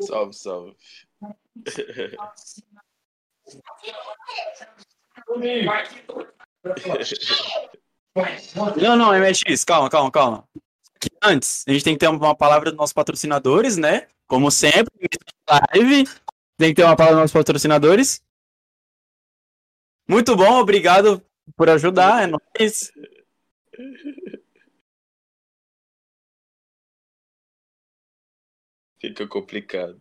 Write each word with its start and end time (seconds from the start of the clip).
Salve, 0.00 0.32
salve. 0.32 0.76
Não, 8.76 8.96
não, 8.96 9.12
MX, 9.12 9.64
calma, 9.64 9.88
calma, 9.88 10.10
calma. 10.10 10.48
Antes, 11.22 11.64
a 11.66 11.72
gente 11.72 11.84
tem 11.84 11.94
que 11.94 12.00
ter 12.00 12.08
uma 12.08 12.34
palavra 12.34 12.70
dos 12.70 12.76
nossos 12.76 12.92
patrocinadores, 12.92 13.76
né? 13.76 14.06
Como 14.26 14.50
sempre, 14.50 14.92
live, 15.48 16.04
tem 16.56 16.70
que 16.70 16.74
ter 16.74 16.84
uma 16.84 16.96
palavra 16.96 17.16
dos 17.16 17.22
nossos 17.22 17.32
patrocinadores. 17.32 18.22
Muito 20.08 20.36
bom, 20.36 20.60
obrigado 20.60 21.24
por 21.56 21.68
ajudar, 21.70 22.22
é 22.22 22.26
nóis. 22.26 22.92
Fica 29.02 29.26
complicado. 29.26 29.98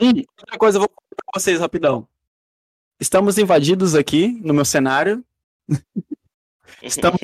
Hum, 0.00 0.22
outra 0.38 0.56
coisa, 0.56 0.76
eu 0.76 0.82
vou 0.82 0.88
contar 0.88 1.16
pra 1.26 1.40
vocês 1.40 1.58
rapidão. 1.58 2.06
Estamos 3.00 3.38
invadidos 3.38 3.96
aqui 3.96 4.28
no 4.40 4.54
meu 4.54 4.64
cenário. 4.64 5.24
Estamos. 6.80 7.18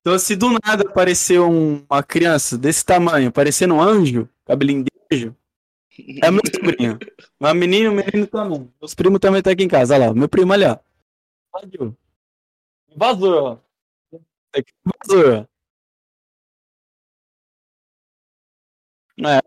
Então, 0.00 0.18
se 0.20 0.36
do 0.36 0.50
nada 0.64 0.88
aparecer 0.88 1.40
um- 1.40 1.84
uma 1.90 2.02
criança 2.02 2.56
desse 2.56 2.84
tamanho, 2.84 3.32
parecendo 3.32 3.74
um 3.74 3.82
anjo, 3.82 4.28
cabelinho 4.44 4.84
de 4.84 4.90
anjo, 5.12 5.36
é 6.22 6.30
meu 6.30 6.40
sobrinho. 6.54 6.96
Uma 7.40 7.52
menina, 7.52 7.90
um 7.90 7.94
menino 7.94 8.26
também. 8.28 8.72
Meus 8.80 8.94
primos 8.94 9.18
também 9.18 9.38
estão 9.40 9.52
aqui 9.52 9.64
em 9.64 9.68
casa. 9.68 9.94
Olha 9.94 10.06
lá, 10.08 10.14
meu 10.14 10.28
primo 10.28 10.52
ali, 10.52 10.64
ó. 10.64 10.78
Vazou, 12.96 13.42
ó. 14.12 14.18
Aqui, 14.54 14.72
É. 19.26 19.40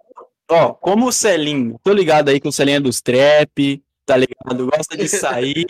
Ó, 0.50 0.74
como 0.74 1.08
o 1.08 1.12
Celinho, 1.12 1.80
tô 1.84 1.92
ligado 1.94 2.30
aí 2.30 2.40
que 2.40 2.48
o 2.48 2.52
Celinho 2.52 2.78
é 2.78 2.80
dos 2.80 3.02
trap, 3.02 3.84
tá 4.06 4.16
ligado? 4.18 4.70
Gosta 4.70 4.96
de 4.98 5.08
sair. 5.08 5.66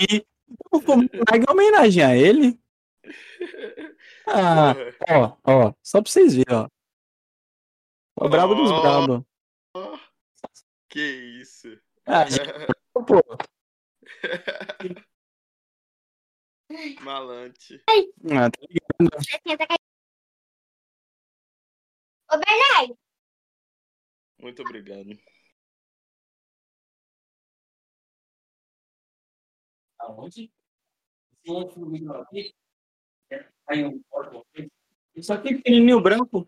Eu 0.72 0.80
vou 0.82 0.96
uma 0.98 1.52
homenagem 1.52 2.04
a 2.04 2.16
ele. 2.16 2.60
Ah, 4.28 4.74
ó, 5.10 5.38
ó, 5.44 5.74
só 5.82 6.02
pra 6.02 6.12
vocês 6.12 6.36
verem, 6.36 6.56
ó. 6.56 6.68
O 8.16 8.30
brabo 8.30 8.56
dos 8.56 8.72
Oh. 8.72 8.82
brabos. 8.82 9.24
Que 10.90 11.02
isso. 11.42 11.68
Ah, 12.06 12.26
gente, 12.30 12.44
pô. 12.94 13.22
Malante. 17.02 17.82
Ah, 17.88 18.50
tá 18.50 18.60
ligado. 18.70 19.84
Ô, 22.32 22.38
Bernardo, 22.38 22.98
Muito 24.44 24.62
obrigado. 24.62 25.18
Aonde? 30.00 30.52
Isso 35.16 35.32
aqui 35.32 35.56
pequenininho 35.56 36.02
branco. 36.02 36.46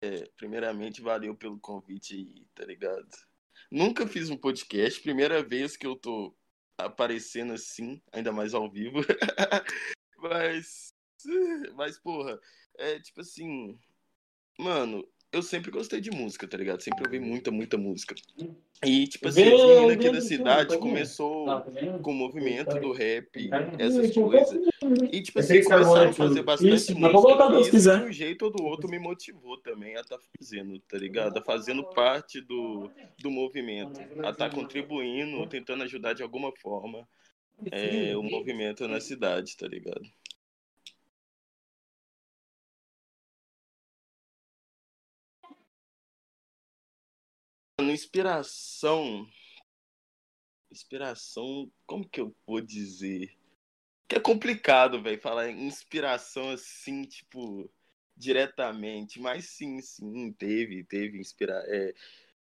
É, 0.00 0.28
primeiramente, 0.36 1.00
valeu 1.00 1.36
pelo 1.36 1.60
convite 1.60 2.16
aí, 2.16 2.44
tá 2.52 2.64
ligado? 2.64 3.06
Nunca 3.70 4.08
fiz 4.08 4.28
um 4.28 4.36
podcast, 4.36 5.00
primeira 5.00 5.40
vez 5.40 5.76
que 5.76 5.86
eu 5.86 5.94
tô 5.94 6.36
aparecendo 6.76 7.52
assim, 7.52 8.02
ainda 8.12 8.32
mais 8.32 8.54
ao 8.54 8.68
vivo. 8.68 8.98
mas, 10.22 10.94
mas, 11.74 11.98
porra, 11.98 12.38
é 12.78 12.98
tipo 13.00 13.20
assim, 13.20 13.78
mano, 14.58 15.06
eu 15.32 15.42
sempre 15.42 15.70
gostei 15.70 16.00
de 16.00 16.10
música, 16.10 16.46
tá 16.46 16.58
ligado? 16.58 16.82
Sempre 16.82 17.04
ouvi 17.06 17.18
muita, 17.18 17.50
muita 17.50 17.78
música. 17.78 18.14
E, 18.84 19.06
tipo 19.06 19.28
assim, 19.28 19.44
meninos 19.44 19.86
vê 19.86 19.92
aqui 19.94 20.10
da 20.10 20.20
cidade 20.20 20.70
tá 20.70 20.78
começou 20.78 21.46
Tá 21.46 21.64
com 22.02 22.10
o 22.10 22.14
movimento 22.14 22.78
do 22.80 22.92
rap, 22.92 23.48
Tá 23.48 23.72
essas 23.78 24.12
coisas. 24.12 24.60
E, 25.10 25.22
tipo 25.22 25.38
assim, 25.38 25.62
começaram 25.62 26.10
a 26.10 26.12
fazer 26.12 26.34
isso, 26.34 26.44
bastante 26.44 26.94
voltar 26.94 27.48
música. 27.48 27.76
E 27.76 27.78
isso, 27.78 27.98
de 27.98 28.04
um 28.04 28.12
jeito 28.12 28.44
ou 28.44 28.50
do 28.50 28.62
outro, 28.62 28.90
me 28.90 28.98
motivou 28.98 29.56
também 29.58 29.96
a 29.96 30.00
estar 30.00 30.18
fazendo, 30.36 30.78
tá 30.80 30.98
ligado? 30.98 31.38
A 31.38 31.42
fazendo 31.42 31.82
parte 31.84 32.40
do, 32.40 32.90
do 33.18 33.30
movimento. 33.30 34.00
A 34.22 34.30
estar 34.30 34.50
contribuindo, 34.50 35.46
tentando 35.46 35.84
ajudar 35.84 36.12
de 36.12 36.22
alguma 36.22 36.52
forma 36.52 37.08
é, 37.70 38.16
o 38.16 38.22
movimento 38.22 38.86
na 38.88 39.00
cidade, 39.00 39.56
tá 39.56 39.66
ligado? 39.66 40.02
Mano, 47.78 47.92
Inspiração. 47.92 49.26
Inspiração, 50.70 51.70
como 51.86 52.08
que 52.08 52.20
eu 52.20 52.34
vou 52.46 52.60
dizer? 52.60 53.36
Que 54.08 54.16
é 54.16 54.20
complicado, 54.20 55.02
velho, 55.02 55.20
falar 55.20 55.50
inspiração 55.50 56.50
assim, 56.50 57.02
tipo, 57.04 57.70
diretamente. 58.16 59.20
Mas 59.20 59.46
sim, 59.50 59.80
sim, 59.82 60.32
teve, 60.32 60.84
teve 60.84 61.18
inspira 61.18 61.62
é, 61.68 61.92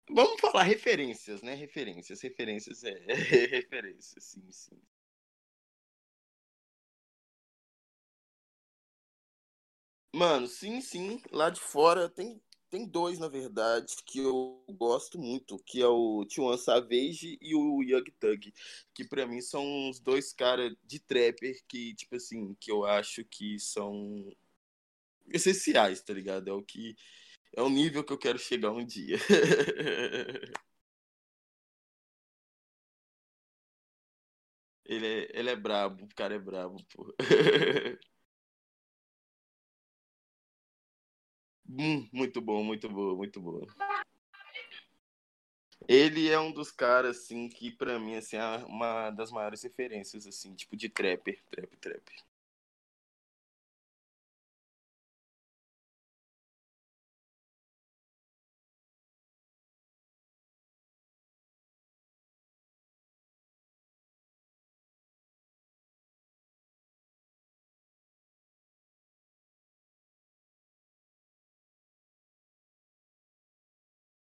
Vamos 0.09 0.39
falar 0.39 0.63
referências, 0.63 1.41
né? 1.41 1.55
Referências, 1.55 2.22
referências, 2.22 2.83
é. 2.83 2.93
referências, 3.49 4.23
sim, 4.23 4.51
sim. 4.51 4.79
Mano, 10.16 10.48
sim, 10.48 10.80
sim. 10.81 11.22
Lá 11.31 11.50
de 11.50 11.59
fora 11.59 12.08
tem, 12.09 12.42
tem 12.70 12.88
dois, 12.88 13.20
na 13.20 13.28
verdade, 13.28 13.94
que 14.06 14.20
eu 14.20 14.64
gosto 14.70 15.20
muito, 15.20 15.59
que 15.66 15.81
é 15.81 15.88
o 15.88 16.26
T1 16.26 16.58
Savage 16.58 17.38
e 17.42 17.53
o 17.53 17.84
Young 17.84 18.09
Thug, 18.20 18.53
que 18.94 19.03
pra 19.03 19.26
mim 19.28 19.42
são 19.42 19.90
os 19.90 20.00
dois 20.00 20.31
caras 20.31 20.74
de 20.86 21.00
trapper 21.00 21.62
que, 21.68 21.94
tipo 21.96 22.16
assim, 22.16 22.56
que 22.62 22.72
eu 22.72 22.86
acho 22.86 23.26
que 23.26 23.59
são 23.59 24.31
essenciais, 25.28 26.02
tá 26.02 26.14
ligado? 26.14 26.50
É 26.50 26.53
o 26.53 26.64
que 26.64 26.96
é 27.56 27.62
o 27.64 27.70
nível 27.70 28.03
que 28.03 28.14
eu 28.14 28.18
quero 28.20 28.40
chegar 28.40 28.72
um 28.72 28.86
dia. 28.86 29.18
Ele 34.86 35.06
é, 35.08 35.40
ele 35.40 35.50
é 35.50 35.56
brabo, 35.56 36.06
o 36.06 36.16
cara 36.16 36.36
é 36.36 36.40
brabo, 36.40 36.78
pô. 36.94 37.14
Hum, 41.68 42.08
muito 42.12 42.42
bom, 42.42 42.64
muito 42.64 42.88
bom, 42.90 43.16
muito 43.16 43.42
bom. 43.42 43.66
Ele 45.88 46.30
é 46.30 46.40
um 46.40 46.52
dos 46.52 46.72
caras, 46.72 47.18
assim, 47.18 47.48
que 47.48 47.72
pra 47.72 48.00
mim, 48.00 48.16
assim, 48.16 48.38
é 48.38 48.58
uma 48.66 49.12
das 49.12 49.31
maiores 49.31 49.62
referências, 49.64 50.26
assim, 50.26 50.56
tipo 50.56 50.76
de 50.76 50.90
trapper, 50.90 51.42
trap, 51.52 51.78
trap. 51.78 52.03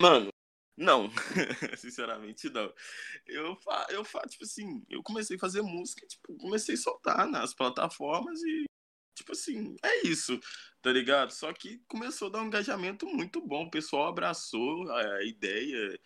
Mano, 0.01 0.31
não. 0.77 1.11
Sinceramente, 1.77 2.49
não. 2.49 2.73
Eu, 3.27 3.59
eu 3.91 4.05
tipo 4.29 4.45
assim, 4.45 4.83
eu 4.89 5.03
comecei 5.03 5.37
a 5.37 5.41
fazer 5.41 5.61
música, 5.61 6.07
tipo, 6.07 6.35
comecei 6.39 6.75
a 6.75 6.79
soltar 6.79 7.27
nas 7.29 7.53
plataformas 7.55 8.41
e, 8.43 8.65
tipo 9.15 9.33
assim, 9.33 9.77
é 9.83 10.07
isso, 10.07 10.41
tá 10.81 10.91
ligado? 10.91 11.33
Só 11.33 11.53
que 11.53 11.83
começou 11.87 12.29
a 12.29 12.31
dar 12.33 12.43
um 12.43 12.47
engajamento 12.47 13.07
muito 13.07 13.41
bom, 13.47 13.65
o 13.67 13.71
pessoal 13.71 14.09
abraçou 14.09 14.91
a, 14.91 15.23
ideia. 15.25 16.01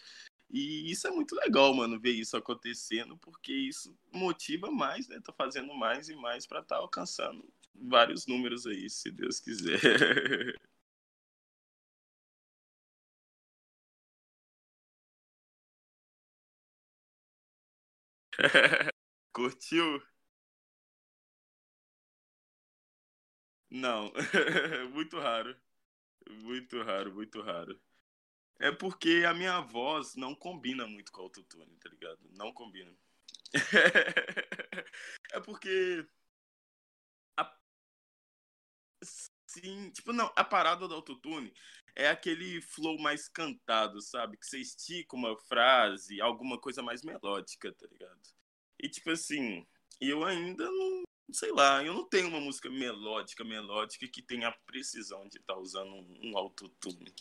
E 0.51 0.91
isso 0.91 1.07
é 1.07 1.11
muito 1.11 1.35
legal, 1.37 1.73
mano, 1.75 2.01
ver 2.01 2.13
isso 2.13 2.37
acontecendo, 2.37 3.17
porque 3.19 3.53
isso 3.53 3.97
motiva 4.13 4.71
mais, 4.73 5.09
né? 5.09 5.21
Tá 5.25 5.33
fazendo 5.33 5.73
mais 5.75 6.09
e 6.09 6.17
mais 6.17 6.47
pra 6.47 6.61
estar 6.61 6.77
alcançando 6.77 7.49
vários 7.75 8.27
números 8.27 8.67
aí, 8.67 8.91
se 8.91 9.11
Deus 9.11 9.41
quiser. 9.41 9.81
Curtiu? 19.33 20.03
Não. 23.71 24.13
muito 24.93 25.19
raro. 25.19 25.57
Muito 26.31 26.83
raro, 26.83 27.13
muito 27.15 27.41
raro. 27.43 27.81
É 28.61 28.71
porque 28.73 29.25
a 29.29 29.35
minha 29.35 29.61
voz 29.61 30.15
não 30.17 30.35
combina 30.35 30.87
muito 30.87 31.13
com 31.13 31.21
o 31.21 31.25
autotune, 31.25 31.77
tá 31.79 31.89
ligado? 31.91 32.21
Não 32.33 32.53
combina. 32.53 32.95
é 35.33 35.41
porque. 35.41 36.07
A... 37.37 37.45
Sim, 39.47 39.91
tipo, 39.91 40.13
não, 40.13 40.33
a 40.37 40.45
parada 40.45 40.89
do 40.89 40.95
autotune 40.95 41.53
é 41.97 42.09
aquele 42.09 42.61
flow 42.61 42.99
mais 42.99 43.29
cantado, 43.29 44.01
sabe? 44.01 44.37
Que 44.37 44.47
você 44.47 44.59
estica 44.59 45.17
uma 45.17 45.37
frase, 45.37 46.21
alguma 46.21 46.59
coisa 46.61 46.83
mais 46.83 47.03
melódica, 47.03 47.73
tá 47.73 47.87
ligado? 47.87 48.21
E 48.81 48.89
tipo 48.89 49.11
assim, 49.11 49.67
eu 50.01 50.25
ainda 50.25 50.65
não. 50.65 51.03
Sei 51.33 51.51
lá, 51.53 51.83
eu 51.83 51.95
não 51.95 52.05
tenho 52.07 52.29
uma 52.29 52.41
música 52.41 52.69
melódica, 52.69 53.43
melódica 53.45 54.07
que 54.09 54.21
tenha 54.23 54.49
a 54.49 54.59
precisão 54.67 55.27
de 55.29 55.39
estar 55.39 55.55
tá 55.55 55.59
usando 55.59 55.91
um, 55.91 56.21
um 56.23 56.39
autotune. 56.39 57.15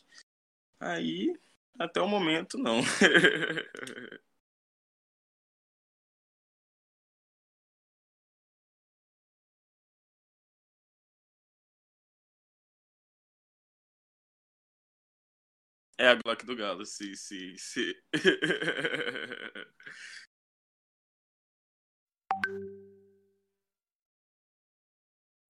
Aí, 0.79 1.33
até 1.79 2.01
o 2.01 2.07
momento, 2.07 2.57
não. 2.57 2.81
É 15.98 16.07
a 16.07 16.16
Glock 16.16 16.45
do 16.45 16.56
Galo, 16.56 16.86
sim, 16.86 17.16
sim, 17.16 17.56
sim. 17.57 17.94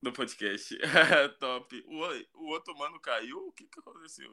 No 0.03 0.11
podcast. 0.13 0.69
Top. 1.39 1.73
O, 1.87 2.43
o 2.43 2.47
outro 2.49 2.75
mano 2.77 2.99
caiu? 2.99 3.47
O 3.47 3.51
que, 3.53 3.65
que 3.67 3.79
aconteceu? 3.79 4.31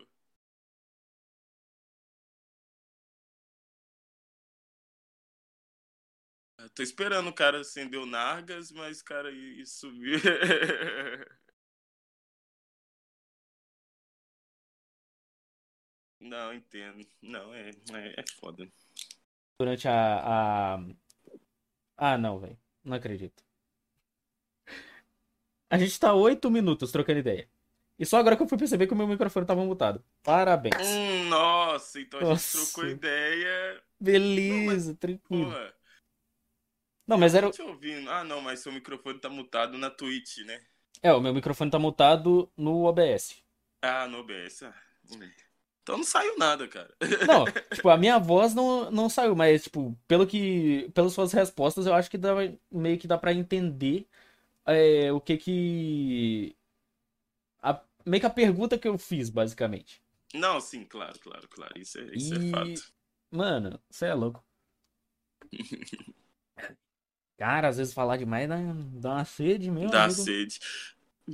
Tô 6.75 6.83
esperando 6.83 7.29
o 7.29 7.33
cara 7.33 7.61
acender 7.61 7.99
o 7.99 8.07
Nargas, 8.07 8.71
mas 8.71 9.03
cara, 9.03 9.31
isso 9.33 9.81
subiu. 9.89 10.19
Não, 16.21 16.53
entendo. 16.53 17.07
Não, 17.23 17.55
é, 17.55 17.71
é, 17.71 18.15
é 18.21 18.25
foda. 18.39 18.69
Durante 19.59 19.89
a. 19.89 20.21
a... 20.23 20.85
Ah, 21.97 22.19
não, 22.19 22.39
velho. 22.39 22.59
Não 22.85 22.97
acredito. 22.97 23.43
A 25.69 25.79
gente 25.79 25.99
tá 25.99 26.13
oito 26.15 26.51
minutos 26.51 26.93
trocando 26.93 27.21
ideia. 27.21 27.49
E 27.99 28.05
só 28.05 28.19
agora 28.19 28.37
que 28.37 28.43
eu 28.43 28.49
fui 28.49 28.59
perceber 28.59 28.87
que 28.87 28.95
o 28.95 28.97
meu 28.97 29.07
microfone 29.07 29.47
tava 29.47 29.65
mutado. 29.65 30.03
Parabéns. 30.23 30.75
Hum, 30.81 31.29
nossa, 31.29 32.01
então 32.01 32.19
a 32.21 32.25
nossa. 32.25 32.59
gente 32.59 32.73
trocou 32.73 32.91
ideia. 32.91 33.83
Beleza, 34.01 34.91
não, 34.91 34.97
tranquilo. 34.97 35.51
Porra. 35.51 35.75
Não, 37.07 37.19
mas 37.19 37.35
era. 37.35 37.51
Te 37.51 37.63
ouvindo. 37.63 38.11
Ah, 38.11 38.25
não, 38.25 38.41
mas 38.41 38.61
seu 38.61 38.73
microfone 38.73 39.19
tá 39.19 39.29
mutado 39.29 39.77
na 39.77 39.91
Twitch, 39.91 40.39
né? 40.39 40.61
É, 41.03 41.13
o 41.13 41.21
meu 41.21 41.35
microfone 41.35 41.71
tá 41.71 41.79
mutado 41.79 42.51
no 42.57 42.85
OBS. 42.85 43.43
Ah, 43.83 44.07
no 44.07 44.21
OBS. 44.21 44.63
Ah, 44.63 44.75
então 45.83 45.97
não 45.97 46.05
saiu 46.05 46.37
nada, 46.39 46.69
cara. 46.69 46.95
Não, 47.27 47.45
tipo, 47.75 47.89
a 47.89 47.97
minha 47.97 48.19
voz 48.19 48.55
não, 48.55 48.91
não 48.91 49.09
saiu, 49.09 49.35
mas, 49.35 49.65
tipo, 49.65 49.99
pelo 50.07 50.27
que. 50.27 50.91
Pelas 50.95 51.13
suas 51.13 51.33
respostas, 51.33 51.87
eu 51.87 51.95
acho 51.95 52.11
que 52.11 52.19
dá, 52.19 52.31
meio 52.71 52.99
que 52.99 53.07
dá 53.09 53.19
pra 53.19 53.33
entender 53.33 54.07
é, 54.67 55.13
o 55.13 55.21
que 55.21 55.37
que. 55.37 56.57
A, 57.63 57.81
meio 58.07 58.21
que 58.21 58.27
a 58.27 58.31
pergunta 58.31 58.79
que 58.79 58.89
eu 58.89 58.97
fiz, 58.99 59.31
basicamente. 59.31 60.03
Não, 60.35 60.61
sim, 60.61 60.85
claro, 60.85 61.19
claro, 61.19 61.49
claro. 61.49 61.73
Isso 61.77 61.99
é, 61.99 62.03
isso 62.15 62.35
é 62.35 62.39
e... 62.39 62.49
é 62.49 62.51
fato. 62.51 62.93
Mano, 63.31 63.81
você 63.91 64.07
é 64.07 64.15
louco. 64.15 64.45
Cara, 67.39 67.69
às 67.69 67.79
vezes 67.79 67.95
falar 67.95 68.19
demais 68.19 68.49
dá, 68.49 68.57
dá 68.93 69.13
uma 69.15 69.25
sede 69.25 69.71
mesmo. 69.71 69.91
Dá 69.91 70.05
amigo. 70.05 70.21
sede. 70.21 70.61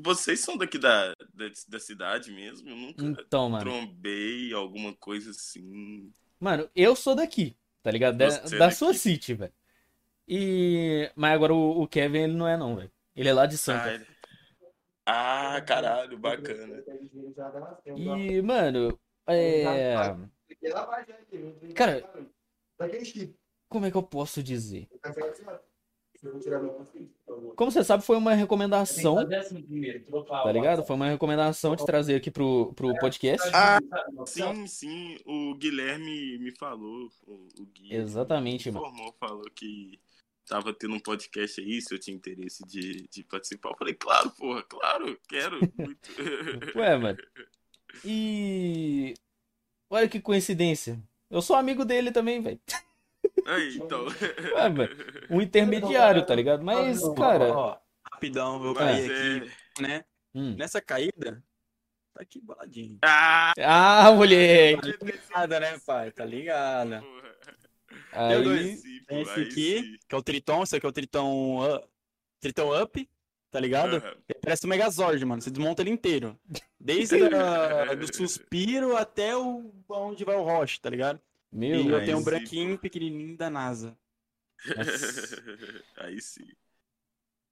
Vocês 0.02 0.40
são 0.40 0.56
daqui 0.56 0.78
da, 0.78 1.14
da, 1.34 1.50
da, 1.68 1.80
cidade 1.80 2.30
mesmo? 2.30 2.68
Eu 2.68 2.76
nunca 2.76 3.04
então, 3.04 3.48
mano. 3.48 3.64
trombei 3.64 4.52
alguma 4.52 4.94
coisa 4.94 5.30
assim. 5.30 6.12
Mano, 6.38 6.68
eu 6.74 6.94
sou 6.94 7.14
daqui, 7.14 7.56
tá 7.82 7.90
ligado? 7.90 8.16
Da, 8.16 8.26
é 8.26 8.58
da 8.58 8.70
sua 8.70 8.92
city, 8.92 9.34
velho. 9.34 9.52
E. 10.28 11.10
Mas 11.14 11.32
agora 11.32 11.54
o, 11.54 11.82
o, 11.82 11.88
Kevin, 11.88 12.18
ele 12.18 12.34
não 12.34 12.48
é, 12.48 12.56
não, 12.56 12.76
velho. 12.76 12.90
Ele 13.14 13.28
é 13.28 13.32
lá 13.32 13.46
de 13.46 13.56
Santa. 13.56 13.84
Ah, 13.84 13.94
ele... 13.94 14.06
ah, 15.06 15.60
caralho, 15.62 16.18
bacana. 16.18 16.82
E, 17.96 18.42
mano, 18.42 18.98
é. 19.26 19.94
Cara. 21.74 22.04
Como 23.68 23.86
é 23.86 23.90
que 23.90 23.96
eu 23.96 24.02
posso 24.02 24.42
dizer? 24.42 24.88
Como 27.56 27.70
você 27.70 27.82
sabe, 27.82 28.04
foi 28.04 28.16
uma 28.16 28.34
recomendação. 28.34 29.16
Tá 30.26 30.52
ligado? 30.52 30.84
Foi 30.84 30.96
uma 30.96 31.08
recomendação 31.08 31.74
de 31.74 31.84
trazer 31.84 32.16
aqui 32.16 32.30
pro, 32.30 32.72
pro 32.74 32.94
podcast. 32.98 33.48
Ah, 33.54 33.78
sim, 34.26 34.66
sim. 34.66 35.18
O 35.24 35.54
Guilherme 35.54 36.38
me 36.38 36.52
falou. 36.52 37.10
O, 37.26 37.66
Gui 37.74 37.94
Exatamente, 37.94 38.70
me 38.70 38.78
informou, 38.78 39.04
mano. 39.04 39.14
falou 39.18 39.44
que 39.54 39.98
tava 40.46 40.72
tendo 40.72 40.94
um 40.94 41.00
podcast 41.00 41.60
aí, 41.60 41.80
se 41.80 41.94
eu 41.94 41.98
tinha 41.98 42.16
interesse 42.16 42.64
de, 42.66 43.08
de 43.08 43.24
participar. 43.24 43.70
Eu 43.70 43.76
falei, 43.76 43.94
claro, 43.94 44.30
porra, 44.30 44.62
claro, 44.62 45.18
quero. 45.28 45.58
Muito. 45.76 46.10
Ué, 46.76 46.96
mano. 46.96 47.18
E. 48.04 49.14
Olha 49.90 50.08
que 50.08 50.20
coincidência. 50.20 51.02
Eu 51.30 51.42
sou 51.42 51.56
amigo 51.56 51.84
dele 51.84 52.12
também, 52.12 52.40
velho. 52.40 52.60
Aí, 53.46 53.76
então. 53.76 54.06
Ué, 54.56 54.88
um 55.30 55.40
intermediário, 55.40 56.26
tá 56.26 56.34
ligado? 56.34 56.64
Mas, 56.64 57.00
cara. 57.14 57.52
Ó, 57.52 57.78
rapidão, 58.12 58.58
vou 58.58 58.74
cair 58.74 59.10
é... 59.10 59.36
aqui, 59.36 59.52
né? 59.80 60.04
Hum. 60.34 60.54
Nessa 60.58 60.80
caída, 60.80 61.42
tá 62.12 62.22
aqui 62.22 62.40
boladinho. 62.40 62.98
Ah, 63.02 63.52
ah 63.58 64.12
moleque! 64.12 64.92
Tá 64.98 65.06
ligado, 65.06 65.60
né, 65.60 65.78
pai? 65.86 66.10
Tá 66.10 66.24
ligado. 66.24 67.04
Aí, 68.12 68.80
tem 69.06 69.22
esse 69.22 69.40
aqui, 69.40 69.98
que 70.08 70.14
é 70.14 70.18
o 70.18 70.22
Triton, 70.22 70.62
esse 70.62 70.76
aqui 70.76 70.86
é 70.86 70.88
o 70.88 70.92
Triton, 70.92 71.64
uh, 71.64 71.88
Triton 72.40 72.82
Up, 72.82 73.10
tá 73.50 73.60
ligado? 73.60 73.94
Uhum. 73.94 74.14
Ele 74.28 74.38
parece 74.42 74.66
um 74.66 74.68
Megazord, 74.68 75.24
mano. 75.24 75.40
Você 75.40 75.50
desmonta 75.50 75.82
ele 75.82 75.90
inteiro. 75.90 76.38
Desde 76.78 77.16
a, 77.34 77.94
do 77.94 78.14
suspiro 78.14 78.96
até 78.96 79.36
o 79.36 79.72
onde 79.88 80.24
vai 80.24 80.36
o 80.36 80.42
Roche, 80.42 80.80
tá 80.80 80.90
ligado? 80.90 81.20
Meu, 81.56 81.80
e 81.80 81.88
eu 81.88 82.04
tenho 82.04 82.18
um 82.18 82.22
branquinho 82.22 82.78
pequenininho 82.78 83.36
da 83.36 83.48
NASA. 83.48 83.96
aí 85.96 86.20
sim. 86.20 86.46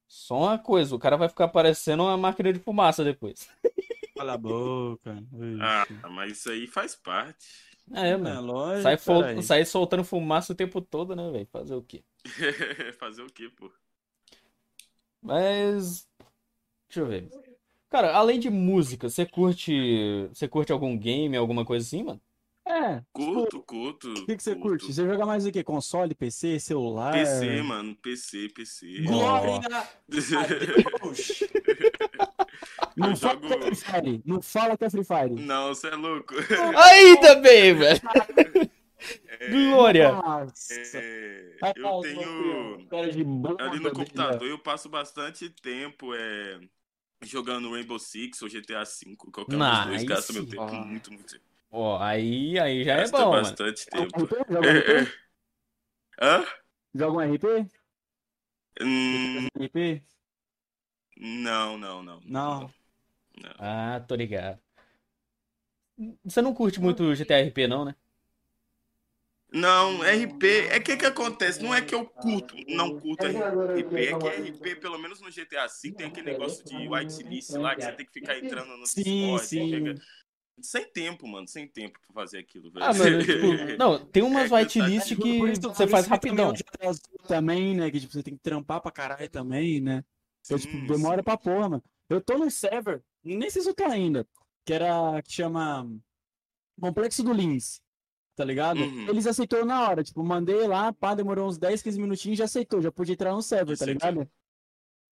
Só 0.06 0.36
uma 0.36 0.58
coisa, 0.58 0.94
o 0.94 0.98
cara 0.98 1.16
vai 1.16 1.28
ficar 1.28 1.48
parecendo 1.48 2.02
uma 2.02 2.16
máquina 2.16 2.52
de 2.52 2.60
fumaça 2.60 3.02
depois. 3.02 3.48
Cala 4.16 4.34
a 4.34 4.38
boca. 4.38 5.16
Ah, 5.60 6.08
mas 6.10 6.38
isso 6.38 6.50
aí 6.50 6.66
faz 6.66 6.94
parte. 6.94 7.48
É, 7.92 8.16
mano. 8.16 8.28
É, 8.28 8.40
lógico, 8.40 8.82
sai, 8.82 8.96
fol... 8.96 9.42
sai 9.42 9.64
soltando 9.64 10.04
fumaça 10.04 10.52
o 10.52 10.56
tempo 10.56 10.80
todo, 10.80 11.16
né, 11.16 11.30
velho? 11.30 11.48
Fazer 11.50 11.74
o 11.74 11.82
quê? 11.82 12.04
Fazer 12.98 13.22
o 13.22 13.26
quê, 13.26 13.48
pô? 13.48 13.70
Mas. 15.20 16.06
Deixa 16.88 17.00
eu 17.00 17.06
ver. 17.06 17.28
Cara, 17.90 18.14
além 18.14 18.38
de 18.38 18.50
música, 18.50 19.08
você 19.08 19.26
curte. 19.26 20.28
Você 20.28 20.46
curte 20.46 20.72
algum 20.72 20.96
game, 20.96 21.36
alguma 21.36 21.64
coisa 21.64 21.84
assim, 21.86 22.02
mano? 22.02 22.20
É. 22.66 23.02
Curto, 23.12 23.44
tipo, 23.44 23.62
curto. 23.62 24.10
O 24.10 24.26
que, 24.26 24.36
que 24.36 24.42
você 24.42 24.54
curte? 24.54 24.86
Você 24.86 25.04
joga 25.06 25.26
mais 25.26 25.44
o 25.44 25.52
que? 25.52 25.62
Console, 25.62 26.14
PC, 26.14 26.58
celular? 26.58 27.12
PC, 27.12 27.62
mano. 27.62 27.94
PC, 27.96 28.48
PC. 28.48 29.02
Glória 29.02 29.60
a 29.70 29.86
Deus! 30.08 30.28
Não 32.96 33.16
fala 33.16 33.40
que 33.40 33.52
é 33.52 33.60
Free 33.60 33.74
Fire. 33.74 34.22
Não 34.24 34.40
fala 34.42 34.78
que 34.78 34.84
é 34.84 34.90
Free 34.90 35.04
Fire. 35.04 35.34
Não, 35.34 35.68
você 35.68 35.88
é 35.88 35.96
louco. 35.96 36.34
Ainda 36.76 37.34
bem, 37.36 37.74
velho. 37.74 38.00
É... 39.28 39.48
Glória! 39.50 40.12
É... 40.70 41.74
Eu 41.76 42.00
tenho. 42.00 42.88
Ali 43.58 43.80
no 43.80 43.90
computador 43.92 44.48
eu 44.48 44.58
passo 44.58 44.88
bastante 44.88 45.50
tempo 45.50 46.14
é... 46.14 46.60
jogando 47.22 47.70
Rainbow 47.72 47.98
Six 47.98 48.40
ou 48.40 48.48
GTA 48.48 48.84
V. 48.84 49.16
Qualquer 49.16 49.56
um 49.56 49.58
dos 49.58 49.86
dois 49.86 50.04
gasta 50.04 50.32
meu 50.32 50.46
tempo 50.46 50.74
muito, 50.76 51.12
muito 51.12 51.32
tempo. 51.32 51.53
Ó, 51.76 51.98
aí, 52.00 52.56
aí 52.56 52.84
já 52.84 52.98
Gasta 52.98 53.18
é 53.18 53.24
bom, 53.24 53.32
bastante 53.32 53.90
mano. 53.90 54.08
tempo. 54.12 54.28
Joga 54.48 54.60
um 54.60 54.76
RP? 54.76 55.12
Hã? 56.22 56.44
Joga 56.94 57.16
um 57.16 57.20
RP? 57.34 57.44
Hum... 58.80 59.48
RP? 59.58 60.04
Não, 61.16 61.76
não, 61.76 62.00
não. 62.00 62.20
Não. 62.24 62.60
não. 62.60 62.70
Ah, 63.58 63.98
tô 64.06 64.14
ligado. 64.14 64.60
Você 66.24 66.40
não 66.40 66.54
curte 66.54 66.80
muito 66.80 67.12
GTA 67.14 67.40
RP, 67.40 67.66
não, 67.66 67.84
né? 67.84 67.96
Não, 69.52 70.02
RP, 70.02 70.68
é 70.70 70.80
que 70.80 70.96
que 70.96 71.06
acontece? 71.06 71.62
Não 71.62 71.72
é 71.72 71.80
que 71.80 71.94
eu 71.94 72.04
curto, 72.04 72.56
não 72.68 72.98
curto 72.98 73.24
RP, 73.24 74.06
é 74.08 74.14
que 74.16 74.26
RP, 74.28 74.76
pelo 74.80 74.98
menos 74.98 75.20
no 75.20 75.30
GTA 75.30 75.66
V, 75.66 75.92
tem 75.92 76.06
aquele 76.06 76.26
negócio 76.26 76.64
de 76.64 76.88
whitelist 76.88 77.50
lá, 77.52 77.76
que 77.76 77.84
você 77.84 77.92
tem 77.92 78.06
que 78.06 78.12
ficar 78.12 78.36
entrando 78.36 78.76
no 78.76 78.84
sim, 78.84 79.02
Discord, 79.02 79.46
sim. 79.46 79.70
Chega... 79.70 79.94
sem 80.60 80.90
tempo, 80.92 81.26
mano, 81.26 81.46
sem 81.48 81.66
tempo 81.68 81.98
pra 82.06 82.14
fazer 82.22 82.38
aquilo, 82.38 82.70
velho. 82.70 82.84
Ah, 82.84 82.94
mano, 82.94 83.18
tipo, 83.24 83.46
não, 83.78 84.04
tem 84.06 84.22
umas 84.22 84.50
É, 84.50 84.54
whitelist 84.54 85.16
que 85.16 85.38
você 85.60 85.86
faz 85.86 86.06
também 86.06 86.10
rapidão. 86.10 86.52
também, 87.26 87.74
né? 87.76 87.90
Que 87.90 88.00
tipo, 88.00 88.12
você 88.12 88.22
tem 88.22 88.34
que 88.36 88.42
trampar 88.42 88.80
pra 88.80 88.90
caralho 88.90 89.28
também, 89.28 89.80
né? 89.80 90.04
Então, 90.44 90.58
tipo, 90.58 90.72
Sim, 90.72 90.86
demora 90.86 91.18
sim. 91.18 91.24
pra 91.24 91.36
porra, 91.36 91.68
mano. 91.68 91.84
Eu 92.08 92.20
tô 92.20 92.36
no 92.38 92.50
server, 92.50 93.02
nem 93.22 93.48
sei 93.50 93.62
se 93.62 93.68
eu 93.68 93.74
tô 93.74 93.84
ainda, 93.84 94.26
que 94.64 94.72
era, 94.74 95.20
que 95.22 95.32
chama 95.32 95.88
Complexo 96.80 97.22
do 97.22 97.32
Lins, 97.32 97.80
tá 98.36 98.44
ligado? 98.44 98.80
Uhum. 98.80 99.08
Eles 99.08 99.26
aceitou 99.26 99.64
na 99.64 99.88
hora, 99.88 100.04
tipo, 100.04 100.22
mandei 100.22 100.66
lá, 100.66 100.92
pá, 100.92 101.14
demorou 101.14 101.48
uns 101.48 101.56
10, 101.56 101.82
15 101.82 102.00
minutinhos, 102.00 102.38
já 102.38 102.44
aceitou, 102.44 102.82
já 102.82 102.92
pude 102.92 103.12
entrar 103.12 103.32
no 103.32 103.40
server, 103.42 103.76
tá 103.78 103.86
ligado? 103.86 104.28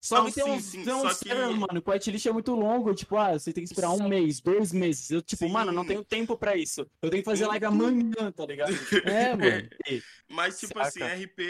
Só 0.00 0.18
Não, 0.18 0.26
que 0.26 0.32
tem 0.34 0.44
sim, 0.44 0.50
uns, 0.52 0.64
sim, 0.64 0.84
tem 0.84 0.94
só 1.00 1.12
que- 1.12 1.34
mano, 1.34 1.82
o 1.84 1.90
whitelist 1.90 2.24
é 2.26 2.32
muito 2.32 2.54
longo, 2.54 2.94
tipo, 2.94 3.16
ah, 3.16 3.36
você 3.36 3.52
tem 3.52 3.64
que 3.64 3.68
esperar 3.70 3.90
um 3.90 4.08
mês, 4.08 4.40
dois 4.40 4.72
meses. 4.72 5.10
Eu, 5.10 5.20
tipo, 5.20 5.48
mano, 5.48 5.72
não 5.72 5.82
Sim. 5.82 5.88
tenho 5.88 6.04
tempo 6.04 6.36
pra 6.38 6.56
isso. 6.56 6.82
Eu 7.02 7.10
tenho 7.10 7.22
que 7.22 7.28
fazer 7.28 7.46
live 7.48 7.64
amanhã, 7.66 8.30
tá 8.34 8.46
ligado? 8.46 8.68
É, 9.04 9.34
mano. 9.34 9.68
Mas, 10.28 10.60
tipo 10.60 10.74
Saca. 10.74 10.86
assim, 10.88 11.02
RP, 11.24 11.40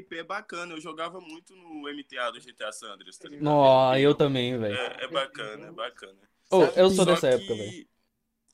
RP 0.00 0.12
é 0.18 0.24
bacana. 0.24 0.72
Eu 0.74 0.80
jogava 0.80 1.20
muito 1.20 1.54
no 1.54 1.86
MTA 1.88 2.30
do 2.30 2.40
GTA 2.40 2.72
San 2.72 2.94
Andreas, 2.94 3.18
tá 3.18 3.28
ligado? 3.28 3.44
RP 3.92 4.00
eu 4.02 4.14
também, 4.14 4.58
velho. 4.58 4.74
É, 4.74 5.04
é 5.04 5.08
bacana, 5.08 5.66
é 5.66 5.72
bacana. 5.72 6.18
Ô, 6.50 6.62
eu 6.64 6.88
sou 6.88 7.04
Só 7.04 7.04
dessa 7.04 7.28
que- 7.28 7.34
época, 7.34 7.54
velho. 7.54 7.86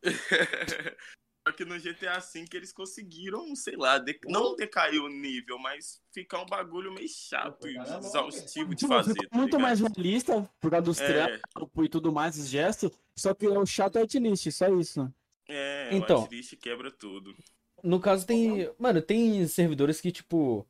Só 1.47 1.53
que 1.53 1.65
no 1.65 1.79
GTA 1.79 2.19
V 2.19 2.45
eles 2.55 2.73
conseguiram, 2.73 3.55
sei 3.55 3.76
lá, 3.76 3.99
de- 3.99 4.19
não 4.26 4.57
decair 4.57 5.00
o 5.00 5.09
nível, 5.09 5.57
mas 5.61 6.00
ficar 6.12 6.43
um 6.43 6.47
bagulho 6.47 6.93
meio 6.93 7.09
chato 7.09 7.69
e 7.69 7.76
exaustivo 7.79 8.71
de 8.71 8.76
Tipo, 8.81 8.88
fazer. 8.93 9.15
tá 9.15 9.38
muito 9.38 9.61
mais 9.61 9.79
realista 9.79 10.50
por 10.61 10.73
causa 10.73 10.85
dos 10.87 11.00
É, 11.00 11.38
trampos 11.38 11.85
e 11.85 11.88
tudo 11.88 12.12
mais, 12.12 12.37
os 12.37 12.49
gestos. 12.49 12.91
Só 13.15 13.33
que 13.33 13.47
o 13.47 13.65
chato 13.65 13.97
é 13.97 14.00
whitelist, 14.03 14.50
só 14.50 14.67
isso. 14.75 15.09
é, 15.49 15.91
Então. 15.93 16.19
o 16.19 16.23
Whitelist 16.23 16.57
quebra 16.57 16.91
tudo. 16.91 17.33
No 17.81 18.00
caso, 18.00 18.26
tem. 18.26 18.69
Mano, 18.76 19.00
tem 19.00 19.47
servidores 19.47 20.00
que, 20.00 20.11
tipo. 20.11 20.67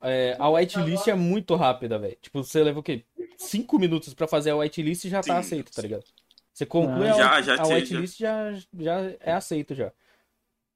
é, 0.00 0.36
a 0.38 0.48
whitelist 0.48 1.08
é 1.08 1.14
muito 1.14 1.56
rápida, 1.56 1.98
velho. 1.98 2.16
Tipo, 2.22 2.44
você 2.44 2.62
leva 2.62 2.78
o 2.78 2.82
quê? 2.82 3.04
Cinco 3.36 3.76
minutos 3.76 4.14
pra 4.14 4.28
fazer 4.28 4.50
a 4.50 4.56
whitelist 4.56 5.04
e 5.04 5.08
já 5.08 5.20
tá 5.20 5.34
Sim. 5.34 5.38
aceito, 5.40 5.72
tá 5.72 5.82
ligado? 5.82 6.04
Você 6.52 6.64
conclui 6.64 7.08
Ah, 7.08 7.34
a, 7.36 7.42
já- 7.42 7.56
a 7.60 7.66
whitelist 7.66 8.18
já, 8.20 8.52
já 8.78 9.00
é 9.18 9.32
aceito 9.32 9.74
já. 9.74 9.90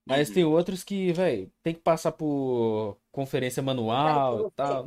Mas 0.06 0.28
Uhum. 0.28 0.34
tem 0.34 0.44
outros 0.44 0.84
que, 0.84 1.12
velho, 1.12 1.52
tem 1.62 1.74
que 1.74 1.80
passar 1.80 2.12
por 2.12 2.96
conferência 3.10 3.62
manual 3.62 4.46
e 4.46 4.50
tal. 4.52 4.84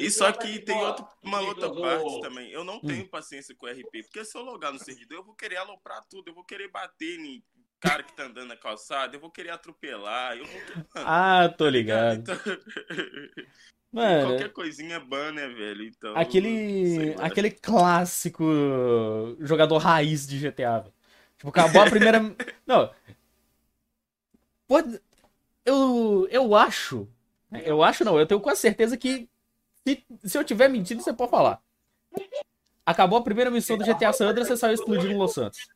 E 0.00 0.10
só 0.10 0.32
que 0.32 0.58
tem 0.60 0.76
outro, 0.82 1.06
uma 1.22 1.40
outra 1.40 1.68
Hum. 1.68 1.80
parte 1.80 2.20
também. 2.22 2.50
Eu 2.50 2.64
não 2.64 2.80
tenho 2.80 3.06
paciência 3.08 3.54
com 3.54 3.66
RP, 3.66 4.02
porque 4.02 4.24
se 4.24 4.36
eu 4.36 4.42
logar 4.42 4.72
no 4.72 4.78
servidor, 4.78 5.18
eu 5.18 5.24
vou 5.24 5.34
querer 5.34 5.56
aloprar 5.56 6.02
tudo, 6.08 6.28
eu 6.28 6.34
vou 6.34 6.44
querer 6.44 6.68
bater 6.70 7.18
em 7.20 7.42
cara 7.78 8.02
que 8.02 8.16
tá 8.16 8.24
andando 8.24 8.48
na 8.48 8.56
calçada, 8.56 9.14
eu 9.16 9.20
vou 9.20 9.30
querer 9.30 9.50
atropelar, 9.50 10.36
eu 10.36 10.44
vou. 10.46 10.60
Ah, 11.06 11.48
tô 11.56 11.68
ligado. 11.68 12.20
Então, 12.22 12.36
Mano, 13.92 14.28
qualquer 14.28 14.52
coisinha 14.52 14.96
é 14.96 15.00
ban, 15.00 15.32
né, 15.32 15.46
velho? 15.48 15.84
Então, 15.84 16.14
aquele. 16.16 17.14
Aquele 17.20 17.50
clássico 17.50 18.44
jogador 19.40 19.78
raiz 19.78 20.26
de 20.26 20.38
GTA, 20.38 20.80
velho. 20.80 20.94
Tipo, 21.38 21.50
acabou 21.50 21.82
a 21.82 21.86
primeira. 21.86 22.20
Não. 22.66 22.90
Pode. 24.66 25.00
Eu, 25.64 26.28
eu 26.30 26.54
acho. 26.54 27.08
Eu 27.64 27.82
acho 27.82 28.04
não, 28.04 28.18
eu 28.18 28.26
tenho 28.26 28.40
quase 28.40 28.60
certeza 28.60 28.96
que. 28.96 29.28
Se, 29.86 30.04
se 30.24 30.38
eu 30.38 30.44
tiver 30.44 30.68
mentindo, 30.68 31.02
você 31.02 31.12
pode 31.12 31.30
falar. 31.30 31.62
Acabou 32.84 33.18
a 33.18 33.22
primeira 33.22 33.50
missão 33.50 33.76
do 33.76 33.84
GTA 33.84 34.12
San 34.12 34.28
Andreas, 34.28 34.48
você 34.48 34.56
saiu 34.56 34.74
explodindo 34.74 35.12
em 35.12 35.16
Los 35.16 35.32
Santos. 35.34 35.66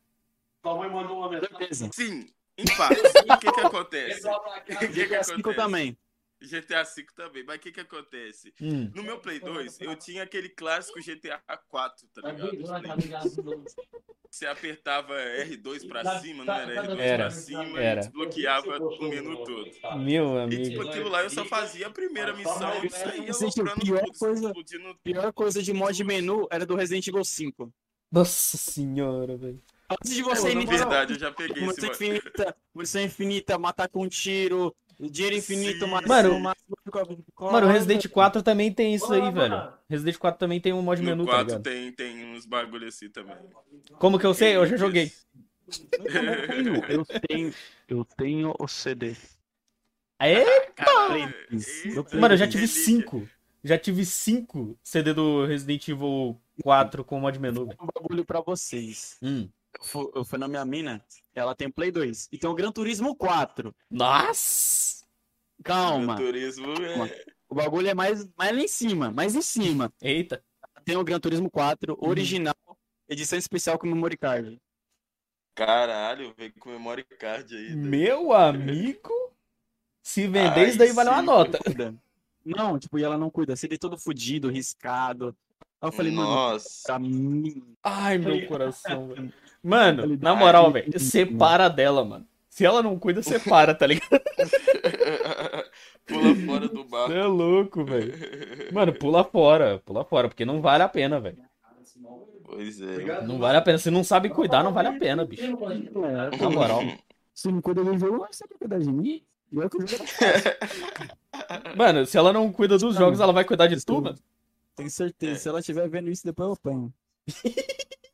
Tua 0.62 0.76
mãe 0.76 0.90
mandou 0.90 1.18
uma 1.18 1.28
beleza. 1.28 1.88
Sim, 1.92 2.28
em 2.56 2.64
parte. 2.76 3.00
o 3.00 3.38
que 3.38 3.52
que 3.52 3.60
acontece? 3.66 4.28
O 4.28 4.92
que 4.92 5.06
que 5.06 5.14
acontece? 5.14 5.56
também. 5.56 5.98
GTA 6.40 6.82
V 6.84 7.06
também, 7.14 7.44
mas 7.44 7.56
o 7.56 7.60
que 7.60 7.72
que 7.72 7.80
acontece? 7.80 8.52
Hum. 8.60 8.90
No 8.94 9.02
meu 9.02 9.18
Play 9.18 9.40
2, 9.40 9.80
eu 9.80 9.94
tinha 9.96 10.22
aquele 10.22 10.48
clássico 10.48 10.98
GTA 11.00 11.40
4, 11.68 12.06
tá 12.14 12.30
ligado? 12.32 13.64
Você 14.30 14.46
apertava 14.46 15.14
R2 15.18 15.88
pra 15.88 16.20
cima, 16.20 16.44
não 16.44 16.54
era 16.54 16.82
R2 16.86 16.98
Era, 17.00 17.22
pra 17.24 17.30
cima, 17.30 17.80
era. 17.80 18.00
e 18.00 18.04
desbloqueava 18.04 18.78
o 18.78 19.08
menu 19.08 19.44
todo. 19.44 19.70
Meu 19.98 20.48
E 20.48 20.62
tipo, 20.62 20.80
amigo. 20.80 20.88
aquilo 20.88 21.08
lá 21.08 21.22
eu 21.24 21.30
só 21.30 21.44
fazia 21.44 21.88
a 21.88 21.90
primeira 21.90 22.32
missão 22.34 22.84
e 22.84 22.90
saía 22.90 23.32
Gente, 23.32 23.60
aloprando 23.60 23.80
pior 23.84 24.00
tudo, 24.04 24.18
coisa- 24.18 24.46
explodindo 24.46 24.88
A 24.88 24.94
pior 25.02 25.32
coisa 25.32 25.60
de 25.62 25.72
mod 25.72 26.04
menu 26.04 26.46
era 26.50 26.64
do 26.64 26.76
Resident 26.76 27.08
Evil 27.08 27.24
5. 27.24 27.72
Nossa 28.12 28.56
senhora, 28.56 29.36
velho. 29.36 29.60
Antes 29.90 30.14
de 30.14 30.22
você 30.22 30.54
Na 30.54 30.62
iniciar 30.62 30.76
verdade, 30.78 31.12
eu 31.14 31.18
já 31.18 31.32
peguei 31.32 31.56
esse... 31.56 31.64
munição 31.64 31.90
infinita, 31.90 32.56
munição 32.72 33.02
infinita, 33.02 33.58
matar 33.58 33.88
com 33.88 34.04
um 34.04 34.08
tiro, 34.08 34.72
dinheiro 35.08 35.36
infinito, 35.36 35.84
Sim. 35.84 35.90
matar 35.90 36.08
Mano, 36.08 36.40
máximo, 36.40 36.76
Mano, 37.40 37.66
o 37.66 37.70
Resident 37.70 38.06
4 38.08 38.42
também 38.42 38.72
tem 38.72 38.94
isso 38.94 39.12
aí, 39.12 39.30
velho. 39.30 39.72
Resident 39.88 40.18
4 40.18 40.38
também 40.38 40.60
tem 40.60 40.72
um 40.72 40.82
mod 40.82 41.00
menu, 41.00 41.16
No 41.16 41.24
tá 41.24 41.32
4 41.32 41.46
ligado? 41.46 41.62
tem, 41.62 41.92
tem 41.92 42.34
uns 42.34 42.44
bagulho 42.44 42.86
assim 42.86 43.08
também. 43.08 43.36
Como 43.98 44.18
que 44.18 44.26
eu 44.26 44.34
sei? 44.34 44.56
Eu 44.56 44.66
já 44.66 44.76
joguei. 44.76 45.12
Eu 46.88 47.04
tenho, 47.28 47.54
eu 47.88 48.04
tenho 48.04 48.54
o 48.58 48.66
CD. 48.66 49.16
Eita, 50.20 50.84
Mano, 52.18 52.34
eu 52.34 52.38
já 52.38 52.46
tive 52.46 52.66
relíquia. 52.66 52.84
5. 52.84 53.28
Já 53.62 53.78
tive 53.78 54.04
5 54.04 54.78
CD 54.82 55.14
do 55.14 55.46
Resident 55.46 55.86
Evil 55.88 56.40
4 56.62 57.04
com 57.04 57.20
mod 57.20 57.38
menu, 57.38 57.66
velho. 57.66 57.78
Um 57.80 57.86
bagulho 57.94 58.24
pra 58.24 58.40
vocês. 58.40 59.16
Hum. 59.22 59.48
Eu 59.78 59.84
fui, 59.84 60.10
eu 60.14 60.24
fui 60.24 60.38
na 60.38 60.48
minha 60.48 60.64
mina, 60.64 61.00
ela 61.34 61.54
tem 61.54 61.70
Play 61.70 61.92
2 61.92 62.28
e 62.32 62.38
tem 62.38 62.50
o 62.50 62.54
Gran 62.54 62.72
Turismo 62.72 63.14
4. 63.14 63.74
Nossa! 63.90 64.89
Calma, 65.62 66.14
Gran 66.14 66.24
Turismo 66.24 66.72
é... 66.82 67.24
o 67.48 67.54
bagulho 67.54 67.88
é 67.88 67.94
mais, 67.94 68.28
mais 68.36 68.56
lá 68.56 68.62
em 68.62 68.68
cima, 68.68 69.10
mais 69.10 69.34
em 69.34 69.42
cima. 69.42 69.92
Eita. 70.00 70.42
Tem 70.84 70.96
o 70.96 71.04
Gran 71.04 71.20
Turismo 71.20 71.50
4, 71.50 71.96
original, 72.00 72.54
edição 73.08 73.38
especial 73.38 73.78
com 73.78 73.86
memory 73.86 74.16
card. 74.16 74.60
Caralho, 75.54 76.32
veio 76.36 76.52
com 76.58 76.70
memory 76.70 77.04
card 77.04 77.54
aí. 77.54 77.76
Meu 77.76 78.32
amigo. 78.32 79.12
Se 80.02 80.26
vender 80.26 80.60
Ai, 80.60 80.68
isso 80.70 80.78
daí 80.78 80.92
vale 80.92 81.10
uma 81.10 81.22
nota. 81.22 81.58
Não, 82.44 82.78
tipo, 82.78 82.98
e 82.98 83.04
ela 83.04 83.18
não 83.18 83.30
cuida. 83.30 83.54
CD 83.54 83.76
todo 83.76 83.98
fudido, 83.98 84.48
riscado. 84.48 85.36
Aí 85.80 85.88
eu 85.88 85.92
falei, 85.92 86.12
mano, 86.12 86.30
Nossa. 86.30 86.98
mim. 86.98 87.62
Ai, 87.82 88.18
meu 88.18 88.46
coração, 88.46 89.08
velho. 89.08 89.32
Mano, 89.62 90.18
na 90.20 90.34
moral, 90.34 90.66
ai, 90.66 90.72
velho, 90.72 90.98
separa 90.98 91.68
dela, 91.68 92.04
mano. 92.04 92.26
Se 92.48 92.64
ela 92.64 92.82
não 92.82 92.98
cuida, 92.98 93.22
separa, 93.22 93.74
tá 93.74 93.86
ligado? 93.86 94.10
Pula 96.10 96.34
fora 96.46 96.68
do 96.68 96.82
Você 96.82 96.88
barco. 96.88 97.12
é 97.12 97.24
louco, 97.26 97.84
velho. 97.84 98.12
Mano, 98.72 98.92
pula 98.92 99.24
fora, 99.24 99.78
pula 99.84 100.04
fora, 100.04 100.28
porque 100.28 100.44
não 100.44 100.60
vale 100.60 100.82
a 100.82 100.88
pena, 100.88 101.20
velho. 101.20 101.38
Pois 102.44 102.80
é. 102.80 103.22
Não 103.22 103.38
vale 103.38 103.58
a 103.58 103.62
pena. 103.62 103.78
Se 103.78 103.90
não 103.90 104.02
sabe 104.02 104.28
cuidar, 104.28 104.62
não 104.64 104.72
vale 104.72 104.88
a 104.88 104.98
pena, 104.98 105.24
bicho. 105.24 105.44
É, 105.44 106.36
Na 106.36 106.50
moral. 106.50 106.80
se 107.32 107.50
não 107.50 107.60
cuida 107.60 107.84
do 107.84 107.96
jogo, 107.98 108.26
você 108.30 108.44
vai 108.46 108.58
cuidar 108.58 108.78
de 108.78 108.90
mim? 108.92 109.22
E 109.52 109.56
Mano, 111.76 112.06
se 112.06 112.16
ela 112.16 112.32
não 112.32 112.52
cuida 112.52 112.78
dos 112.78 112.94
jogos, 112.96 113.20
ela 113.20 113.32
vai 113.32 113.44
cuidar 113.44 113.66
de 113.66 113.84
tu, 113.84 114.00
mano? 114.00 114.18
Tenho 114.76 114.90
certeza. 114.90 115.32
É. 115.32 115.36
Se 115.36 115.48
ela 115.48 115.60
estiver 115.60 115.88
vendo 115.88 116.10
isso, 116.10 116.24
depois 116.24 116.48
eu 116.48 116.52
apanho. 116.54 116.92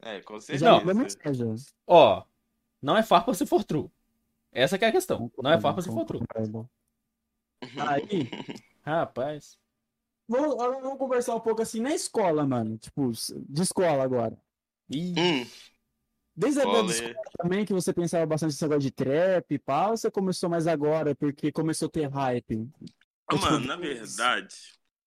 É, 0.02 0.20
com 0.20 0.40
certeza. 0.40 0.64
não. 0.70 0.84
mensagem. 0.94 1.54
Ó, 1.86 2.22
não 2.80 2.96
é 2.96 3.02
farpa 3.02 3.34
se 3.34 3.44
for 3.46 3.64
true. 3.64 3.90
Essa 4.52 4.78
que 4.78 4.84
é 4.84 4.88
a 4.88 4.92
questão. 4.92 5.30
Não 5.42 5.50
é 5.50 5.60
farpa 5.60 5.82
se 5.82 5.88
for 5.88 6.04
true. 6.04 6.22
Aí, 7.78 8.30
Rapaz. 8.84 9.58
vamos, 10.28 10.56
vamos 10.56 10.98
conversar 10.98 11.34
um 11.34 11.40
pouco 11.40 11.62
assim 11.62 11.80
na 11.80 11.94
escola, 11.94 12.46
mano. 12.46 12.78
Tipo, 12.78 13.10
de 13.48 13.62
escola 13.62 14.02
agora. 14.02 14.36
Ih, 14.90 15.14
Hum, 15.18 15.46
Desde 16.36 16.60
a 16.60 16.62
época 16.64 16.92
escola 16.92 17.14
também 17.38 17.64
que 17.64 17.72
você 17.72 17.92
pensava 17.94 18.26
bastante 18.26 18.50
nesse 18.50 18.62
negócio 18.62 18.80
de 18.82 18.90
trap 18.90 19.52
e 19.54 19.58
pá, 19.58 19.88
ou 19.88 19.96
você 19.96 20.10
começou 20.10 20.50
mais 20.50 20.66
agora 20.66 21.14
porque 21.14 21.50
começou 21.50 21.88
a 21.88 21.90
ter 21.90 22.08
hype? 22.10 22.68
Ah, 23.26 23.34
tipo, 23.34 23.50
Mano, 23.50 23.66
na 23.66 23.76
verdade, 23.76 24.54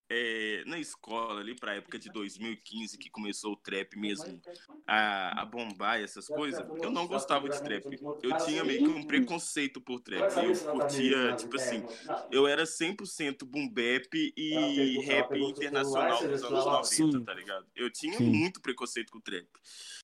é, 0.09 0.63
na 0.65 0.79
escola, 0.79 1.39
ali 1.39 1.55
pra 1.55 1.75
época 1.75 1.99
de 1.99 2.09
2015, 2.09 2.97
que 2.97 3.09
começou 3.09 3.53
o 3.53 3.55
trap 3.55 3.95
mesmo 3.95 4.41
a, 4.87 5.41
a 5.43 5.45
bombar 5.45 5.99
e 5.99 6.03
essas 6.03 6.27
coisas, 6.27 6.65
eu 6.81 6.89
não 6.89 7.05
gostava 7.05 7.47
de 7.47 7.61
trap. 7.61 7.85
Eu 8.23 8.37
tinha 8.45 8.63
meio 8.63 8.79
que 8.79 8.89
um 8.89 9.03
preconceito 9.03 9.79
por 9.79 9.99
trap. 9.99 10.35
Eu 10.43 10.57
curtia, 10.71 11.35
tipo 11.35 11.55
assim, 11.55 11.83
eu 12.31 12.47
era 12.47 12.63
100% 12.63 13.45
boom 13.45 13.69
bap 13.69 14.33
e 14.35 14.99
rap 15.05 15.37
internacional 15.37 16.27
dos 16.27 16.43
anos 16.43 16.65
90, 16.65 16.85
Sim. 16.85 17.23
tá 17.23 17.33
ligado? 17.33 17.67
Eu 17.75 17.91
tinha 17.91 18.19
muito 18.19 18.59
preconceito 18.61 19.11
com 19.11 19.19
trap. 19.19 19.47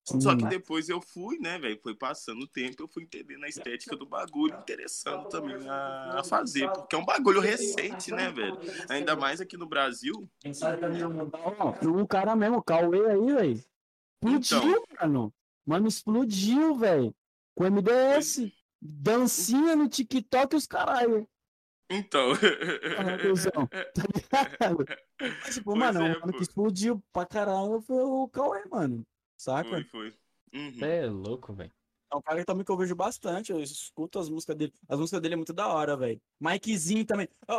Só 0.08 0.36
que 0.36 0.46
depois 0.46 0.88
eu 0.88 1.00
fui, 1.00 1.36
né, 1.38 1.58
velho? 1.58 1.80
Foi 1.82 1.92
passando 1.94 2.42
o 2.42 2.46
tempo, 2.46 2.80
eu 2.82 2.86
fui 2.88 3.02
entendendo 3.02 3.42
a 3.44 3.48
estética 3.48 3.96
do 3.96 4.06
bagulho, 4.06 4.54
interessando 4.56 5.28
também 5.28 5.56
a, 5.68 6.22
fazer. 6.24 6.70
Porque 6.70 6.94
é 6.94 6.98
um 6.98 7.04
bagulho 7.04 7.40
recente, 7.40 8.12
né, 8.12 8.30
velho? 8.30 8.56
Ainda 8.88 9.16
mais 9.16 9.40
aqui 9.40 9.56
no 9.56 9.66
Brasil. 9.66 10.28
O 11.82 12.06
cara 12.06 12.36
mesmo, 12.36 12.58
o 12.58 12.62
Cauê 12.62 13.04
aí, 13.10 13.34
velho. 13.34 13.64
Explodiu, 14.22 14.84
Então. 14.90 14.96
mano. 15.00 15.34
Mano, 15.66 15.88
explodiu, 15.88 16.76
velho. 16.76 17.12
com 17.56 17.64
MDS, 17.64 18.52
dancinha 18.80 19.74
no 19.74 19.88
TikTok 19.88 20.54
e 20.54 20.56
os 20.58 20.66
caralho. 20.66 21.26
Então. 21.90 22.32
Tá 23.94 24.02
ligado? 24.14 24.84
Mas, 25.20 25.54
tipo, 25.54 25.64
Pois 25.72 25.78
mano, 25.78 26.00
é, 26.06 26.16
o 26.16 26.20
mano 26.20 26.32
pô. 26.32 26.38
que 26.38 26.42
explodiu 26.42 27.02
pra 27.12 27.26
caralho 27.26 27.80
foi 27.80 27.96
o 28.04 28.28
Cauê, 28.28 28.62
mano. 28.70 29.04
Saca? 29.36 29.68
Foi, 29.68 29.84
foi. 29.84 30.14
Uhum. 30.54 30.84
É 30.84 31.06
louco, 31.06 31.52
velho. 31.52 31.70
É 32.12 32.16
um 32.16 32.22
cara 32.22 32.44
também 32.44 32.64
que 32.64 32.70
eu 32.70 32.76
vejo 32.76 32.94
bastante, 32.94 33.50
eu 33.50 33.60
escuto 33.60 34.18
as 34.18 34.28
músicas 34.28 34.54
dele. 34.56 34.72
As 34.88 34.98
músicas 34.98 35.20
dele 35.20 35.34
é 35.34 35.36
muito 35.36 35.52
da 35.52 35.66
hora, 35.66 35.96
velho. 35.96 36.20
Mikezinho 36.40 37.04
também. 37.04 37.28
A, 37.48 37.56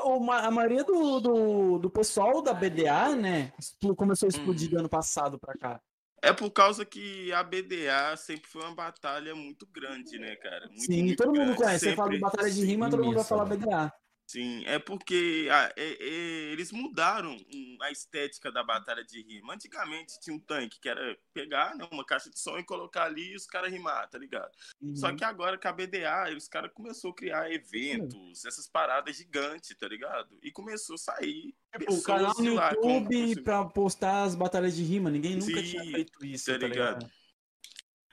a 0.48 0.52
maioria 0.52 0.84
do, 0.86 1.20
do, 1.20 1.78
do 1.80 1.90
pessoal 1.90 2.42
da 2.42 2.54
BDA, 2.54 3.14
né, 3.16 3.52
começou 3.98 4.28
a 4.28 4.30
explodir 4.30 4.70
Uhum. 4.70 4.74
do 4.76 4.80
ano 4.80 4.90
passado 4.90 5.38
pra 5.38 5.54
cá. 5.54 5.82
É 6.24 6.34
por 6.34 6.50
causa 6.50 6.84
que 6.86 7.32
a 7.34 7.44
BDA 7.44 8.16
sempre 8.18 8.50
foi 8.50 8.64
uma 8.64 8.74
batalha 8.74 9.36
muito 9.36 9.68
grande, 9.68 10.18
né, 10.18 10.36
cara? 10.38 10.66
Muito, 10.68 10.82
Sim, 10.82 11.04
muito 11.04 11.18
todo 11.18 11.28
mundo 11.28 11.40
grande. 11.40 11.58
conhece. 11.58 11.80
Você 11.90 11.96
fala 11.96 12.10
de 12.10 12.16
Sempre- 12.16 12.32
Batalha 12.32 12.52
de 12.54 12.66
Rima, 12.66 12.90
todo 12.90 13.04
mundo 13.04 13.16
vai 13.16 13.24
falar 13.26 13.44
velho. 13.44 13.60
BDA. 13.62 13.94
Sim, 14.28 14.66
é 14.66 14.78
porque 14.78 15.48
ah, 15.50 15.72
é- 15.78 16.04
é, 16.04 16.52
eles 16.52 16.70
mudaram 16.74 17.38
a 17.82 17.90
estética 17.90 18.52
da 18.52 18.62
batalha 18.62 19.02
de 19.02 19.22
rima. 19.22 19.54
Antigamente 19.54 20.20
tinha 20.20 20.36
um 20.36 20.40
tanque 20.40 20.82
que 20.82 20.90
era 20.90 21.18
pegar 21.34 21.74
né, 21.78 21.88
uma 21.90 22.06
caixa 22.06 22.30
de 22.30 22.38
som 22.38 22.58
e 22.58 22.64
colocar 22.66 23.06
ali 23.06 23.32
e 23.32 23.36
os 23.38 23.46
caras 23.48 23.72
rimar, 23.72 24.10
tá 24.10 24.18
ligado? 24.18 24.52
Só 24.94 25.08
Uhum. 25.08 25.16
que 25.16 25.24
agora 25.24 25.58
com 25.58 25.68
a 25.70 25.72
BDA, 25.72 26.36
os 26.36 26.50
caras 26.50 26.74
começaram 26.74 27.12
a 27.14 27.16
criar 27.16 27.50
eventos, 27.52 28.44
essas 28.44 28.68
paradas 28.68 29.16
gigantes, 29.16 29.74
tá 29.78 29.88
ligado? 29.88 30.38
E 30.44 30.52
começou 30.52 30.96
a 30.96 30.98
sair 30.98 31.56
Tipo, 31.80 31.94
o 31.94 32.02
canal 32.04 32.34
no 32.38 32.56
lá, 32.56 32.72
YouTube 32.72 33.44
pra 33.44 33.64
postar 33.64 34.24
as 34.24 34.36
batalhas 34.36 34.76
de 34.76 34.84
rima. 34.84 35.10
Ninguém 35.10 35.38
nunca 35.38 35.62
Sim, 35.62 35.70
tinha 35.70 35.84
feito 35.86 36.26
isso, 36.26 36.52
tá 36.52 36.60
tá 36.60 36.68
ligado? 36.68 37.04
ligado? 37.04 37.12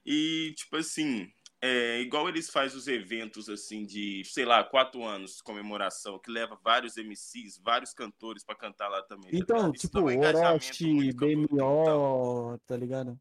E, 0.06 0.52
tipo 0.56 0.76
assim, 0.76 1.32
é, 1.66 1.98
igual 2.02 2.28
eles 2.28 2.50
fazem 2.50 2.76
os 2.76 2.86
eventos, 2.86 3.48
assim, 3.48 3.86
de, 3.86 4.22
sei 4.26 4.44
lá, 4.44 4.62
quatro 4.62 5.02
anos 5.02 5.36
de 5.36 5.42
comemoração, 5.42 6.18
que 6.18 6.30
leva 6.30 6.60
vários 6.62 6.98
MCs, 6.98 7.56
vários 7.56 7.94
cantores 7.94 8.44
pra 8.44 8.54
cantar 8.54 8.86
lá 8.90 9.02
também. 9.02 9.30
tá 9.30 9.38
Então? 9.38 9.72
Isso 9.72 9.88
tipo, 9.88 10.00
um 10.00 10.20
Orochi. 10.20 11.10
BMO, 11.14 12.58
tá 12.66 12.76
ligado? 12.76 13.18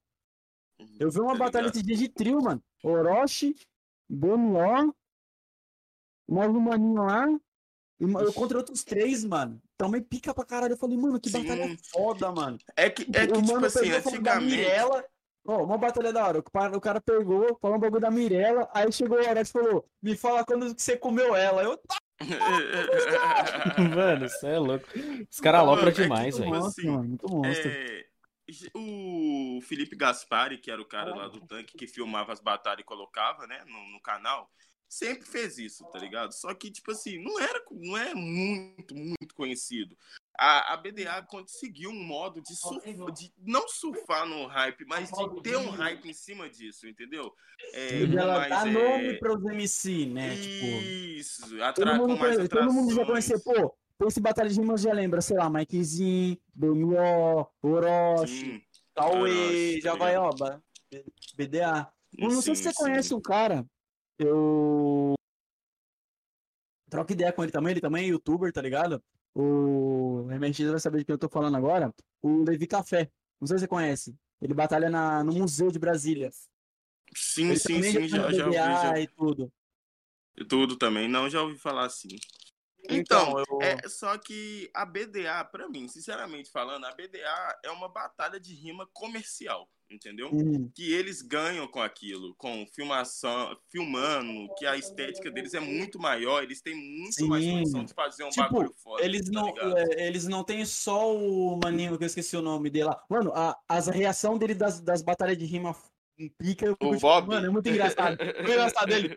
Uhum, 0.77 0.97
Eu 0.99 1.09
vi 1.09 1.21
uma 1.21 1.31
tá 1.31 1.39
batalha 1.39 1.61
ligado? 1.67 1.75
esse 1.77 1.85
dia 1.85 1.95
de 1.95 2.09
trio, 2.09 2.41
mano. 2.41 2.61
Orochi, 2.83 3.55
BMO, 4.09 4.93
mais 6.29 6.49
um 6.51 6.59
maninho 6.59 7.01
lá. 7.01 7.25
Eu 7.97 8.33
contra 8.33 8.57
outros 8.57 8.83
três, 8.83 9.23
mano. 9.23 9.61
Também 9.77 10.01
pica 10.01 10.33
pra 10.33 10.43
caralho. 10.43 10.73
Eu 10.73 10.77
falei, 10.77 10.97
mano, 10.97 11.17
que 11.17 11.29
Sim. 11.29 11.43
batalha 11.43 11.77
foda, 11.93 12.29
mano. 12.33 12.57
É 12.75 12.89
que, 12.89 13.03
é 13.03 13.25
que 13.25 13.31
o 13.31 13.41
tipo 13.41 13.53
mano 13.53 13.65
assim, 13.67 13.89
antigamente. 13.89 14.57
Mirella. 14.57 15.05
Ó, 15.45 15.63
uma 15.63 15.77
batalha 15.77 16.13
da 16.13 16.25
hora. 16.25 16.39
O 16.39 16.81
cara, 16.81 17.01
pegou, 17.01 17.57
falou 17.61 17.77
um 17.77 17.79
bagulho 17.79 18.01
da 18.01 18.11
Mirella. 18.11 18.69
Aí 18.73 18.91
chegou 18.91 19.17
o 19.17 19.21
Orochi 19.21 19.41
e 19.41 19.45
falou: 19.45 19.89
Me 20.01 20.15
fala 20.15 20.45
quando 20.45 20.77
você 20.77 20.97
comeu 20.97 21.35
ela. 21.35 21.63
Eu, 21.63 21.77
tá 21.77 21.97
Mano, 23.95 24.29
você 24.29 24.47
é 24.47 24.59
louco. 24.59 24.87
Os 25.29 25.39
caras 25.39 25.61
alopram 25.61 25.89
é 25.89 25.91
demais, 25.91 26.35
tipo 26.35 26.49
velho. 26.49 26.65
assim. 26.65 26.89
Muito 26.89 27.29
monstro. 27.29 27.69
É, 27.69 28.05
o 28.73 29.59
Felipe 29.63 29.95
Gaspari, 29.95 30.57
que 30.57 30.71
era 30.71 30.81
o 30.81 30.87
cara 30.87 31.15
lá 31.15 31.27
do 31.27 31.41
tanque 31.41 31.77
que 31.77 31.87
filmava 31.87 32.31
as 32.31 32.39
batalhas 32.39 32.81
e 32.81 32.85
colocava, 32.85 33.47
né, 33.47 33.63
no, 33.65 33.91
no 33.91 34.01
canal, 34.01 34.51
sempre 34.87 35.25
fez 35.25 35.57
isso, 35.57 35.83
tá 35.91 35.99
ligado? 35.99 36.33
Só 36.33 36.53
que, 36.53 36.69
tipo 36.69 36.91
assim, 36.91 37.23
não 37.23 37.39
era, 37.39 37.63
não 37.71 37.97
é 37.97 38.13
muito, 38.13 38.95
muito 38.95 39.33
conhecido. 39.33 39.97
A, 40.37 40.73
a 40.73 40.77
BDA 40.77 41.21
conseguiu 41.23 41.91
um 41.91 42.03
modo 42.03 42.41
de, 42.41 42.55
surf, 42.55 42.81
de 43.13 43.31
não 43.37 43.67
surfar 43.67 44.25
no 44.25 44.47
hype, 44.47 44.83
mas 44.85 45.11
de 45.11 45.41
ter 45.43 45.57
um 45.57 45.69
hype 45.69 46.09
em 46.09 46.13
cima 46.13 46.49
disso, 46.49 46.87
entendeu? 46.87 47.31
É, 47.73 48.01
ela 48.01 48.47
dá 48.47 48.67
é, 48.67 48.71
nome 48.71 49.19
pros 49.19 49.43
MC, 49.45 50.07
né? 50.07 50.35
Tipo. 50.35 50.65
Isso, 50.81 51.49
Todo 51.49 51.61
atra 51.63 51.97
mundo, 51.97 52.17
mais 52.17 52.35
conhece, 52.35 52.49
todo 52.49 52.73
mundo 52.73 52.95
já 52.95 53.05
conhecer, 53.05 53.39
pô, 53.43 53.75
esse 54.07 54.19
Batalha 54.19 54.49
de 54.49 54.59
Rimas 54.59 54.81
já 54.81 54.91
lembra, 54.91 55.21
sei 55.21 55.37
lá, 55.37 55.49
Mikezinho, 55.49 56.37
BMO, 56.53 57.47
Orochi, 57.61 58.65
Cauê, 58.95 59.75
tá 59.75 59.79
já 59.81 59.95
vai, 59.95 60.13
ligado? 60.13 60.25
ó, 60.25 60.35
ba- 60.35 60.61
BDA. 61.37 61.93
Eu 62.17 62.29
não 62.29 62.41
sei 62.41 62.55
se 62.55 62.63
você 62.63 62.69
sim. 62.71 62.75
conhece 62.75 63.13
um 63.13 63.21
cara, 63.21 63.65
eu 64.19 65.13
troco 66.89 67.11
ideia 67.11 67.33
com 67.33 67.43
ele 67.43 67.51
também, 67.51 67.71
ele 67.71 67.81
também 67.81 68.05
é 68.05 68.07
youtuber, 68.09 68.51
tá 68.51 68.61
ligado? 68.61 69.03
O 69.35 70.27
MRX 70.27 70.59
vai 70.69 70.79
saber 70.79 70.99
de 70.99 71.05
quem 71.05 71.13
eu 71.13 71.17
tô 71.17 71.27
falando 71.27 71.57
agora, 71.57 71.93
o 72.21 72.43
Levi 72.43 72.67
Café, 72.67 73.11
não 73.39 73.47
sei 73.47 73.57
se 73.57 73.61
você 73.61 73.67
conhece, 73.67 74.15
ele 74.41 74.53
batalha 74.53 74.89
na, 74.89 75.23
no 75.23 75.33
Museu 75.33 75.71
de 75.71 75.79
Brasília. 75.79 76.29
Sim, 77.15 77.49
Ele 77.49 77.59
sim, 77.59 77.81
sim, 77.81 78.07
já 78.07 78.31
já, 78.31 78.45
ouvi, 78.45 78.55
já 78.55 78.99
e 78.99 79.07
tudo. 79.07 79.51
Tudo 80.49 80.77
também, 80.77 81.07
não, 81.07 81.29
já 81.29 81.41
ouvi 81.41 81.57
falar 81.57 81.85
assim. 81.85 82.17
Então, 82.89 83.39
eu... 83.39 83.61
é 83.61 83.87
só 83.87 84.17
que 84.17 84.69
a 84.73 84.85
BDA, 84.85 85.43
pra 85.45 85.69
mim, 85.69 85.87
sinceramente 85.87 86.51
falando, 86.51 86.85
a 86.85 86.91
BDA 86.91 87.59
é 87.63 87.71
uma 87.71 87.87
batalha 87.87 88.39
de 88.39 88.53
rima 88.53 88.87
comercial, 88.91 89.69
entendeu? 89.89 90.29
Hum, 90.33 90.69
Que 90.73 90.91
eles 90.93 91.21
ganham 91.21 91.67
com 91.67 91.81
aquilo, 91.81 92.33
com 92.35 92.65
filmação, 92.73 93.55
filmando, 93.71 94.53
que 94.57 94.65
a 94.65 94.75
estética 94.77 95.29
deles 95.29 95.53
é 95.53 95.59
muito 95.59 95.99
maior, 95.99 96.41
eles 96.43 96.61
têm 96.61 96.75
muito 96.75 97.27
mais 97.27 97.43
Sim. 97.43 97.51
condição 97.51 97.83
de 97.85 97.93
fazer 97.93 98.23
um 98.23 98.29
Tipo, 98.29 98.41
bagulho 98.43 98.73
foda. 98.83 99.03
Eles 99.03 99.25
tá 99.25 99.31
não, 99.31 99.49
é, 99.77 100.07
eles 100.07 100.27
não 100.27 100.43
têm 100.43 100.65
só 100.65 101.15
o 101.15 101.59
maninho 101.63 101.97
que 101.97 102.03
eu 102.03 102.07
esqueci 102.07 102.35
o 102.35 102.41
nome 102.41 102.69
dele 102.69 102.85
lá. 102.85 103.03
Mano, 103.09 103.31
a, 103.35 103.57
as 103.69 103.87
reação 103.87 104.37
dele 104.37 104.55
das, 104.55 104.79
das 104.81 105.01
batalhas 105.01 105.37
de 105.37 105.45
rima 105.45 105.75
em 106.17 106.29
pica, 106.29 106.71
O 106.71 106.75
tipo, 106.75 106.99
Bob. 106.99 107.27
mano, 107.27 107.47
é 107.47 107.49
muito 107.49 107.67
engraçado. 107.69 108.17
Muito 108.23 108.51
engraçado 108.51 108.87
dele. 108.87 109.09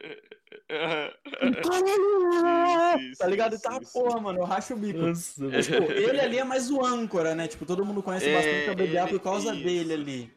Sim, 0.68 1.52
sim, 2.98 3.12
tá 3.18 3.26
ligado? 3.26 3.57
sim, 3.57 3.62
Tá, 3.62 3.81
porra, 3.92 4.20
mano, 4.20 4.40
eu 4.40 4.44
racho 4.44 4.74
o 4.74 4.76
bico. 4.79 4.98
Nossa, 4.98 5.62
tipo, 5.62 5.92
ele 5.92 6.20
ali 6.20 6.38
é 6.38 6.44
mais 6.44 6.70
o 6.70 6.85
âncora, 6.85 7.35
né? 7.35 7.46
Tipo, 7.48 7.64
todo 7.66 7.85
mundo 7.85 8.02
conhece 8.02 8.29
É, 8.29 8.33
bastante 8.35 8.81
a 8.81 8.85
ele- 9.05 9.11
por 9.12 9.20
causa 9.20 9.55
isso. 9.55 9.62
dele 9.64 9.92
ali. 9.92 10.36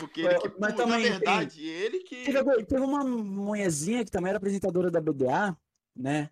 Porque 0.00 0.22
ele 0.22 0.34
É, 0.34 0.38
que, 0.38 0.48
mas 0.58 0.70
na 0.70 0.76
também 0.76 1.02
tem- 1.02 1.10
verdade, 1.12 1.64
ele 1.64 1.98
que... 2.00 2.24
Teve, 2.24 2.64
teve 2.64 2.82
uma 2.82 3.04
mulherzinha 3.04 4.04
que 4.04 4.10
também 4.10 4.30
era 4.30 4.38
apresentadora 4.38 4.90
da 4.90 5.00
BDA, 5.00 5.54
né? 5.94 6.30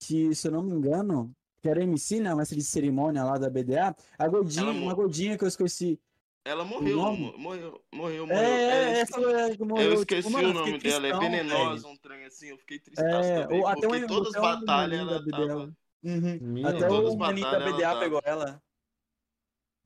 Que, 0.00 0.32
se 0.34 0.46
eu 0.46 0.52
não 0.52 0.62
me 0.62 0.70
engano, 0.72 1.34
que 1.60 1.68
era 1.68 1.82
MC, 1.82 2.20
né? 2.20 2.32
Mestre 2.34 2.56
de 2.56 2.64
cerimônia 2.64 3.24
lá 3.24 3.36
da 3.36 3.50
BDA. 3.50 3.94
A 4.16 4.28
gordinha, 4.28 4.62
Ela 4.62 4.72
uma 4.72 4.94
gordinha 4.94 5.36
que 5.36 5.42
eu 5.42 5.48
esqueci. 5.48 6.00
Ela 6.44 6.64
morreu, 6.64 6.96
morreu, 7.36 7.84
morreu, 7.92 8.24
É, 8.24 8.26
morreu. 8.26 8.36
é, 8.36 8.92
É, 8.92 9.00
essa 9.00 9.20
mulher 9.20 9.56
que 9.56 9.64
morreu. 9.64 9.84
Eu 9.84 9.90
tipo, 9.90 10.14
esqueci 10.14 10.30
mano, 10.32 10.48
o 10.50 10.52
nome 10.54 10.78
dela, 10.78 11.06
é 11.08 11.18
venenosa, 11.18 11.82
velho. 11.82 11.88
um 11.92 11.96
trem 11.96 12.24
assim, 12.24 12.46
eu 12.46 12.56
fiquei 12.58 12.78
tristaço 12.78 13.28
É, 13.28 13.42
também, 13.42 13.64
até 13.66 13.80
porque 13.88 14.04
um, 14.04 14.06
todas 14.06 14.34
as 14.34 14.40
batalhas 14.40 15.00
ela 15.00 15.12
da 15.12 15.20
BDA. 15.20 15.36
tava 15.48 15.76
Uhum. 16.00 16.64
Até 16.64 16.88
o 16.90 17.08
as 17.08 17.16
maninho 17.16 17.50
da 17.50 17.58
BDA 17.58 17.88
tava. 17.88 18.00
pegou 18.00 18.20
ela. 18.24 18.62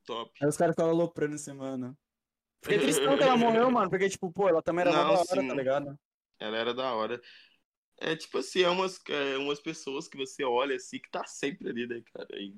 top. 0.04 0.30
Aí 0.42 0.48
os 0.48 0.56
caras 0.56 0.74
ficavam 0.74 0.92
aloprando 0.92 1.34
esse 1.34 1.52
mano. 1.52 1.96
Fiquei 2.62 2.78
tristão 2.80 3.16
que 3.16 3.22
ela 3.22 3.36
morreu, 3.36 3.70
mano, 3.70 3.90
porque, 3.90 4.08
tipo, 4.08 4.30
pô, 4.32 4.48
ela 4.48 4.62
também 4.62 4.82
era 4.82 4.92
Não, 4.92 5.14
da 5.14 5.20
hora, 5.20 5.48
tá 5.48 5.54
ligado? 5.54 5.98
Ela 6.38 6.56
era 6.56 6.74
da 6.74 6.92
hora. 6.94 7.20
É 8.00 8.16
tipo 8.16 8.38
assim, 8.38 8.62
é 8.62 8.68
umas, 8.68 8.98
é 9.08 9.38
umas 9.38 9.60
pessoas 9.60 10.08
que 10.08 10.16
você 10.16 10.42
olha 10.44 10.74
assim, 10.74 10.98
que 10.98 11.10
tá 11.10 11.24
sempre 11.24 11.68
ali, 11.68 11.86
né, 11.86 12.02
cara? 12.12 12.28
E 12.32 12.54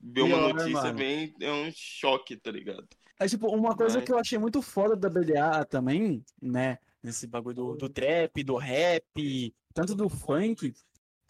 vê 0.00 0.22
uma 0.22 0.36
Pior, 0.38 0.54
notícia 0.54 0.72
mano. 0.84 0.94
bem, 0.98 1.34
é 1.40 1.52
um 1.52 1.70
choque, 1.74 2.36
tá 2.36 2.50
ligado? 2.50 2.88
É 3.18 3.26
tipo, 3.28 3.48
uma 3.48 3.76
coisa 3.76 3.96
Mas- 3.98 4.06
que 4.06 4.12
eu 4.12 4.18
achei 4.18 4.38
muito 4.38 4.62
foda 4.62 4.96
da 4.96 5.10
BDA 5.10 5.64
também, 5.66 6.24
né? 6.40 6.78
Nesse 7.02 7.26
bagulho 7.26 7.54
do, 7.56 7.76
do 7.76 7.88
trap, 7.90 8.42
do 8.42 8.56
rap, 8.56 9.54
tanto 9.74 9.94
do 9.94 10.08
funk, 10.08 10.72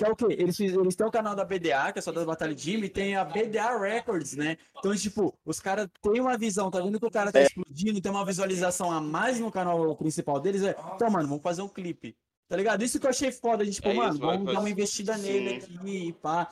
que 0.01 0.05
é 0.07 0.09
o 0.11 0.17
quê? 0.17 0.29
Eles, 0.31 0.59
eles 0.59 0.97
têm 0.97 1.07
o 1.07 1.11
canal 1.11 1.35
da 1.35 1.45
BDA, 1.45 1.93
que 1.93 1.99
é 1.99 2.03
só 2.03 2.11
das 2.11 2.25
batalhas 2.25 2.57
de 2.57 2.63
Jimmy, 2.63 2.87
e 2.87 2.89
tem 2.89 3.17
a 3.17 3.23
BDA 3.23 3.77
Records, 3.79 4.35
né? 4.35 4.57
Então, 4.79 4.97
tipo, 4.97 5.39
os 5.45 5.61
caras 5.61 5.89
têm 6.01 6.23
uma 6.23 6.39
visão, 6.39 6.71
tá 6.71 6.81
vendo 6.81 6.99
que 6.99 7.05
o 7.05 7.11
cara 7.11 7.31
tá 7.31 7.43
explodindo, 7.43 8.01
tem 8.01 8.11
uma 8.11 8.25
visualização 8.25 8.91
a 8.91 8.99
mais 8.99 9.39
no 9.39 9.53
canal 9.53 9.95
principal 9.97 10.41
deles, 10.41 10.63
é, 10.63 10.75
então, 10.95 11.11
mano, 11.11 11.29
vamos 11.29 11.43
fazer 11.43 11.61
um 11.61 11.69
clipe. 11.69 12.17
Tá 12.49 12.57
ligado? 12.57 12.83
Isso 12.83 12.99
que 12.99 13.05
eu 13.05 13.11
achei 13.11 13.31
foda, 13.31 13.63
a 13.63 13.67
gente, 13.67 13.75
tipo, 13.75 13.89
É 13.89 13.93
isso, 13.93 14.01
mano, 14.01 14.19
vai 14.19 14.39
vamos 14.39 14.55
dar 14.55 14.61
uma 14.61 14.71
investida 14.71 15.19
Sim. 15.19 15.23
nele 15.23 15.57
aqui, 15.57 16.09
e 16.09 16.13
pá. 16.15 16.49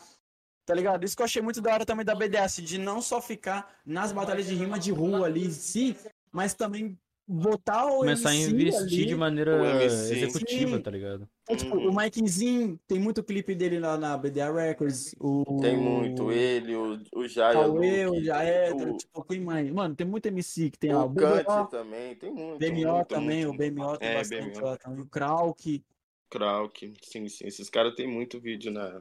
Tá 0.66 0.74
ligado? 0.74 1.02
Isso 1.02 1.16
que 1.16 1.22
eu 1.22 1.24
achei 1.24 1.40
muito 1.40 1.62
da 1.62 1.72
hora 1.72 1.86
também 1.86 2.04
da 2.04 2.14
BDS, 2.14 2.56
de 2.56 2.76
não 2.76 3.00
só 3.00 3.22
ficar 3.22 3.74
nas 3.86 4.12
batalhas 4.12 4.44
de 4.44 4.54
rima 4.54 4.78
de 4.78 4.92
rua 4.92 5.24
ali, 5.24 5.50
sim, 5.50 5.96
mas 6.30 6.52
também 6.52 6.98
botar 7.28 7.86
o 7.86 7.98
Começar 7.98 8.30
a 8.30 8.34
MC 8.34 8.50
investir 8.50 8.82
ali. 9.00 9.06
de 9.06 9.14
maneira 9.14 9.60
o 9.60 9.64
MC. 9.66 10.14
executiva, 10.14 10.76
Sim. 10.76 10.82
tá 10.82 10.90
ligado? 10.90 11.28
É, 11.48 11.56
tipo, 11.56 11.76
Uhum. 11.76 11.90
o 11.90 11.94
Mikezinho, 11.96 12.78
tem 12.86 12.98
muito 12.98 13.22
clipe 13.22 13.54
dele 13.54 13.78
lá 13.78 13.96
na 13.98 14.16
BDA 14.16 14.50
Records. 14.52 15.14
O... 15.20 15.58
Tem 15.60 15.76
muito, 15.76 16.30
ele, 16.32 16.74
o, 16.74 16.98
o 17.14 17.28
Jaya 17.28 17.52
Cauê, 17.54 18.06
o 18.06 18.14
Luke, 18.14 18.24
Jaedra, 18.24 18.92
o, 18.92 18.96
tipo, 18.96 19.24
quem 19.24 19.40
mais? 19.40 19.70
Mano, 19.70 19.94
tem 19.94 20.06
muito 20.06 20.26
MC 20.26 20.70
que 20.70 20.78
tem 20.78 20.92
lá. 20.92 21.04
o 21.04 21.08
O 21.10 21.14
Kant 21.14 21.70
também, 21.70 22.14
tem 22.16 22.32
muito. 22.32 22.58
BMO 22.58 22.92
muito, 22.94 23.06
também, 23.08 23.46
muito, 23.46 23.54
o 23.54 23.70
BMO 23.70 23.98
tem 23.98 24.08
É, 24.08 24.14
bastante 24.14 24.50
BMO. 24.58 24.66
lá 24.66 24.76
também. 24.76 25.00
O 25.00 25.06
Krauk. 25.06 25.84
Krauk, 26.30 26.94
sim, 27.02 27.28
sim. 27.28 27.46
Esses 27.46 27.70
caras 27.70 27.94
têm 27.94 28.06
muito 28.06 28.38
vídeo 28.38 28.70
na. 28.70 29.00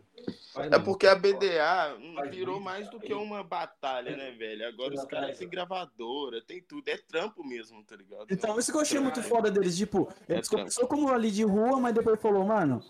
É 0.71 0.79
porque 0.79 1.05
a 1.07 1.15
BDA 1.15 1.97
virou 2.31 2.59
mais 2.59 2.89
do 2.89 2.99
que 2.99 3.13
uma 3.13 3.43
batalha, 3.43 4.15
né, 4.15 4.31
velho? 4.31 4.67
Agora 4.67 4.93
os 4.93 5.05
caras 5.05 5.37
têm 5.37 5.49
gravadora, 5.49 6.41
tem 6.41 6.61
tudo. 6.61 6.87
É 6.87 6.97
trampo 6.97 7.43
mesmo, 7.43 7.83
tá 7.83 7.95
ligado? 7.95 8.27
Então, 8.31 8.57
isso 8.57 8.71
que 8.71 8.77
eu 8.77 8.81
achei 8.81 8.99
muito 8.99 9.21
foda 9.21 9.51
deles, 9.51 9.77
tipo, 9.77 10.07
É 10.27 10.35
eles 10.35 10.47
trampo. 10.47 10.63
começou 10.63 10.87
como 10.87 11.09
ali 11.09 11.29
de 11.29 11.43
rua, 11.43 11.79
mas 11.79 11.93
depois 11.93 12.19
falou, 12.19 12.45
mano, 12.45 12.81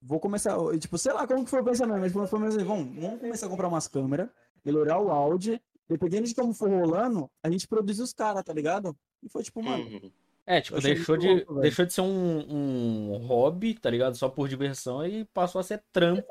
vou 0.00 0.20
começar, 0.20 0.56
tipo, 0.78 0.96
sei 0.96 1.12
lá 1.12 1.26
como 1.26 1.44
que 1.44 1.50
foi 1.50 1.60
o 1.60 1.64
pensamento, 1.64 2.00
mas 2.16 2.30
foi 2.30 2.38
mesmo 2.40 2.60
assim, 2.60 2.66
vamos, 2.68 2.94
vamos 3.02 3.20
começar 3.20 3.46
a 3.46 3.48
comprar 3.50 3.68
umas 3.68 3.88
câmeras, 3.88 4.28
melhorar 4.64 4.98
o 5.00 5.10
áudio, 5.10 5.60
dependendo 5.88 6.26
de 6.26 6.34
como 6.34 6.54
for 6.54 6.70
rolando, 6.70 7.30
a 7.42 7.50
gente 7.50 7.66
produz 7.68 7.98
os 8.00 8.12
caras, 8.12 8.42
tá 8.42 8.52
ligado? 8.52 8.96
E 9.22 9.28
foi 9.28 9.42
tipo, 9.42 9.62
mano, 9.62 9.84
Uhum. 9.86 10.12
É, 10.46 10.60
tipo, 10.60 10.78
deixou 10.80 11.16
de, 11.16 11.26
louco, 11.26 11.60
deixou 11.60 11.86
de 11.86 11.92
ser 11.94 12.02
um, 12.02 13.14
um 13.14 13.16
hobby, 13.26 13.74
tá 13.74 13.88
ligado? 13.88 14.14
Só 14.14 14.28
por 14.28 14.46
diversão 14.48 15.06
e 15.06 15.24
passou 15.26 15.58
a 15.58 15.64
ser 15.64 15.82
trampo 15.90 16.22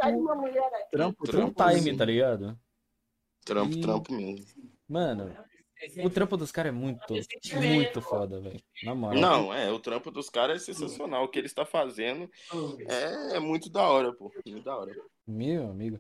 trampo, 0.92 1.18
full 1.18 1.28
Trampo, 1.28 1.64
time, 1.70 1.82
sim. 1.92 1.98
tá 1.98 2.06
ligado? 2.06 2.60
Trampo, 3.44 3.76
E- 3.76 3.82
trampo 3.82 4.14
mesmo. 4.14 4.46
Mano, 4.88 5.36
o 6.04 6.10
trampo 6.10 6.38
dos 6.38 6.52
caras 6.52 6.70
é 6.70 6.76
muito, 6.76 7.14
muito 7.56 8.02
foda, 8.02 8.40
velho. 8.40 8.62
Na 8.84 8.94
moral. 8.94 9.20
Não, 9.20 9.54
é, 9.54 9.72
o 9.72 9.80
trampo 9.80 10.12
dos 10.12 10.30
caras 10.30 10.62
é 10.62 10.66
sensacional. 10.66 11.24
O 11.24 11.28
que 11.28 11.40
ele 11.40 11.48
está 11.48 11.66
fazendo 11.66 12.30
é, 12.88 13.38
é 13.38 13.40
muito 13.40 13.70
da 13.70 13.82
hora, 13.90 14.14
pô. 14.14 14.32
Muito 14.46 14.64
da 14.64 14.78
hora. 14.78 14.94
Meu 15.26 15.72
amigo. 15.72 16.00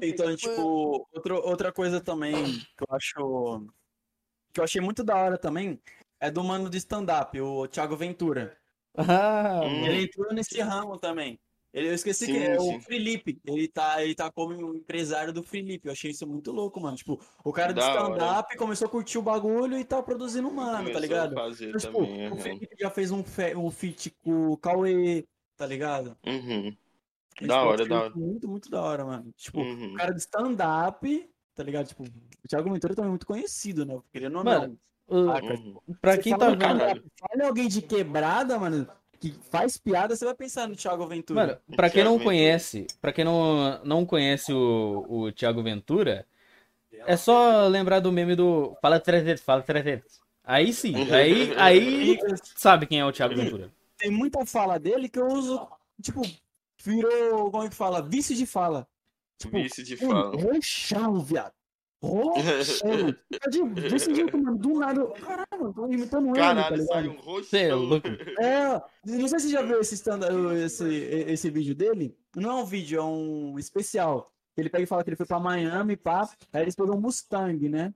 Então, 0.00 0.34
tipo, 0.34 1.06
outro, 1.14 1.36
outra 1.36 1.72
coisa 1.72 2.00
também 2.00 2.34
que 2.34 2.82
eu 2.82 2.96
acho. 2.96 3.66
Que 4.52 4.60
eu 4.60 4.64
achei 4.64 4.80
muito 4.80 5.04
da 5.04 5.16
hora 5.16 5.38
também 5.38 5.80
é 6.22 6.30
do 6.30 6.42
mano 6.44 6.70
do 6.70 6.76
stand-up, 6.76 7.38
o 7.40 7.66
Thiago 7.66 7.96
Ventura. 7.96 8.56
Ah, 8.96 9.60
Hum. 9.64 9.86
Ele 9.86 10.04
entrou 10.04 10.32
nesse 10.32 10.60
ramo 10.60 10.96
também. 10.98 11.38
Ele, 11.72 11.88
eu 11.88 11.94
esqueci 11.94 12.26
Sim, 12.26 12.32
que 12.32 12.38
é 12.38 12.60
sim. 12.60 12.76
o 12.76 12.80
Felipe. 12.80 13.40
Ele 13.46 13.66
tá, 13.66 14.02
ele 14.04 14.14
tá 14.14 14.30
como 14.30 14.52
empresário 14.76 15.32
do 15.32 15.42
Felipe. 15.42 15.88
Eu 15.88 15.92
achei 15.92 16.10
isso 16.10 16.26
muito 16.26 16.52
louco, 16.52 16.78
mano. 16.78 16.96
Tipo, 16.96 17.18
o 17.42 17.52
cara 17.52 17.72
do 17.72 17.80
stand-up 17.80 18.56
começou 18.58 18.86
a 18.86 18.90
curtir 18.90 19.16
o 19.18 19.22
bagulho 19.22 19.78
e 19.78 19.84
tá 19.84 20.02
produzindo 20.02 20.50
mano, 20.50 20.72
tá 20.72 20.78
Começou 20.80 21.00
ligado? 21.00 21.34
fazer 21.34 21.68
Então, 21.70 21.80
tipo, 21.80 21.98
também. 22.06 22.28
o 22.28 22.34
aham. 22.34 22.36
Felipe 22.42 22.76
já 22.78 22.90
fez 22.90 23.10
um, 23.10 23.24
fe, 23.24 23.56
um 23.56 23.70
feat 23.70 24.10
com 24.22 24.48
o 24.50 24.56
Cauê, 24.58 25.26
tá 25.56 25.66
ligado? 25.66 26.16
Uhum. 26.26 26.76
Esse 27.38 27.46
Da 27.48 27.56
eu 27.62 27.66
hora, 27.66 27.86
da 27.86 28.00
hora. 28.02 28.14
Muito, 28.14 28.46
muito 28.48 28.70
da 28.70 28.82
hora, 28.82 29.04
mano. 29.06 29.32
Tipo, 29.36 29.60
Uhum. 29.60 29.94
o 29.94 29.96
cara 29.96 30.12
do 30.12 30.18
stand-up, 30.18 31.30
tá 31.54 31.62
ligado? 31.64 31.88
Tipo, 31.88 32.04
o 32.04 32.48
Thiago 32.48 32.70
Ventura 32.70 32.94
também 32.94 33.08
é 33.08 33.10
muito 33.12 33.26
conhecido, 33.26 33.86
né? 33.86 33.98
Querendo 34.12 34.36
ou 34.36 34.44
Mano, 34.44 34.66
não. 34.66 34.74
o- 34.74 34.78
Saca? 35.26 35.54
Uhum. 35.54 35.76
pra 36.00 36.18
quem 36.18 36.36
tá 36.36 36.50
vendo. 36.50 36.78
Fala 37.18 37.36
em 37.36 37.46
alguém 37.46 37.68
de 37.68 37.82
quebrada, 37.82 38.58
mano, 38.58 38.86
que 39.20 39.32
faz 39.50 39.76
piada, 39.76 40.16
você 40.16 40.24
vai 40.24 40.34
pensar 40.34 40.68
no 40.68 40.74
Thiago 40.74 41.06
Ventura. 41.06 41.40
Mano, 41.46 41.76
pra 41.76 41.90
quem 41.90 42.02
não 42.02 42.18
conhece, 42.18 42.86
para 43.00 43.12
quem 43.12 43.24
não, 43.24 43.82
não 43.84 44.06
conhece 44.06 44.52
o, 44.52 45.06
o 45.08 45.32
Thiago 45.32 45.62
Ventura, 45.62 46.26
é 47.06 47.16
só 47.16 47.66
lembrar 47.68 48.00
do 48.00 48.10
meme 48.12 48.34
do 48.34 48.76
Fala 48.80 48.98
300, 48.98 49.42
fala 49.42 49.62
300. 49.62 50.20
Aí 50.44 50.72
sim, 50.72 50.94
aí, 51.12 51.54
aí 51.56 52.18
sabe 52.56 52.86
quem 52.86 52.98
é 52.98 53.04
o 53.04 53.12
Thiago 53.12 53.36
Ventura. 53.36 53.70
tem 53.96 54.10
muita 54.10 54.44
fala 54.44 54.78
dele 54.78 55.08
que 55.08 55.18
eu 55.20 55.26
uso, 55.28 55.68
tipo, 56.02 56.20
virou, 56.82 57.50
como 57.50 57.64
é 57.64 57.68
que 57.68 57.76
fala? 57.76 58.02
Vício 58.02 58.34
de 58.34 58.44
fala. 58.44 58.88
Tipo, 59.38 59.56
Vice 59.56 59.82
de 59.82 59.96
fala. 59.96 60.36
roxão, 60.36 61.20
viado. 61.20 61.52
Roxão. 62.02 63.14
Desse 63.88 64.14
jeito, 64.14 64.36
mano, 64.36 64.58
do 64.58 64.74
Caralho, 65.12 65.72
tô 65.72 65.86
imitando 65.86 66.26
ele, 66.28 66.34
tá 66.34 66.40
Caralho, 66.54 66.76
ligado? 66.76 66.86
sai 66.88 67.08
um 67.08 67.20
roxo. 67.20 67.56
É 67.56 67.74
louco. 67.74 68.08
É, 68.40 68.82
não 69.06 69.28
sei 69.28 69.38
se 69.38 69.46
você 69.46 69.52
já 69.52 69.62
viu 69.62 69.80
esse, 69.80 69.94
stand 69.94 70.20
esse, 70.64 70.84
esse 70.84 71.50
vídeo 71.50 71.74
dele. 71.74 72.16
Não 72.34 72.50
é 72.50 72.54
um 72.62 72.64
vídeo, 72.64 72.98
é 72.98 73.04
um 73.04 73.58
especial. 73.58 74.32
Ele 74.56 74.68
pega 74.68 74.82
e 74.84 74.86
fala 74.86 75.04
que 75.04 75.10
ele 75.10 75.16
foi 75.16 75.26
pra 75.26 75.38
Miami, 75.38 75.96
pá. 75.96 76.28
Aí 76.52 76.62
ele 76.62 76.72
pegou 76.72 76.96
um 76.96 77.00
Mustang, 77.00 77.68
né? 77.68 77.94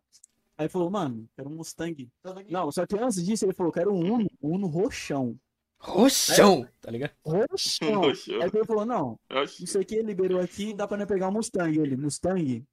Aí 0.56 0.64
ele 0.64 0.68
falou, 0.70 0.88
mano, 0.88 1.28
quero 1.34 1.50
um 1.50 1.56
Mustang. 1.56 2.08
Não, 2.48 2.70
só 2.70 2.86
que 2.86 2.96
antes 2.96 3.24
disso 3.24 3.44
ele 3.44 3.52
falou, 3.52 3.72
quero 3.72 3.92
um 3.92 4.14
Uno, 4.14 4.30
um 4.40 4.54
Uno 4.54 4.66
roxão. 4.68 5.36
Roxão, 5.78 6.66
tá 6.80 6.90
ligado? 6.90 7.12
Roxão. 7.24 8.00
Roxão. 8.00 8.40
Aí 8.40 8.50
ele 8.52 8.64
falou, 8.64 8.86
não, 8.86 9.18
Oxi. 9.30 9.64
isso 9.64 9.78
aqui 9.78 9.96
ele 9.96 10.06
liberou 10.06 10.40
aqui, 10.40 10.72
dá 10.72 10.86
pra 10.88 10.96
nós 10.96 11.06
pegar 11.06 11.28
um 11.28 11.32
Mustang. 11.32 11.78
Ele, 11.78 11.96
Mustang? 11.96 12.64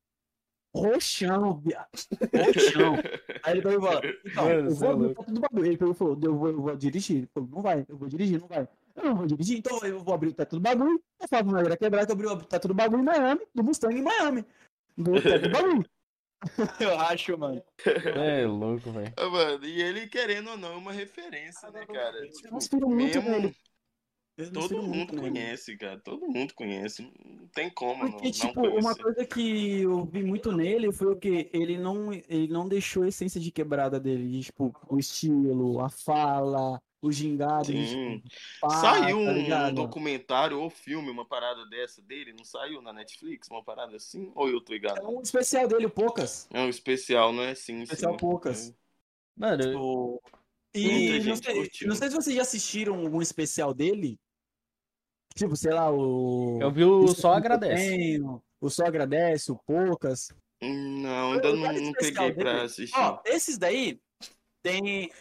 Roxão, 0.75 1.59
viado. 1.59 1.87
Roxão. 2.33 2.95
Aí 3.43 3.53
ele 3.53 3.61
pegou 3.61 3.77
e 3.77 3.81
falou, 3.81 4.01
então, 4.25 4.45
Mano, 4.45 4.69
eu 4.69 4.75
vou 4.75 4.87
é 4.87 4.91
abrir 4.91 5.05
louco. 5.05 5.21
o 5.21 5.25
teto 5.25 5.33
do 5.33 5.41
bagulho. 5.41 5.65
Ele 5.65 5.77
pegou 5.77 5.93
e 5.93 5.97
falou, 5.97 6.19
eu 6.23 6.35
vou, 6.35 6.47
eu 6.49 6.61
vou 6.61 6.75
dirigir. 6.75 7.17
Ele 7.17 7.29
falou, 7.33 7.49
não 7.49 7.61
vai, 7.61 7.85
eu 7.87 7.97
vou 7.97 8.07
dirigir, 8.09 8.39
não 8.39 8.47
vai. 8.47 8.67
Eu 8.95 9.03
não 9.03 9.15
vou 9.15 9.25
dirigir, 9.25 9.57
então 9.57 9.79
eu 9.83 9.99
vou 9.99 10.13
abrir 10.13 10.29
o 10.29 10.33
teto 10.33 10.55
do 10.55 10.61
bagulho. 10.61 11.01
Eu 11.21 11.27
falo 11.27 11.45
pra 11.45 11.61
mulher 11.61 11.77
quebrar 11.77 12.05
que 12.05 12.11
eu 12.11 12.15
abri 12.15 12.27
o 12.27 12.37
teto 12.37 12.67
do 12.67 12.73
bagulho 12.73 13.01
em 13.01 13.05
Miami, 13.05 13.41
do 13.53 13.63
Mustang 13.63 13.95
em 13.95 14.01
Miami. 14.01 14.45
Do 14.97 15.21
teto 15.21 15.43
do 15.43 15.49
bagulho. 15.49 15.85
eu 16.79 16.99
acho, 16.99 17.37
mano. 17.37 17.63
É 17.85 18.45
louco, 18.45 18.91
velho. 18.91 19.13
Ah, 19.15 19.29
Mano, 19.29 19.65
e 19.65 19.81
ele, 19.81 20.07
querendo 20.07 20.49
ou 20.51 20.57
não, 20.57 20.73
é 20.73 20.77
uma 20.77 20.91
referência, 20.91 21.69
né, 21.71 21.85
cara? 21.85 22.27
Tipo, 22.29 22.47
Eu 22.81 22.89
muito 22.89 22.95
mesmo 22.95 23.29
nele. 23.29 23.55
Eu 24.35 24.51
todo 24.51 24.81
mundo 24.81 25.13
conhece, 25.13 25.77
cara. 25.77 25.99
Todo 25.99 26.27
mundo 26.27 26.53
conhece. 26.55 27.03
Não 27.23 27.47
tem 27.49 27.69
como 27.69 28.03
não, 28.03 28.11
Porque, 28.11 28.31
não 28.31 28.31
tipo, 28.31 28.53
conhecer. 28.53 28.79
uma 28.79 28.95
coisa 28.95 29.25
que 29.25 29.81
eu 29.81 30.05
vi 30.05 30.23
muito 30.23 30.51
nele 30.51 30.91
foi 30.91 31.13
o 31.13 31.19
que 31.19 31.49
ele 31.53 31.77
não, 31.77 32.11
ele 32.11 32.47
não 32.47 32.67
deixou 32.67 33.03
a 33.03 33.07
essência 33.07 33.39
de 33.39 33.51
quebrada 33.51 33.99
dele, 33.99 34.29
de, 34.31 34.41
tipo, 34.45 34.75
o 34.89 34.97
estilo, 34.97 35.79
a 35.79 35.89
fala, 35.89 36.81
o 37.01 37.11
gingado, 37.11 37.71
Sim. 37.71 37.85
tipo, 37.85 38.23
pá, 38.59 38.69
Saiu 38.69 39.23
tá 39.25 39.31
um, 39.31 39.33
ligado? 39.33 39.75
documentário 39.75 40.59
ou 40.59 40.69
filme, 40.69 41.09
uma 41.11 41.27
parada 41.27 41.65
dessa 41.67 42.01
dele? 42.01 42.33
Não 42.33 42.43
saiu 42.43 42.81
na 42.81 42.91
Netflix? 42.91 43.47
Uma 43.51 43.63
parada 43.63 43.95
assim? 43.97 44.31
Ou 44.35 44.49
eu 44.49 44.59
tô 44.61 44.73
É 44.73 44.75
ligado? 44.77 45.07
um 45.07 45.21
especial 45.21 45.67
dele, 45.67 45.85
o 45.85 45.91
Poucas. 45.91 46.47
É 46.51 46.59
um 46.61 46.69
especial, 46.69 47.31
não 47.31 47.43
é? 47.43 47.53
Sim, 47.55 47.81
Especial 47.83 48.13
sim. 48.13 48.17
Poucas. 48.17 48.73
Mano, 49.35 49.63
Tipo, 49.63 50.21
e 50.75 51.19
não 51.23 51.35
sei, 51.35 51.69
não 51.85 51.95
sei 51.95 52.09
se 52.09 52.15
vocês 52.15 52.35
já 52.35 52.41
assistiram 52.41 52.99
algum 52.99 53.21
especial 53.21 53.73
dele. 53.73 54.19
Tipo, 55.35 55.55
sei 55.55 55.73
lá, 55.73 55.91
o. 55.91 56.59
eu 56.61 56.71
vi 56.71 56.83
o 56.83 57.05
Isso 57.05 57.21
Só 57.21 57.33
Agradece. 57.33 57.89
tenho, 57.89 58.41
O 58.61 58.69
Só 58.69 58.85
Agradece, 58.85 59.51
o 59.51 59.55
Poucas. 59.57 60.31
Não, 60.61 61.33
ainda 61.33 61.47
Eu- 61.47 61.55
não, 61.57 61.73
não 61.73 61.91
peguei 61.93 62.31
pra 62.33 62.61
assistir. 62.63 62.97
Ó, 62.97 63.19
esses 63.25 63.57
daí 63.57 63.99
tem 64.61 65.11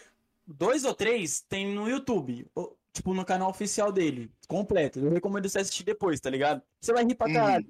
dois 0.47 0.85
ou 0.85 0.95
três 0.95 1.41
tem 1.49 1.75
no 1.75 1.89
YouTube, 1.89 2.47
ou, 2.55 2.77
tipo 2.93 3.13
no 3.15 3.25
canal 3.25 3.51
oficial 3.51 3.91
dele, 3.91 4.31
completo. 4.47 5.01
Eu 5.01 5.11
recomendo 5.11 5.49
você 5.49 5.59
assistir 5.61 5.83
depois, 5.85 6.21
tá 6.21 6.31
ligado? 6.31 6.63
Você 6.81 6.93
vai 6.93 7.05
rir 7.05 7.15
pra 7.15 7.27
Uhum. 7.27 7.33
caralho. 7.35 7.67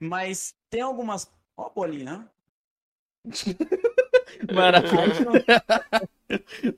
Mas 0.00 0.54
tem 0.70 0.80
algumas, 0.80 1.30
ó, 1.56 1.66
a 1.66 1.70
bolinha. 1.70 2.28
Maravilha. 4.52 5.44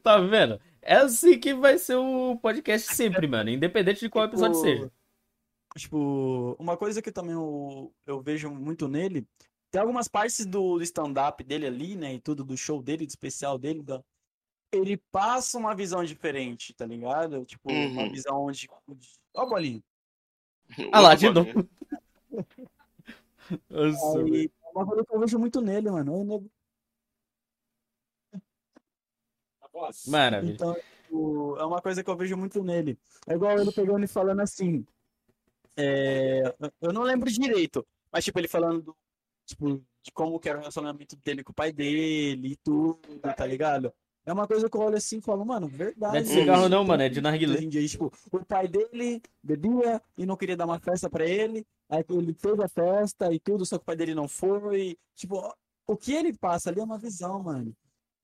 Tá 0.03 0.19
vendo? 0.19 0.61
É 0.83 0.97
assim 0.97 1.39
que 1.39 1.55
vai 1.55 1.79
ser 1.79 1.95
o 1.95 2.37
podcast 2.43 2.93
sempre, 2.93 3.27
mano. 3.29 3.49
Independente 3.51 4.01
de 4.01 4.09
qual 4.11 4.25
episódio 4.25 4.57
Tipo, 4.61 4.67
seja. 4.67 4.93
Tipo, 5.77 6.55
uma 6.59 6.77
coisa 6.77 7.03
que 7.03 7.11
também 7.11 7.33
eu, 7.35 7.93
eu 8.07 8.21
vejo 8.21 8.49
muito 8.51 8.87
nele, 8.87 9.27
tem 9.71 9.81
algumas 9.81 10.07
partes 10.07 10.47
do, 10.47 10.77
do 10.79 10.83
stand-up 10.85 11.43
dele 11.43 11.67
ali, 11.67 11.97
né, 11.97 12.15
e 12.15 12.21
tudo, 12.21 12.45
do 12.45 12.57
show 12.57 12.81
dele, 12.81 13.07
do 13.07 13.11
especial 13.11 13.59
dele, 13.59 13.83
da, 13.83 14.01
ele 14.73 14.97
passa 15.11 15.59
uma 15.59 15.75
visão 15.75 16.05
diferente, 16.05 16.73
tá 16.75 16.87
ligado? 16.87 17.45
Tipo, 17.45 17.73
uma 17.73 18.03
Uhum. 18.05 18.11
visão 18.11 18.47
de... 18.53 18.69
de... 18.89 19.09
Ó 19.35 19.43
a 19.43 19.47
bolinha. 19.47 19.83
Ah 20.93 21.01
lá, 21.01 21.15
de 21.15 21.29
novo. 21.29 21.51
Nossa, 23.69 24.23
velho. 24.23 24.35
Aí, 24.35 24.51
é 24.65 24.71
uma 24.71 24.87
coisa 24.87 25.05
que 25.05 25.15
eu 25.15 25.21
vejo 25.21 25.39
muito 25.39 25.61
nele, 25.61 25.91
mano. 25.91 26.49
Maravilha. 30.07 30.53
Então, 30.53 30.75
tipo, 30.75 31.57
é 31.59 31.65
uma 31.65 31.83
coisa 31.83 32.03
que 32.03 32.11
eu 32.11 32.17
vejo 32.17 32.37
muito 32.37 32.63
nele. 32.63 32.99
É 33.27 33.35
igual 33.35 33.59
ele 33.59 33.73
pegando 33.73 34.05
e 34.05 34.09
falando 34.09 34.41
assim. 34.41 34.87
É, 35.77 36.55
eu 36.81 36.93
não 36.93 37.03
lembro 37.03 37.31
direito, 37.31 37.87
mas 38.13 38.25
tipo, 38.25 38.39
ele 38.39 38.49
falando 38.49 38.83
do, 38.83 38.97
tipo, 39.47 39.83
de 40.03 40.13
como 40.13 40.39
que 40.39 40.49
era 40.49 40.59
o 40.59 40.61
relacionamento 40.61 41.17
dele 41.17 41.43
com 41.43 41.53
o 41.53 41.55
pai 41.55 41.73
dele 41.73 42.49
e 42.53 42.57
tudo, 42.57 43.01
tá 43.37 43.47
ligado? 43.47 43.93
É 44.27 44.33
uma 44.33 44.47
coisa 44.47 44.71
que 44.71 44.77
eu 44.77 44.81
olho 44.81 44.97
assim 44.97 45.19
e 45.19 45.23
falo, 45.23 45.45
mano, 45.45 45.69
verdade. 45.69 46.13
Não 46.13 46.19
é 46.19 46.23
de 46.23 46.29
cigarro 46.29 46.69
não, 46.69 46.79
Tem 46.81 46.89
mano, 46.89 47.03
é 47.03 47.09
de 47.11 47.21
narguilé. 47.21 47.57
dia, 47.67 47.87
tipo, 47.87 48.11
o 48.33 48.45
pai 48.45 48.67
dele 48.67 49.21
bebia 49.43 50.01
e 50.17 50.25
não 50.25 50.37
queria 50.37 50.57
dar 50.57 50.65
uma 50.65 50.79
festa 50.79 51.11
pra 51.11 51.27
ele, 51.27 51.67
aí 51.91 52.03
ele 52.09 52.33
teve 52.33 52.65
a 52.65 52.69
festa 52.69 53.31
e 53.33 53.39
tudo, 53.39 53.67
só 53.67 53.77
que 53.77 53.83
o 53.83 53.87
pai 53.87 53.97
dele 53.97 54.15
não 54.15 54.27
foi. 54.27 54.97
Tipo, 55.15 55.55
o 55.87 55.97
que 55.97 56.15
ele 56.15 56.33
passa 56.33 56.71
ali 56.71 56.81
é 56.81 56.85
uma 56.85 56.97
visão, 56.99 57.43
mano. 57.43 57.75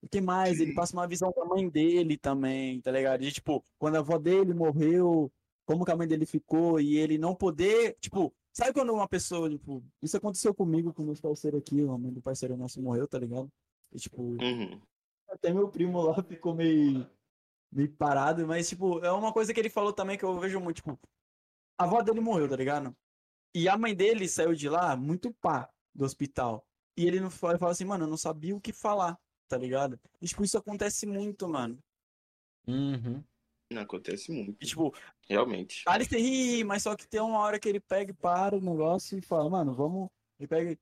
O 0.02 0.08
que 0.08 0.22
mais? 0.22 0.58
Ele 0.58 0.72
passa 0.72 0.96
uma 0.96 1.06
visão 1.06 1.30
da 1.36 1.44
mãe 1.44 1.68
dele 1.68 2.16
também, 2.16 2.80
tá 2.80 2.90
ligado? 2.90 3.20
De, 3.20 3.30
tipo, 3.30 3.62
quando 3.78 3.96
a 3.96 3.98
avó 3.98 4.16
dele 4.16 4.54
morreu, 4.54 5.30
como 5.70 5.84
que 5.84 5.92
a 5.92 5.96
mãe 5.96 6.08
dele 6.08 6.26
ficou 6.26 6.80
e 6.80 6.96
ele 6.96 7.16
não 7.16 7.32
poder, 7.32 7.96
tipo, 8.00 8.34
sabe 8.52 8.72
quando 8.72 8.92
uma 8.92 9.06
pessoa, 9.06 9.48
tipo, 9.48 9.84
isso 10.02 10.16
aconteceu 10.16 10.52
comigo 10.52 10.92
com 10.92 11.04
meus 11.04 11.20
parceiros 11.20 11.60
aqui, 11.60 11.80
a 11.82 11.96
mãe 11.96 12.12
do 12.12 12.20
parceiro 12.20 12.56
nosso 12.56 12.82
morreu, 12.82 13.06
tá 13.06 13.20
ligado? 13.20 13.48
E, 13.92 13.98
tipo, 14.00 14.20
Uhum. 14.20 14.80
até 15.28 15.52
meu 15.52 15.68
primo 15.68 16.02
lá 16.02 16.20
ficou 16.24 16.52
meio. 16.56 17.08
meio 17.70 17.92
parado, 17.92 18.44
mas, 18.48 18.68
tipo, 18.68 18.98
é 19.04 19.12
uma 19.12 19.32
coisa 19.32 19.54
que 19.54 19.60
ele 19.60 19.70
falou 19.70 19.92
também 19.92 20.18
que 20.18 20.24
eu 20.24 20.40
vejo 20.40 20.58
muito, 20.58 20.76
tipo, 20.78 20.98
a 21.78 21.84
avó 21.84 22.02
dele 22.02 22.18
morreu, 22.20 22.48
tá 22.48 22.56
ligado? 22.56 22.92
E 23.54 23.68
a 23.68 23.78
mãe 23.78 23.94
dele 23.94 24.28
saiu 24.28 24.52
de 24.54 24.68
lá 24.68 24.96
muito 24.96 25.32
pá 25.34 25.70
do 25.94 26.04
hospital. 26.04 26.66
E 26.96 27.06
ele 27.06 27.20
não 27.20 27.30
fala 27.30 27.56
assim, 27.70 27.84
mano, 27.84 28.04
eu 28.06 28.08
não 28.08 28.16
sabia 28.16 28.56
o 28.56 28.60
que 28.60 28.72
falar, 28.72 29.16
tá 29.46 29.56
ligado? 29.56 30.00
E, 30.20 30.26
tipo, 30.26 30.42
isso 30.42 30.58
acontece 30.58 31.06
muito, 31.06 31.48
mano. 31.48 31.78
Uhum. 32.66 33.22
Não 33.72 33.82
acontece 33.82 34.32
muito. 34.32 34.56
E, 34.60 34.66
tipo, 34.66 34.92
Realmente. 35.28 35.82
Alice 35.86 36.16
ri, 36.16 36.64
mas 36.64 36.82
só 36.82 36.96
que 36.96 37.06
tem 37.06 37.20
uma 37.20 37.38
hora 37.38 37.58
que 37.60 37.68
ele 37.68 37.78
pega 37.78 38.10
e 38.10 38.14
para 38.14 38.56
o 38.56 38.60
negócio 38.60 39.16
e 39.16 39.22
fala, 39.22 39.48
mano, 39.48 39.72
vamos. 39.72 40.08
Ele 40.38 40.48
pega. 40.48 40.76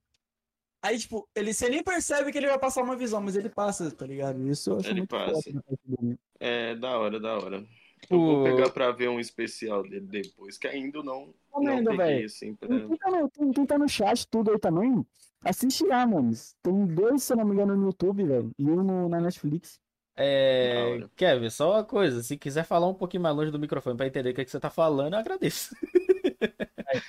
Aí, 0.83 0.98
tipo, 0.98 1.29
ele, 1.35 1.53
você 1.53 1.68
nem 1.68 1.83
percebe 1.83 2.33
que 2.33 2.38
ele 2.38 2.46
vai 2.46 2.59
passar 2.59 2.83
uma 2.83 2.96
visão, 2.96 3.20
mas 3.20 3.37
ele 3.37 3.51
passa, 3.51 3.90
tá 3.90 4.07
ligado? 4.07 4.48
Isso 4.48 4.70
eu 4.70 4.77
acho 4.79 4.88
Ele 4.88 5.01
muito 5.01 5.11
passa. 5.11 5.51
dele. 5.85 6.18
É, 6.40 6.74
da 6.77 6.98
hora, 6.98 7.20
da 7.20 7.37
hora. 7.37 7.66
Eu 8.09 8.18
vou 8.20 8.44
pegar 8.44 8.70
pra 8.70 8.92
ver 8.92 9.09
um 9.11 9.18
especial 9.20 9.83
dele 9.83 10.07
depois, 10.07 10.57
que 10.57 10.68
ainda 10.68 11.03
não, 11.03 11.27
não 11.27 11.35
Comendo, 11.51 11.90
peguei, 11.90 12.07
velho. 12.07 12.27
assim, 12.27 12.55
pra... 12.55 12.68
Quem 12.68 12.96
tá, 12.96 13.11
no, 13.11 13.31
quem- 13.31 13.53
quem 13.53 13.66
tá 13.66 13.77
no 13.77 13.88
chat, 13.88 14.27
tudo 14.29 14.53
aí 14.53 14.59
também, 14.59 15.05
assiste 15.44 15.85
lá, 15.85 16.07
mano. 16.07 16.31
Tem 16.62 16.87
dois, 16.87 17.24
se 17.24 17.33
eu 17.33 17.37
não 17.37 17.44
me 17.44 17.53
engano, 17.55 17.77
no 17.77 17.87
YouTube, 17.87 18.24
velho. 18.24 18.53
E 18.57 18.64
um 18.70 18.85
no- 18.85 19.09
na 19.09 19.20
Netflix. 19.20 19.81
É. 20.20 21.00
Kevin, 21.14 21.48
só 21.48 21.74
uma 21.74 21.85
coisa, 21.85 22.22
se 22.22 22.37
quiser 22.37 22.64
falar 22.64 22.88
um 22.88 22.94
pouquinho 22.94 23.22
mais 23.22 23.37
longe 23.37 23.52
do 23.52 23.59
microfone 23.59 23.96
pra 23.96 24.07
entender 24.07 24.31
o 24.31 24.35
que, 24.35 24.40
é 24.40 24.44
que 24.44 24.50
você 24.50 24.59
tá 24.59 24.68
falando, 24.68 25.14
eu 25.14 25.18
agradeço. 25.20 25.76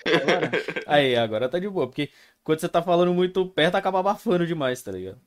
Agora, 0.05 0.51
Aí, 0.85 1.15
agora 1.15 1.49
tá 1.49 1.57
de 1.57 1.67
boa, 1.67 1.87
porque 1.87 2.11
quando 2.43 2.59
você 2.59 2.69
tá 2.69 2.81
falando 2.81 3.13
muito 3.13 3.47
perto, 3.47 3.75
acaba 3.75 3.99
abafando 3.99 4.45
demais, 4.45 4.81
tá 4.81 4.91
ligado? 4.91 5.19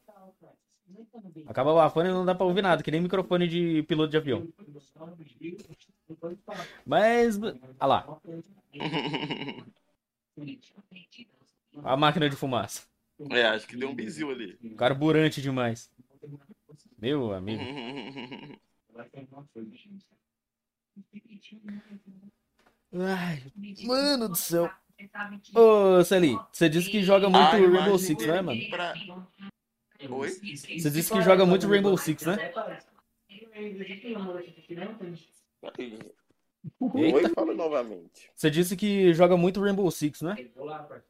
Acaba 1.46 1.72
abafando 1.72 2.08
e 2.08 2.12
não 2.12 2.24
dá 2.24 2.34
pra 2.34 2.46
ouvir 2.46 2.62
nada, 2.62 2.82
que 2.82 2.90
nem 2.90 3.00
microfone 3.00 3.48
de 3.48 3.82
piloto 3.82 4.10
de 4.10 4.16
avião. 4.16 4.48
Mas, 6.86 7.38
olha 7.42 7.56
lá, 7.80 8.20
a 11.82 11.96
máquina 11.96 12.28
de 12.28 12.36
fumaça. 12.36 12.82
é, 13.30 13.42
acho 13.46 13.66
que 13.66 13.76
deu 13.76 13.88
um 13.88 13.94
bizil 13.94 14.30
ali. 14.30 14.56
Carburante 14.76 15.42
demais. 15.42 15.90
Meu 17.02 17.34
amigo. 17.34 17.62
Ai, 22.94 23.42
mano 23.86 24.28
do 24.28 24.36
céu. 24.36 24.70
Ô, 25.54 26.04
Celi, 26.04 26.38
você 26.52 26.68
disse 26.68 26.90
que 26.90 27.02
joga 27.02 27.28
muito 27.28 27.48
A 27.56 27.58
Rainbow 27.58 27.98
Six, 27.98 28.26
né, 28.26 28.40
mano? 28.42 28.62
pra- 28.70 29.02
Oi? 30.10 30.30
Você 30.76 30.90
disse 30.90 31.10
que 31.12 31.22
joga 31.22 31.44
muito 31.46 31.68
Rainbow 31.68 31.96
Six, 31.98 32.24
né? 32.26 32.40
Oi, 36.94 37.22
fala 37.34 37.54
novamente. 37.54 38.30
Você 38.36 38.50
disse 38.50 38.76
que 38.76 39.12
joga 39.14 39.36
muito 39.36 39.60
Rainbow 39.60 39.90
Six, 39.90 40.22
né? 40.22 40.38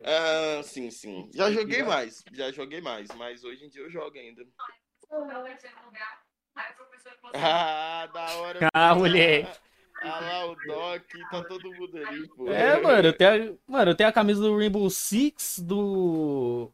Ah, 0.05 0.63
sim, 0.63 0.91
sim. 0.91 1.29
Já 1.35 1.51
joguei 1.51 1.83
mais, 1.83 2.25
já 2.33 2.51
joguei 2.53 2.81
mais, 2.81 3.11
mas 3.15 3.45
hoje 3.45 3.65
em 3.67 3.69
dia 3.69 3.83
eu 3.83 3.91
jogo 3.91 4.19
ainda. 4.19 4.45
Ah, 7.35 8.09
da 8.13 8.35
hora. 8.37 8.69
Ah, 8.73 8.95
moleque. 8.95 9.49
Ah 10.05 10.21
lá 10.21 10.47
o 10.47 10.57
Doc, 10.67 11.03
tá 11.31 11.45
todo 11.45 11.73
mundo 11.75 11.97
ali, 11.97 12.27
pô. 12.29 12.49
É, 12.49 12.81
mano, 12.81 13.09
eu 13.09 13.17
tenho, 13.17 13.53
a- 13.53 13.57
mano, 13.71 13.91
eu 13.93 13.95
tenho 13.95 14.09
a 14.09 14.13
camisa 14.13 14.41
do 14.41 14.57
Rainbow 14.57 14.91
Six, 14.91 15.61
do 15.61 16.73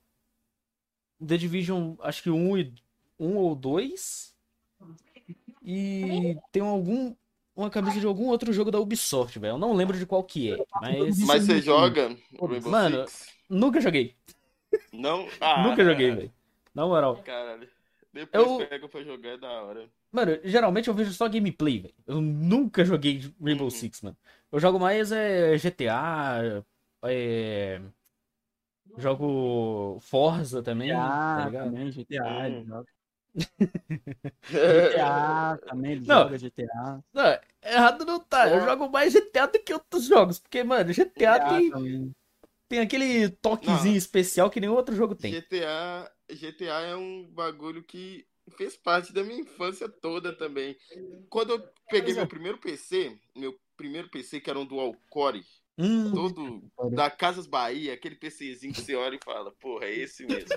The 1.21 1.37
Division, 1.37 1.95
acho 2.01 2.23
que 2.23 2.31
um, 2.31 2.57
e, 2.57 2.73
um 3.21 3.37
ou 3.37 3.55
dois. 3.55 4.35
E 5.63 6.39
tem 6.51 6.63
algum 6.63 7.15
uma 7.55 7.69
camisa 7.69 7.99
de 8.01 8.07
algum 8.07 8.29
outro 8.29 8.53
jogo 8.53 8.71
da 8.71 8.79
Ubisoft, 8.79 9.39
velho. 9.39 9.55
Eu 9.55 9.59
não 9.59 9.75
lembro 9.75 9.99
de 9.99 10.07
qual 10.07 10.23
que 10.23 10.53
é, 10.53 10.65
mas 10.81 11.19
Mas 11.27 11.43
você 11.45 11.61
joga 11.61 12.17
Rainbow 12.41 12.71
Mano, 12.71 13.07
Six? 13.07 13.35
nunca 13.51 13.81
joguei. 13.81 14.15
Não? 14.93 15.29
Ah, 15.41 15.65
Nunca 15.65 15.85
joguei, 15.85 16.15
velho. 16.15 16.33
Na 16.75 16.87
moral. 16.87 17.17
Caralho. 17.25 17.69
Depois 18.19 18.51
Eu- 18.51 18.59
pega 18.69 18.89
pra 18.89 19.03
jogar, 19.03 19.31
é 19.31 19.39
da 19.39 19.51
hora. 19.63 19.91
Mano, 20.11 20.41
geralmente 20.45 20.89
eu 20.89 20.95
vejo 20.95 21.13
só 21.13 21.29
gameplay, 21.29 21.81
velho. 21.81 21.95
Eu 22.07 22.21
nunca 22.21 22.85
joguei 22.85 23.21
Rainbow 23.41 23.67
Uhum. 23.67 23.71
Six, 23.71 24.01
mano. 24.03 24.17
Eu 24.51 24.59
jogo 24.59 24.79
mais 24.81 25.13
é, 25.13 25.57
GTA, 25.59 26.65
é, 27.05 27.81
jogo 28.97 29.99
Forza 30.01 30.63
também, 30.63 31.17
tá 31.33 31.41
GTA 31.41 31.43
ligado? 31.43 31.71
também, 31.71 31.91
GTA, 31.93 32.47
ele 32.49 32.63
Hum. 32.63 32.65
joga. 32.65 32.89
GTA 34.69 35.59
também, 35.67 35.93
ele 35.93 36.05
Não. 36.07 36.25
joga 36.25 36.39
GTA. 36.39 37.03
Não, 37.13 37.41
errado 37.63 38.05
não 38.05 38.21
tá. 38.21 38.49
Eu 38.51 38.61
jogo 38.61 38.89
mais 38.91 39.13
GTA 39.13 39.47
do 39.47 39.59
que 39.63 39.73
outros 39.73 40.05
jogos. 40.07 40.39
Porque, 40.39 40.63
mano, 40.65 40.93
GTA 40.93 41.41
tem, 41.41 41.71
também. 41.71 42.15
tem 42.69 42.81
aquele 42.81 43.31
toquezinho 43.31 43.97
Não. 43.97 43.99
especial 43.99 44.51
que 44.51 44.61
nenhum 44.61 44.75
outro 44.75 44.95
jogo 44.97 45.15
tem. 45.17 45.41
GTA, 45.41 46.13
GTA 46.31 46.81
é 46.81 46.97
um 46.97 47.25
bagulho 47.25 47.83
que 47.83 48.27
fez 48.57 48.77
parte 48.77 49.13
da 49.13 49.23
minha 49.23 49.41
infância 49.41 49.89
toda 49.89 50.33
também. 50.33 50.77
Quando 51.29 51.51
eu 51.51 51.69
peguei 51.91 52.15
meu 52.15 52.27
primeiro 52.27 52.59
PC, 52.59 53.19
meu 53.37 53.59
primeiro 53.77 54.09
PC 54.09 54.41
que 54.41 54.51
era 54.51 54.59
um 54.59 54.67
dual 54.67 54.95
core, 55.11 55.45
Hum, 55.79 56.13
todo 56.13 56.71
da 56.93 57.09
Casas 57.09 57.47
Bahia, 57.47 57.95
aquele 57.95 58.17
PCzinho 58.17 58.73
que 58.73 58.81
você 58.81 58.97
olha 58.97 59.15
e 59.15 59.25
fala, 59.25 59.53
porra, 59.53 59.85
é 59.85 59.95
esse 59.95 60.27
mesmo. 60.27 60.49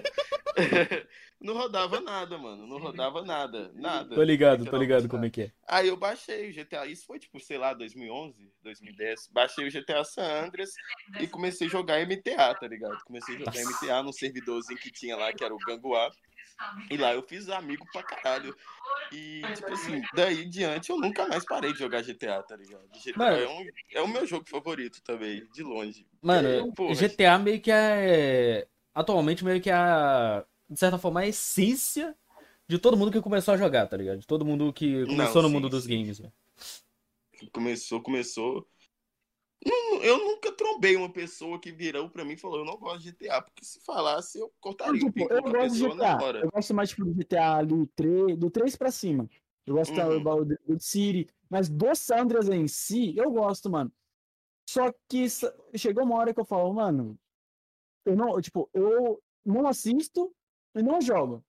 não 1.39 1.53
rodava 1.53 2.01
nada, 2.01 2.39
mano, 2.39 2.65
não 2.65 2.79
rodava 2.79 3.21
nada, 3.21 3.71
nada. 3.75 4.15
tô 4.15 4.23
ligado, 4.23 4.65
tô 4.65 4.75
ligado 4.77 5.07
como 5.07 5.23
é 5.23 5.29
que 5.29 5.43
é. 5.43 5.51
Aí 5.67 5.89
eu 5.89 5.95
baixei 5.95 6.49
o 6.49 6.53
GTA, 6.53 6.87
isso 6.87 7.05
foi 7.05 7.19
tipo, 7.19 7.39
sei 7.39 7.59
lá, 7.59 7.75
2011, 7.75 8.51
2010. 8.63 9.29
Baixei 9.31 9.67
o 9.67 9.71
GTA 9.71 10.03
San 10.03 10.45
Andreas 10.47 10.71
e 11.19 11.27
comecei 11.27 11.67
a 11.67 11.69
jogar 11.69 12.01
MTA, 12.01 12.55
tá 12.55 12.67
ligado? 12.67 12.97
Comecei 13.03 13.35
a 13.35 13.39
jogar 13.39 13.53
Nossa. 13.53 13.85
MTA 13.85 14.03
num 14.03 14.11
servidorzinho 14.11 14.79
que 14.79 14.91
tinha 14.91 15.15
lá, 15.15 15.31
que 15.31 15.43
era 15.43 15.53
o 15.53 15.59
Ganguá. 15.59 16.09
E 16.89 16.97
lá 16.97 17.13
eu 17.13 17.23
fiz 17.23 17.49
amigo 17.49 17.87
pra 17.87 18.03
caralho. 18.03 18.55
E, 19.11 19.51
tipo 19.53 19.73
assim, 19.73 20.07
daí 20.13 20.43
em 20.43 20.49
diante 20.49 20.91
eu 20.91 20.99
nunca 20.99 21.27
mais 21.27 21.45
parei 21.45 21.73
de 21.73 21.79
jogar 21.79 22.03
GTA, 22.03 22.43
tá 22.43 22.55
ligado? 22.57 22.89
GTA 22.99 23.15
Mano. 23.15 23.41
é, 23.41 23.47
um- 23.49 23.71
é 23.91 24.01
o 24.01 24.07
meu 24.07 24.25
jogo 24.27 24.49
favorito 24.49 25.01
também, 25.03 25.47
de 25.49 25.63
longe. 25.63 26.07
Mano, 26.21 26.47
É, 26.49 26.65
porra, 26.75 27.05
GTA 27.11 27.39
meio 27.39 27.61
que 27.61 27.71
é. 27.71 28.67
Atualmente, 28.93 29.43
meio 29.43 29.61
que 29.61 29.69
é 29.69 29.73
a. 29.73 30.45
De 30.69 30.79
certa 30.79 30.97
forma, 30.97 31.21
a 31.21 31.27
essência 31.27 32.15
de 32.67 32.77
todo 32.79 32.95
mundo 32.97 33.11
que 33.11 33.21
começou 33.21 33.53
a 33.53 33.57
jogar, 33.57 33.87
tá 33.87 33.97
ligado? 33.97 34.19
De 34.19 34.27
todo 34.27 34.45
mundo 34.45 34.71
que 34.73 35.07
começou 35.07 35.41
no 35.41 35.49
sim, 35.49 35.49
mundo 35.49 35.69
dos 35.69 35.85
games, 35.87 36.19
velho. 36.19 36.31
Começou, 37.51 38.01
começou. 38.01 38.67
Eu 39.63 40.17
nunca 40.17 40.51
trombei 40.51 40.95
uma 40.95 41.11
pessoa 41.11 41.59
que 41.59 41.71
virou 41.71 42.09
pra 42.09 42.25
mim 42.25 42.33
e 42.33 42.37
falou: 42.37 42.59
Eu 42.59 42.65
não 42.65 42.77
gosto 42.77 43.03
de 43.03 43.11
GTA, 43.11 43.41
porque 43.41 43.63
se 43.63 43.79
falasse, 43.81 44.39
eu 44.39 44.51
cortaria 44.59 44.93
o 44.93 44.97
Tipo, 44.99 45.13
pico 45.13 45.33
eu 45.33 45.41
da 45.43 45.51
gosto 45.51 45.75
de 45.75 45.87
GTA. 45.87 46.39
Eu 46.39 46.51
gosto 46.51 46.73
mais 46.73 46.89
tipo, 46.89 47.05
do 47.05 47.13
GTA 47.13 47.57
ali, 47.57 47.87
3, 47.95 48.37
do 48.37 48.49
3 48.49 48.75
pra 48.75 48.91
cima. 48.91 49.29
Eu 49.65 49.75
gosto 49.75 49.91
Uhum. 49.95 50.23
do, 50.23 50.45
do, 50.45 50.57
do 50.67 50.79
City. 50.79 51.27
Mas 51.47 51.69
do 51.69 51.93
Sandras 51.93 52.49
em 52.49 52.67
si, 52.67 53.15
eu 53.15 53.29
gosto, 53.31 53.69
mano. 53.69 53.91
Só 54.67 54.91
que 55.07 55.27
chegou 55.75 56.03
uma 56.03 56.15
hora 56.17 56.33
que 56.33 56.39
eu 56.39 56.45
falo, 56.45 56.73
mano, 56.73 57.19
eu 58.05 58.15
não, 58.15 58.41
tipo, 58.41 58.69
eu 58.73 59.21
não 59.45 59.67
assisto 59.67 60.33
e 60.75 60.81
não 60.81 60.99
jogo. 61.01 61.43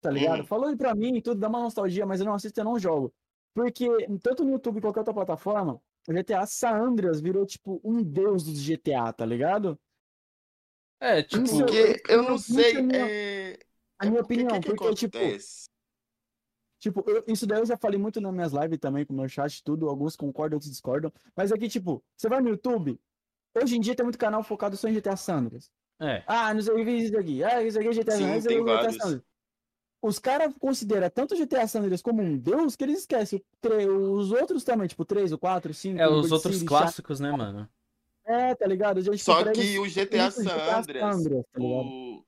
Tá 0.00 0.10
ligado? 0.10 0.40
Uhum. 0.40 0.46
Falou 0.46 0.76
pra 0.76 0.94
mim 0.94 1.16
e 1.16 1.22
tudo, 1.22 1.38
dá 1.38 1.48
uma 1.48 1.60
nostalgia, 1.62 2.04
mas 2.04 2.20
eu 2.20 2.26
não 2.26 2.34
assisto 2.34 2.58
e 2.58 2.60
eu 2.60 2.64
não 2.64 2.78
jogo. 2.78 3.14
Porque 3.54 3.86
tanto 4.20 4.44
no 4.44 4.52
YouTube 4.52 4.80
qualquer 4.80 5.00
outra 5.00 5.14
plataforma, 5.14 5.74
o 5.74 5.82
GTA 6.08 6.46
San 6.46 6.70
Andreas 6.76 7.20
virou, 7.20 7.46
tipo, 7.46 7.80
um 7.84 8.02
deus 8.02 8.44
dos 8.44 8.58
GTA, 8.60 9.12
tá 9.12 9.24
ligado? 9.24 9.78
É, 11.00 11.22
tipo. 11.22 11.44
Isso- 11.44 11.58
Porque 11.58 12.02
eu 12.08 12.22
não 12.22 12.36
isso 12.36 12.54
sei. 12.54 12.76
é 12.76 12.82
minha- 12.82 13.08
É... 13.08 13.58
A 13.98 14.06
minha 14.06 14.18
é 14.18 14.22
porque, 14.22 14.34
opinião, 14.34 14.60
que 14.60 14.70
que 14.70 14.76
porque, 14.76 14.94
tipo? 14.94 15.18
Tipo, 16.78 17.04
eu- 17.08 17.24
isso 17.28 17.46
daí 17.46 17.60
eu 17.60 17.66
já 17.66 17.76
falei 17.76 17.98
muito 17.98 18.20
nas 18.20 18.32
minhas 18.34 18.52
lives 18.52 18.78
também, 18.78 19.04
com 19.06 19.12
o 19.12 19.16
meu 19.16 19.28
chat 19.28 19.62
tudo. 19.62 19.88
Alguns 19.88 20.16
concordam, 20.16 20.56
outros 20.56 20.70
discordam. 20.70 21.12
Mas 21.36 21.52
aqui, 21.52 21.68
tipo, 21.68 22.02
você 22.16 22.28
vai 22.28 22.40
no 22.40 22.48
YouTube, 22.48 23.00
hoje 23.56 23.76
em 23.76 23.80
dia 23.80 23.94
tem 23.94 24.04
muito 24.04 24.18
canal 24.18 24.42
focado 24.42 24.76
só 24.76 24.88
em 24.88 24.94
GTA 24.94 25.16
Sandras. 25.16 25.70
É. 26.00 26.24
Ah, 26.26 26.52
não 26.52 26.60
sei 26.60 26.72
o 26.74 26.84
que 26.84 26.90
é 26.90 26.94
isso 26.94 27.16
aqui. 27.16 27.44
Ah, 27.44 27.62
isso 27.62 27.78
aqui 27.78 27.88
é 27.88 27.92
GTA 27.92 28.16
Sim, 28.16 28.24
tem 28.24 28.32
é 28.32 28.40
GTA 28.40 28.64
vários. 28.64 29.22
Os 30.02 30.18
caras 30.18 30.52
consideram 30.58 31.08
tanto 31.08 31.32
o 31.34 31.36
GTA 31.36 31.66
Sandras 31.68 32.02
como 32.02 32.20
um 32.20 32.36
deus 32.36 32.74
que 32.74 32.82
eles 32.82 32.98
esquecem 32.98 33.40
os 33.88 34.32
outros 34.32 34.64
também, 34.64 34.88
tipo, 34.88 35.04
3, 35.04 35.30
o 35.30 35.38
4, 35.38 35.70
o 35.70 35.74
5. 35.74 36.00
É, 36.00 36.08
os 36.08 36.32
outros 36.32 36.56
City, 36.56 36.66
clássicos, 36.66 37.20
né, 37.20 37.30
mano? 37.30 37.68
É, 38.24 38.54
tá 38.54 38.66
ligado? 38.66 39.00
Só 39.16 39.44
que 39.44 39.60
eles- 39.60 39.78
o 39.78 39.86
GTA 39.86 40.30
San 40.30 40.42
Andreas, 40.78 41.16
Andreas, 41.16 41.44
tá 41.52 41.60
o, 41.60 42.24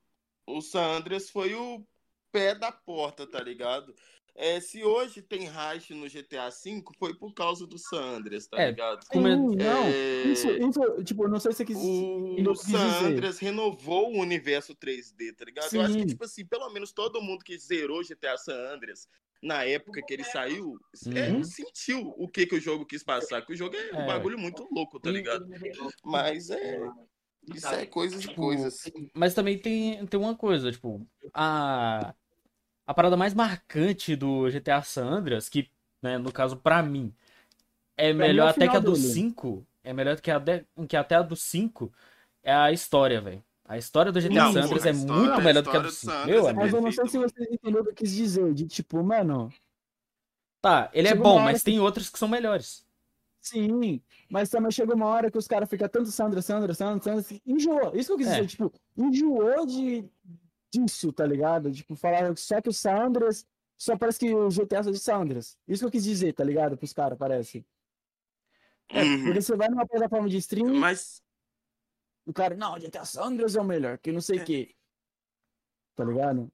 o 0.46 0.60
San 0.60 0.98
Andreas 0.98 1.28
foi 1.30 1.54
o 1.54 1.84
pé 2.30 2.54
da 2.54 2.70
porta, 2.70 3.26
tá 3.26 3.40
ligado? 3.40 3.94
É, 4.37 4.61
se 4.61 4.83
hoje 4.83 5.23
tem 5.23 5.44
racha 5.47 5.94
no 5.94 6.09
GTA 6.09 6.49
V, 6.51 6.83
foi 6.99 7.14
por 7.16 7.33
causa 7.33 7.66
do 7.68 7.79
San 7.79 8.16
Andreas, 8.16 8.49
tá 8.49 8.61
É, 8.61 8.70
ligado? 8.70 9.07
Como 9.07 9.29
é- 9.29 9.37
Sim, 9.37 9.57
não. 9.57 9.85
É, 9.85 10.23
Isso, 10.33 10.51
isso, 10.51 11.05
tipo, 11.05 11.29
não 11.29 11.38
sei 11.38 11.53
se 11.53 11.59
você 11.59 11.64
quis. 11.64 11.77
o, 11.77 12.35
o 12.40 12.53
quis 12.53 12.61
San 12.62 12.88
dizer. 12.88 13.05
Andreas 13.12 13.38
renovou 13.38 14.12
o 14.12 14.18
universo 14.20 14.75
3D, 14.75 15.33
tá 15.37 15.44
ligado? 15.44 15.73
Eu 15.73 15.83
acho 15.83 15.94
que, 15.94 16.01
Sim. 16.01 16.07
tipo 16.09 16.25
assim, 16.25 16.44
pelo 16.44 16.68
menos 16.70 16.90
todo 16.92 17.23
mundo 17.23 17.44
que 17.44 17.57
zerou 17.57 18.03
GTA 18.03 18.37
San 18.37 18.55
Andreas 18.75 19.07
na 19.40 19.62
época 19.64 20.03
que 20.05 20.12
ele 20.14 20.25
saiu, 20.25 20.79
é, 21.14 21.31
Uhum. 21.31 21.44
sentiu 21.44 22.14
o 22.16 22.27
que, 22.29 22.47
que 22.47 22.57
o 22.57 22.61
jogo 22.61 22.85
quis 22.87 23.05
passar. 23.05 23.42
Que 23.47 23.53
o 23.53 23.57
jogo 23.57 23.77
é, 23.77 23.92
um 23.94 24.01
É. 24.01 24.07
bagulho 24.07 24.38
muito 24.38 24.66
louco, 24.73 24.99
tá 24.99 25.11
ligado? 25.12 25.47
Mas 26.03 26.51
é. 26.51 26.81
Isso 27.55 27.66
é 27.68 27.85
coisas 27.87 28.25
e 28.25 28.35
coisas. 28.35 28.79
Mas 29.14 29.35
também 29.35 29.59
tem, 29.59 30.05
tem 30.07 30.18
uma 30.18 30.35
coisa, 30.35 30.73
tipo, 30.73 31.07
a, 31.35 32.14
a 32.87 32.94
parada 32.94 33.16
mais 33.16 33.35
marcante 33.35 34.14
do 34.16 34.49
GTA 34.51 34.83
San 34.83 35.07
Andreas, 35.07 35.49
que, 35.49 35.70
né, 36.03 36.18
no 36.18 36.31
caso, 36.33 36.57
pra 36.57 36.83
mim, 36.83 37.12
é 37.97 38.12
mim 38.12 38.18
melhor 38.18 38.44
é 38.44 38.47
o 38.47 38.51
até 38.51 38.68
que 38.68 38.77
a 38.77 38.81
do 38.81 38.92
dele. 38.92 39.05
5, 39.05 39.66
é 39.83 39.92
melhor 39.92 40.20
que, 40.20 40.31
a 40.31 40.38
de- 40.38 40.64
que 40.88 40.97
até 40.97 41.14
a 41.16 41.23
do 41.23 41.37
5, 41.37 41.92
é 42.42 42.53
a 42.55 42.73
história, 42.73 43.20
velho. 43.20 43.42
A 43.66 43.79
história 43.79 44.12
do 44.12 44.20
GTA 44.20 44.35
Não, 44.44 44.53
San 44.53 44.62
Andreas 44.64 44.85
é 44.87 44.90
história- 44.90 45.23
muito 45.23 45.40
melhor 45.42 45.62
do 45.62 45.70
que 45.70 45.77
a 45.77 45.81
do 45.81 45.87
do 45.88 45.90
5. 45.94 46.12
San 46.12 46.27
Meu 46.27 46.37
é 46.47 46.51
amigo. 46.51 46.61
Mas 46.61 46.73
eu 46.75 46.81
não 46.83 46.92
sei 46.92 47.09
se 47.09 47.18
vocês 47.18 47.49
entenderam 47.51 47.81
o 47.81 47.85
que 47.85 47.90
eu 47.90 47.94
quis 47.94 48.12
dizer. 48.12 48.53
De 48.53 48.66
tipo, 48.66 49.03
mano, 49.03 49.51
Tá, 50.61 50.90
ele 50.94 51.09
é 51.09 51.14
bom, 51.14 51.38
mas 51.38 51.59
que- 51.59 51.66
tem 51.70 51.79
outros 51.81 52.09
que 52.11 52.18
são 52.18 52.29
melhores. 52.29 52.85
sim. 53.40 54.01
Mas 54.31 54.49
também 54.49 54.70
chega 54.70 54.94
uma 54.94 55.07
hora 55.07 55.31
que 55.31 55.37
os 55.38 55.47
caras 55.47 55.68
ficam 55.68 55.88
tanto 55.88 56.11
Sandra, 56.11 56.40
Sandra, 56.42 56.73
Sandra, 56.75 57.03
Sandra. 57.03 57.25
Enjoou. 57.47 57.94
Isso 57.94 58.09
que 58.09 58.12
eu 58.14 58.16
quis 58.18 58.27
É. 58.29 58.35
dizer. 58.37 58.47
Tipo, 58.49 58.73
enjoou 58.97 59.66
de, 59.66 60.05
disso, 60.78 61.12
tá 61.12 61.26
ligado? 61.26 61.70
Tipo, 61.72 61.94
falar 61.96 62.37
só 62.37 62.60
que 62.60 62.68
o 62.68 62.72
Sandras. 62.72 63.46
Só 63.76 63.98
parece 63.98 64.20
que 64.20 64.32
o 64.34 64.48
GTA 64.50 64.78
é 64.78 64.82
de 64.92 64.98
Sandras. 64.98 65.58
Isso 65.66 65.80
que 65.82 65.87
eu 65.87 65.90
quis 65.90 66.04
dizer, 66.04 66.32
tá 66.32 66.44
ligado? 66.44 66.76
Pros 66.76 66.92
caras, 66.92 67.18
parece. 67.18 67.66
É, 68.88 69.02
Uhum. 69.02 69.24
porque 69.24 69.40
você 69.42 69.56
vai 69.56 69.68
numa 69.68 69.87
plataforma 69.87 70.28
de 70.28 70.37
streaming, 70.37 70.78
Mas 70.78 71.22
o 72.26 72.32
cara, 72.32 72.54
não, 72.54 72.78
GTA 72.78 73.04
Sandras 73.04 73.56
é 73.56 73.60
o 73.60 73.64
melhor, 73.64 73.98
que 73.98 74.12
não 74.12 74.20
sei 74.20 74.38
o 74.38 74.42
É. 74.42 74.44
quê. 74.44 74.74
Tá 75.96 76.04
ligado? 76.04 76.52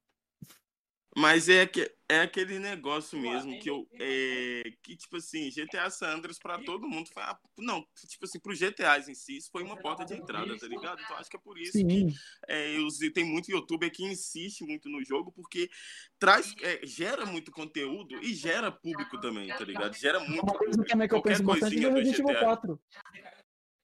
Mas 1.17 1.49
é, 1.49 1.67
que, 1.67 1.95
é 2.11 2.21
aquele 2.23 2.59
negócio 2.59 3.19
mesmo 3.19 3.59
que 3.61 3.71
eu. 3.71 3.87
É, 4.01 4.63
que, 4.83 4.97
tipo 4.97 5.17
assim, 5.17 5.51
GTA 5.51 5.89
San 5.91 6.09
Andreas 6.17 6.39
pra 6.39 6.59
todo 6.59 6.89
mundo 6.89 7.09
foi. 7.13 7.23
a- 7.23 7.39
não, 7.59 7.87
tipo 8.09 8.25
assim, 8.25 8.41
pro 8.41 8.55
GTAs 8.55 9.09
em 9.09 9.15
si, 9.15 9.37
isso 9.37 9.51
foi 9.51 9.63
uma 9.63 9.77
porta 9.77 10.05
de 10.05 10.15
entrada, 10.15 10.57
tá 10.59 10.67
ligado? 10.67 11.01
Então 11.03 11.17
acho 11.17 11.31
que 11.31 11.37
é 11.37 11.41
por 11.41 11.59
isso 11.59 11.73
que 11.73 11.79
Sim. 11.79 12.15
é, 12.49 12.77
os, 12.79 12.99
tem 13.15 13.25
muito 13.25 13.51
youtuber 13.51 13.91
que 13.93 14.05
insiste 14.05 14.65
muito 14.65 14.89
no 14.89 15.05
jogo, 15.05 15.31
porque 15.33 15.71
traz, 16.19 16.55
é, 16.63 16.81
gera 16.87 17.25
muito 17.25 17.51
conteúdo 17.53 18.15
e 18.23 18.35
gera 18.35 18.71
público 18.73 19.21
também, 19.21 19.49
tá 19.49 19.65
ligado? 19.65 19.95
Gera 19.97 20.21
muito 20.21 20.43
Uma 20.43 20.53
coisa 20.53 20.73
público. 20.73 20.89
também 20.91 21.09
que 21.09 21.15
eu 21.15 21.19
Qualquer 21.19 21.31
penso 21.31 21.45
bastante 21.45 21.71
coisinha 21.75 21.87
é 21.87 21.91
o 21.91 21.95
Resident 21.95 22.19
Evil 22.19 22.35
GTA. 22.35 22.45
4. 22.45 22.81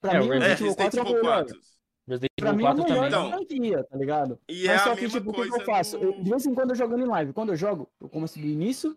Pra 0.01 0.13
É, 0.13 0.21
mim, 0.21 0.27
o 0.27 0.29
o 0.29 0.33
É, 0.35 0.39
Resident 0.39 0.61
Evil 0.61 0.67
Resident 0.67 0.77
4 0.77 0.99
é 0.99 1.03
o 1.03 1.07
Evil 1.07 1.23
melhor. 1.23 1.45
4. 1.47 1.61
Resident 2.09 2.31
Pra 2.37 2.49
Evil 2.51 2.57
mim 2.59 2.63
é 2.65 2.67
4 2.75 2.85
também. 2.85 3.09
Então, 3.09 3.31
franquia, 3.31 3.85
tá 3.85 3.97
ligado? 3.97 4.39
E 4.49 4.67
Mas 4.67 4.77
é 4.77 4.79
só 4.85 4.93
a 4.93 4.95
que, 4.97 5.03
mesma 5.03 5.19
tipo, 5.21 5.31
o 5.31 5.35
que 5.35 5.49
eu 5.61 5.65
faço? 5.65 5.97
Eu- 5.97 6.13
do- 6.13 6.23
de 6.23 6.31
vez 6.31 6.47
em 6.47 6.55
quando 6.55 6.71
eu 6.71 6.77
jogo 6.77 6.97
em 6.99 7.05
live. 7.05 7.33
Quando 7.33 7.53
eu 7.53 7.57
jogo, 7.57 7.89
eu 8.01 8.09
começo 8.09 8.39
do 8.39 8.47
início 8.47 8.97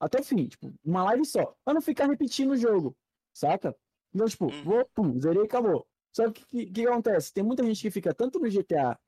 até 0.00 0.20
o 0.20 0.24
fim. 0.24 0.46
Tipo, 0.48 0.72
uma 0.84 1.04
live 1.04 1.24
só. 1.24 1.54
Pra 1.64 1.74
não 1.74 1.80
ficar 1.80 2.06
repetindo 2.06 2.50
o 2.52 2.56
jogo, 2.56 2.96
saca? 3.32 3.74
Então, 4.14 4.26
tipo, 4.26 4.46
Uhum. 4.46 4.64
vou, 4.64 4.84
pum, 4.94 5.20
zerei 5.20 5.42
e 5.42 5.46
acabou. 5.46 5.86
Só 6.14 6.30
que 6.30 6.42
o 6.42 6.46
que, 6.46 6.66
que 6.66 6.86
acontece? 6.86 7.32
Tem 7.32 7.42
muita 7.44 7.64
gente 7.64 7.80
que 7.82 7.90
fica 7.90 8.12
tanto 8.14 8.38
no 8.38 8.48
GTA 8.48 8.98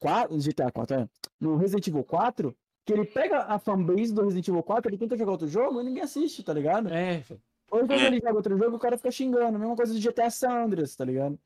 4, 0.00 0.34
no 0.34 0.40
GTA 0.42 0.70
4, 0.70 0.96
é, 0.96 1.08
no 1.40 1.56
Resident 1.56 1.86
Evil 1.88 2.04
4, 2.04 2.54
que 2.86 2.92
ele 2.92 3.04
pega 3.06 3.44
a 3.44 3.58
fanbase 3.58 4.12
do 4.12 4.22
Resident 4.22 4.48
Evil 4.48 4.62
4, 4.62 4.90
ele 4.90 4.98
tenta 4.98 5.16
jogar 5.16 5.32
outro 5.32 5.46
jogo 5.48 5.80
e 5.80 5.84
ninguém 5.84 6.02
assiste, 6.02 6.42
tá 6.42 6.52
ligado? 6.52 6.88
É. 6.92 7.22
Ou 7.70 7.80
quando 7.86 7.92
É. 7.92 8.06
ele 8.06 8.16
joga 8.20 8.34
outro 8.34 8.58
jogo, 8.58 8.76
o 8.76 8.78
cara 8.78 8.96
fica 8.98 9.10
xingando. 9.10 9.58
Mesma 9.58 9.76
coisa 9.76 9.94
do 9.94 10.00
GTA 10.00 10.28
San 10.30 10.64
Andreas, 10.64 10.94
tá 10.96 11.04
ligado? 11.04 11.38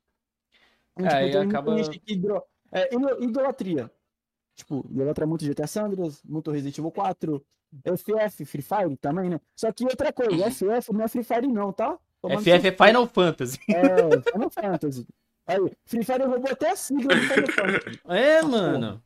É, 0.98 1.08
aí 1.14 1.30
tem 1.30 1.42
muita 1.44 1.58
acaba- 1.58 1.76
gente 1.82 1.98
que 1.98 2.12
idro- 2.14 2.42
é, 2.72 2.94
ido- 2.94 3.22
idolatria. 3.24 3.90
Tipo, 4.54 4.86
idolatra 4.90 5.26
muito 5.26 5.44
GTA 5.44 5.66
San 5.66 5.84
Andreas, 5.84 6.22
muito 6.24 6.50
Resident 6.50 6.78
Evil 6.78 6.90
4, 6.90 7.44
FF, 7.84 8.44
Free 8.46 8.62
Fire 8.62 8.96
também, 8.96 9.28
né? 9.28 9.40
Só 9.54 9.70
que 9.70 9.84
outra 9.84 10.12
coisa, 10.12 10.46
FF 10.50 10.92
não 10.92 11.04
é 11.04 11.08
Free 11.08 11.22
Fire 11.24 11.46
não, 11.46 11.72
tá? 11.72 11.98
Tomando 12.22 12.40
FF 12.40 12.66
é 12.66 12.72
Final 12.72 13.06
Fantasy. 13.06 13.58
É, 13.68 14.20
Final 14.32 14.50
Fantasy. 14.50 15.06
Aí, 15.46 15.58
Free 15.84 16.02
Fire 16.04 16.24
roubou 16.24 16.50
até 16.50 16.70
a 16.70 16.76
sigla 16.76 17.14
do 17.14 17.20
Final 17.20 17.46
Fantasy. 17.52 18.00
É, 18.08 18.42
mano. 18.42 19.02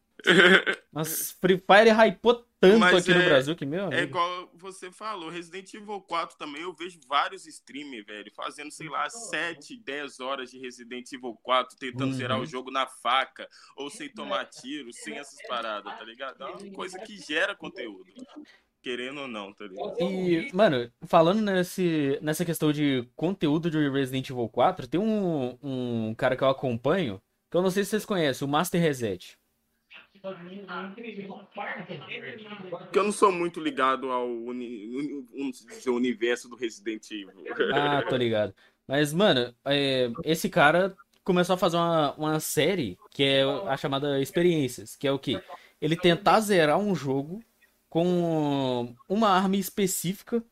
Nossa, 0.93 1.35
Free 1.41 1.57
Fire 1.59 1.91
hypou 1.91 2.47
tanto 2.61 2.79
Mas 2.79 2.95
aqui 2.97 3.15
no 3.15 3.23
é- 3.23 3.25
Brasil 3.27 3.57
que, 3.57 3.65
meu 3.65 3.85
É 3.85 3.87
amigo. 3.87 4.03
igual 4.03 4.51
você 4.55 4.91
falou, 4.91 5.31
Resident 5.31 5.73
Evil 5.73 6.01
4 6.03 6.37
também, 6.37 6.63
eu 6.63 6.75
vejo 6.75 6.99
vários 7.09 7.47
streamers, 7.47 8.05
velho, 8.05 8.31
fazendo, 8.35 8.71
sei 8.71 8.89
lá, 8.89 9.09
7, 9.09 9.79
10 9.83 10.21
horas 10.21 10.51
de 10.51 10.59
Resident 10.59 11.11
Evil 11.13 11.39
4, 11.43 11.77
tentando 11.79 12.07
Uhum. 12.13 12.13
zerar 12.13 12.39
o 12.41 12.45
jogo 12.47 12.71
na 12.71 12.87
faca, 12.87 13.49
ou 13.77 13.89
sem 13.89 14.09
tomar 14.13 14.45
tiro, 14.47 14.93
sem 14.93 15.17
essas 15.17 15.41
paradas, 15.49 15.97
tá 15.97 16.05
ligado? 16.05 16.43
É 16.43 16.47
uma 16.47 16.73
coisa 16.73 16.99
que 16.99 17.17
gera 17.17 17.55
conteúdo, 17.57 18.05
querendo 18.83 19.23
ou 19.23 19.29
não, 19.29 19.55
tá 19.55 19.65
ligado? 19.67 19.97
E, 20.01 20.51
mano, 20.53 20.93
falando 21.07 21.41
nesse, 21.41 22.19
nessa 22.21 22.45
questão 22.45 22.73
de 22.73 23.09
conteúdo 23.17 23.71
de 23.71 23.89
Resident 23.89 24.29
Evil 24.29 24.49
4, 24.51 24.87
tem 24.87 25.01
um, 25.01 25.57
um 25.63 26.15
cara 26.15 26.37
que 26.37 26.45
eu 26.45 26.49
acompanho, 26.49 27.23
que 27.51 27.57
eu 27.57 27.63
não 27.63 27.71
sei 27.71 27.85
se 27.85 27.91
vocês 27.91 28.05
conhecem, 28.05 28.47
o 28.47 28.51
Master 28.51 28.81
Reset. 28.81 29.39
Porque 32.81 32.99
eu 32.99 33.05
não 33.05 33.13
sou 33.13 33.33
muito 33.33 33.61
ligado 33.61 34.11
ao 34.11 34.29
uni- 34.29 35.25
dizer, 35.51 35.91
universo 35.91 36.49
do 36.49 36.57
Resident 36.57 37.11
Evil. 37.11 37.45
Ah, 37.75 38.03
tô 38.09 38.17
ligado. 38.17 38.55
Mas, 38.87 39.13
mano, 39.13 39.55
é, 39.65 40.11
esse 40.25 40.49
cara 40.49 40.97
começou 41.23 41.55
a 41.55 41.59
fazer 41.59 41.77
uma, 41.77 42.13
uma 42.15 42.41
série 42.41 42.99
que 43.11 43.23
é 43.23 43.43
a 43.69 43.77
chamada 43.77 44.21
Experiências, 44.21 44.97
que 44.97 45.07
é 45.07 45.13
o 45.13 45.19
quê? 45.19 45.41
Ele 45.81 45.97
tentar 45.97 46.41
zerar 46.41 46.79
um 46.79 46.95
jogo 46.95 47.41
com 47.89 48.95
uma 49.09 49.29
arma 49.31 49.57
específica 49.57 50.43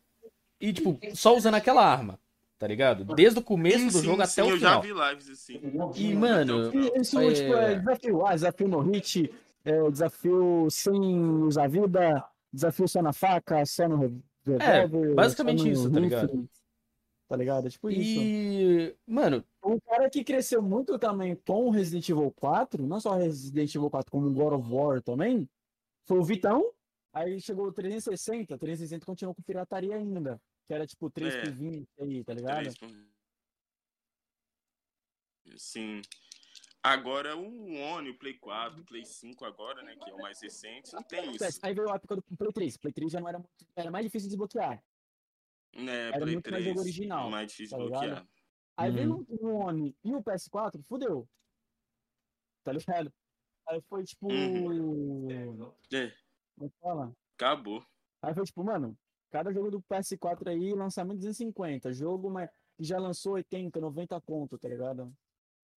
e, 0.60 0.72
tipo, 0.72 0.98
só 1.14 1.36
usando 1.36 1.54
aquela 1.54 1.84
arma, 1.84 2.18
tá 2.58 2.66
ligado? 2.66 3.04
Desde 3.14 3.38
o 3.38 3.42
começo 3.42 3.86
do 3.86 3.92
Sim, 3.92 4.02
jogo 4.04 4.24
sim, 4.26 4.40
até 4.40 4.48
o 4.48 4.54
eu 4.54 4.58
já 4.58 4.80
final. 4.80 5.08
vi 5.08 5.10
lives 5.10 5.28
assim. 5.30 5.60
E, 5.96 6.14
mano, 6.14 6.72
Isso, 6.96 7.18
É. 7.20 7.32
tipo, 7.32 7.52
é 7.54 7.74
desafio. 7.76 8.26
Ah, 8.26 8.34
desafio 8.34 8.68
no 8.68 8.80
hit, 8.80 9.30
é, 9.70 9.90
desafio 9.90 10.68
sem 10.70 10.98
usar 11.42 11.68
vida, 11.68 12.24
desafio 12.52 12.88
só 12.88 13.02
na 13.02 13.12
faca, 13.12 13.64
só 13.66 13.88
no 13.88 13.96
re- 13.96 14.22
revólver. 14.44 15.10
É, 15.12 15.14
basicamente 15.14 15.58
só 15.58 15.64
no 15.66 15.72
isso, 15.72 15.90
tá 15.92 16.00
ligado? 16.00 16.48
Tá 17.28 17.36
ligado? 17.36 17.66
É 17.66 17.70
tipo 17.70 17.90
isso. 17.90 18.20
E, 18.22 18.96
mano, 19.06 19.44
Um 19.62 19.78
cara 19.80 20.08
que 20.08 20.24
cresceu 20.24 20.62
muito 20.62 20.98
também 20.98 21.36
com 21.36 21.66
o 21.66 21.70
Resident 21.70 22.08
Evil 22.08 22.30
4, 22.30 22.86
não 22.86 22.98
só 23.00 23.14
Resident 23.16 23.74
Evil 23.74 23.90
4, 23.90 24.10
como 24.10 24.32
God 24.32 24.54
of 24.54 24.72
War 24.72 25.02
também, 25.02 25.46
foi 26.06 26.18
o 26.18 26.24
Vitão. 26.24 26.72
Aí 27.12 27.38
chegou 27.40 27.66
o 27.66 27.72
360, 27.72 28.56
360 28.56 29.04
continuou 29.04 29.34
com 29.34 29.42
pirataria 29.42 29.96
ainda. 29.96 30.40
Que 30.66 30.72
era 30.74 30.86
tipo 30.86 31.10
3 31.10 31.34
É. 31.34 31.40
por 31.42 31.50
20 31.52 31.86
aí, 32.00 32.24
tá 32.24 32.32
ligado? 32.32 32.60
Três 32.60 32.78
por- 32.78 32.88
Sim. 35.56 36.00
Agora 36.88 37.36
o 37.36 37.74
One, 37.74 38.10
o 38.10 38.18
Play 38.18 38.34
4, 38.34 38.80
o 38.80 38.84
Play 38.84 39.04
5 39.04 39.44
agora, 39.44 39.82
né, 39.82 39.94
que 39.96 40.10
é 40.10 40.14
o 40.14 40.18
mais 40.22 40.40
recente, 40.40 40.92
não 40.94 41.02
tem 41.02 41.34
isso. 41.34 41.60
Aí 41.62 41.74
veio 41.74 41.90
a 41.90 41.96
época 41.96 42.16
do 42.16 42.22
Play 42.22 42.52
3. 42.52 42.76
Play 42.78 42.92
3 42.92 43.12
já 43.12 43.20
não 43.20 43.28
era 43.28 43.38
muito. 43.38 43.50
Era 43.76 43.90
mais 43.90 44.04
difícil 44.06 44.28
de 44.28 44.30
desbloquear. 44.36 44.82
Né, 45.74 46.08
Era 46.08 46.20
Play 46.20 46.34
muito 46.34 46.50
mais 46.50 46.62
3, 46.64 46.64
jogo 46.64 46.80
original, 46.80 47.30
mais 47.30 47.50
difícil 47.50 47.76
tá 47.76 47.82
de 47.84 47.90
ligado? 47.90 48.06
bloquear. 48.06 48.28
Aí 48.78 48.90
Uhum. 48.90 48.94
veio 48.96 49.26
o 49.28 49.46
One 49.56 49.96
e 50.04 50.14
o 50.14 50.22
PS4, 50.22 50.82
fudeu. 50.84 51.28
Tá 52.64 52.72
ligado? 52.72 53.12
Aí 53.68 53.80
foi 53.82 54.04
tipo. 54.04 54.30
É, 55.30 55.44
Como 55.46 55.74
é 56.62 56.70
fala? 56.80 57.12
acabou. 57.34 57.84
Aí 58.22 58.34
foi 58.34 58.44
tipo, 58.44 58.64
mano, 58.64 58.96
cada 59.30 59.52
jogo 59.52 59.70
do 59.70 59.82
PS4 59.82 60.48
aí, 60.48 60.72
lançamento 60.72 61.18
250. 61.18 61.92
Jogo 61.92 62.30
mas, 62.30 62.48
que 62.76 62.84
já 62.84 62.98
lançou 62.98 63.34
80, 63.34 63.78
90 63.80 64.20
conto, 64.22 64.58
tá 64.58 64.68
ligado? 64.68 65.12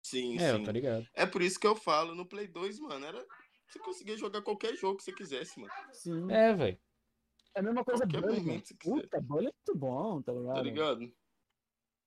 Sim, 0.09 0.37
é, 0.39 0.55
sim. 0.55 0.63
tá 0.63 0.71
ligado. 0.71 1.05
É 1.13 1.25
por 1.25 1.41
isso 1.41 1.59
que 1.59 1.67
eu 1.67 1.75
falo, 1.75 2.15
no 2.15 2.25
Play 2.25 2.47
2, 2.47 2.79
mano, 2.79 3.05
era 3.05 3.23
você 3.67 3.77
conseguia 3.79 4.17
jogar 4.17 4.41
qualquer 4.41 4.75
jogo 4.75 4.97
que 4.97 5.03
você 5.03 5.13
quisesse, 5.13 5.59
mano. 5.59 5.71
Sim. 5.93 6.31
É, 6.31 6.53
velho. 6.53 6.79
É 7.53 7.59
a 7.59 7.63
mesma 7.63 7.83
coisa 7.83 8.05
Qualquer 8.07 8.21
Bully, 8.21 8.41
mano. 8.41 8.63
Puta, 8.79 9.21
Bully 9.21 9.47
é 9.47 9.51
muito 9.51 9.75
bom, 9.75 10.21
tá 10.21 10.31
ligado? 10.31 10.55
Tá 10.55 10.61
ligado? 10.61 11.13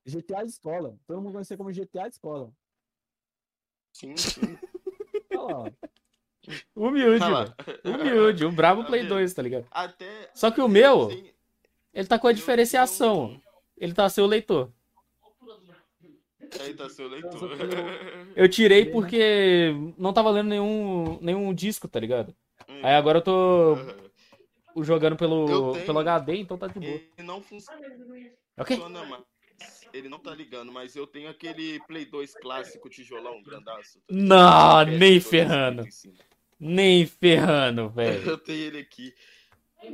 GTA 0.04 0.42
de 0.42 0.50
escola. 0.50 0.98
Todo 1.06 1.20
mundo 1.22 1.32
conhecia 1.32 1.56
como 1.56 1.70
GTA 1.72 2.08
de 2.08 2.14
escola. 2.16 2.52
Sim, 3.92 4.16
sim. 4.16 4.58
Olha 5.30 5.40
lá, 5.42 5.58
ó. 5.60 5.70
Humilde, 6.74 7.24
Ah. 7.24 7.54
Humilde, 7.84 8.44
o 8.44 8.50
brabo 8.50 8.82
Tá 8.82 8.88
Play 8.88 9.02
vendo? 9.02 9.10
2, 9.10 9.32
tá 9.32 9.42
ligado? 9.42 9.66
Até. 9.70 10.30
Só 10.34 10.50
que 10.50 10.60
o 10.60 10.66
meu, 10.66 11.08
ele 11.94 12.08
tá 12.08 12.18
com 12.18 12.26
a 12.26 12.32
diferenciação. 12.32 13.40
Ele 13.76 13.94
tá 13.94 14.08
sem 14.08 14.24
o 14.24 14.26
leitor. 14.26 14.72
Aí 16.60 16.74
tá 16.74 16.88
seu 16.88 17.08
leitor. 17.08 17.50
Eu 18.36 18.48
tirei 18.48 18.86
porque 18.86 19.72
não 19.96 20.12
tava 20.12 20.30
lendo 20.30 20.48
nenhum, 20.48 21.18
nenhum 21.20 21.52
disco, 21.54 21.88
tá 21.88 21.98
ligado? 21.98 22.34
Aí 22.82 22.94
agora 22.94 23.18
eu 23.18 23.22
tô 23.22 23.76
jogando 24.82 25.12
Eu 25.14 25.18
pelo, 25.18 25.72
tenho. 25.72 25.86
pelo 25.86 25.98
HD, 25.98 26.36
então 26.36 26.56
tá 26.58 26.66
de 26.66 26.78
boa. 26.80 26.92
Ele 26.92 27.26
não 27.26 27.42
funciona 27.42 27.80
Ok? 28.58 28.76
mais. 28.78 29.22
Ele 29.92 30.08
não 30.08 30.18
tá 30.18 30.34
ligando, 30.34 30.72
mas 30.72 30.96
eu 30.96 31.06
tenho 31.06 31.28
aquele 31.28 31.78
Play 31.86 32.06
2 32.06 32.34
clássico 32.36 32.88
tijolão 32.88 33.42
grandaço. 33.42 33.98
tá 33.98 34.04
Não, 34.10 34.84
nem 34.84 35.18
PS2 35.18 35.20
ferrando. 35.28 35.82
55. 35.82 36.24
Nem 36.58 37.06
ferrando, 37.06 37.90
velho. 37.90 38.22
Eu 38.30 38.38
tenho 38.38 38.58
ele 38.58 38.78
aqui. 38.78 39.12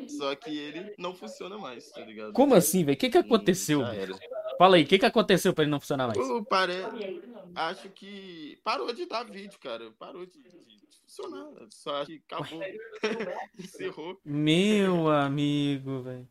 Só 0.07 0.35
que 0.37 0.57
ele 0.57 0.95
não 0.99 1.15
funciona 1.15 1.57
mais, 1.57 1.91
tá 1.91 2.03
ligado? 2.03 2.33
Como 2.35 2.55
assim, 2.55 2.85
velho? 2.85 2.95
O 2.95 2.99
que 2.99 3.09
que 3.09 3.19
aconteceu? 3.19 3.81
Já 3.81 3.91
velho? 3.91 4.15
era. 4.21 4.48
Fala 4.59 4.77
aí, 4.77 4.83
o 4.83 4.87
que 4.87 4.99
que 4.99 5.07
aconteceu 5.07 5.55
pra 5.55 5.63
ele 5.63 5.71
não 5.71 5.81
funcionar 5.81 6.09
mais? 6.09 6.19
Pô, 6.19 6.45
pare... 6.45 6.75
Acho 7.55 7.89
que 7.91 8.59
parou 8.65 8.93
de 8.93 9.07
dar 9.07 9.25
vídeo, 9.25 9.59
cara. 9.61 9.91
Parou 9.93 10.27
de, 10.27 10.43
de 10.43 10.81
funcionar. 11.03 11.49
Só 11.71 11.97
acho 11.97 12.07
que 12.07 12.23
acabou. 12.29 12.61
Encerrou. 13.59 14.21
Meu 14.25 15.09
amigo, 15.09 16.03
velho. 16.03 16.29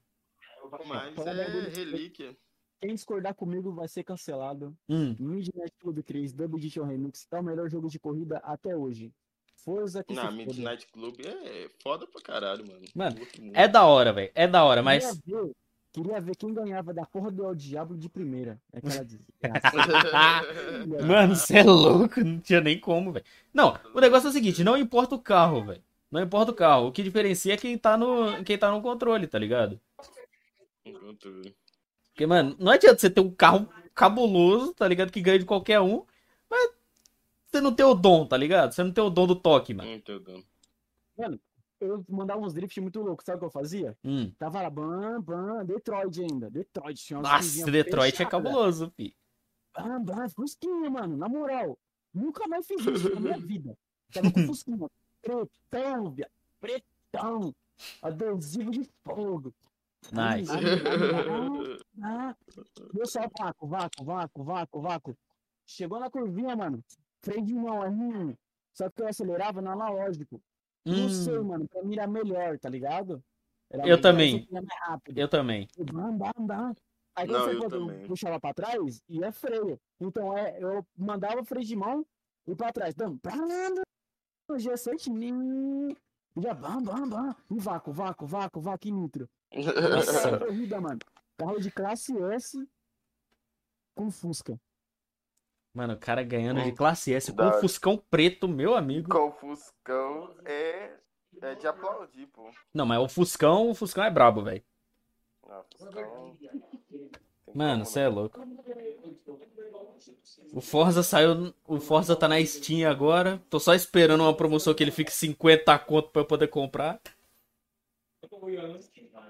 Mas 0.85 1.17
é 1.25 1.69
relíquia. 1.69 2.37
Quem 2.79 2.93
discordar 2.93 3.33
comigo 3.33 3.73
vai 3.73 3.87
ser 3.87 4.03
cancelado. 4.03 4.77
Hum, 4.87 5.15
Midnight 5.19 5.73
Club 5.79 6.03
3 6.03 6.33
Double 6.33 6.59
Edition 6.59 6.83
Remix 6.83 7.25
é 7.31 7.39
o 7.39 7.43
melhor 7.43 7.69
jogo 7.69 7.89
de 7.89 7.97
corrida 7.97 8.37
até 8.43 8.75
hoje. 8.75 9.11
Forza 9.55 10.03
que 10.03 10.13
foda. 10.13 10.31
Midnight 10.31 10.87
Club 10.87 11.19
é 11.25 11.69
foda 11.81 12.05
pra 12.05 12.21
caralho, 12.21 12.67
mano. 12.67 12.85
Mano, 12.93 13.17
é 13.53 13.67
da 13.67 13.85
hora, 13.85 14.13
velho. 14.13 14.31
É 14.35 14.47
da 14.47 14.63
hora, 14.63 14.83
mas. 14.83 15.19
Queria 15.91 16.21
ver, 16.21 16.35
quem 16.35 16.53
ganhava 16.53 16.93
da 16.93 17.05
porra 17.05 17.31
do 17.31 17.43
El 17.43 17.55
Diablo 17.55 17.97
de 17.97 18.07
primeira. 18.07 18.61
É 18.71 18.77
Aquela 18.77 19.03
desgraça. 19.03 20.45
Mano, 21.05 21.35
você 21.35 21.57
é 21.57 21.63
louco, 21.63 22.23
não 22.23 22.39
tinha 22.39 22.61
nem 22.61 22.79
como, 22.79 23.11
velho. 23.11 23.25
Não, 23.53 23.79
o 23.93 23.99
negócio 23.99 24.27
é 24.27 24.29
o 24.29 24.33
seguinte, 24.33 24.63
não 24.63 24.77
importa 24.77 25.15
o 25.15 25.19
carro, 25.19 25.65
velho. 25.65 25.81
Não 26.11 26.21
importa 26.21 26.51
o 26.51 26.55
carro. 26.55 26.87
O 26.87 26.91
que 26.91 27.03
diferencia 27.03 27.53
é 27.53 27.57
quem 27.57 27.77
tá 27.77 27.97
no, 27.97 28.43
quem 28.43 28.57
tá 28.57 28.71
no 28.71 28.81
controle, 28.81 29.27
tá 29.27 29.39
ligado? 29.39 29.79
Porque, 32.13 32.25
mano, 32.25 32.55
não 32.59 32.71
adianta 32.71 32.99
você 32.99 33.09
ter 33.09 33.21
um 33.21 33.31
carro 33.31 33.67
cabuloso, 33.93 34.73
tá 34.73 34.87
ligado? 34.87 35.11
Que 35.11 35.21
ganha 35.21 35.39
de 35.39 35.45
qualquer 35.45 35.79
um, 35.81 36.05
mas 36.49 36.71
você 37.47 37.59
não 37.59 37.73
tem 37.73 37.85
o 37.85 37.93
dom, 37.93 38.25
tá 38.25 38.37
ligado? 38.37 38.71
Você 38.71 38.83
não 38.83 38.91
tem 38.91 39.03
o 39.03 39.09
dom 39.09 39.27
do 39.27 39.35
toque, 39.35 39.73
mano. 39.73 39.89
Entendeu? 39.89 40.43
Eu 41.79 42.03
mandava 42.09 42.41
uns 42.41 42.53
drift 42.53 42.79
muito 42.81 43.01
loucos, 43.01 43.25
sabe 43.25 43.37
o 43.37 43.39
que 43.39 43.45
eu 43.45 43.51
fazia? 43.51 43.95
Hum. 44.03 44.31
Tava 44.39 44.61
lá, 44.63 44.69
bam, 44.69 45.21
bam, 45.21 45.65
Detroit 45.65 46.21
ainda. 46.21 46.49
Detroit, 46.49 46.97
tinha 47.03 47.19
umas 47.19 47.31
Nossa, 47.31 47.71
Detroit 47.71 48.13
é 48.13 48.17
fechadas. 48.17 48.31
cabuloso, 48.31 48.91
fi. 48.95 49.15
Bam, 49.75 50.03
bam, 50.03 50.29
Fusquinha, 50.29 50.89
mano, 50.89 51.15
na 51.15 51.29
moral. 51.29 51.77
Nunca 52.13 52.47
mais 52.47 52.65
fiz 52.65 52.83
isso 52.85 53.13
na 53.13 53.19
minha 53.19 53.37
vida. 53.37 53.77
Tava 54.11 54.31
com 54.31 54.47
Fusquinha. 54.47 54.89
Pretão, 55.21 56.11
viado. 56.11 56.31
Pretão. 56.59 57.53
Adesivo 58.01 58.71
de 58.71 58.89
fogo. 59.03 59.53
Nice. 60.11 60.51
Ah, 62.01 62.35
só 63.05 63.21
vácuo, 63.37 63.67
vácuo, 63.67 64.05
vácuo, 64.05 64.43
vácuo, 64.43 64.81
vácuo. 64.81 65.17
Chegou 65.65 65.99
na 65.99 66.09
curvinha, 66.09 66.55
mano. 66.55 66.83
Freio 67.21 67.43
de 67.43 67.53
mão, 67.53 67.83
é 67.83 67.89
hum. 67.89 68.35
Só 68.73 68.89
que 68.89 69.01
eu 69.01 69.07
acelerava 69.07 69.61
no 69.61 69.69
analógico. 69.71 70.41
Não 70.87 71.09
sei, 71.09 71.37
Hum, 71.37 71.43
mano. 71.43 71.67
Pra 71.67 71.83
mim 71.83 71.93
era 71.97 72.07
melhor, 72.07 72.57
tá 72.59 72.69
ligado? 72.69 73.23
Era 73.69 73.87
Eu 73.87 73.99
também. 73.99 74.47
eu 75.15 75.27
também. 75.27 75.67
Bam, 75.91 76.17
bam, 76.17 76.31
bam. 76.39 76.73
Aí 77.15 77.27
Não, 77.27 77.45
quando 77.45 77.57
você 77.59 77.69
também. 77.79 78.07
puxava 78.07 78.39
pra 78.39 78.53
trás, 78.53 79.01
ia 79.09 79.31
freio. 79.31 79.79
Então 79.99 80.37
é, 80.37 80.57
eu 80.61 80.85
mandava 80.95 81.41
o 81.41 81.45
freio 81.45 81.65
de 81.65 81.75
mão 81.75 82.05
e 82.47 82.55
pra 82.55 82.71
trás. 82.71 82.93
Bam, 82.95 83.17
G7, 84.51 85.09
nim. 85.09 85.95
Já 86.37 86.53
bam, 86.53 86.81
bam, 86.83 87.09
bam. 87.09 87.35
E 87.51 87.59
vácuo, 87.59 87.91
vácuo, 87.91 88.27
vácuo, 88.27 88.61
vácuo 88.61 88.87
e 88.87 88.91
nitro. 88.91 89.29
Nossa. 89.51 90.37
Corrida, 90.39 90.79
mano. 90.79 90.99
Carro 91.37 91.59
de 91.59 91.71
classe 91.71 92.17
S 92.33 92.67
com 93.95 94.09
Fusca. 94.11 94.59
Mano, 95.77 95.93
o 95.93 95.97
cara 95.97 96.23
ganhando 96.23 96.63
de 96.63 96.71
classe 96.71 97.13
S 97.13 97.31
com 97.31 97.43
um 97.43 97.45
hora. 97.45 97.61
Fuscão 97.61 98.03
preto, 98.09 98.47
meu 98.47 98.75
amigo. 98.75 99.11
Com 99.11 99.27
o 99.27 99.31
Fuscão 99.31 100.33
é, 100.43 100.89
é 101.39 101.53
de 101.53 101.67
aplaudir, 101.67 102.25
pô. 102.33 102.49
Não, 102.73 102.83
mas 102.83 102.99
o 102.99 103.07
Fuscão, 103.07 103.69
o 103.69 103.75
Fuscão 103.75 104.03
é 104.03 104.09
brabo, 104.09 104.41
velho. 104.41 104.63
Ah, 105.47 105.61
Fuscão. 105.71 106.35
Mano, 107.53 107.85
você 107.85 107.99
é 107.99 108.07
louco. 108.07 108.41
O 110.51 110.61
Forza 110.61 111.03
saiu. 111.03 111.53
O 111.67 111.79
Forza 111.79 112.15
tá 112.15 112.27
na 112.27 112.43
Steam 112.43 112.89
agora. 112.89 113.39
Tô 113.47 113.59
só 113.59 113.75
esperando 113.75 114.21
uma 114.21 114.35
promoção 114.35 114.73
que 114.73 114.83
ele 114.83 114.89
fique 114.89 115.11
50 115.11 115.77
conto 115.77 116.09
pra 116.09 116.23
eu 116.23 116.25
poder 116.25 116.47
comprar. 116.47 116.99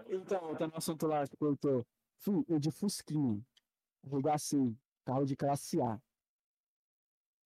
Então, 0.09 0.55
tá 0.55 0.65
no 0.65 0.77
assunto 0.77 1.07
lá 1.07 1.27
que 1.27 1.35
cortou. 1.35 1.85
Fui, 2.19 2.45
eu 2.47 2.57
de 2.57 2.71
Fusquinha. 2.71 3.37
Regacei. 4.09 4.73
Carro 5.03 5.25
de 5.25 5.35
classe 5.35 5.81
A. 5.81 5.99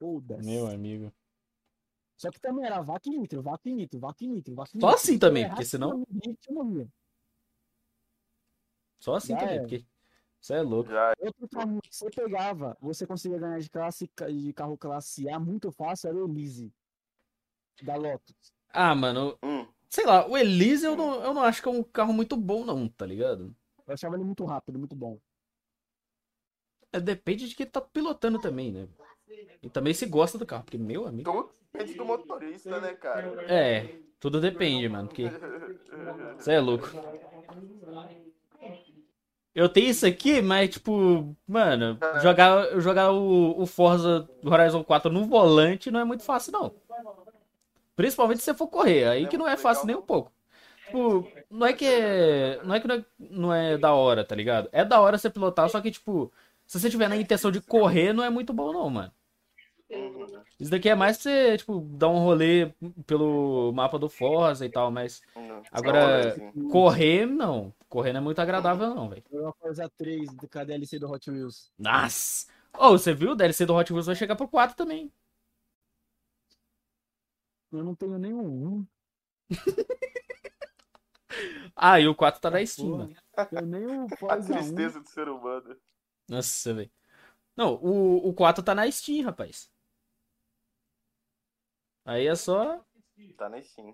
Foda-se. 0.02 0.50
Meu 0.50 0.66
amigo. 0.66 1.14
Só 2.18 2.32
que 2.32 2.40
também 2.40 2.66
era 2.66 2.82
vaca 2.82 3.08
e 3.08 3.12
nitro, 3.12 3.40
vaca 3.40 3.70
e 3.70 3.72
nitro, 3.72 4.00
vaca 4.00 4.24
e 4.24 4.28
nitro, 4.28 4.56
vaca 4.56 4.72
e 4.74 4.80
Só 4.82 4.88
nitro. 4.88 4.96
assim 5.00 5.14
Se 5.14 5.20
também, 5.20 5.48
porque 5.48 5.64
senão-. 5.64 6.04
Só 9.00 9.14
assim 9.14 9.34
Já 9.34 9.40
também, 9.40 9.54
era. 9.58 9.62
porque. 9.62 9.86
Você 10.40 10.56
é 10.56 10.62
louco. 10.64 10.90
Já 10.90 11.14
Outro 11.20 11.48
carro 11.50 11.80
que 11.84 11.96
você 11.96 12.10
pegava, 12.10 12.76
você 12.82 13.06
conseguia 13.06 13.38
ganhar 13.38 13.60
de, 13.60 13.70
classe, 13.70 14.10
de 14.28 14.54
carro 14.54 14.76
classe 14.76 15.30
A 15.30 15.40
muito 15.40 15.72
fácil, 15.72 16.08
era 16.10 16.18
o 16.18 16.28
Elise. 16.28 16.74
Da 17.84 17.96
Lotus. 17.96 18.52
Ah, 18.70 18.96
mano. 18.96 19.38
Hum, 19.44 19.68
Sei 19.88 20.04
lá, 20.04 20.28
o 20.28 20.36
Elise 20.36 20.86
eu 20.86 20.96
não, 20.96 21.22
eu 21.24 21.32
não 21.32 21.44
acho 21.44 21.62
que 21.62 21.70
é 21.70 21.72
um 21.72 21.84
carro 21.84 22.12
muito 22.12 22.36
bom, 22.36 22.66
não, 22.66 22.90
tá 22.90 23.06
ligado? 23.06 23.56
Eu 23.86 23.94
achava 23.94 24.16
ele 24.16 24.24
muito 24.24 24.46
rápido, 24.46 24.80
muito 24.80 24.96
bom. 24.96 25.20
É, 26.92 27.00
depende 27.00 27.48
de 27.48 27.56
quem 27.56 27.66
tá 27.68 27.80
pilotando 27.80 28.40
também, 28.40 28.72
né? 28.72 28.88
E 29.62 29.70
também 29.70 29.94
se 29.94 30.06
gosta 30.06 30.38
do 30.38 30.46
carro, 30.46 30.64
porque, 30.64 30.78
meu 30.78 31.06
amigo. 31.08 31.32
tudo 31.32 31.52
depende 31.72 31.94
do 31.94 32.06
motorista, 32.06 32.80
né, 32.80 32.94
cara? 32.94 33.52
É, 33.52 34.00
tudo 34.20 34.42
depende, 34.42 34.90
mano. 34.90 35.08
Porque 35.08 35.24
você 36.38 36.54
é 36.54 36.60
louco. 36.60 36.90
Eu 39.54 39.68
tenho 39.68 39.90
isso 39.90 40.06
aqui, 40.06 40.42
mas, 40.42 40.70
tipo, 40.70 41.36
mano, 41.46 41.98
jogar, 42.22 42.80
jogar 42.80 43.12
o, 43.12 43.62
o 43.62 43.66
Forza 43.66 44.30
Horizon 44.44 44.84
4 44.84 45.12
no 45.12 45.26
volante 45.26 45.92
não 45.92 46.00
é 46.00 46.06
muito 46.06 46.24
fácil, 46.24 46.54
não. 46.54 46.74
Principalmente 47.96 48.40
se 48.40 48.46
você 48.46 48.54
for 48.54 48.68
correr, 48.68 49.06
aí 49.08 49.28
que 49.28 49.38
não 49.38 49.48
é 49.48 49.58
fácil 49.58 49.86
nem 49.86 49.96
um 49.96 50.02
pouco. 50.02 50.32
Tipo, 50.86 51.32
não 51.50 51.68
é 51.68 51.74
que 51.74 51.86
é, 51.86 52.62
não 52.64 52.76
é 52.76 52.80
que 52.80 52.88
não 52.88 52.96
é, 52.96 53.06
não 53.20 53.54
é 53.54 53.78
da 53.78 53.94
hora, 53.94 54.24
tá 54.26 54.36
ligado? 54.36 54.70
É 54.72 54.84
da 54.84 55.00
hora 55.00 55.18
você 55.18 55.30
pilotar, 55.30 55.70
só 55.70 55.80
que, 55.82 55.92
tipo, 55.92 56.32
se 56.66 56.80
você 56.80 56.90
tiver 56.90 57.08
na 57.10 57.18
intenção 57.18 57.52
de 57.52 57.62
correr, 57.62 58.14
não 58.14 58.24
é 58.24 58.30
muito 58.30 58.54
bom, 58.54 58.72
não, 58.74 58.90
mano. 58.90 59.12
Uhum. 59.92 60.42
Isso 60.60 60.72
daqui 60.72 60.88
é 60.90 60.96
mais 60.96 61.18
pra 61.18 61.24
você, 61.24 61.58
tipo, 61.58 61.80
dar 61.82 62.08
um 62.10 62.20
rolê 62.20 62.74
pelo 63.06 63.72
mapa 63.74 64.00
do 64.00 64.08
Forza 64.10 64.66
e 64.66 64.70
tal, 64.70 64.90
mas 64.92 65.22
Não. 65.36 65.62
Agora- 65.72 66.34
Sim. 66.36 66.70
correr, 66.70 67.26
não. 67.26 67.74
Correr 67.90 68.14
não 68.14 68.20
é 68.22 68.24
muito 68.24 68.40
agradável, 68.40 68.94
não, 68.96 69.10
velho. 69.10 69.24
Foi 69.30 69.42
uma 69.42 69.54
Forza 69.54 69.90
3 69.98 70.32
do 70.34 70.48
KDLC 70.48 70.98
do 71.00 71.12
Hot 71.12 71.30
Wheels. 71.30 71.72
Nossa! 71.78 72.48
Ô, 72.78 72.92
você 72.92 73.14
viu? 73.14 73.32
O 73.32 73.36
DLC 73.36 73.66
do 73.66 73.76
Hot 73.76 73.92
Wheels 73.92 74.06
vai 74.06 74.16
chegar 74.16 74.36
pro 74.36 74.48
4 74.48 74.76
também. 74.78 75.12
Eu 77.72 77.84
não 77.84 77.96
tenho 77.96 78.18
nenhum. 78.18 78.86
Ah, 81.76 82.00
e 82.00 82.08
o 82.08 82.14
4 82.14 82.42
tá 82.42 82.52
na 82.52 82.64
Steam, 82.66 82.90
mano. 82.90 83.16
Eu 83.52 83.66
nem 83.66 83.86
o 84.04 84.06
A 84.14 84.18
Forza 84.18 84.54
1. 84.54 84.58
tristeza 84.58 85.00
do 85.00 85.08
ser 85.10 85.30
humano. 85.30 85.76
Nossa, 86.30 86.74
velho. 86.74 86.92
Não, 87.56 87.76
o, 87.76 88.30
o 88.30 88.34
4 88.34 88.64
tá 88.64 88.76
na 88.76 88.90
Steam, 88.92 89.24
rapaz. 89.26 89.70
Aí 92.06 92.28
é 92.28 92.36
só, 92.36 92.84
Tá 93.38 93.50
na 93.50 93.62
Steam. 93.62 93.94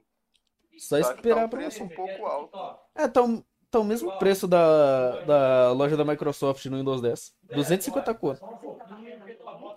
só 0.78 1.02
Só 1.02 1.14
esperar 1.14 1.36
tá 1.36 1.42
a 1.42 1.46
um 1.46 1.50
preço 1.50 1.78
promoção. 1.78 2.04
um 2.04 2.10
pouco 2.10 2.26
alto. 2.26 2.58
É, 2.96 3.08
tá, 3.08 3.24
o- 3.24 3.44
tá 3.70 3.80
o 3.80 3.84
mesmo 3.84 4.12
preço 4.14 4.48
da, 4.48 5.22
da 5.22 5.72
loja 5.72 5.96
da 5.98 6.06
Microsoft 6.06 6.66
no 6.66 6.78
Windows 6.78 7.02
10. 7.02 7.34
250 7.52 8.14
conto. 8.14 8.42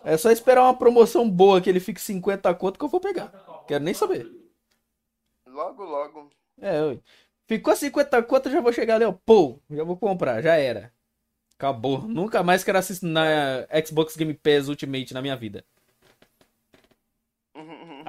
É 0.04 0.16
só 0.16 0.30
esperar 0.30 0.62
uma 0.62 0.76
promoção 0.76 1.28
boa 1.28 1.60
que 1.60 1.68
ele 1.68 1.80
fique 1.80 2.00
50 2.00 2.54
conto 2.54 2.78
que 2.78 2.84
eu 2.84 2.88
vou 2.88 3.00
pegar. 3.00 3.32
Quero 3.66 3.84
nem 3.84 3.94
saber. 3.94 4.32
Logo, 5.46 5.84
logo. 5.84 6.30
É, 6.60 6.82
ui. 6.82 7.02
Ficou 7.46 7.74
50 7.74 8.22
conto, 8.22 8.46
eu 8.48 8.52
já 8.52 8.60
vou 8.60 8.72
chegar 8.72 8.96
ali, 8.96 9.04
ó. 9.04 9.12
Pô, 9.12 9.60
já 9.70 9.82
vou 9.84 9.96
comprar, 9.96 10.40
já 10.42 10.54
era. 10.56 10.92
Acabou. 11.56 12.02
Nunca 12.08 12.42
mais 12.42 12.64
quero 12.64 12.78
assistir 12.78 13.06
na 13.06 13.66
Xbox 13.86 14.16
Game 14.16 14.34
Pass 14.34 14.68
Ultimate 14.68 15.14
na 15.14 15.22
minha 15.22 15.36
vida. 15.36 15.64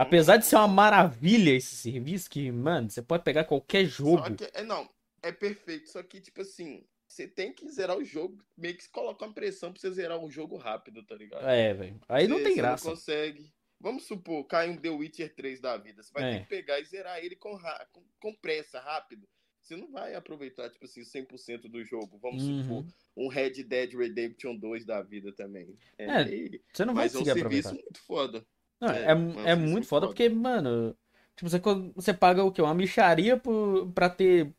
Apesar 0.01 0.37
de 0.37 0.45
ser 0.45 0.55
uma 0.55 0.67
maravilha 0.67 1.51
esse 1.51 1.75
serviço, 1.75 2.29
que, 2.29 2.51
mano, 2.51 2.89
você 2.89 3.01
pode 3.01 3.23
pegar 3.23 3.43
qualquer 3.45 3.85
jogo. 3.85 4.17
Só 4.27 4.35
que, 4.35 4.49
é, 4.53 4.63
não, 4.63 4.89
é 5.21 5.31
perfeito. 5.31 5.89
Só 5.89 6.01
que, 6.01 6.19
tipo 6.19 6.41
assim, 6.41 6.83
você 7.07 7.27
tem 7.27 7.53
que 7.53 7.69
zerar 7.69 7.97
o 7.97 8.03
jogo, 8.03 8.41
meio 8.57 8.75
que 8.75 8.89
colocar 8.89 9.25
uma 9.27 9.33
pressão 9.33 9.71
pra 9.71 9.79
você 9.81 9.91
zerar 9.91 10.17
o 10.23 10.29
jogo 10.31 10.57
rápido, 10.57 11.03
tá 11.05 11.15
ligado? 11.15 11.47
É, 11.47 11.73
velho. 11.73 11.99
Aí 12.09 12.27
não 12.27 12.37
Você- 12.37 12.43
tem 12.43 12.53
você 12.53 12.57
graça. 12.61 12.85
Não 12.85 12.95
consegue. 12.95 13.51
Vamos 13.79 14.03
supor, 14.03 14.43
cai 14.45 14.69
um 14.69 14.77
The 14.77 14.89
Witcher 14.89 15.33
3 15.35 15.59
da 15.59 15.75
vida. 15.77 16.03
Você 16.03 16.11
vai 16.13 16.23
É. 16.23 16.33
ter 16.37 16.43
que 16.43 16.49
pegar 16.49 16.79
e 16.79 16.85
zerar 16.85 17.17
ele 17.23 17.35
com, 17.35 17.57
com, 17.91 18.03
com 18.19 18.35
pressa, 18.35 18.79
rápido. 18.79 19.27
Você 19.61 19.75
não 19.75 19.91
vai 19.91 20.15
aproveitar, 20.15 20.69
tipo 20.71 20.85
assim, 20.85 21.03
100% 21.03 21.67
do 21.69 21.83
jogo. 21.83 22.17
Vamos 22.19 22.43
Uhum. 22.43 22.63
supor, 22.63 22.85
um 23.15 23.27
Red 23.27 23.63
Dead 23.63 23.93
Redemption 23.93 24.55
2 24.55 24.85
da 24.85 25.01
vida 25.03 25.31
também. 25.33 25.75
É, 25.97 26.05
É, 26.05 26.25
Você 26.73 26.85
não 26.85 26.93
vai 26.95 27.05
mas 27.05 27.13
é 27.15 27.17
um 27.17 27.21
conseguir 27.21 27.39
serviço 27.39 27.67
aproveitar. 27.69 27.73
muito 27.73 27.99
foda. 28.01 28.45
Não, 28.81 28.89
É, 28.89 29.03
é, 29.03 29.11
é 29.11 29.15
é, 29.51 29.55
serviço 29.55 29.73
muito 29.73 29.73
muito 29.73 29.87
foda 29.87 30.07
foda. 30.07 30.13
porque, 30.13 30.29
mano, 30.29 30.95
tipo, 31.35 31.49
você, 31.49 31.59
você 31.95 32.13
paga 32.13 32.43
o 32.43 32.51
quê? 32.51 32.61
Uma 32.61 32.73
micharia 32.75 33.37
por, 33.37 33.91
pra 33.93 34.09
ter 34.09 34.53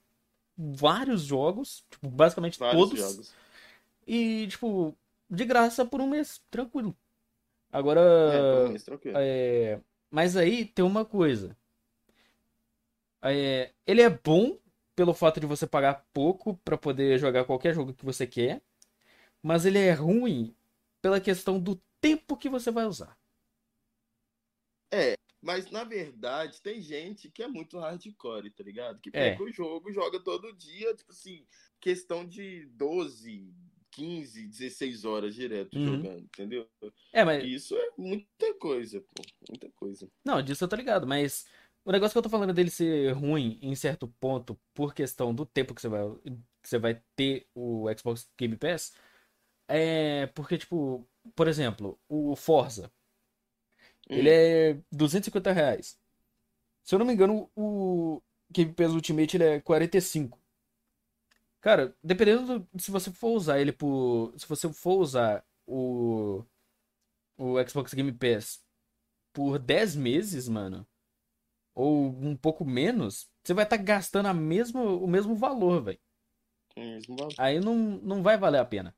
vários 0.56 1.22
jogos, 1.24 1.84
tipo, 1.90 2.08
basicamente 2.10 2.58
Vários 2.58 2.88
todos. 2.88 2.98
jogos. 2.98 3.34
E, 4.06 4.48
tipo, 4.48 4.96
de 5.30 5.44
graça 5.44 5.84
por 5.84 6.00
um 6.00 6.08
mês, 6.08 6.40
tranquilo. 6.50 6.96
Agora, 7.72 8.00
É, 8.32 8.42
menos, 8.68 8.84
tranquilo. 8.84 9.18
é, 9.18 9.80
mas 10.10 10.36
aí 10.36 10.64
tem 10.66 10.84
uma 10.84 11.04
coisa. 11.04 11.56
É, 13.22 13.72
ele 13.86 14.02
é 14.02 14.10
bom 14.10 14.58
pelo 14.96 15.14
fato 15.14 15.40
de 15.40 15.46
você 15.46 15.66
pagar 15.66 16.04
pouco 16.12 16.56
pra 16.64 16.76
poder 16.76 17.18
jogar 17.18 17.44
qualquer 17.44 17.74
jogo 17.74 17.94
que 17.94 18.04
você 18.04 18.26
quer, 18.26 18.60
mas 19.42 19.66
ele 19.66 19.78
é 19.78 19.92
ruim 19.92 20.54
pela 21.02 21.20
questão 21.20 21.60
do 21.60 21.80
tempo 22.00 22.36
que 22.36 22.48
você 22.50 22.70
vai 22.70 22.86
usar. 22.86 23.16
Mas 25.42 25.70
na 25.70 25.82
verdade, 25.82 26.62
tem 26.62 26.80
gente 26.80 27.28
que 27.28 27.42
é 27.42 27.48
muito 27.48 27.78
hardcore, 27.78 28.50
tá 28.50 28.62
ligado? 28.62 29.00
Que 29.00 29.10
É. 29.12 29.30
pega 29.30 29.42
o 29.42 29.52
jogo, 29.52 29.92
joga 29.92 30.20
todo 30.20 30.52
dia, 30.52 30.94
tipo 30.94 31.10
assim, 31.10 31.44
questão 31.80 32.24
de 32.24 32.66
12, 32.66 33.52
15, 33.90 34.46
16 34.46 35.04
horas 35.04 35.34
direto 35.34 35.76
Uhum. 35.76 35.96
jogando, 35.96 36.20
entendeu? 36.20 36.68
É, 37.12 37.24
mas 37.24 37.44
Isso 37.44 37.76
é 37.76 37.90
muita 37.98 38.54
coisa, 38.54 39.00
pô. 39.00 39.22
Muita 39.50 39.70
coisa. 39.72 40.08
Não, 40.24 40.40
disso 40.40 40.62
eu 40.64 40.68
tô 40.68 40.76
ligado, 40.76 41.06
mas 41.06 41.46
o 41.84 41.90
negócio 41.90 42.12
que 42.14 42.18
eu 42.18 42.22
tô 42.22 42.28
falando 42.30 42.54
dele 42.54 42.70
ser 42.70 43.12
ruim 43.12 43.58
em 43.60 43.74
certo 43.74 44.06
ponto 44.20 44.58
por 44.72 44.94
questão 44.94 45.34
do 45.34 45.44
tempo 45.44 45.74
que 45.74 45.80
você 45.80 45.88
vai, 45.88 46.02
que 46.62 46.68
você 46.68 46.78
vai 46.78 47.02
ter 47.16 47.48
o 47.54 47.86
Xbox 47.98 48.30
Game 48.38 48.56
Pass 48.56 48.94
é 49.68 50.26
porque, 50.28 50.58
tipo, 50.58 51.08
por 51.34 51.48
exemplo, 51.48 51.98
o 52.08 52.36
Forza, 52.36 52.92
ele 54.12 54.30
Hum. 54.30 54.30
é 54.30 54.78
250 54.92 55.52
reais. 55.52 55.98
Se 56.84 56.94
eu 56.94 56.98
não 57.00 57.06
me 57.06 57.12
engano, 57.14 57.50
o 57.56 58.22
Game 58.50 58.72
Pass 58.74 58.92
Ultimate 58.92 59.36
ele 59.36 59.44
é 59.44 59.60
45. 59.60 60.38
Cara, 61.60 61.94
dependendo 62.02 62.60
do, 62.60 62.80
se 62.80 62.90
você 62.90 63.10
for 63.12 63.30
usar 63.36 63.60
ele 63.60 63.72
por. 63.72 64.34
Se 64.38 64.46
você 64.48 64.72
for 64.72 64.98
usar 65.00 65.44
o. 65.66 66.44
O 67.38 67.56
Xbox 67.68 67.94
Game 67.94 68.12
Pass 68.12 68.62
por 69.32 69.58
10 69.58 69.96
meses, 69.96 70.48
mano. 70.48 70.86
Ou 71.74 72.08
um 72.08 72.36
pouco 72.36 72.64
menos, 72.64 73.28
você 73.44 73.54
vai 73.54 73.64
estar 73.64 73.78
gastando 73.78 74.26
a 74.28 74.34
mesmo, 74.34 75.02
o 75.02 75.08
mesmo 75.08 75.34
valor, 75.36 75.82
velho. 75.82 76.00
Mesmo 76.76 77.16
valor. 77.16 77.34
Aí 77.38 77.60
não, 77.60 77.74
não 77.76 78.22
vai 78.22 78.36
valer 78.38 78.58
a 78.60 78.64
pena. 78.64 78.94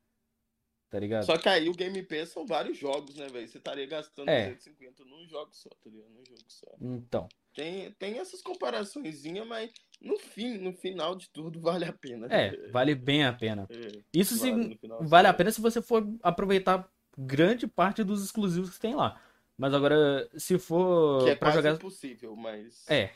Tá 0.91 0.99
ligado? 0.99 1.25
Só 1.27 1.37
que 1.37 1.49
aí 1.49 1.69
o 1.69 1.75
Game 1.75 2.01
Pass 2.05 2.29
são 2.29 2.47
vários 2.47 2.79
jogos, 2.79 3.17
né, 3.17 3.27
velho? 3.29 3.49
Você 3.49 3.59
estaria 3.59 3.87
gastando 3.87 4.29
É. 4.29 4.51
250 4.51 5.05
num 5.05 5.27
jogo 5.27 5.51
só, 5.53 5.69
tá 5.71 5.91
ligado? 5.91 6.11
Num 6.11 6.25
jogo 6.25 6.45
só. 6.47 6.67
Então. 6.81 7.29
Tem, 7.55 7.91
tem 7.93 8.19
essas 8.19 8.41
comparaçõezinhas, 8.43 9.47
mas 9.47 9.73
no 10.01 10.19
fim, 10.19 10.59
no 10.59 10.73
final 10.73 11.17
de 11.17 11.29
tudo, 11.31 11.61
vale 11.61 11.85
a 11.85 11.93
pena. 11.93 12.27
É, 12.31 12.69
vale 12.71 12.95
bem 12.95 13.25
a 13.25 13.33
pena. 13.33 13.67
É, 13.71 14.01
Isso 14.13 14.37
se, 14.37 14.51
vale 14.51 14.79
das 14.83 15.11
Vale 15.11 15.29
a 15.29 15.35
pena 15.35 15.51
se 15.51 15.61
você 15.61 15.83
for 15.83 16.07
aproveitar 16.23 16.89
grande 17.19 17.67
parte 17.67 18.05
dos 18.05 18.25
exclusivos 18.25 18.71
que 18.71 18.81
tem 18.81 18.95
lá. 18.95 19.21
Mas 19.57 19.73
agora, 19.73 20.29
se 20.37 20.59
for 20.59 21.25
Que 21.25 21.31
é 21.31 21.35
pra 21.37 21.49
quase 21.49 21.57
jogar. 21.59 21.75
impossível, 21.75 22.35
mas. 22.37 22.89
É. 22.89 23.11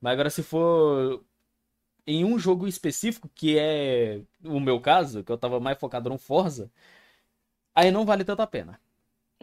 Mas 0.00 0.12
agora, 0.12 0.28
se 0.30 0.42
for 0.42 1.24
em 2.06 2.24
um 2.24 2.38
jogo 2.38 2.66
específico, 2.66 3.28
que 3.34 3.58
é 3.58 4.22
o 4.44 4.60
meu 4.60 4.80
caso, 4.80 5.22
que 5.22 5.30
eu 5.30 5.38
tava 5.38 5.60
mais 5.60 5.78
focado 5.78 6.08
no 6.08 6.18
Forza, 6.18 6.70
aí 7.74 7.90
não 7.90 8.04
vale 8.04 8.24
tanto 8.24 8.42
a 8.42 8.46
pena. 8.46 8.80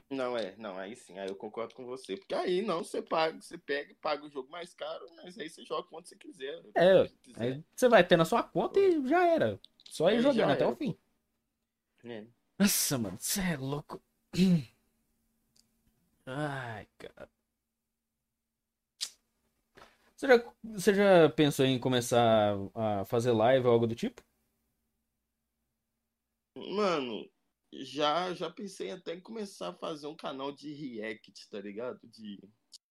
Não, 0.10 0.36
é, 0.36 0.55
não, 0.57 0.78
aí 0.78 0.95
sim, 0.95 1.20
aí 1.20 1.30
eu 1.30 1.36
concordo 1.36 1.76
com 1.76 1.86
você. 1.86 2.18
Porque 2.18 2.34
aí 2.34 2.62
não, 2.64 2.84
você 2.84 3.01
paga, 3.01 3.39
você 3.39 3.57
pega 3.57 3.91
e 3.91 3.95
paga 3.95 4.26
o 4.26 4.30
jogo 4.30 4.49
mais 4.49 4.74
caro, 4.74 5.05
mas 5.18 5.38
aí 5.38 5.47
você 5.47 5.64
joga 5.64 5.88
quanto 5.88 6.10
você 6.10 6.16
quiser. 6.16 6.64
É, 6.74 7.07
se 7.07 7.16
quiser. 7.18 7.41
Aí 7.41 7.64
você 7.76 7.88
vai 7.88 8.03
ter 8.03 8.18
na 8.18 8.26
sua 8.26 8.41
conta 8.41 8.80
e 8.80 9.07
já 9.07 9.28
era. 9.28 9.60
Só 9.86 10.10
ir 10.10 10.16
Aí 10.16 10.22
já 10.22 10.32
jogando 10.32 10.51
até 10.51 10.64
era, 10.64 10.72
o 10.74 10.76
fim. 10.76 10.97
É. 12.03 12.26
Nossa, 12.57 12.97
mano, 12.97 13.18
você 13.20 13.41
é 13.41 13.57
louco. 13.57 14.01
Ai, 16.26 16.88
cara. 16.97 17.30
Você 20.20 20.28
já, 20.28 20.53
você 20.63 20.93
já 20.93 21.30
pensou 21.30 21.65
em 21.65 21.80
começar 21.80 22.53
a 22.76 23.05
fazer 23.05 23.32
live 23.32 23.65
ou 23.67 23.72
algo 23.74 23.88
do 23.88 23.95
tipo? 23.95 24.22
Mano, 26.55 27.28
já, 27.74 28.34
já 28.36 28.51
pensei 28.51 28.91
até 28.91 29.15
em 29.15 29.22
começar 29.22 29.70
a 29.70 29.74
fazer 29.74 30.05
um 30.07 30.15
canal 30.15 30.51
de 30.51 30.72
react, 30.74 31.49
tá 31.49 31.59
ligado? 31.59 31.99
De, 32.03 32.39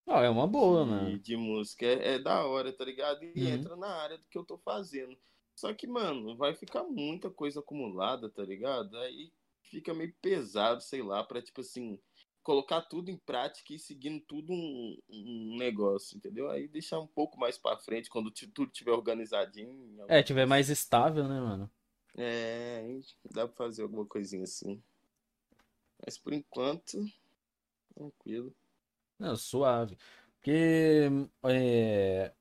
Ah, 0.08 0.22
é 0.24 0.28
uma 0.28 0.46
boa, 0.48 0.84
de, 0.84 0.86
mano. 0.86 1.20
de 1.20 1.36
música. 1.36 1.86
É, 1.86 2.14
é 2.14 2.18
da 2.18 2.44
hora, 2.46 2.72
tá 2.72 2.84
ligado? 2.84 3.22
E 3.24 3.46
Uhum. 3.46 3.48
entra 3.48 3.76
na 3.76 3.88
área 3.88 4.18
do 4.18 4.24
que 4.28 4.38
eu 4.38 4.44
tô 4.44 4.58
fazendo. 4.58 5.16
Só 5.54 5.72
que, 5.74 5.86
mano, 5.86 6.36
vai 6.36 6.54
ficar 6.54 6.84
muita 6.84 7.30
coisa 7.30 7.60
acumulada, 7.60 8.30
tá 8.30 8.42
ligado? 8.44 8.96
Aí 8.98 9.32
fica 9.62 9.92
meio 9.94 10.14
pesado, 10.20 10.80
sei 10.82 11.02
lá, 11.02 11.24
pra, 11.24 11.42
tipo 11.42 11.60
assim, 11.60 12.00
colocar 12.48 12.80
tudo 12.80 13.10
em 13.10 13.16
prática 13.18 13.74
e 13.74 13.78
seguindo 13.78 14.24
tudo 14.24 14.54
um, 14.54 14.98
um 15.10 15.56
negócio, 15.58 16.16
entendeu? 16.16 16.50
Aí 16.50 16.66
deixar 16.66 16.98
um 16.98 17.06
pouco 17.06 17.38
mais 17.38 17.58
pra 17.58 17.76
frente, 17.76 18.08
quando 18.08 18.30
tudo 18.30 18.70
tiver 18.72 18.92
organizadinho. 18.92 19.98
É, 20.08 20.22
tiver 20.22 20.46
mais 20.46 20.68
estável, 20.70 21.28
né, 21.28 21.40
mano? 21.40 21.70
É, 22.16 23.00
dá 23.32 23.46
pra 23.46 23.56
fazer 23.56 23.82
alguma 23.82 24.04
coisinha 24.04 24.44
assim. 24.44 24.82
Mas 26.04 26.18
por 26.18 26.32
enquanto, 26.32 26.98
tranquilo. 27.94 28.54
Não, 29.18 29.36
suave. 29.36 29.96
Porque 30.40 31.08
é, 31.44 32.32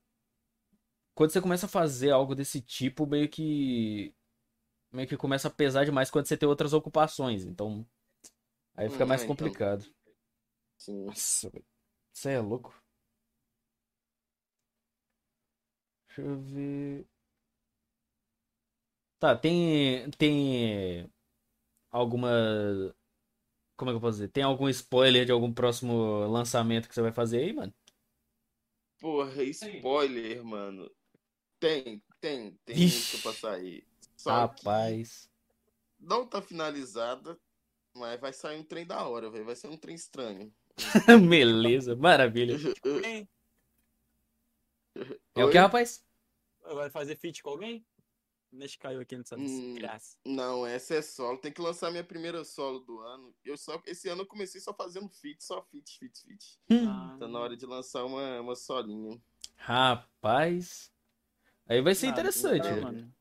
quando 1.13 1.31
você 1.31 1.41
começa 1.41 1.65
a 1.65 1.69
fazer 1.69 2.11
algo 2.11 2.35
desse 2.35 2.61
tipo, 2.61 3.05
meio 3.07 3.29
que 3.29 4.13
meio 4.91 5.07
que 5.07 5.17
começa 5.17 5.47
a 5.49 5.51
pesar 5.51 5.85
demais 5.85 6.11
quando 6.11 6.27
você 6.27 6.37
tem 6.37 6.49
outras 6.49 6.73
ocupações. 6.73 7.45
Então, 7.45 7.85
aí 8.75 8.89
fica 8.89 9.05
Hum, 9.05 9.07
mais 9.07 9.23
é, 9.23 9.27
então. 9.27 9.59
Sim. 10.77 11.15
Nossa, 11.15 11.49
velho. 11.49 11.65
Você 12.13 12.31
é 12.31 12.39
louco. 12.39 12.73
Deixa 16.09 16.21
eu 16.21 16.37
ver. 16.41 17.07
Tá, 19.19 19.35
tem 19.35 20.09
tem 20.11 21.09
alguma 21.91 22.29
como 23.75 23.91
é 23.91 23.93
que 23.93 23.97
eu 23.97 24.01
posso 24.01 24.13
dizer? 24.17 24.29
Tem 24.29 24.43
algum 24.43 24.67
spoiler 24.69 25.25
de 25.25 25.31
algum 25.31 25.53
próximo 25.53 26.25
lançamento 26.27 26.87
que 26.89 26.95
você 26.95 27.01
vai 27.01 27.11
fazer 27.11 27.39
aí, 27.39 27.53
mano? 27.53 27.73
Porra, 28.99 29.43
spoiler, 29.43 30.43
mano. 30.43 30.89
Tem, 31.59 32.03
tem, 32.21 32.53
tem 32.65 32.81
música 32.81 33.19
pra 33.19 33.33
sair. 33.33 33.87
Só 34.17 34.47
que 34.47 34.67
Rapaz. 34.67 35.29
não 35.99 36.25
tá 36.27 36.41
finalizada, 36.41 37.39
mas 37.93 38.19
vai 38.19 38.33
sair 38.33 38.59
um 38.59 38.63
trem 38.65 38.85
da 38.85 39.07
hora, 39.07 39.29
velho. 39.31 39.45
Vai 39.45 39.55
ser 39.55 39.69
um 39.69 39.77
trem 39.77 39.95
estranho. 39.95 40.53
Beleza, 41.29 41.95
maravilha. 41.95 42.55
É 45.35 45.43
o 45.43 45.49
que, 45.49 45.57
rapaz? 45.57 46.05
Vai 46.61 46.89
fazer 46.89 47.15
feat 47.15 47.41
com 47.41 47.49
alguém? 47.51 47.85
Deixa 48.51 48.77
caiu 48.79 49.01
aqui 49.01 49.17
nessa 49.17 49.35
Hum. 49.37 49.43
desgraça. 49.43 50.17
Não, 50.25 50.65
essa 50.65 50.95
é 50.95 51.01
solo. 51.01 51.37
Tem 51.37 51.51
que 51.51 51.61
lançar 51.61 51.91
minha 51.91 52.03
primeira 52.03 52.43
solo 52.45 52.79
do 52.79 52.99
ano. 53.01 53.35
Eu 53.43 53.57
só, 53.57 53.81
esse 53.85 54.07
ano 54.09 54.21
eu 54.21 54.25
comecei 54.25 54.59
só 54.61 54.73
fazendo 54.73 55.09
feat, 55.09 55.43
só 55.43 55.61
feat, 55.63 55.97
feat, 55.99 56.21
feat. 56.23 56.59
Ah, 56.87 57.17
Tá 57.19 57.27
na 57.27 57.39
hora 57.39 57.57
de 57.57 57.65
lançar 57.65 58.05
uma, 58.05 58.39
uma 58.41 58.55
solinha. 58.55 59.21
Rapaz. 59.55 60.91
Aí 61.67 61.81
vai 61.81 61.93
ser 61.93 62.07
ah, 62.07 62.09
interessante. 62.09 62.67
então. 62.67 63.11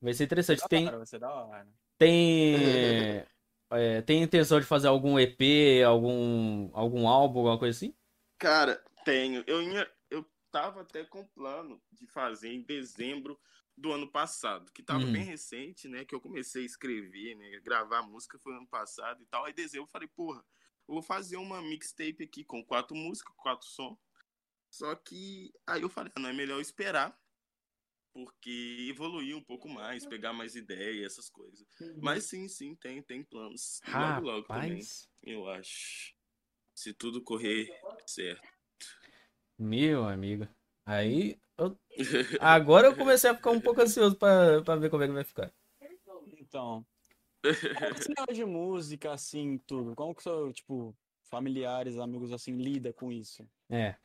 Vai 0.00 0.14
ser 0.14 0.24
interessante. 0.24 0.68
Tem, 0.68 0.84
Vai 0.90 1.06
ser 1.06 1.22
hora. 1.22 1.68
tem, 1.96 2.56
é, 3.72 4.02
tem 4.02 4.22
intenção 4.22 4.60
de 4.60 4.66
fazer 4.66 4.88
algum 4.88 5.18
EP, 5.18 5.82
algum, 5.86 6.70
algum 6.74 7.08
álbum, 7.08 7.40
alguma 7.40 7.58
coisa 7.58 7.76
assim? 7.76 7.94
Cara, 8.38 8.82
tenho. 9.04 9.44
Eu, 9.46 9.62
ia, 9.62 9.90
eu 10.10 10.24
tava 10.50 10.82
até 10.82 11.04
com 11.04 11.26
plano 11.28 11.80
de 11.92 12.06
fazer 12.06 12.48
em 12.52 12.62
dezembro 12.62 13.40
do 13.76 13.92
ano 13.92 14.10
passado, 14.10 14.70
que 14.72 14.82
tava 14.82 15.06
Uhum. 15.06 15.12
bem 15.12 15.24
recente, 15.24 15.88
né? 15.88 16.04
Que 16.04 16.14
eu 16.14 16.20
comecei 16.20 16.62
a 16.62 16.66
escrever, 16.66 17.36
né? 17.36 17.60
Gravar 17.60 18.02
música 18.02 18.38
foi 18.38 18.54
ano 18.54 18.66
passado 18.66 19.22
e 19.22 19.26
tal. 19.26 19.44
Aí 19.44 19.52
dezembro 19.52 19.86
eu 19.86 19.90
falei, 19.90 20.08
porra, 20.08 20.44
eu 20.88 20.94
vou 20.94 21.02
fazer 21.02 21.36
uma 21.36 21.62
mixtape 21.62 22.24
aqui 22.24 22.44
com 22.44 22.64
quatro 22.64 22.96
músicas, 22.96 23.34
quatro 23.36 23.66
sons. 23.66 23.98
Só 24.70 24.94
que 24.96 25.52
aí 25.66 25.82
eu 25.82 25.88
falei, 25.88 26.12
ah, 26.16 26.20
não 26.20 26.30
é 26.30 26.32
melhor 26.32 26.60
esperar, 26.60 27.16
porque 28.12 28.86
evoluir 28.90 29.36
um 29.36 29.42
pouco 29.42 29.68
mais, 29.68 30.06
pegar 30.06 30.32
mais 30.32 30.54
ideia, 30.54 31.04
essas 31.06 31.28
coisas. 31.30 31.66
Mas 32.00 32.24
sim, 32.24 32.46
sim, 32.48 32.74
tem, 32.74 33.02
tem 33.02 33.22
planos. 33.24 33.80
Logo, 34.14 34.26
logo 34.26 34.46
também, 34.46 34.80
eu 35.22 35.48
acho. 35.48 36.14
Se 36.74 36.92
tudo 36.92 37.22
correr 37.22 37.68
certo. 38.06 38.46
Meu 39.58 40.04
amigo. 40.04 40.48
Aí. 40.84 41.38
eu- 41.58 41.78
Agora 42.40 42.88
eu 42.88 42.96
comecei 42.96 43.30
a 43.30 43.34
ficar 43.34 43.50
um 43.50 43.60
pouco 43.60 43.80
ansioso 43.80 44.16
pra, 44.16 44.62
pra 44.62 44.76
ver 44.76 44.90
como 44.90 45.02
é 45.02 45.06
que 45.06 45.12
vai 45.12 45.24
ficar. 45.24 45.52
Então. 46.38 46.84
Esse 47.44 48.08
negócio 48.08 48.34
de 48.34 48.44
música, 48.44 49.12
assim, 49.12 49.58
tudo. 49.58 49.94
Como 49.94 50.14
que 50.14 50.22
seu, 50.22 50.52
tipo, 50.52 50.96
familiares, 51.24 51.98
amigos, 51.98 52.32
assim, 52.32 52.56
lida 52.56 52.92
com 52.92 53.10
isso? 53.12 53.46
É. 53.70 53.96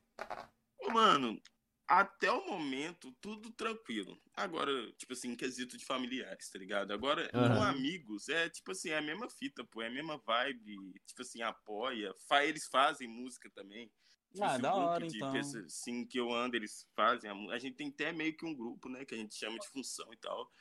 Ô, 0.79 0.91
Mano, 0.91 1.39
até 1.87 2.31
o 2.31 2.45
momento, 2.45 3.11
tudo 3.21 3.51
tranquilo. 3.51 4.19
Agora, 4.35 4.71
tipo 4.93 5.13
assim, 5.13 5.29
em 5.31 5.35
quesito 5.35 5.77
de 5.77 5.85
familiares, 5.85 6.49
tá 6.49 6.59
ligado? 6.59 6.91
Agora, 6.91 7.31
com 7.39 7.61
Aham. 7.61 7.69
amigos, 7.69 8.29
é 8.29 8.49
tipo 8.49 8.71
assim, 8.71 8.89
é 8.89 8.97
a 8.97 9.01
mesma 9.01 9.29
fita, 9.29 9.63
pô, 9.63 9.81
é 9.81 9.87
a 9.87 9.91
mesma 9.91 10.17
vibe, 10.17 10.75
tipo 11.05 11.21
assim, 11.21 11.41
apoia. 11.41 12.13
Fa- 12.27 12.45
eles 12.45 12.67
fazem 12.67 13.07
música 13.07 13.49
também. 13.51 13.91
Tipo 14.33 14.45
Ah, 14.45 14.53
assim, 14.53 14.61
da 14.61 14.75
hora, 14.75 15.05
de 15.07 15.15
então. 15.15 15.31
pessoas, 15.31 15.65
assim, 15.65 16.05
que 16.05 16.19
eu 16.19 16.31
ando, 16.33 16.55
eles 16.55 16.85
fazem. 16.95 17.29
A, 17.29 17.53
a 17.53 17.59
gente 17.59 17.75
tem 17.75 17.89
até 17.89 18.11
meio 18.11 18.35
que 18.35 18.45
um 18.45 18.53
grupo, 18.55 18.89
né, 18.89 19.05
que 19.05 19.15
a 19.15 19.17
gente 19.17 19.35
chama 19.35 19.57
de 19.57 19.67
função 19.69 20.13
e 20.13 20.17
tal. 20.17 20.51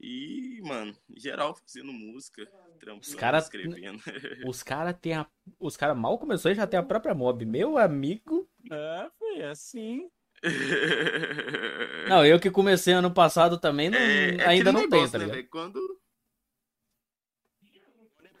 E, 0.00 0.60
mano, 0.62 0.96
geral 1.16 1.54
fazendo 1.56 1.92
música, 1.92 2.48
trampando, 2.78 3.16
cara- 3.18 3.38
escrevendo. 3.38 4.00
Os 4.42 4.62
caras 4.62 4.96
tem 5.00 5.14
a. 5.14 5.30
Os 5.58 5.76
caras 5.76 5.96
mal 5.96 6.18
começou 6.18 6.50
e 6.50 6.54
já 6.54 6.66
tem 6.66 6.78
a 6.80 6.82
própria 6.82 7.14
mob. 7.14 7.44
Meu 7.44 7.76
amigo. 7.78 8.48
É, 8.70 9.10
foi 9.18 9.42
assim. 9.42 10.10
Não, 12.08 12.24
eu 12.24 12.40
que 12.40 12.50
comecei 12.50 12.94
ano 12.94 13.12
passado 13.12 13.58
também, 13.58 13.90
não- 13.90 13.98
É, 13.98 14.36
é 14.36 14.46
ainda 14.46 14.72
não 14.72 14.80
tem, 14.88 14.90
negócio, 15.02 15.20
tá 15.20 15.26
né? 15.26 15.42
Quando 15.44 16.00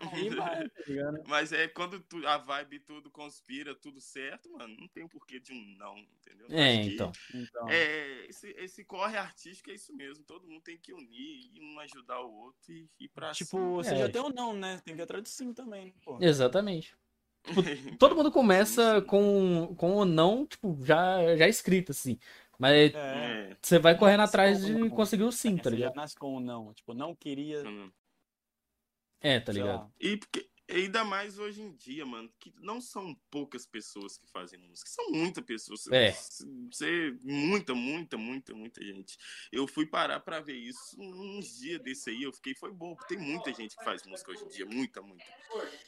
Mas 1.28 1.52
é 1.52 1.68
quando 1.68 2.00
tu- 2.00 2.26
a 2.26 2.38
vibe 2.38 2.80
tudo 2.80 3.10
conspira, 3.10 3.74
tudo 3.74 4.00
certo, 4.00 4.50
mano, 4.50 4.74
não 4.78 4.88
tem 4.88 5.04
o 5.04 5.08
porquê 5.08 5.38
de 5.38 5.52
um 5.52 5.76
não, 5.78 5.98
entendeu? 5.98 6.46
É, 6.50 6.72
Acho 6.80 6.88
que, 6.88 6.94
então. 6.94 7.12
Então. 7.34 7.68
É, 7.68 8.26
esse, 8.26 8.48
esse 8.58 8.84
corre 8.84 9.16
artístico 9.16 9.70
é 9.70 9.74
isso 9.74 9.94
mesmo. 9.94 10.24
Todo 10.24 10.48
mundo 10.48 10.62
tem 10.62 10.78
que 10.78 10.92
unir 10.92 11.50
e 11.52 11.60
um 11.60 11.78
ajudar 11.80 12.20
o 12.20 12.32
outro 12.32 12.72
e 12.72 12.88
ir 12.98 13.08
pra 13.08 13.32
Tipo, 13.32 13.50
cima. 13.50 13.66
você 13.74 13.94
É. 13.94 13.98
já 13.98 14.08
tem 14.08 14.22
ou 14.22 14.32
não, 14.32 14.54
né? 14.54 14.80
Tem 14.84 14.94
que 14.94 15.00
ir 15.00 15.04
atrás 15.04 15.22
do 15.22 15.28
sim 15.28 15.52
também, 15.52 15.94
pô. 16.02 16.18
Exatamente. 16.20 16.96
Então, 17.46 17.64
Todo 17.98 18.16
mundo 18.16 18.30
começa 18.30 19.02
com, 19.02 19.74
com 19.76 19.96
o 19.96 20.04
não, 20.04 20.46
tipo, 20.46 20.76
já, 20.84 21.36
já 21.36 21.48
escrito, 21.48 21.92
assim. 21.92 22.18
Mas 22.58 22.92
É. 22.94 23.50
É, 23.50 23.56
você 23.62 23.78
vai 23.78 23.96
correndo 23.96 24.20
atrás 24.20 24.64
de 24.64 24.90
conseguir 24.90 25.24
o 25.24 25.32
sim, 25.32 25.56
tá 25.56 25.70
Você 25.70 25.70
já 25.70 25.76
ligado? 25.76 25.96
nasce 25.96 26.14
com 26.14 26.36
o 26.36 26.40
não. 26.40 26.72
Tipo, 26.74 26.94
não 26.94 27.14
queria. 27.14 27.64
mano. 27.64 27.92
É, 29.20 29.38
tá 29.38 29.52
ligado? 29.52 29.92
E 30.00 30.16
porque, 30.16 30.48
ainda 30.70 31.04
mais 31.04 31.38
hoje 31.38 31.62
em 31.62 31.72
dia, 31.74 32.04
mano, 32.06 32.30
que 32.38 32.52
não 32.58 32.80
são 32.80 33.14
poucas 33.30 33.66
pessoas 33.66 34.16
que 34.16 34.26
fazem 34.30 34.58
música, 34.58 34.88
são 34.90 35.10
muitas 35.10 35.44
pessoas. 35.44 35.86
É. 35.88 36.12
Você, 36.70 37.16
muita, 37.22 37.74
muita, 37.74 38.16
muita, 38.16 38.54
muita 38.54 38.84
gente. 38.84 39.18
Eu 39.52 39.66
fui 39.66 39.86
parar 39.86 40.20
pra 40.20 40.40
ver 40.40 40.56
isso 40.56 40.96
uns 41.00 41.58
dias 41.58 41.80
desse 41.82 42.10
aí, 42.10 42.22
eu 42.22 42.32
fiquei, 42.32 42.54
foi 42.54 42.72
bobo. 42.72 43.04
Tem 43.06 43.18
muita 43.18 43.52
gente 43.52 43.76
que 43.76 43.84
faz 43.84 44.04
música 44.06 44.30
hoje 44.30 44.44
em 44.44 44.48
dia, 44.48 44.66
muita, 44.66 45.02
muita. 45.02 45.24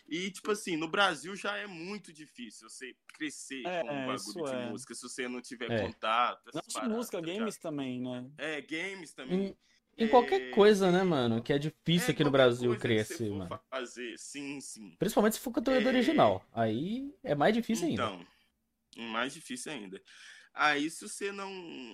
E, 0.08 0.30
tipo 0.30 0.50
assim, 0.50 0.76
no 0.76 0.88
Brasil 0.88 1.34
já 1.36 1.56
é 1.56 1.66
muito 1.66 2.12
difícil 2.12 2.68
você 2.68 2.96
crescer 3.14 3.66
É, 3.66 3.82
com 3.82 3.88
um 3.92 4.06
bagulho 4.06 4.44
de 4.44 4.54
é. 4.54 4.70
música 4.70 4.94
se 4.94 5.02
você 5.02 5.28
não 5.28 5.40
tiver 5.40 5.70
É. 5.70 5.82
contato. 5.82 6.50
Não 6.54 6.62
paradas, 6.72 6.96
música, 6.96 7.20
tá 7.20 7.26
games 7.26 7.56
também, 7.56 8.00
né? 8.00 8.30
É, 8.38 8.60
games 8.60 9.12
também. 9.12 9.48
Em, 9.48 9.56
em 9.98 10.08
qualquer 10.08 10.40
É, 10.40 10.50
coisa, 10.50 10.90
né, 10.90 11.02
mano? 11.02 11.42
Que 11.42 11.52
é 11.52 11.58
difícil 11.58 12.10
É, 12.10 12.12
aqui 12.12 12.24
no 12.24 12.30
Brasil 12.30 12.76
crescer, 12.76 13.30
mano. 13.30 13.60
fazer, 13.70 14.18
sim, 14.18 14.60
sim. 14.60 14.98
Principalmente 14.98 15.34
se 15.34 15.40
for 15.40 15.52
conteúdo 15.52 15.86
É. 15.86 15.88
original. 15.88 16.46
Aí 16.52 17.14
é 17.22 17.34
mais 17.34 17.52
difícil 17.54 17.88
ainda. 17.88 18.02
Então, 18.02 18.26
mais 18.96 19.34
difícil 19.34 19.72
ainda. 19.72 20.02
Aí, 20.54 20.90
se 20.90 21.08
você 21.08 21.32
não 21.32 21.50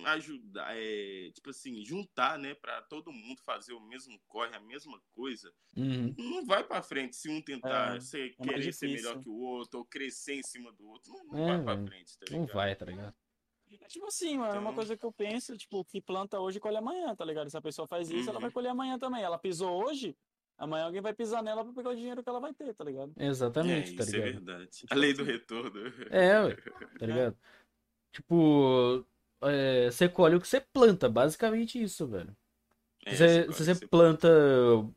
ajudar, 0.07 0.75
é, 0.77 1.31
tipo 1.33 1.49
assim, 1.51 1.85
juntar, 1.85 2.39
né, 2.39 2.55
pra 2.55 2.81
todo 2.83 3.11
mundo 3.13 3.41
fazer 3.43 3.73
o 3.73 3.81
mesmo 3.81 4.19
corre, 4.27 4.55
a 4.55 4.59
mesma 4.61 5.01
coisa, 5.13 5.53
Uhum. 5.77 6.15
não 6.17 6.45
vai 6.45 6.63
pra 6.65 6.83
frente 6.83 7.15
se 7.15 7.29
um 7.29 7.41
tentar 7.41 7.99
É, 7.99 8.01
ser, 8.01 8.37
é 8.39 8.41
querer 8.41 8.73
ser 8.73 8.89
melhor 8.89 9.17
que 9.19 9.29
o 9.29 9.35
outro, 9.35 9.79
ou 9.79 9.85
crescer 9.85 10.35
em 10.35 10.43
cima 10.43 10.71
do 10.73 10.87
outro. 10.87 11.11
Não, 11.13 11.25
não 11.25 11.39
É, 11.39 11.43
vai 11.43 11.59
pra 11.63 11.77
velho. 11.77 11.87
frente, 11.87 12.17
tá 12.19 12.25
Não 12.29 12.45
ligado? 12.45 12.47
vai, 12.47 12.75
tá 12.75 12.85
ligado? 12.85 13.15
É 13.81 13.87
tipo 13.87 14.05
assim, 14.07 14.37
mano, 14.37 14.53
uma 14.53 14.59
Então- 14.61 14.73
coisa 14.75 14.97
que 14.97 15.05
eu 15.05 15.11
penso, 15.11 15.57
tipo, 15.57 15.83
que 15.85 16.01
planta 16.01 16.39
hoje 16.39 16.59
colhe 16.59 16.77
amanhã, 16.77 17.15
tá 17.15 17.23
ligado? 17.25 17.49
Se 17.49 17.57
a 17.57 17.61
pessoa 17.61 17.87
faz 17.87 18.09
isso, 18.09 18.29
ela 18.29 18.37
Uhum. 18.37 18.41
vai 18.41 18.51
colher 18.51 18.69
amanhã 18.69 18.97
também. 18.97 19.21
Ela 19.23 19.37
pisou 19.37 19.83
hoje, 19.85 20.15
amanhã 20.57 20.85
alguém 20.85 21.01
vai 21.01 21.13
pisar 21.13 21.43
nela 21.43 21.63
pra 21.63 21.73
pegar 21.73 21.89
o 21.91 21.95
dinheiro 21.95 22.23
que 22.23 22.29
ela 22.29 22.39
vai 22.39 22.53
ter, 22.53 22.73
tá 22.73 22.83
ligado? 22.83 23.11
É, 23.17 23.27
Exatamente, 23.27 23.95
tá 23.95 24.03
isso 24.03 24.15
é 24.15 24.19
ligado? 24.19 24.45
verdade. 24.45 24.85
A 24.89 24.95
lei 24.95 25.13
do 25.13 25.23
retorno. 25.23 25.79
É, 26.09 26.41
ué, 26.41 26.55
tá 26.55 27.05
ligado? 27.05 27.37
Tipo, 28.11 29.05
é, 29.41 29.91
você 29.91 30.09
colhe 30.09 30.35
o 30.35 30.41
que 30.41 30.47
você 30.47 30.59
planta, 30.61 31.07
basicamente 31.07 31.81
isso, 31.81 32.07
velho. 32.07 32.35
É, 33.05 33.11
Se 33.11 33.17
você, 33.17 33.45
você 33.45 33.63
se 33.65 33.75
você 33.75 33.87
planta. 33.87 34.27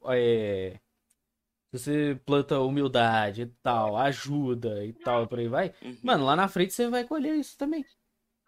é, 0.08 0.80
se 1.70 1.78
você 1.78 2.20
planta 2.24 2.58
humildade 2.60 3.42
e 3.42 3.46
tal, 3.62 3.96
ajuda 3.96 4.84
e 4.84 4.92
tal, 4.92 5.26
por 5.26 5.38
aí 5.38 5.48
vai. 5.48 5.74
Uhum. 5.82 5.96
Mano, 6.02 6.24
lá 6.24 6.34
na 6.36 6.48
frente 6.48 6.72
você 6.72 6.88
vai 6.88 7.04
colher 7.04 7.34
isso 7.36 7.56
também. 7.56 7.84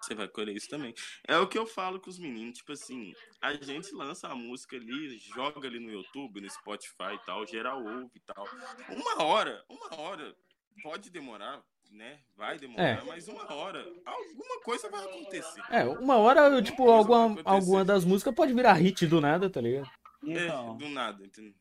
Você 0.05 0.15
vai 0.15 0.29
colher 0.29 0.55
isso 0.55 0.69
também. 0.69 0.95
É 1.27 1.39
o 1.39 1.49
que 1.49 1.57
eu 1.57 1.67
falo 1.67 1.99
com 2.01 2.11
os 2.11 2.19
meninos, 2.19 2.59
tipo 2.59 2.73
assim, 2.73 3.15
a 3.41 3.55
gente 3.55 3.93
lança 3.95 4.29
a 4.29 4.35
música 4.35 4.77
ali, 4.77 5.19
joga 5.19 5.67
ali 5.67 5.81
no 5.81 5.91
YouTube, 5.91 6.41
no 6.41 6.51
Spotify 6.51 7.15
e 7.15 7.25
tal, 7.25 7.47
geral 7.47 7.83
ouve 7.83 8.11
e 8.15 8.21
tal. 8.21 8.45
Uma 8.91 9.25
hora, 9.25 9.65
uma 9.69 9.99
hora, 9.99 10.37
pode 10.83 11.11
demorar, 11.11 11.65
né? 11.91 12.21
Vai 12.37 12.59
demorar, 12.59 13.03
É. 13.03 13.05
mas 13.05 13.29
uma 13.29 13.51
hora, 13.53 13.81
alguma 14.05 14.61
coisa 14.63 14.91
vai 14.91 15.05
acontecer. 15.05 15.63
É, 15.71 15.85
uma 15.85 16.17
hora, 16.17 16.61
tipo, 16.63 16.91
alguma, 16.91 17.41
alguma 17.45 17.85
das 17.85 18.05
músicas 18.05 18.35
pode 18.35 18.53
virar 18.53 18.75
hit 18.75 19.07
do 19.07 19.21
nada, 19.21 19.49
tá 19.49 19.61
ligado? 19.61 19.91
Então, 20.23 20.75
É, 20.75 20.79
do 20.79 20.89
nada, 20.89 21.25
entendeu? 21.25 21.55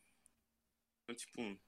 Então, 1.03 1.15
tipo. 1.15 1.59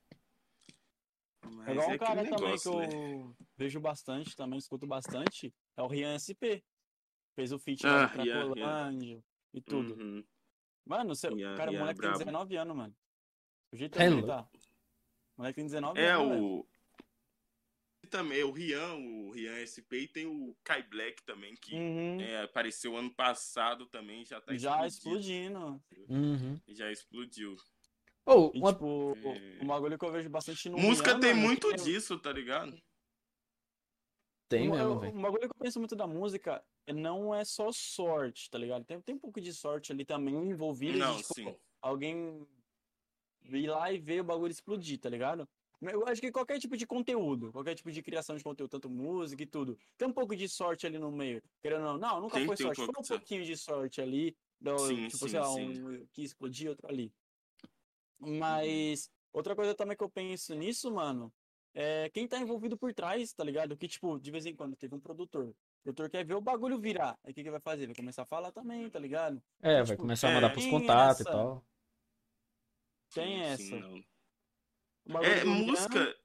Mas 1.47 1.67
é 1.67 1.71
igual 1.71 1.89
um 1.89 1.93
aquele 1.93 1.99
cara 1.99 2.15
também 2.23 2.35
que 2.35 2.41
negócio, 2.41 2.79
né? 2.79 2.87
eu 2.91 3.35
vejo 3.57 3.79
bastante, 3.79 4.35
também 4.35 4.57
escuto 4.57 4.87
bastante, 4.87 5.53
é 5.77 5.81
o 5.81 5.87
Rian 5.87 6.15
SP. 6.19 6.63
Fez 7.35 7.51
o 7.51 7.59
feat 7.59 7.85
Ah, 7.85 8.07
com 8.09 8.21
Rian. 8.21 8.33
Cracolândia 8.55 9.23
e 9.53 9.61
tudo. 9.61 9.93
Uhum. 10.01 10.23
Mano, 10.85 11.15
você, 11.15 11.27
Rian, 11.29 11.55
cara, 11.55 11.69
o 11.69 11.73
Rian, 11.73 11.79
moleque 11.81 11.99
tem 11.99 12.09
brabo. 12.09 12.19
19 12.25 12.55
anos, 12.57 12.75
mano. 12.77 12.95
O 13.71 13.75
jeito 13.75 13.99
É 13.99 14.07
que 14.07 14.13
ele 14.13 14.23
tá. 14.25 14.47
O 15.35 15.41
moleque 15.41 15.55
tem 15.55 15.65
19 15.65 15.99
É 15.99 16.11
anos, 16.11 16.29
velho. 16.29 16.43
o. 16.43 16.67
E 18.03 18.07
também 18.07 18.43
o 18.43 18.51
Rian, 18.51 18.93
o 18.93 19.31
Rian 19.31 19.55
SP 19.65 20.01
e 20.03 20.07
tem 20.07 20.27
o 20.27 20.55
Kai 20.63 20.83
Black 20.83 21.23
também, 21.23 21.55
que 21.55 21.73
Uhum. 21.75 22.21
é, 22.21 22.43
apareceu 22.43 22.95
ano 22.95 23.13
passado 23.13 23.87
também, 23.87 24.23
já 24.23 24.39
tá 24.39 24.55
Já 24.55 24.85
explodindo. 24.85 25.81
explodindo. 25.89 26.13
Uhum. 26.13 26.61
Já 26.69 26.91
explodiu. 26.91 27.55
Ou, 28.27 28.51
E, 28.55 28.59
uma... 28.59 28.71
tipo, 28.73 29.17
É. 29.17 29.59
um 29.63 29.67
bagulho 29.67 29.97
que 29.97 30.05
eu 30.05 30.11
vejo 30.11 30.29
bastante 30.29 30.69
no 30.69 30.77
Música 30.77 31.11
Rian, 31.11 31.19
tem 31.19 31.33
mano, 31.33 31.47
muito 31.47 31.67
que 31.69 31.75
disso, 31.83 32.17
tá 32.19 32.31
ligado? 32.31 32.79
Tem 34.47 34.69
um, 34.69 34.71
mesmo, 34.71 34.99
velho. 34.99 35.17
um 35.17 35.21
bagulho 35.21 35.41
que 35.41 35.55
eu 35.55 35.59
penso 35.59 35.79
muito 35.79 35.95
da 35.95 36.07
música 36.07 36.63
é- 36.85 36.93
não 36.93 37.33
é 37.33 37.43
só 37.43 37.71
sorte, 37.71 38.49
tá 38.49 38.57
ligado? 38.57 38.85
Tem, 38.85 39.01
tem 39.01 39.15
um 39.15 39.19
pouco 39.19 39.41
de 39.41 39.53
sorte 39.53 39.91
ali 39.91 40.05
também 40.05 40.35
envolvida 40.35 40.97
Não, 40.99 41.17
de, 41.17 41.23
tipo, 41.23 41.33
sim. 41.33 41.55
alguém 41.81 42.47
ir 43.43 43.67
lá 43.67 43.91
e 43.91 43.99
ver 43.99 44.21
o 44.21 44.23
bagulho 44.23 44.51
explodir, 44.51 44.99
tá 44.99 45.09
ligado? 45.09 45.47
Eu 45.81 46.07
acho 46.07 46.21
que 46.21 46.31
qualquer 46.31 46.57
tipo 46.59 46.77
de 46.77 46.87
conteúdo, 46.87 47.51
qualquer 47.51 47.75
tipo 47.75 47.91
de 47.91 48.01
criação 48.01 48.35
de 48.35 48.43
conteúdo, 48.43 48.69
tanto 48.71 48.89
música 48.89 49.43
e 49.43 49.45
tudo, 49.45 49.77
tem 49.97 50.07
um 50.07 50.13
pouco 50.13 50.35
de 50.35 50.47
sorte 50.47 50.87
ali 50.87 50.97
no 50.97 51.11
meio. 51.11 51.41
Querendo 51.61 51.85
ou 51.85 51.93
não, 51.93 51.97
não, 51.97 52.21
nunca 52.21 52.37
Tem 52.37 52.45
foi 52.45 52.55
um 52.55 52.57
sorte, 52.57 52.77
pouco 52.77 52.93
foi 53.05 53.15
um 53.17 53.19
pouquinho 53.19 53.43
de 53.43 53.57
sorte 53.57 54.01
ali, 54.01 54.35
do, 54.59 54.77
Sim, 54.79 55.07
tipo, 55.07 55.17
sim, 55.17 55.29
sei 55.29 55.39
lá, 55.39 55.53
sim. 55.53 55.83
um 55.83 56.07
que 56.07 56.23
explodir, 56.23 56.69
outro 56.69 56.87
ali. 56.87 57.11
Mas 58.19 59.11
outra 59.33 59.55
coisa 59.55 59.75
também 59.75 59.97
que 59.97 60.03
eu 60.03 60.09
penso 60.09 60.55
nisso, 60.55 60.91
mano, 60.91 61.31
é 61.75 62.09
quem 62.09 62.27
tá 62.27 62.39
envolvido 62.39 62.77
por 62.77 62.93
trás, 62.93 63.31
tá 63.33 63.43
ligado? 63.43 63.75
Que, 63.77 63.87
tipo, 63.87 64.17
de 64.19 64.31
vez 64.31 64.45
em 64.45 64.55
quando 64.55 64.75
teve 64.75 64.95
um 64.95 64.99
produtor. 64.99 65.49
O 65.49 65.83
produtor 65.83 66.09
quer 66.09 66.25
ver 66.25 66.33
o 66.33 66.41
bagulho 66.41 66.79
virar. 66.79 67.19
Aí 67.23 67.31
o 67.31 67.33
que, 67.35 67.43
que 67.43 67.51
vai 67.51 67.59
fazer? 67.59 67.85
Vai 67.85 67.95
começar 67.95 68.23
a 68.23 68.25
falar 68.25 68.51
também, 68.51 68.89
tá 68.89 68.97
ligado? 68.97 69.39
É, 69.61 69.75
vai 69.77 69.85
tipo, 69.85 70.01
começar 70.01 70.29
a 70.29 70.33
mandar 70.33 70.49
pros 70.51 70.65
contatos 70.65 71.19
e 71.19 71.21
essa- 71.23 71.31
tal. 71.31 71.65
Tem 73.13 73.37
Sim, 73.37 73.41
essa. 73.41 73.57
sim. 73.63 74.05
O 75.07 75.17
É, 75.19 75.43
música. 75.45 76.15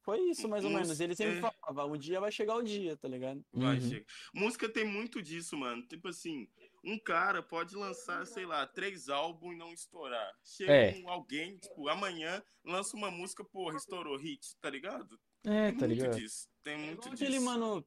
Foi 0.00 0.20
isso, 0.28 0.46
mais 0.48 0.64
ou 0.64 0.70
Música- 0.70 0.84
menos. 0.86 1.00
Ele 1.00 1.14
sempre 1.16 1.38
é. 1.38 1.40
falava, 1.40 1.86
um 1.86 1.96
dia 1.96 2.20
vai 2.20 2.30
chegar 2.30 2.56
o 2.56 2.62
dia, 2.62 2.96
tá 2.96 3.08
ligado? 3.08 3.42
Vai, 3.52 3.76
Uhum. 3.78 3.88
chega. 3.88 4.06
Música 4.34 4.68
tem 4.68 4.84
muito 4.84 5.22
disso, 5.22 5.56
mano. 5.56 5.82
Tipo 5.86 6.08
assim, 6.08 6.46
um 6.84 6.98
cara 6.98 7.42
pode 7.42 7.74
lançar, 7.74 8.26
sei 8.26 8.44
lá, 8.46 8.66
três 8.66 9.08
álbuns 9.08 9.54
e 9.54 9.58
não 9.58 9.72
estourar. 9.72 10.32
Chega 10.44 10.72
É. 10.72 10.94
um, 11.02 11.08
alguém, 11.08 11.56
tipo, 11.58 11.88
amanhã 11.88 12.42
lança 12.64 12.96
uma 12.96 13.10
música, 13.10 13.44
porra, 13.44 13.76
estourou 13.76 14.16
hit, 14.16 14.56
tá 14.60 14.68
ligado? 14.70 15.18
É, 15.44 15.70
Tem 15.70 15.78
tá 15.78 15.86
muito 15.86 16.00
ligado? 16.00 16.16
disso. 16.18 16.48
Tem 16.62 16.76
muito 16.78 17.00
Igual 17.00 17.14
disso. 17.14 17.24
aquele, 17.24 17.40
mano. 17.40 17.86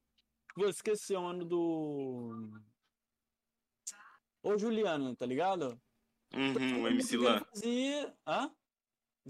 Eu 0.58 0.70
esqueci 0.70 1.14
o 1.14 1.26
ano 1.26 1.45
do. 1.45 2.60
Ô 4.43 4.58
Juliano, 4.58 5.16
tá 5.16 5.26
ligado? 5.26 5.80
Uhum, 6.34 6.84
o 6.84 6.88
MC 6.88 7.18
Lan. 7.18 7.39
Fazia... 7.45 8.18
Hã? 8.26 8.52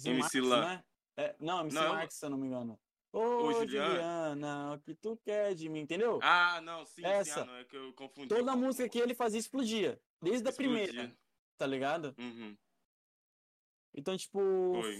MC 0.05 0.41
Lan. 0.41 0.61
né? 0.61 0.83
É, 1.17 1.35
não, 1.39 1.61
MC 1.61 1.75
Não, 1.75 1.83
é 1.83 1.89
o- 1.89 1.93
Marx, 1.93 2.15
se 2.15 2.25
eu 2.25 2.29
não 2.29 2.37
me 2.37 2.47
engano. 2.47 2.79
Ô, 3.17 3.47
Ô, 3.47 3.53
Juliano. 3.53 3.89
Juliana, 3.89 4.73
o 4.75 4.79
que 4.79 4.93
tu 4.95 5.17
quer 5.17 5.55
de 5.55 5.67
mim, 5.69 5.79
entendeu? 5.81 6.19
Ah, 6.21 6.61
não, 6.61 6.85
sim, 6.85 7.01
sim, 7.01 7.05
Essa. 7.05 7.41
ah, 7.41 7.45
não, 7.45 7.55
é 7.57 7.65
que 7.65 7.75
eu 7.75 7.93
confundi. 7.93 8.27
Toda 8.27 8.55
música 8.55 8.87
que 8.87 8.99
ele 8.99 9.15
fazia 9.15 9.39
explodia. 9.39 9.99
Desde 10.21 10.47
a 10.47 10.51
Explodia. 10.51 10.87
primeira, 10.87 11.17
tá 11.57 11.65
ligado? 11.65 12.13
Uhum. 12.17 12.55
Então, 13.95 14.15
tipo. 14.17 14.39
Foi. 14.39 14.99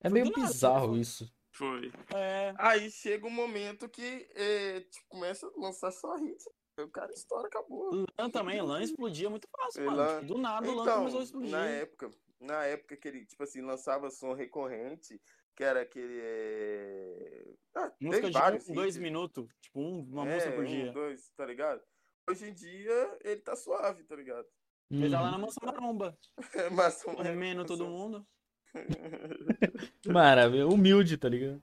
É 0.00 0.08
meio 0.10 0.26
nada, 0.26 0.40
bizarro 0.40 0.88
foi. 0.90 1.00
isso. 1.00 1.32
Foi. 1.52 1.92
É. 2.14 2.54
Aí 2.58 2.90
chega 2.90 3.26
um 3.26 3.30
momento 3.30 3.88
que 3.88 4.28
é, 4.34 4.80
tipo, 4.80 5.06
começa 5.08 5.46
a 5.46 5.50
lançar 5.60 5.90
só 5.92 6.16
hit. 6.16 6.42
O 6.78 6.88
cara 6.88 7.10
estoura, 7.12 7.46
acabou. 7.48 8.04
Lan 8.18 8.28
também, 8.30 8.60
Lan 8.60 8.82
explodia 8.82 9.30
muito 9.30 9.48
fácil, 9.50 9.72
Sei 9.72 9.84
mano. 9.86 10.20
Tipo, 10.20 10.34
do 10.34 10.38
nada 10.40 10.68
o 10.70 10.74
Lan 10.74 10.82
Então, 10.82 10.98
começou 10.98 11.20
a 11.20 11.22
explodir. 11.22 11.50
na 11.50 11.64
época, 11.66 12.10
na 12.38 12.64
época 12.66 12.96
que 12.98 13.08
ele, 13.08 13.24
tipo 13.24 13.42
assim, 13.42 13.62
lançava 13.62 14.10
som 14.10 14.34
recorrente, 14.34 15.18
que 15.56 15.64
era 15.64 15.80
aquele. 15.82 16.18
É... 16.20 17.54
Ah, 17.74 17.92
Música 18.00 18.22
tem 18.22 18.30
de 18.30 18.38
vários 18.38 18.68
um, 18.68 18.74
dois 18.74 18.96
minutos. 18.96 19.48
Tipo, 19.60 19.80
um- 19.80 20.00
uma 20.02 20.28
É, 20.28 20.34
música 20.34 20.52
por 20.52 20.64
um, 20.64 20.66
dia. 20.66 20.92
dois, 20.92 21.30
tá 21.36 21.44
ligado? 21.46 21.82
Hoje 22.28 22.48
em 22.48 22.52
dia, 22.54 23.18
ele 23.22 23.40
tá 23.40 23.54
suave, 23.56 24.04
tá 24.04 24.14
ligado? 24.16 24.46
Ele 24.90 25.10
tá 25.10 25.20
lá 25.20 25.26
Uhum. 25.26 25.32
na 25.32 25.38
mansão 25.38 25.66
maromba. 25.66 26.18
Mas 26.72 27.04
um 27.06 27.14
Comendo 27.14 27.64
todo 27.64 27.86
mundo. 27.86 28.26
Maravilha, 30.06 30.66
humilde, 30.66 31.16
tá 31.16 31.28
ligado? 31.28 31.56
É 31.58 31.62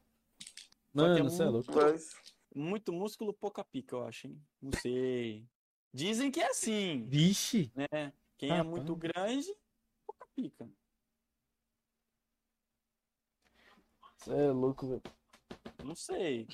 Mano, 0.93 1.23
você 1.29 1.43
é 1.43 1.49
muito- 1.49 1.71
louco. 1.71 1.85
Mas, 1.91 2.15
Muito 2.55 2.93
músculo, 2.93 3.33
pouca 3.33 3.63
pica, 3.63 3.95
eu 3.95 4.03
acho, 4.05 4.27
hein? 4.27 4.39
Não 4.61 4.71
sei. 4.79 5.43
Dizem 5.91 6.29
que 6.29 6.39
é 6.39 6.45
assim, 6.51 7.03
Vixe. 7.09 7.71
né? 7.75 8.13
Quem 8.37 8.49
é 8.49 8.57
Rapaz. 8.57 8.69
muito 8.69 8.95
grande, 8.95 9.47
pouca 10.05 10.27
pica. 10.35 10.69
Você 14.23 14.31
é 14.31 14.51
louco, 14.51 14.87
velho. 14.87 15.01
Não 15.83 15.95
sei. 15.95 16.47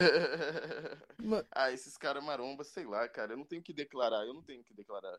Ma- 1.22 1.44
ah, 1.52 1.70
esses 1.70 1.98
caras 1.98 2.24
maromba, 2.24 2.64
sei 2.64 2.86
lá, 2.86 3.06
cara. 3.08 3.34
Eu 3.34 3.36
não 3.36 3.44
tenho 3.44 3.62
que 3.62 3.74
declarar, 3.74 4.24
eu 4.24 4.32
não 4.32 4.42
tenho 4.42 4.64
que 4.64 4.72
declarar. 4.72 5.18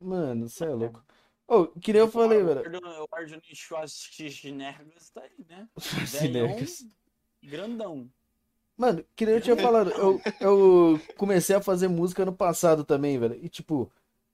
Mano, 0.00 0.48
você 0.48 0.64
é 0.64 0.68
louco. 0.68 1.04
Ô, 1.48 1.66
que 1.66 1.92
nem 1.92 2.00
eu 2.00 2.08
falei, 2.08 2.44
velho. 2.44 2.62
O 2.80 3.08
Arjuni 3.12 3.42
Schwarzenegger 3.54 4.86
tá 5.12 5.22
aí, 5.22 5.44
né? 5.48 5.68
Schwarzenegger. 5.80 6.68
Grandão. 7.42 8.08
Mano, 8.76 9.04
que 9.16 9.26
nem 9.26 9.34
eu 9.36 9.40
tinha 9.40 9.56
falado, 9.56 9.90
eu, 9.90 10.20
eu 10.40 11.00
comecei 11.16 11.56
a 11.56 11.62
fazer 11.62 11.88
música 11.88 12.22
ano 12.22 12.32
passado 12.32 12.84
também, 12.84 13.18
velho. 13.18 13.34
E, 13.42 13.48
tipo, 13.48 13.90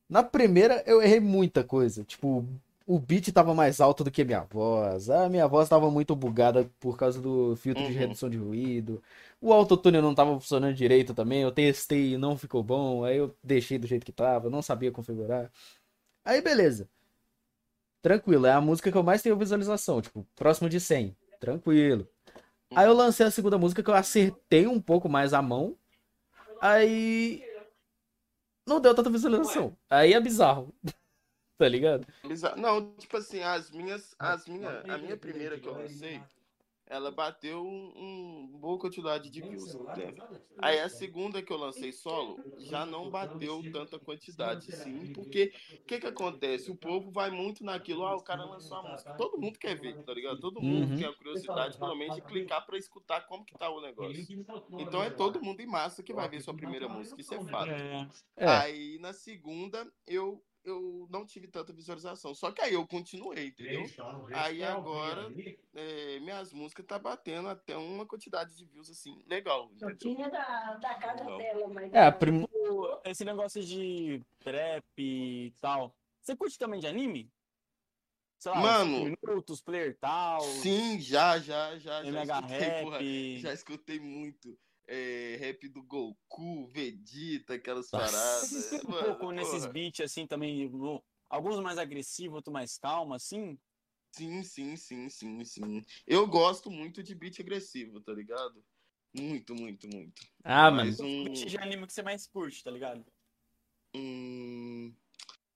na 0.08 0.22
primeira 0.22 0.82
eu 0.86 1.00
errei 1.00 1.20
muita 1.20 1.64
coisa. 1.64 2.04
Tipo, 2.04 2.46
o 2.94 2.98
beat 2.98 3.32
tava 3.32 3.54
mais 3.54 3.80
alto 3.80 4.04
do 4.04 4.10
que 4.10 4.22
a 4.22 4.24
minha 4.24 4.42
voz. 4.42 5.08
A 5.08 5.28
minha 5.28 5.46
voz 5.48 5.68
tava 5.68 5.90
muito 5.90 6.14
bugada 6.14 6.70
por 6.78 6.96
causa 6.96 7.20
do 7.20 7.56
filtro 7.56 7.82
de 7.84 7.92
Uhum. 7.92 7.98
redução 7.98 8.28
de 8.28 8.36
ruído. 8.36 9.02
O 9.40 9.52
autotune 9.52 10.00
não 10.00 10.14
tava 10.14 10.38
funcionando 10.38 10.74
direito 10.74 11.14
também. 11.14 11.42
Eu 11.42 11.50
testei 11.50 12.12
e 12.12 12.18
não 12.18 12.36
ficou 12.36 12.62
bom. 12.62 13.04
Aí 13.04 13.16
eu 13.16 13.34
deixei 13.42 13.78
do 13.78 13.86
jeito 13.86 14.04
que 14.04 14.12
tava, 14.12 14.50
não 14.50 14.60
sabia 14.60 14.92
configurar. 14.92 15.50
Aí, 16.24 16.40
beleza. 16.42 16.88
Tranquilo, 18.02 18.46
é 18.46 18.52
a 18.52 18.60
música 18.60 18.90
que 18.90 18.98
eu 18.98 19.02
mais 19.02 19.22
tenho 19.22 19.36
visualização. 19.36 20.02
Tipo, 20.02 20.26
próximo 20.34 20.68
de 20.68 20.78
100. 20.80 21.16
Tranquilo. 21.40 22.06
Aí 22.74 22.86
eu 22.86 22.94
lancei 22.94 23.24
a 23.26 23.30
segunda 23.30 23.56
música 23.58 23.82
que 23.82 23.90
eu 23.90 23.94
acertei 23.94 24.66
um 24.66 24.80
pouco 24.80 25.08
mais 25.08 25.32
a 25.32 25.40
mão. 25.40 25.76
Aí. 26.60 27.42
Não 28.66 28.80
deu 28.80 28.94
tanta 28.94 29.10
visualização. 29.10 29.76
Aí 29.90 30.12
é 30.14 30.20
bizarro. 30.20 30.74
Tá 31.62 31.68
ligado? 31.68 32.06
Não, 32.56 32.94
tipo 32.96 33.16
assim, 33.16 33.40
as 33.42 33.70
minhas, 33.70 34.14
as 34.20 34.46
minha, 34.46 34.84
a 34.88 34.98
minha 34.98 35.16
primeira 35.16 35.58
que 35.58 35.68
eu 35.68 35.74
lancei, 35.74 36.26
ela 36.86 37.10
bateu 37.10 37.64
um, 37.64 37.92
um 37.96 38.58
boa 38.58 38.78
quantidade 38.78 39.30
de 39.30 39.42
views. 39.42 39.78
né? 39.94 40.14
Aí 40.58 40.78
a 40.80 40.88
segunda 40.88 41.42
que 41.42 41.52
eu 41.52 41.56
lancei 41.56 41.92
solo 41.92 42.44
já 42.56 42.86
não 42.86 43.10
bateu 43.10 43.64
tanta 43.64 43.98
quantidade, 43.98 44.70
sim, 44.72 45.06
porque 45.08 45.52
o 45.84 45.86
que 45.86 46.00
que 46.00 46.06
acontece? 46.06 46.70
O 46.70 46.76
povo 46.76 47.10
vai 47.10 47.30
muito 47.30 47.64
naquilo, 47.64 48.04
ah, 48.04 48.16
o 48.16 48.22
cara 48.22 48.44
lançou 48.44 48.78
a 48.78 48.82
música, 48.84 49.12
todo 49.16 49.38
mundo 49.40 49.58
quer 49.58 49.78
ver, 49.80 50.00
tá 50.04 50.14
ligado? 50.14 50.38
Todo 50.40 50.62
mundo 50.62 50.90
Uhum. 50.90 50.96
tem 50.96 51.06
a 51.06 51.14
curiosidade, 51.14 51.78
pelo 51.78 51.96
menos, 51.96 52.14
de 52.14 52.22
clicar 52.22 52.64
pra 52.66 52.78
escutar 52.78 53.22
como 53.26 53.44
que 53.44 53.56
tá 53.56 53.70
o 53.70 53.80
negócio. 53.80 54.28
Então 54.78 55.02
é 55.02 55.10
todo 55.10 55.42
mundo 55.42 55.60
em 55.60 55.66
massa 55.66 56.02
que 56.02 56.14
vai 56.14 56.28
ver 56.28 56.40
sua 56.40 56.54
primeira 56.54 56.88
música, 56.88 57.20
isso 57.20 57.34
é 57.34 57.40
fato. 57.40 57.84
É. 58.36 58.46
Aí 58.46 58.98
na 59.00 59.12
segunda 59.12 59.90
eu, 60.06 60.44
eu 60.64 61.06
não 61.10 61.26
tive 61.26 61.48
tanta 61.48 61.72
visualização. 61.72 62.34
Só 62.34 62.50
que 62.50 62.60
aí 62.60 62.74
eu 62.74 62.86
continuei, 62.86 63.48
entendeu? 63.48 63.84
Aí 64.32 64.62
agora 64.62 65.32
é, 65.74 66.20
minhas 66.20 66.52
músicas 66.52 66.86
tá 66.86 66.98
batendo 66.98 67.48
até 67.48 67.76
uma 67.76 68.06
quantidade 68.06 68.56
de 68.56 68.64
views 68.64 68.90
assim, 68.90 69.22
legal. 69.26 69.70
Tinha 69.98 70.30
da, 70.30 70.74
da 70.74 70.94
casa 70.94 71.24
Não. 71.24 71.38
dela, 71.38 71.68
mas. 71.68 71.92
É, 71.92 72.06
a 72.06 72.12
prim... 72.12 72.46
Esse 73.04 73.24
negócio 73.24 73.62
de 73.62 74.22
trap 74.40 74.84
e 74.98 75.52
tal. 75.60 75.94
Você 76.20 76.36
curte 76.36 76.58
também 76.58 76.80
de 76.80 76.86
anime? 76.86 77.30
Sei 78.38 78.50
lá, 78.50 78.60
Mano. 78.60 79.04
minutos, 79.04 79.60
player 79.60 79.96
tal. 79.98 80.40
Sim, 80.40 81.00
já, 81.00 81.38
já, 81.38 81.78
já, 81.78 82.02
já 82.02 82.10
MH 82.10 82.40
escutei, 82.40 82.82
porra, 82.82 82.98
já 83.38 83.52
escutei 83.52 84.00
muito. 84.00 84.58
É, 84.86 85.36
rap 85.38 85.68
do 85.68 85.82
Goku, 85.82 86.66
Vegeta, 86.68 87.54
aquelas 87.54 87.90
Nossa. 87.90 88.10
paradas. 88.12 88.52
Inspira 88.52 88.86
um 88.86 88.90
Mano, 88.90 89.06
pouco 89.16 89.30
nesses 89.32 89.62
porra. 89.62 89.72
beats 89.72 90.00
assim 90.00 90.26
também. 90.26 90.68
no- 90.68 91.02
Alguns 91.30 91.58
mais 91.60 91.78
agressivos, 91.78 92.36
outros 92.36 92.52
mais 92.52 92.76
calmos, 92.76 93.16
assim. 93.16 93.58
Sim, 94.14 94.42
sim, 94.42 94.76
sim, 94.76 95.08
sim, 95.08 95.44
sim. 95.44 95.82
Eu 96.06 96.26
gosto 96.26 96.70
muito 96.70 97.02
de 97.02 97.14
beat 97.14 97.40
agressivo, 97.40 98.00
tá 98.02 98.12
ligado? 98.12 98.62
Muito, 99.14 99.54
muito, 99.54 99.88
muito. 99.88 100.20
Ah, 100.44 100.70
mano. 100.70 100.84
Mas 100.90 101.00
um, 101.00 101.24
Beat 101.24 101.46
de 101.48 101.56
anime 101.58 101.86
que 101.86 101.92
você 101.92 102.02
mais 102.02 102.26
curte, 102.26 102.62
tá 102.62 102.70
ligado? 102.70 103.04
Hum... 103.94 104.94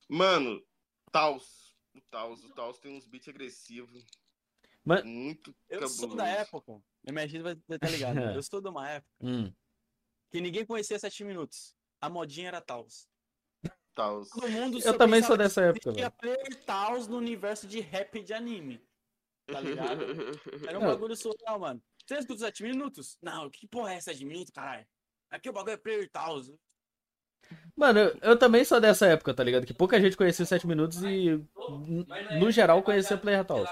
Mano, 0.08 0.64
Taos. 1.10 1.74
O 1.94 2.00
Taos. 2.10 2.44
O 2.44 2.48
Taos 2.54 2.78
tem 2.78 2.96
uns 2.96 3.06
beats 3.06 3.28
agressivos. 3.28 4.06
Mas- 4.84 5.04
Muito 5.04 5.54
Eu 5.68 5.80
cabuloso. 5.80 5.96
sou 6.08 6.16
da 6.16 6.26
época. 6.28 6.80
Imagina 7.06 7.42
vai 7.44 7.56
vai 7.68 7.78
tá 7.78 7.88
ligado. 7.88 8.18
Eu 8.36 8.42
sou 8.42 8.60
de 8.60 8.68
uma 8.68 8.88
época 8.88 9.10
Hum. 9.22 9.52
que 10.30 10.40
ninguém 10.40 10.64
conhecia 10.66 10.98
7 10.98 11.24
minutos. 11.24 11.74
A 12.00 12.08
modinha 12.08 12.48
era 12.48 12.60
Taos. 12.60 13.08
Taos. 13.94 14.28
Todo 14.28 14.48
mundo 14.48 14.78
Eu 14.84 14.98
também 14.98 15.22
sou 15.22 15.36
dessa 15.36 15.62
que 15.62 15.68
época, 15.68 15.92
velho. 15.92 16.10
player 16.12 16.64
Taos 16.64 17.08
no 17.08 17.16
universo 17.16 17.66
de 17.66 17.80
rap 17.80 18.22
de 18.22 18.34
anime. 18.34 18.82
Tá 19.46 19.60
ligado? 19.60 20.00
Era 20.68 20.78
um 20.78 20.82
Não. 20.82 20.88
bagulho 20.88 21.14
surreal, 21.16 21.58
mano. 21.60 21.80
Você 22.04 22.16
escuta 22.18 22.40
7 22.40 22.62
minutos? 22.64 23.16
Não, 23.22 23.48
que 23.48 23.66
porra 23.66 23.94
é 23.94 24.00
7 24.00 24.24
minutos, 24.24 24.50
caralho? 24.52 24.84
Aqui 25.30 25.48
o 25.48 25.52
bagulho 25.52 25.74
é 25.74 25.76
player 25.76 26.10
Taos. 26.10 26.52
Mano, 27.76 28.00
eu, 28.00 28.18
eu 28.22 28.38
também 28.38 28.64
sou 28.64 28.80
dessa 28.80 29.06
época, 29.06 29.32
tá 29.32 29.44
ligado? 29.44 29.64
Que 29.64 29.72
pouca 29.72 30.00
gente 30.00 30.16
conhecia 30.16 30.42
os 30.42 30.48
7 30.48 30.66
minutos 30.66 31.02
e, 31.04 31.28
n- 31.30 32.06
no 32.40 32.50
geral, 32.50 32.82
conhecia 32.82 33.16
Player 33.16 33.46
House. 33.46 33.68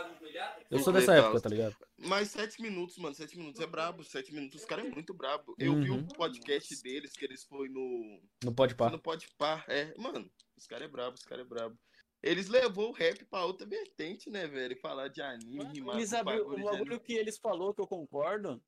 Eu 0.70 0.78
sou 0.78 0.92
dessa 0.92 1.14
época, 1.14 1.40
tá 1.40 1.48
ligado? 1.48 1.76
Mas 2.06 2.30
sete 2.30 2.60
minutos, 2.60 2.98
mano, 2.98 3.14
sete 3.14 3.36
minutos 3.36 3.60
é 3.60 3.66
brabo. 3.66 4.04
Sete 4.04 4.32
minutos, 4.32 4.60
os 4.60 4.66
caras 4.66 4.84
é 4.86 4.88
muito 4.90 5.14
brabo. 5.14 5.54
Eu 5.58 5.74
vi 5.80 5.90
Uhum. 5.90 6.00
o 6.00 6.14
podcast 6.14 6.82
deles, 6.82 7.12
que 7.12 7.24
eles 7.24 7.44
foi 7.44 7.68
no. 7.68 8.20
Não 8.44 8.54
pode 8.54 8.74
par. 8.74 8.90
no 8.90 8.98
Podpar. 8.98 9.64
É, 9.68 9.94
mano, 9.98 10.30
os 10.56 10.66
caras 10.66 10.86
é 10.86 10.90
brabo, 10.90 11.14
os 11.16 11.24
caras 11.24 11.44
é 11.44 11.48
brabo. 11.48 11.78
Eles 12.22 12.48
levou 12.48 12.88
o 12.90 12.92
rap 12.92 13.24
pra 13.26 13.44
outra 13.44 13.66
vertente, 13.66 14.30
né, 14.30 14.46
velho? 14.46 14.78
Falar 14.80 15.08
de 15.08 15.20
anime, 15.20 15.64
rimar 15.74 15.96
Eles 15.96 16.12
abriu, 16.14 16.48
o 16.48 16.62
bagulho 16.62 16.98
que 17.00 17.12
eles 17.12 17.36
falou, 17.38 17.74
que 17.74 17.80
eu 17.82 17.86
concordo, 17.86 18.62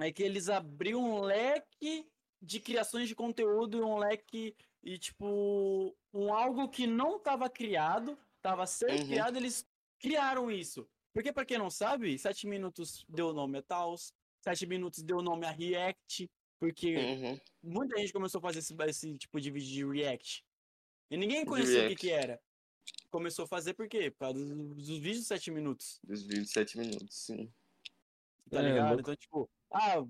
é 0.00 0.10
que 0.12 0.22
eles 0.22 0.48
abriram 0.48 1.00
um 1.00 1.20
leque 1.20 2.08
de 2.42 2.58
criações 2.60 3.08
de 3.08 3.14
conteúdo 3.14 3.78
e 3.78 3.82
um 3.82 3.98
leque 3.98 4.54
e 4.82 4.98
tipo 4.98 5.96
um 6.12 6.32
algo 6.32 6.68
que 6.68 6.86
não 6.86 7.16
estava 7.16 7.48
criado, 7.48 8.18
estava 8.36 8.62
a 8.64 8.66
ser 8.66 8.90
Uhum. 8.90 9.06
criado, 9.08 9.36
eles 9.36 9.64
criaram 10.00 10.50
isso. 10.50 10.88
Porque 11.12 11.32
pra 11.32 11.44
quem 11.44 11.58
não 11.58 11.70
sabe, 11.70 12.18
7 12.18 12.46
minutos 12.46 13.04
deu 13.08 13.32
nome 13.32 13.58
a 13.58 13.62
Taos, 13.62 14.12
7 14.42 14.66
minutos 14.66 15.02
deu 15.02 15.20
nome 15.22 15.46
a 15.46 15.50
React, 15.50 16.30
porque 16.60 16.96
Uhum. 16.96 17.40
muita 17.62 17.96
gente 17.98 18.12
começou 18.12 18.38
a 18.38 18.42
fazer 18.42 18.58
esse, 18.60 18.74
esse 18.86 19.16
tipo 19.16 19.40
de 19.40 19.50
vídeo 19.50 19.68
de 19.68 19.84
React. 20.00 20.44
E 21.10 21.16
ninguém 21.16 21.44
conhecia 21.44 21.86
o 21.86 21.88
que, 21.88 21.96
que 21.96 22.10
era. 22.10 22.40
Começou 23.10 23.44
a 23.44 23.48
fazer 23.48 23.74
por 23.74 23.88
quê? 23.88 24.10
Por 24.10 24.18
causa 24.18 24.44
dos, 24.44 24.74
dos 24.76 24.98
vídeos 24.98 25.18
de 25.20 25.24
7 25.24 25.50
minutos. 25.50 25.98
Dos 26.04 26.22
vídeos, 26.22 26.50
sete 26.50 26.78
minutos, 26.78 27.14
sim. 27.16 27.50
Tá 28.50 28.60
É, 28.60 28.62
ligado? 28.62 28.86
louco. 28.88 29.00
Então, 29.00 29.16
tipo, 29.16 29.50
ah, 29.72 30.04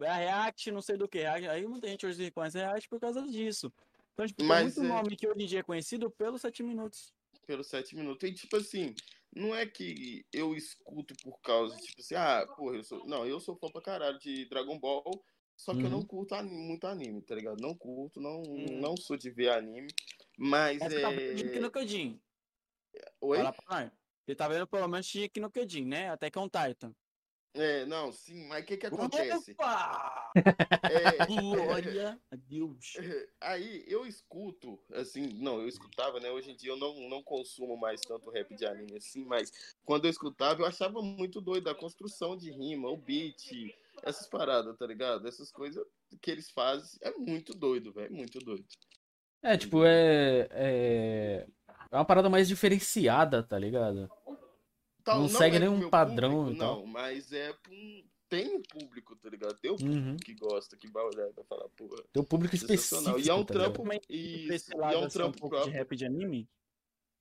é 0.00 0.06
a 0.08 0.16
React, 0.16 0.70
não 0.72 0.82
sei 0.82 0.96
do 0.96 1.08
que. 1.08 1.20
Aí 1.24 1.66
muita 1.66 1.88
gente 1.88 2.06
hoje 2.06 2.30
conhece 2.30 2.58
a 2.58 2.68
React 2.70 2.88
por 2.88 3.00
causa 3.00 3.22
disso. 3.28 3.72
Então, 4.14 4.26
tipo, 4.26 4.44
Mas 4.44 4.74
tem 4.74 4.82
muito 4.84 4.92
é- 4.92 4.96
nome 5.02 5.16
que 5.16 5.28
hoje 5.28 5.42
em 5.42 5.46
dia 5.46 5.60
é 5.60 5.62
conhecido 5.62 6.10
pelos 6.10 6.40
7 6.40 6.62
minutos. 6.62 7.12
pelos 7.46 7.66
sete 7.66 7.96
minutos. 7.96 8.28
E, 8.28 8.32
tipo 8.34 8.56
assim, 8.58 8.94
não 9.34 9.54
é 9.54 9.66
que 9.66 10.24
eu 10.32 10.54
escuto 10.54 11.14
por 11.22 11.40
causa, 11.40 11.76
tipo 11.76 12.00
assim, 12.00 12.14
ah, 12.14 12.46
porra, 12.56 12.76
eu 12.76 12.84
sou. 12.84 13.06
Não, 13.06 13.26
eu 13.26 13.40
sou 13.40 13.56
fã 13.56 13.68
pra 13.70 13.82
caralho 13.82 14.18
de 14.18 14.46
Dragon 14.48 14.78
Ball, 14.78 15.24
só 15.56 15.74
que 15.74 15.84
eu 15.84 15.90
não 15.90 15.98
Uhum. 15.98 16.06
curto 16.06 16.34
ani- 16.34 16.50
muito 16.50 16.86
anime, 16.86 17.22
tá 17.22 17.34
ligado? 17.34 17.60
Não 17.60 17.74
curto, 17.76 18.20
não, 18.20 18.42
Hum. 18.42 18.80
não 18.80 18.96
sou 18.96 19.16
de 19.16 19.30
ver 19.30 19.50
anime. 19.50 19.88
Mas 20.38 20.78
Mas 20.78 20.92
você 20.92 21.00
tá 21.00 21.10
vendo 21.10 21.56
é. 21.56 21.60
no 21.60 21.70
Kyojin. 21.70 22.20
Oi? 23.20 23.36
Fala 23.38 23.52
pra 23.52 23.80
nós. 23.82 23.92
Você 24.26 24.34
tá 24.34 24.48
vendo 24.48 24.66
pelo 24.66 24.88
menos 24.88 25.06
Shingeki 25.06 25.40
no 25.40 25.50
Kyojin, 25.50 25.84
né? 25.86 26.10
Até 26.10 26.30
que 26.30 26.38
é 26.38 26.40
um 26.40 26.48
Titan. 26.48 26.94
É, 27.54 27.84
não, 27.86 28.12
sim, 28.12 28.46
mas 28.46 28.62
o 28.62 28.66
que 28.66 28.76
que 28.76 28.86
acontece? 28.86 29.52
Opa! 29.52 30.30
É, 30.84 31.26
Glória 31.26 32.20
a 32.30 32.36
Deus. 32.36 32.94
Aí 33.40 33.84
eu 33.88 34.06
escuto, 34.06 34.78
assim, 34.92 35.26
não, 35.40 35.60
eu 35.60 35.68
escutava, 35.68 36.20
né? 36.20 36.30
Hoje 36.30 36.50
em 36.50 36.56
dia 36.56 36.70
eu 36.70 36.76
não, 36.76 37.08
não 37.08 37.22
consumo 37.22 37.76
mais 37.76 38.00
tanto 38.02 38.30
rap 38.30 38.54
de 38.54 38.66
anime 38.66 38.96
assim, 38.96 39.24
mas 39.24 39.50
quando 39.84 40.04
eu 40.04 40.10
escutava 40.10 40.62
eu 40.62 40.66
achava 40.66 41.00
muito 41.02 41.40
doido 41.40 41.68
a 41.68 41.74
construção 41.74 42.36
de 42.36 42.50
rima, 42.50 42.88
o 42.88 42.96
beat, 42.96 43.74
essas 44.02 44.26
paradas, 44.26 44.76
tá 44.76 44.86
ligado? 44.86 45.26
Essas 45.26 45.50
coisas 45.50 45.84
que 46.20 46.30
eles 46.30 46.50
fazem 46.50 46.98
é 47.02 47.10
muito 47.12 47.54
doido, 47.54 47.92
velho. 47.92 48.14
Muito 48.14 48.38
doido. 48.38 48.66
É, 49.42 49.56
tipo, 49.56 49.84
é, 49.84 50.48
é. 50.50 51.46
É 51.90 51.96
uma 51.96 52.04
parada 52.04 52.28
mais 52.28 52.46
diferenciada, 52.46 53.42
tá 53.42 53.58
ligado? 53.58 54.10
Tal- 55.08 55.20
Não 55.20 55.28
segue 55.28 55.56
é 55.56 55.60
nenhum 55.60 55.88
padrão 55.88 56.32
público, 56.32 56.54
e 56.56 56.58
tal. 56.58 56.76
Não, 56.80 56.86
mas 56.86 57.32
é 57.32 57.50
pra 57.54 57.72
um... 57.72 58.04
Tem 58.28 58.54
um 58.56 58.60
público, 58.62 59.16
tá 59.16 59.30
ligado? 59.30 59.54
Tem 59.58 59.70
um 59.70 59.76
público 59.76 60.06
Uhum. 60.06 60.16
que 60.18 60.34
gosta, 60.34 60.76
que 60.76 60.86
vai 60.86 61.02
olhar 61.02 61.28
e 61.30 61.32
vai 61.32 61.44
falar, 61.46 61.66
porra, 61.70 62.02
Tem 62.12 62.20
um 62.22 62.26
público 62.26 62.54
específico. 62.54 63.18
E 63.18 63.26
é 63.30 63.32
um 63.32 63.42
tá 63.42 63.54
trampo 63.54 63.82
e, 64.06 64.46
pra 64.46 64.56
e 64.56 64.78
lado, 64.78 64.92
é 64.92 64.98
um 64.98 64.98
assim, 64.98 65.06
um 65.06 65.08
trampo 65.08 65.38
pouco 65.40 65.60
de 65.62 65.70
rap 65.70 65.96
de 65.96 66.04
anime. 66.04 66.46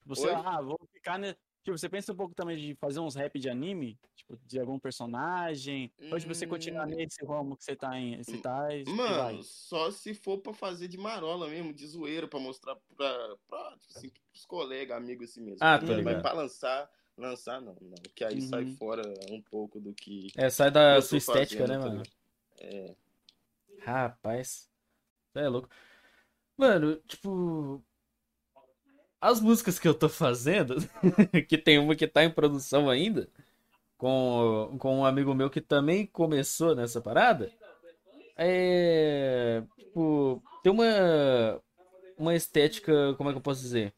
Você, 0.06 0.28
Oi? 0.28 0.34
ah, 0.36 0.62
vou 0.62 0.78
ficar, 0.92 1.18
né? 1.18 1.34
Tipo, 1.64 1.78
você 1.78 1.88
pensa 1.88 2.12
um 2.12 2.16
pouco 2.16 2.36
também 2.36 2.58
de 2.58 2.76
fazer 2.76 3.00
uns 3.00 3.16
rap 3.16 3.40
de 3.40 3.50
anime? 3.50 3.98
Tipo, 4.18 4.38
de 4.46 4.60
algum 4.60 4.78
personagem? 4.78 5.94
Ou 6.12 6.20
de 6.20 6.26
você 6.28 6.46
continuar 6.46 6.86
Hum. 6.88 6.96
nesse 6.96 7.24
ramo 7.26 7.56
que 7.56 7.64
você 7.64 7.76
tá 7.76 7.98
em. 7.98 8.22
Você 8.22 8.38
tá, 8.40 8.68
Mano, 8.88 9.16
vai? 9.16 9.40
só 9.44 9.90
se 9.92 10.14
for 10.14 10.40
pra 10.40 10.54
fazer 10.54 10.90
de 10.90 10.98
marola 10.98 11.48
mesmo, 11.48 11.74
de 11.74 11.88
zoeira, 11.88 12.28
pra 12.28 12.38
mostrar 12.40 12.76
pra, 12.98 13.36
pra 13.48 13.78
tipo 13.80 13.98
assim, 13.98 14.12
pros 14.32 14.46
colegas, 14.46 14.98
amigos 14.98 15.30
assim 15.30 15.42
mesmo. 15.42 15.60
Ah, 15.62 15.80
Mas 15.82 15.90
ligado. 15.98 16.22
pra 16.22 16.34
lançar, 16.34 16.90
lançar 17.18 17.60
não, 17.62 17.76
não. 17.82 17.98
Que 18.16 18.24
aí 18.24 18.42
sai 18.42 18.64
Uhum. 18.64 18.76
fora 18.78 19.02
um 19.32 19.42
pouco 19.42 19.80
do 19.80 19.94
que 19.94 20.28
É, 20.36 20.50
sai 20.50 20.72
da 20.72 21.02
sua 21.02 21.18
estética, 21.18 21.68
fazendo, 21.68 21.68
né, 21.68 21.84
tá 21.84 21.90
mano? 21.90 22.04
É. 22.60 22.96
Rapaz. 23.80 24.70
Você 25.34 25.40
é 25.40 25.50
louco. 25.50 25.70
Mano, 26.58 26.96
tipo. 27.08 27.84
As 29.20 29.40
músicas 29.42 29.80
que 29.80 29.88
eu 29.88 29.96
tô 29.96 30.08
fazendo, 30.10 30.76
que 31.50 31.58
tem 31.58 31.80
uma 31.80 31.96
que 31.96 32.08
tá 32.08 32.24
em 32.24 32.30
produção 32.32 32.88
ainda, 32.90 33.28
com, 33.98 34.76
com 34.80 35.00
um 35.00 35.06
amigo 35.06 35.34
meu 35.34 35.50
que 35.50 35.60
também 35.62 36.06
começou 36.06 36.76
nessa 36.76 37.02
parada, 37.02 37.52
é. 38.36 39.64
Tipo, 39.78 40.42
tem 40.64 40.72
uma. 40.72 41.62
Uma 42.18 42.36
estética, 42.36 43.14
como 43.16 43.30
é 43.30 43.34
que 43.34 43.38
eu 43.38 43.44
posso 43.44 43.62
dizer? 43.62 43.94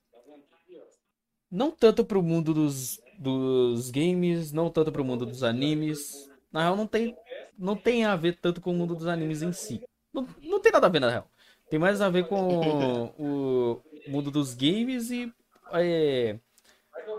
Não 1.50 1.72
tanto 1.72 2.04
pro 2.04 2.22
mundo 2.22 2.54
dos, 2.54 3.00
dos 3.20 3.92
games, 3.92 4.52
não 4.54 4.72
tanto 4.72 4.92
pro 4.92 5.06
mundo 5.06 5.26
dos 5.28 5.44
animes. 5.44 6.32
Na 6.52 6.62
real, 6.62 6.78
não 6.78 6.88
tem, 6.88 7.20
não 7.58 7.78
tem 7.78 8.06
a 8.06 8.16
ver 8.18 8.40
tanto 8.40 8.62
com 8.62 8.72
o 8.72 8.76
mundo 8.76 8.96
dos 8.96 9.08
animes 9.08 9.44
em 9.44 9.54
si. 9.54 9.86
Não, 10.14 10.28
não 10.42 10.62
tem 10.62 10.72
nada 10.72 10.88
a 10.88 10.92
ver, 10.92 11.02
na 11.02 11.10
real. 11.12 11.32
Tem 11.70 11.80
mais 11.80 12.02
a 12.02 12.10
ver 12.10 12.26
com 12.28 13.14
o 13.18 13.82
mundo 14.08 14.32
dos 14.32 14.56
games 14.56 15.12
e 15.12 15.34
é, 15.74 16.40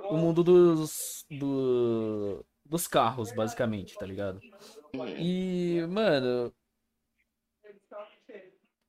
o 0.08 0.16
mundo 0.16 0.42
dos, 0.44 1.26
do- 1.30 2.44
dos 2.64 2.86
carros, 2.88 3.32
basicamente, 3.32 3.98
tá 3.98 4.06
ligado? 4.06 4.42
E, 5.16 5.86
mano, 5.90 6.54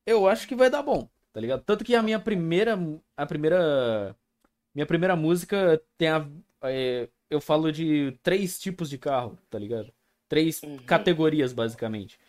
eu 0.06 0.28
acho 0.28 0.48
que 0.48 0.56
vai 0.56 0.70
dar 0.70 0.84
bom, 0.84 1.10
tá 1.34 1.40
ligado? 1.40 1.64
Tanto 1.64 1.84
que 1.84 1.96
a 1.96 2.02
minha 2.04 2.20
primeira, 2.20 2.78
a 3.16 3.26
primeira, 3.26 4.16
minha 4.74 4.88
primeira 4.88 5.16
música 5.16 5.82
tem 5.98 6.10
a, 6.10 6.28
é, 6.64 7.10
eu 7.30 7.42
falo 7.42 7.72
de 7.72 8.12
três 8.24 8.60
tipos 8.60 8.90
de 8.90 8.98
carro, 8.98 9.38
tá 9.50 9.60
ligado? 9.60 9.94
Três 10.28 10.64
Uhum. 10.64 10.82
categorias, 10.86 11.54
basicamente. 11.54 12.20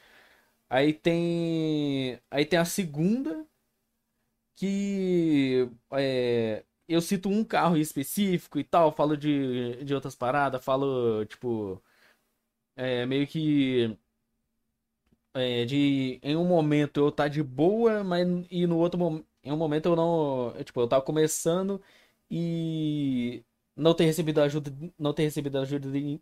Aí 0.70 0.93
tem, 0.95 2.20
aí 2.30 2.47
tem 2.47 2.59
a 2.59 2.64
segunda 2.64 3.47
que 4.57 5.68
é, 5.93 6.64
eu 6.89 7.01
cito 7.01 7.28
um 7.28 7.45
carro 7.45 7.76
em 7.76 7.80
específico 7.80 8.59
e 8.59 8.64
tal, 8.64 8.93
falo 8.93 9.16
de, 9.16 9.83
de 9.85 9.95
outras 9.95 10.14
paradas, 10.14 10.64
falo, 10.64 11.24
tipo, 11.26 11.83
é, 12.76 13.07
meio 13.07 13.26
que 13.26 13.97
é, 15.35 15.64
de 15.64 16.18
em 16.22 16.37
um 16.37 16.45
momento 16.47 16.99
eu 17.01 17.11
tá 17.12 17.28
de 17.28 17.43
boa, 17.43 18.05
mas 18.05 18.26
e 18.51 18.66
no 18.66 18.78
outro 18.78 18.99
mom- 18.99 19.24
em 19.43 19.53
um 19.53 19.57
momento 19.57 19.87
eu 19.87 19.97
não, 19.97 20.55
eu, 20.57 20.64
tipo, 20.64 20.80
eu 20.80 20.89
tava 20.89 21.03
começando 21.03 21.80
e 22.30 23.45
não 23.76 23.94
ter 23.94 24.04
recebido 24.04 24.40
ajuda, 24.40 24.72
não 24.98 25.12
ter 25.14 25.24
recebido 25.24 25.58
ajuda 25.58 25.90
de, 25.90 26.20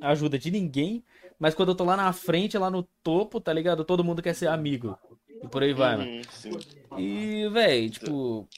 ajuda 0.00 0.38
de 0.38 0.50
ninguém, 0.50 1.04
mas 1.38 1.54
quando 1.54 1.70
eu 1.70 1.74
tô 1.76 1.84
lá 1.84 1.96
na 1.96 2.12
frente, 2.12 2.58
lá 2.58 2.70
no 2.70 2.82
topo, 3.02 3.40
tá 3.40 3.52
ligado? 3.52 3.84
Todo 3.84 4.04
mundo 4.04 4.22
quer 4.22 4.34
ser 4.34 4.48
amigo. 4.48 4.96
E 5.42 5.48
por 5.48 5.62
aí 5.62 5.72
vai, 5.72 5.96
mano. 5.96 6.10
Uhum. 6.44 7.00
E, 7.00 7.48
véi, 7.50 7.90
tipo, 7.90 8.48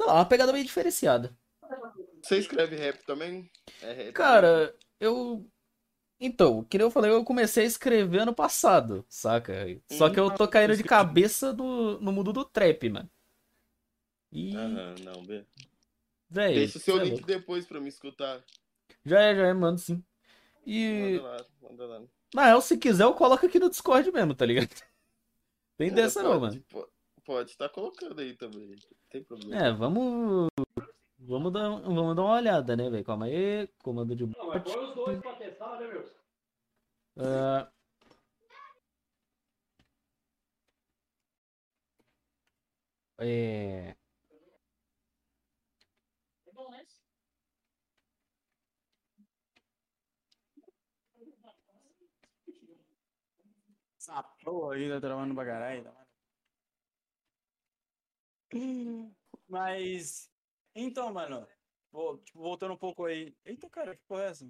lá, 0.00 0.14
uma 0.14 0.26
pegada 0.26 0.52
meio 0.52 0.64
diferenciada. 0.64 1.36
Você 2.22 2.38
escreve 2.38 2.76
rap 2.76 3.04
também? 3.06 3.50
É 3.82 3.92
rap 3.92 4.12
Cara, 4.12 4.74
eu. 5.00 5.46
Então, 6.18 6.64
que 6.64 6.78
nem 6.78 6.86
eu 6.86 6.90
falei, 6.90 7.10
eu 7.10 7.22
comecei 7.24 7.64
a 7.64 7.66
escrever 7.66 8.20
ano 8.20 8.34
passado, 8.34 9.04
saca? 9.08 9.52
Só 9.90 10.08
que 10.08 10.18
eu 10.18 10.30
tô 10.30 10.48
caindo 10.48 10.76
de 10.76 10.82
cabeça 10.82 11.52
do, 11.52 12.00
no 12.00 12.10
mundo 12.10 12.32
do 12.32 12.44
trap, 12.44 12.88
mano. 12.88 13.10
E, 14.32 14.56
Aham, 14.56 14.94
não, 15.04 15.24
be- 15.24 15.46
véi, 16.28 16.54
Deixa 16.54 16.78
o 16.78 16.80
seu 16.80 16.98
é 17.00 17.04
link 17.04 17.12
louco. 17.14 17.26
depois 17.26 17.66
pra 17.66 17.80
me 17.80 17.88
escutar. 17.88 18.42
Já 19.04 19.20
é, 19.20 19.34
já 19.34 19.46
é, 19.48 19.52
mano, 19.54 19.78
sim. 19.78 20.02
E, 20.64 21.18
Manda 21.20 21.22
lá, 21.22 21.46
manda 21.62 21.86
lá. 21.86 22.02
na 22.34 22.44
real, 22.46 22.60
se 22.60 22.76
quiser, 22.76 23.04
eu 23.04 23.14
coloco 23.14 23.46
aqui 23.46 23.58
no 23.58 23.70
Discord 23.70 24.10
mesmo, 24.10 24.34
tá 24.34 24.44
ligado? 24.44 24.68
Tem 25.76 25.92
dessa 25.92 26.22
não, 26.22 26.40
mano. 26.40 26.52
pode, 26.52 26.60
po- 26.86 26.90
Pode 27.24 27.50
estar 27.50 27.68
colocando 27.68 28.20
aí 28.20 28.34
também. 28.34 28.68
Não 28.68 28.76
tem 29.10 29.22
problema. 29.24 29.56
É, 29.66 29.72
vamos. 29.72 30.48
Vamos 31.18 31.52
dar, 31.52 31.68
vamos 31.80 32.14
dar 32.14 32.22
uma 32.22 32.34
olhada, 32.36 32.76
né, 32.76 32.88
velho? 32.88 33.04
Calma 33.04 33.26
aí. 33.26 33.66
Comando 33.82 34.14
de 34.14 34.24
bot. 34.26 34.36
Ah, 37.18 37.70
é. 43.18 43.95
Essa 54.06 54.22
porra 54.44 54.76
aí 54.76 54.88
tá 54.88 55.00
travando 55.00 55.34
pra 55.34 55.44
caralho. 55.44 55.82
tá? 55.82 56.06
Mas. 59.48 60.30
Então, 60.76 61.12
mano. 61.12 61.44
vou- 61.90 62.18
tipo, 62.18 62.38
voltando 62.38 62.74
um 62.74 62.76
pouco 62.76 63.04
aí. 63.04 63.34
Eita, 63.44 63.68
cara, 63.68 63.96
que 63.96 64.02
porra 64.06 64.22
é 64.24 64.26
essa? 64.28 64.48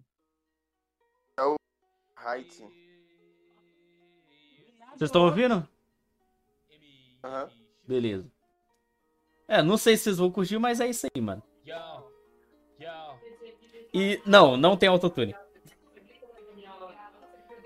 Height. 2.19 2.55
Vocês 4.91 5.09
estão 5.09 5.25
ouvindo? 5.25 5.67
Aham. 7.25 7.51
Beleza. 7.87 8.31
É, 9.49 9.63
não 9.63 9.79
sei 9.79 9.97
se 9.97 10.05
vocês 10.05 10.19
vão 10.19 10.31
curtir, 10.31 10.59
mas 10.59 10.81
é 10.81 10.89
isso 10.89 11.07
aí, 11.07 11.23
mano. 11.23 11.43
E 13.95 14.21
não, 14.27 14.57
não 14.57 14.77
tem 14.77 14.89
autotune. 14.89 15.35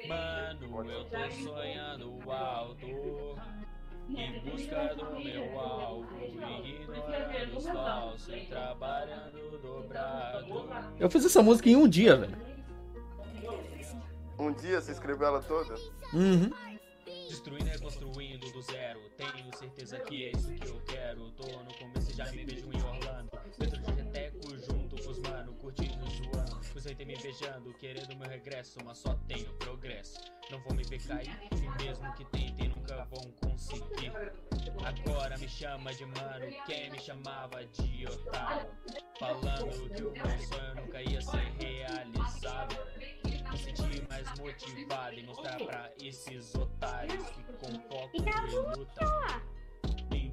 Mano, 0.07 0.91
eu 0.93 1.05
tô 1.05 1.31
sonhando 1.31 1.80
Em 4.61 4.67
busca 4.67 4.95
do 4.95 5.21
meu 5.21 5.59
alvo 5.59 6.07
Ignorando 6.65 7.57
os 7.57 7.67
falsos 7.67 8.29
e 8.35 8.47
trabalhando 8.47 9.59
dobrado 9.59 10.69
Eu 10.99 11.11
fiz 11.11 11.25
essa 11.25 11.43
música 11.43 11.71
em 11.71 11.77
um 11.77 11.89
dia, 11.89 12.17
velho. 12.17 12.37
Um 14.39 14.53
dia 14.53 14.81
você 14.81 14.93
escreveu 14.93 15.27
ela 15.27 15.43
toda? 15.43 15.75
Uhum. 16.13 16.51
Destruindo 17.29 17.67
e 17.67 17.71
reconstruindo 17.71 18.53
do 18.53 18.63
zero 18.63 19.01
Tenho 19.17 19.57
certeza 19.57 19.99
que 20.01 20.25
é 20.27 20.31
isso 20.33 20.53
que 20.53 20.69
eu 20.69 20.81
quero 20.87 21.31
Tô 21.33 21.47
no 21.47 21.75
começo 21.75 22.11
e 22.11 22.15
já 22.15 22.31
me 22.31 22.45
vejo 22.45 22.71
em 22.73 22.83
Orlando 22.83 23.31
Dentro 23.59 23.81
de 23.81 23.93
reteco 23.93 24.30
haters 26.91 27.07
me 27.07 27.17
beijando 27.17 27.75
Querendo 27.75 28.17
meu 28.17 28.29
regresso 28.29 28.79
Mas 28.85 28.99
só 28.99 29.15
tenho 29.27 29.53
progresso. 29.55 30.21
Não 30.51 30.61
vou 30.63 30.75
me 30.75 30.83
ver 30.85 31.01
cair 31.07 31.39
E 31.53 31.85
mesmo 31.85 32.13
que 32.15 32.25
tentem 32.27 32.69
nunca 32.69 33.05
vão 33.05 33.31
conseguir. 33.43 34.13
Agora 34.85 35.39
me 35.39 35.49
chama 35.49 35.95
de 35.95 36.05
mano 36.07 36.47
Quem 36.67 36.91
me 36.91 36.99
chamava 36.99 37.65
de 37.65 38.07
otário? 38.07 38.71
Falando 39.19 39.91
que 39.91 40.03
o 40.03 40.13
meu 40.13 40.39
sonho 40.39 40.75
nunca 40.77 41.03
ia 41.03 41.21
ser 41.21 41.53
realizado. 41.59 42.77
Me 43.25 43.59
sentir 43.59 44.09
mais 44.09 44.39
motivado 44.39 45.15
em 45.15 45.27
mostrar 45.27 45.59
pra 45.59 45.91
esses 46.01 46.55
otários 46.55 47.25
que 47.31 47.43
com 47.55 47.79
foco 47.89 48.11
e 48.15 48.77
luta 48.77 49.43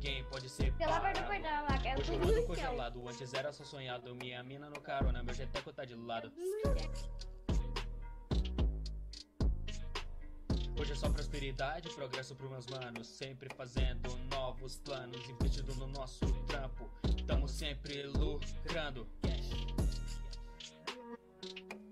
ninguém 0.08 0.24
pode 0.26 0.50
ser 0.50 0.74
Pela 0.74 1.00
parte 1.00 1.22
parado. 1.22 1.42
de 1.42 1.50
lá, 1.50 1.78
que 1.78 1.88
é 1.88 1.98
Hoje 1.98 2.14
eu 2.14 2.20
tudo 2.20 2.44
congelado, 2.44 3.08
antes 3.08 3.34
era 3.34 3.52
só 3.52 3.64
sonhado. 3.64 4.16
Minha 4.16 4.42
mina 4.44 4.70
no 4.70 4.80
carona, 4.80 5.22
meu 5.22 5.34
jeteco 5.34 5.74
tá 5.74 5.84
de 5.84 5.96
lado. 5.96 6.32
Hoje 10.80 10.92
é 10.92 10.96
só 10.96 11.10
prosperidade, 11.10 11.90
progresso 11.90 12.36
pros 12.36 12.50
meus 12.50 12.68
manos. 12.68 13.08
Sempre 13.08 13.50
fazendo 13.56 14.16
novos 14.32 14.78
planos, 14.78 15.28
investindo 15.30 15.74
no 15.76 15.88
nosso 15.88 16.26
trampo. 16.46 16.90
Tamo 17.26 17.48
sempre 17.48 18.04
lucrando. 18.04 19.08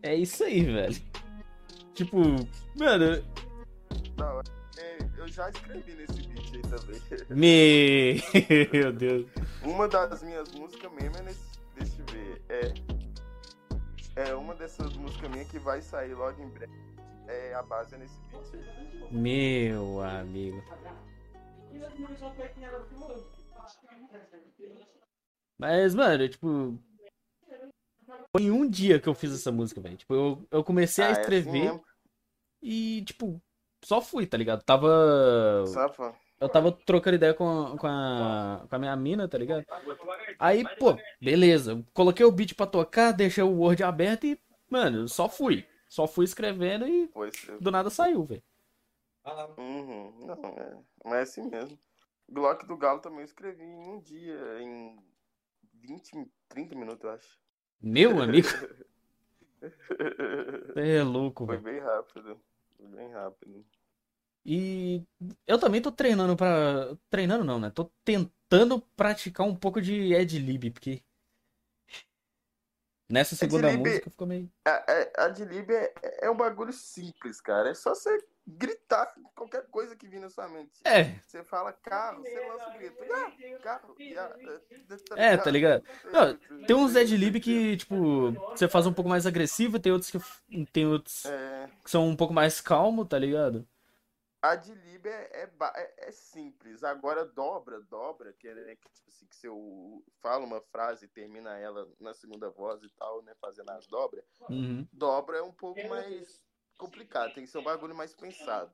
É 0.04 0.16
isso 0.16 0.44
aí, 0.44 0.64
velho. 0.64 1.02
Tipo, 1.96 2.20
mano. 2.78 3.06
É, 3.06 4.65
eu 5.18 5.28
já 5.28 5.50
escrevi 5.50 5.94
nesse 5.94 6.28
beat 6.28 6.54
aí 6.56 6.62
também. 6.62 7.02
Meu 8.72 8.92
Deus. 8.94 9.28
Uma 9.64 9.88
das 9.88 10.22
minhas 10.22 10.52
músicas 10.52 10.92
mesmo 10.94 11.18
é 11.18 11.22
nesse. 11.24 11.60
Deixa 11.76 12.02
eu 12.02 12.06
ver. 12.06 12.42
É. 12.50 12.74
É 14.30 14.36
uma 14.36 14.56
dessas 14.56 14.94
músicas 14.96 15.30
minhas 15.30 15.50
que 15.50 15.60
vai 15.60 15.82
sair 15.82 16.14
logo 16.14 16.42
em 16.42 16.50
breve. 16.50 16.74
É 17.28 17.54
a 17.56 17.64
base 17.64 17.96
é 17.96 17.98
nesse 17.98 18.20
beat 18.32 18.54
aí. 18.54 19.12
Meu 19.12 20.02
amigo. 20.02 20.64
Mas, 25.58 25.96
mano, 25.96 26.30
tipo. 26.30 26.78
Foi 28.32 28.44
em 28.44 28.52
um 28.52 28.70
dia 28.70 29.00
que 29.00 29.08
eu 29.08 29.16
fiz 29.16 29.34
essa 29.34 29.52
música, 29.52 29.82
velho. 29.82 29.98
Tipo, 29.98 30.14
eu, 30.14 30.48
eu 30.52 30.64
comecei 30.64 31.04
a 31.04 31.08
Ah, 31.08 31.10
é 31.10 31.12
assim 31.14 31.22
escrever 31.22 31.82
e, 32.62 33.04
tipo, 33.06 33.42
só 33.86 34.02
fui, 34.02 34.26
tá 34.26 34.38
ligado? 34.38 34.64
Tava. 34.64 35.64
Safa? 35.66 36.16
Eu 36.40 36.50
tava 36.50 36.72
trocando 36.72 37.16
ideia 37.16 37.34
com, 37.34 37.78
com, 37.78 37.88
a, 37.88 38.66
com 38.70 38.76
a 38.76 38.80
minha 38.80 38.96
mina, 38.96 39.28
tá 39.28 39.38
ligado? 39.38 39.66
Aí, 40.38 40.64
pô, 40.78 40.98
beleza. 41.22 41.84
Coloquei 41.94 42.26
o 42.26 42.32
beat 42.32 42.54
pra 42.56 42.66
tocar, 42.68 43.12
deixei 43.14 43.44
o 43.44 43.58
Word 43.58 43.84
aberto 43.84 44.26
e, 44.26 44.40
mano, 44.70 45.08
só 45.08 45.30
fui. 45.30 45.66
Só 45.88 46.08
fui 46.08 46.26
escrevendo 46.26 46.88
e 46.88 47.10
do 47.62 47.72
nada 47.72 47.90
saiu, 47.90 48.26
velho. 48.26 48.44
Uhum. 49.58 50.26
Não, 50.26 50.36
é. 50.58 50.84
Mas 51.04 51.14
é 51.20 51.22
assim 51.22 51.50
mesmo. 51.50 51.80
Glock 52.28 52.66
do 52.66 52.78
Galo 52.78 53.00
também 53.00 53.20
eu 53.20 53.26
escrevi 53.26 53.64
em 53.64 53.90
um 53.90 54.02
dia, 54.02 54.62
em 54.62 54.98
20, 55.74 56.12
30 56.50 56.76
minutos, 56.76 57.04
eu 57.04 57.12
acho. 57.12 57.40
Meu 57.82 58.22
amigo, 58.22 58.50
é 60.76 61.04
louco, 61.04 61.46
Foi 61.46 61.58
velho. 61.58 61.64
bem 61.64 61.80
rápido. 61.80 62.40
Bem 62.80 63.12
rápido. 63.12 63.66
E 64.46 65.04
eu 65.48 65.60
também 65.60 65.82
tô 65.82 65.92
treinando 65.92 66.36
pra. 66.36 66.96
Treinando 67.10 67.44
não, 67.44 67.60
né? 67.60 67.72
Tô 67.72 67.92
tentando 68.04 68.80
praticar 68.96 69.46
um 69.46 69.56
pouco 69.56 69.82
de 69.82 70.16
ad-lib, 70.16 70.72
porque. 70.72 71.04
Nessa 73.10 73.36
segunda 73.36 73.68
Ad-lib- 73.68 73.88
música 73.88 74.10
ficou 74.10 74.28
meio. 74.28 74.52
A, 74.66 75.28
Lib 75.28 75.72
é, 75.72 75.94
é 76.26 76.30
um 76.30 76.36
bagulho 76.38 76.74
simples, 76.74 77.40
cara. 77.40 77.70
É 77.70 77.74
só 77.74 77.94
você 77.94 78.18
gritar 78.48 79.14
qualquer 79.34 79.66
coisa 79.68 79.96
que 79.96 80.08
vir 80.08 80.20
na 80.20 80.30
sua 80.30 80.48
mente. 80.48 80.80
É, 80.86 81.20
Você 81.26 81.44
fala 81.44 81.74
carro, 81.74 82.24
você 82.24 82.40
lança 82.40 82.70
o 82.70 82.74
grito. 82.74 82.98
Ah, 83.12 83.60
carro. 83.62 83.96
e 84.00 84.18
a- 84.18 84.36
é, 85.16 85.38
tá 85.38 85.50
ligado? 85.50 85.84
Não, 86.12 86.38
tem 86.66 86.76
uns 86.76 86.96
ad-lib 86.96 87.40
que, 87.40 87.78
tipo, 87.78 88.32
você 88.52 88.68
faz 88.68 88.86
um 88.86 88.94
pouco 88.94 89.10
mais 89.10 89.26
agressivo, 89.26 89.80
tem 89.80 89.92
outros 89.92 90.12
que. 90.12 90.20
Tem 90.72 90.86
outros 90.86 91.26
É, 91.26 91.70
que 91.84 91.90
são 91.90 92.08
um 92.08 92.16
pouco 92.16 92.34
mais 92.34 92.62
calmo, 92.62 93.06
tá 93.06 93.18
ligado? 93.18 93.68
a 94.42 94.56
de 94.56 94.76
Lib 94.76 95.08
é, 95.08 95.42
é, 95.42 95.50
é- 95.76 96.10
é 96.10 96.12
simples. 96.12 96.84
Agora 96.84 97.26
dobra, 97.26 97.82
dobra, 97.82 98.32
que 98.32 98.48
é 98.48 98.54
né, 98.54 98.76
que, 98.76 98.88
tipo 98.92 99.10
assim, 99.10 99.26
que 99.26 99.36
você 99.36 99.50
o- 99.50 100.04
fala 100.22 100.46
uma 100.46 100.62
frase 100.62 101.06
e 101.06 101.08
termina 101.08 101.58
ela 101.58 101.90
na 102.00 102.14
segunda 102.14 102.52
voz 102.52 102.84
e 102.84 102.90
tal, 102.90 103.24
né? 103.24 103.34
Fazendo 103.42 103.72
as 103.72 103.88
dobras. 103.88 104.24
Uhum. 104.48 104.88
Dobra 104.94 105.38
é 105.38 105.42
um 105.42 105.52
pouco 105.52 105.84
mais 105.90 106.45
complicado, 106.78 107.34
tem 107.34 107.44
que 107.44 107.50
ser 107.50 107.58
um 107.60 107.64
bagulho 107.64 107.96
mais 107.96 108.14
pensado. 108.14 108.72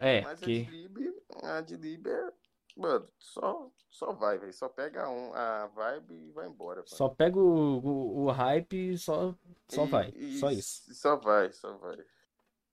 É, 0.00 0.20
Mas 0.22 0.42
a 0.42 0.46
que. 0.46 0.66
Adlib, 0.66 1.14
a 1.42 1.58
Adlib 1.58 2.06
é. 2.08 2.32
Mano, 2.76 3.08
só, 3.18 3.70
só 3.90 4.12
vai, 4.12 4.38
velho. 4.38 4.52
Só 4.52 4.68
pega 4.68 5.08
um, 5.08 5.32
a 5.34 5.66
vibe 5.68 6.14
e 6.14 6.30
vai 6.32 6.46
embora. 6.46 6.80
mano. 6.80 6.88
Só 6.90 7.08
pega 7.08 7.38
o, 7.38 7.78
o, 7.78 8.24
o 8.26 8.30
hype 8.30 8.92
e 8.92 8.98
só, 8.98 9.34
só 9.68 9.84
E- 9.84 9.90
vai. 9.90 10.12
e 10.14 10.38
Só 10.38 10.50
isso. 10.50 10.82
Só 10.94 11.16
vai, 11.16 11.52
só 11.52 11.76
vai. 11.78 11.96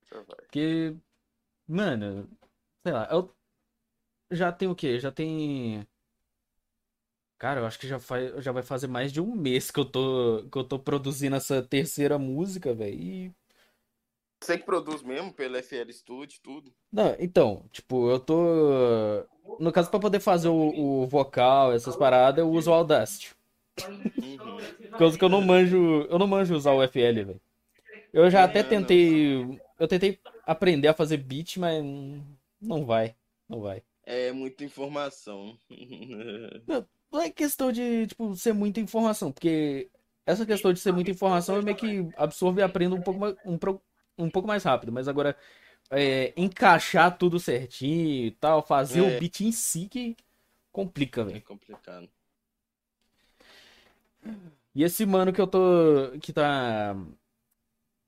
Só 0.10 0.22
vai. 0.24 0.46
Porque, 0.46 0.96
mano, 1.68 2.30
sei 2.86 2.94
lá, 2.94 3.08
eu 3.12 3.36
já 4.32 4.52
tenho 4.52 4.72
o 4.72 4.76
quê? 4.76 5.00
Já 5.00 5.12
tem. 5.12 5.88
Cara, 7.38 7.60
eu 7.60 7.66
acho 7.66 7.78
que 7.80 7.88
já, 7.88 8.00
faz, 8.00 8.44
já 8.44 8.52
vai 8.52 8.64
fazer 8.64 8.88
mais 8.88 9.12
de 9.12 9.20
um 9.22 9.36
mês 9.36 9.70
que 9.70 9.80
eu 9.80 9.86
tô, 9.86 10.48
que 10.50 10.58
eu 10.58 10.64
tô 10.64 10.80
produzindo 10.80 11.36
essa 11.36 11.62
terceira 11.62 12.18
música, 12.18 12.74
velho. 12.74 12.96
E. 13.00 13.36
Você 14.44 14.58
que 14.58 14.66
produz 14.66 15.02
mesmo 15.02 15.32
pelo 15.34 15.56
FL 15.56 15.92
Studio, 15.94 16.40
tudo. 16.44 16.74
Não, 16.92 17.16
então, 17.18 17.64
tipo, 17.72 18.10
eu 18.10 18.20
tô. 18.20 18.36
No 19.60 19.72
caso, 19.72 19.90
pra 19.90 20.00
poder 20.00 20.20
fazer 20.20 20.50
o, 20.50 21.04
o 21.04 21.08
vocal, 21.08 21.72
essas 21.72 21.96
paradas, 21.96 22.40
eu 22.44 22.50
uso 22.52 22.70
o 22.70 22.74
Audacity. 22.74 23.34
Uhum. 24.22 24.98
Coisa 24.98 25.18
que 25.18 25.24
eu 25.24 25.30
não 25.30 25.42
manjo. 25.42 26.02
Eu 26.10 26.20
não 26.20 26.28
manjo 26.28 26.56
usar 26.56 26.74
o 26.74 26.84
FL, 26.84 27.24
velho. 27.24 27.42
Eu 28.12 28.30
já 28.30 28.44
até 28.44 28.60
É, 28.60 28.64
não. 28.64 28.70
tentei. 28.70 29.60
Eu 29.80 29.88
tentei 29.88 30.20
aprender 30.46 30.88
a 30.90 30.94
fazer 30.94 31.18
beat, 31.18 31.58
mas 31.58 31.84
não 32.62 32.86
vai. 32.86 33.16
Não 33.48 33.62
vai. 33.62 33.82
É 34.06 34.32
muita 34.32 34.64
informação. 34.66 35.58
Não 37.12 37.22
é 37.22 37.30
questão 37.30 37.72
de, 37.72 38.08
tipo, 38.08 38.36
ser 38.36 38.54
muita 38.54 38.80
informação, 38.80 39.32
porque 39.32 39.88
essa 40.26 40.48
questão 40.48 40.74
de 40.74 40.80
ser 40.80 40.92
muita 40.92 41.12
informação 41.12 41.56
eu 41.58 41.62
meio 41.64 41.78
que 41.78 42.08
absorvo 42.18 42.60
e 42.60 42.64
aprendo 42.64 42.96
um 42.96 43.02
pouco 43.02 43.20
mais, 43.20 43.36
um, 43.46 43.56
pro- 43.56 43.80
um 44.18 44.30
pouco 44.30 44.48
mais 44.48 44.64
rápido, 44.64 44.92
mas 44.92 45.08
agora 45.08 45.36
é, 45.92 46.34
encaixar 46.38 47.18
tudo 47.18 47.40
certinho 47.40 48.28
e 48.28 48.32
tal, 48.32 48.62
fazer 48.66 49.02
É. 49.02 49.18
o 49.18 49.20
beat 49.20 49.42
em 49.42 49.52
si 49.52 49.88
que 49.90 50.16
complica, 50.72 51.22
é 51.22 51.26
velho. 51.26 51.42
complicado. 51.42 52.10
E 54.76 54.84
esse 54.84 55.06
mano 55.06 55.32
que 55.34 55.40
eu 55.42 55.48
tô, 55.48 55.60
que 56.22 56.34
tá, 56.34 56.96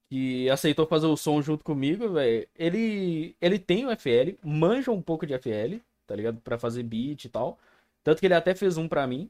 que 0.10 0.50
aceitou 0.50 0.86
fazer 0.88 1.08
o 1.08 1.18
som 1.18 1.42
junto 1.42 1.64
comigo, 1.64 2.10
velho, 2.14 2.48
ele, 2.56 3.36
ele 3.42 3.60
tem 3.60 3.86
o 3.86 3.92
FL, 3.92 4.38
manja 4.44 4.92
um 4.92 5.02
pouco 5.02 5.26
de 5.26 5.34
FL, 5.34 5.82
tá 6.06 6.16
ligado? 6.16 6.40
Pra 6.42 6.58
fazer 6.60 6.84
beat 6.84 7.26
e 7.26 7.30
tal. 7.30 7.60
Tanto 8.04 8.20
que 8.20 8.28
ele 8.28 8.36
até 8.36 8.54
fez 8.56 8.78
um 8.78 8.88
pra 8.88 9.08
mim. 9.08 9.30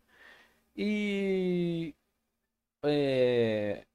E. 0.78 1.94
É... 2.84 3.86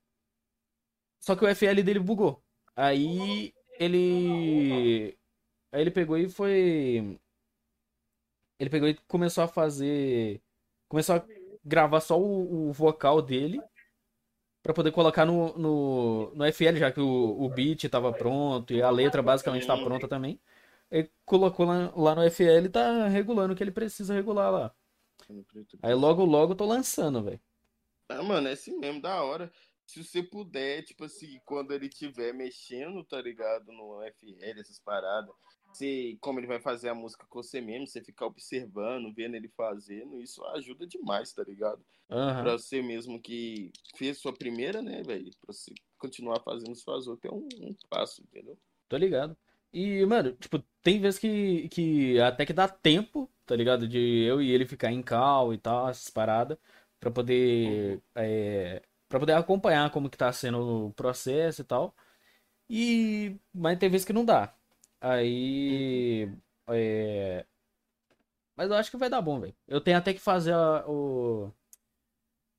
Só 1.20 1.36
que 1.36 1.44
o 1.44 1.48
FL 1.48 1.82
dele 1.82 1.98
bugou. 2.00 2.42
Aí 2.76 3.52
ele. 3.78 5.16
Aí 5.72 5.80
ele 5.82 5.90
pegou 5.90 6.16
e 6.18 6.28
foi. 6.28 7.18
Ele 8.58 8.70
pegou 8.70 8.88
e 8.88 8.94
começou 9.08 9.44
a 9.44 9.48
fazer. 9.48 10.40
Começou 10.88 11.16
a 11.16 11.24
gravar 11.64 12.00
só 12.00 12.18
o, 12.20 12.68
o 12.68 12.72
vocal 12.72 13.22
dele. 13.22 13.60
Pra 14.62 14.74
poder 14.74 14.92
colocar 14.92 15.24
no, 15.24 15.56
no, 15.56 16.34
no 16.34 16.44
FL, 16.44 16.76
já 16.76 16.92
que 16.92 17.00
o, 17.00 17.42
o 17.42 17.48
beat 17.48 17.88
tava 17.88 18.12
pronto 18.12 18.74
e 18.74 18.82
a 18.82 18.90
letra 18.90 19.22
basicamente 19.22 19.66
tá 19.66 19.76
pronta 19.76 20.06
também. 20.06 20.38
Ele 20.90 21.10
colocou 21.24 21.64
lá, 21.64 21.92
lá 21.96 22.14
no 22.14 22.22
FL 22.22 22.66
e 22.66 22.68
tá 22.68 23.08
regulando 23.08 23.54
o 23.54 23.56
que 23.56 23.62
ele 23.62 23.70
precisa 23.70 24.12
regular 24.14 24.50
lá. 24.52 24.74
Aí 25.82 25.94
logo, 25.94 26.24
logo 26.24 26.54
tô 26.54 26.64
lançando, 26.66 27.22
velho. 27.22 27.40
Ah, 28.08 28.22
mano, 28.22 28.48
é 28.48 28.52
assim 28.52 28.76
mesmo, 28.78 29.00
da 29.00 29.22
hora. 29.22 29.50
Se 29.90 30.04
você 30.04 30.22
puder, 30.22 30.84
tipo 30.84 31.02
assim, 31.04 31.40
quando 31.44 31.72
ele 31.72 31.86
estiver 31.86 32.32
mexendo, 32.32 33.02
tá 33.02 33.20
ligado? 33.20 33.72
No 33.72 34.00
FL, 34.04 34.60
essas 34.60 34.78
paradas. 34.78 35.34
Você, 35.72 36.16
como 36.20 36.38
ele 36.38 36.46
vai 36.46 36.60
fazer 36.60 36.90
a 36.90 36.94
música 36.94 37.26
com 37.28 37.42
você 37.42 37.60
mesmo, 37.60 37.88
você 37.88 38.00
ficar 38.00 38.26
observando, 38.26 39.12
vendo 39.12 39.34
ele 39.34 39.48
fazendo, 39.48 40.20
isso 40.20 40.44
ajuda 40.44 40.86
demais, 40.86 41.32
tá 41.32 41.42
ligado? 41.42 41.84
Aham. 42.08 42.40
Pra 42.40 42.52
você 42.52 42.80
mesmo 42.80 43.20
que 43.20 43.72
fez 43.96 44.18
sua 44.18 44.32
primeira, 44.32 44.80
né, 44.80 45.02
velho? 45.02 45.28
Pra 45.44 45.52
você 45.52 45.74
continuar 45.98 46.38
fazendo 46.44 46.76
suas 46.76 47.08
outras 47.08 47.32
é 47.32 47.34
um, 47.34 47.48
um 47.60 47.74
passo, 47.88 48.22
entendeu? 48.22 48.56
Tô 48.88 48.96
ligado. 48.96 49.36
E, 49.72 50.06
mano, 50.06 50.32
tipo, 50.34 50.62
tem 50.84 51.00
vezes 51.00 51.18
que, 51.18 51.68
que 51.68 52.20
até 52.20 52.46
que 52.46 52.52
dá 52.52 52.68
tempo, 52.68 53.28
tá 53.44 53.56
ligado? 53.56 53.88
De 53.88 53.98
eu 53.98 54.40
e 54.40 54.52
ele 54.52 54.66
ficar 54.66 54.92
em 54.92 55.02
cal 55.02 55.52
e 55.52 55.58
tal, 55.58 55.88
essas 55.88 56.10
paradas, 56.10 56.56
pra 57.00 57.10
poder, 57.10 58.00
é, 58.14 58.82
pra 59.10 59.20
poder 59.20 59.34
acompanhar 59.34 59.90
como 59.92 60.10
que 60.10 60.18
tá 60.18 60.32
sendo 60.32 60.88
o 60.88 60.94
processo 60.94 61.62
e 61.62 61.64
tal. 61.66 61.96
E, 62.70 63.36
mas 63.54 63.78
tem 63.78 63.90
vezes 63.90 64.06
que 64.06 64.12
não 64.14 64.24
dá. 64.24 64.54
Aí, 65.00 66.30
é, 66.68 67.46
mas 68.56 68.68
eu 68.70 68.76
acho 68.76 68.90
que 68.90 68.96
vai 68.96 69.08
dar 69.10 69.22
bom, 69.22 69.40
velho. 69.40 69.54
Eu 69.66 69.80
tenho 69.80 69.96
até 69.98 70.12
que 70.12 70.20
fazer 70.20 70.52
a- 70.52 70.84
o, 70.88 71.50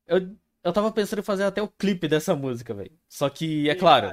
eu, 0.08 0.36
eu 0.64 0.74
tava 0.74 0.92
pensando 0.92 1.20
em 1.20 1.24
fazer 1.24 1.44
até 1.44 1.62
o 1.62 1.68
clipe 1.68 2.08
dessa 2.08 2.36
música, 2.36 2.74
velho. 2.74 2.92
Só 3.08 3.30
que, 3.30 3.70
é 3.70 3.76
claro, 3.76 4.10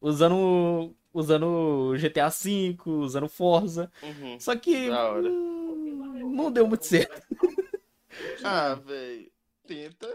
usando 0.00 0.94
usando 1.12 1.96
GTA 1.96 2.28
V, 2.28 2.76
usando 2.86 3.28
Forza. 3.28 3.90
Uhum. 4.02 4.38
Só 4.38 4.54
que 4.56 4.90
hum, 4.90 6.34
não 6.34 6.52
deu 6.52 6.66
muito 6.66 6.84
certo. 6.84 7.22
Ah, 8.44 8.74
velho, 8.74 9.30
tenta. 9.66 10.08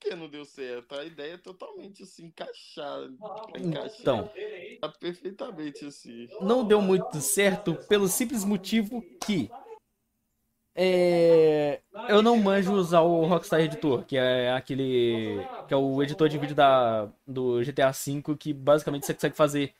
Por 0.00 0.08
que 0.08 0.16
não 0.16 0.28
deu 0.28 0.46
certo? 0.46 0.94
A 0.94 1.04
ideia 1.04 1.34
é 1.34 1.36
totalmente 1.36 2.02
assim, 2.02 2.24
encaixar. 2.26 3.02
encaixar 3.54 4.00
Então, 4.00 4.30
tá 4.80 4.88
perfeitamente 4.88 5.84
assim. 5.84 6.26
não 6.40 6.64
deu 6.64 6.80
muito 6.80 7.20
certo 7.20 7.74
pelo 7.86 8.08
simples 8.08 8.42
motivo 8.42 9.04
que 9.22 9.50
é, 10.74 11.80
eu 12.08 12.22
não 12.22 12.38
manjo 12.38 12.72
usar 12.72 13.00
o 13.00 13.26
Rockstar 13.26 13.60
Editor, 13.60 14.04
que 14.04 14.16
é 14.16 14.52
aquele 14.52 15.46
que 15.68 15.74
é 15.74 15.76
o 15.76 16.02
editor 16.02 16.28
de 16.28 16.38
vídeo 16.38 16.54
da 16.54 17.06
do 17.26 17.62
GTA 17.62 17.90
V 17.90 18.36
que 18.38 18.54
basicamente 18.54 19.04
você 19.04 19.12
consegue 19.12 19.36
fazer 19.36 19.74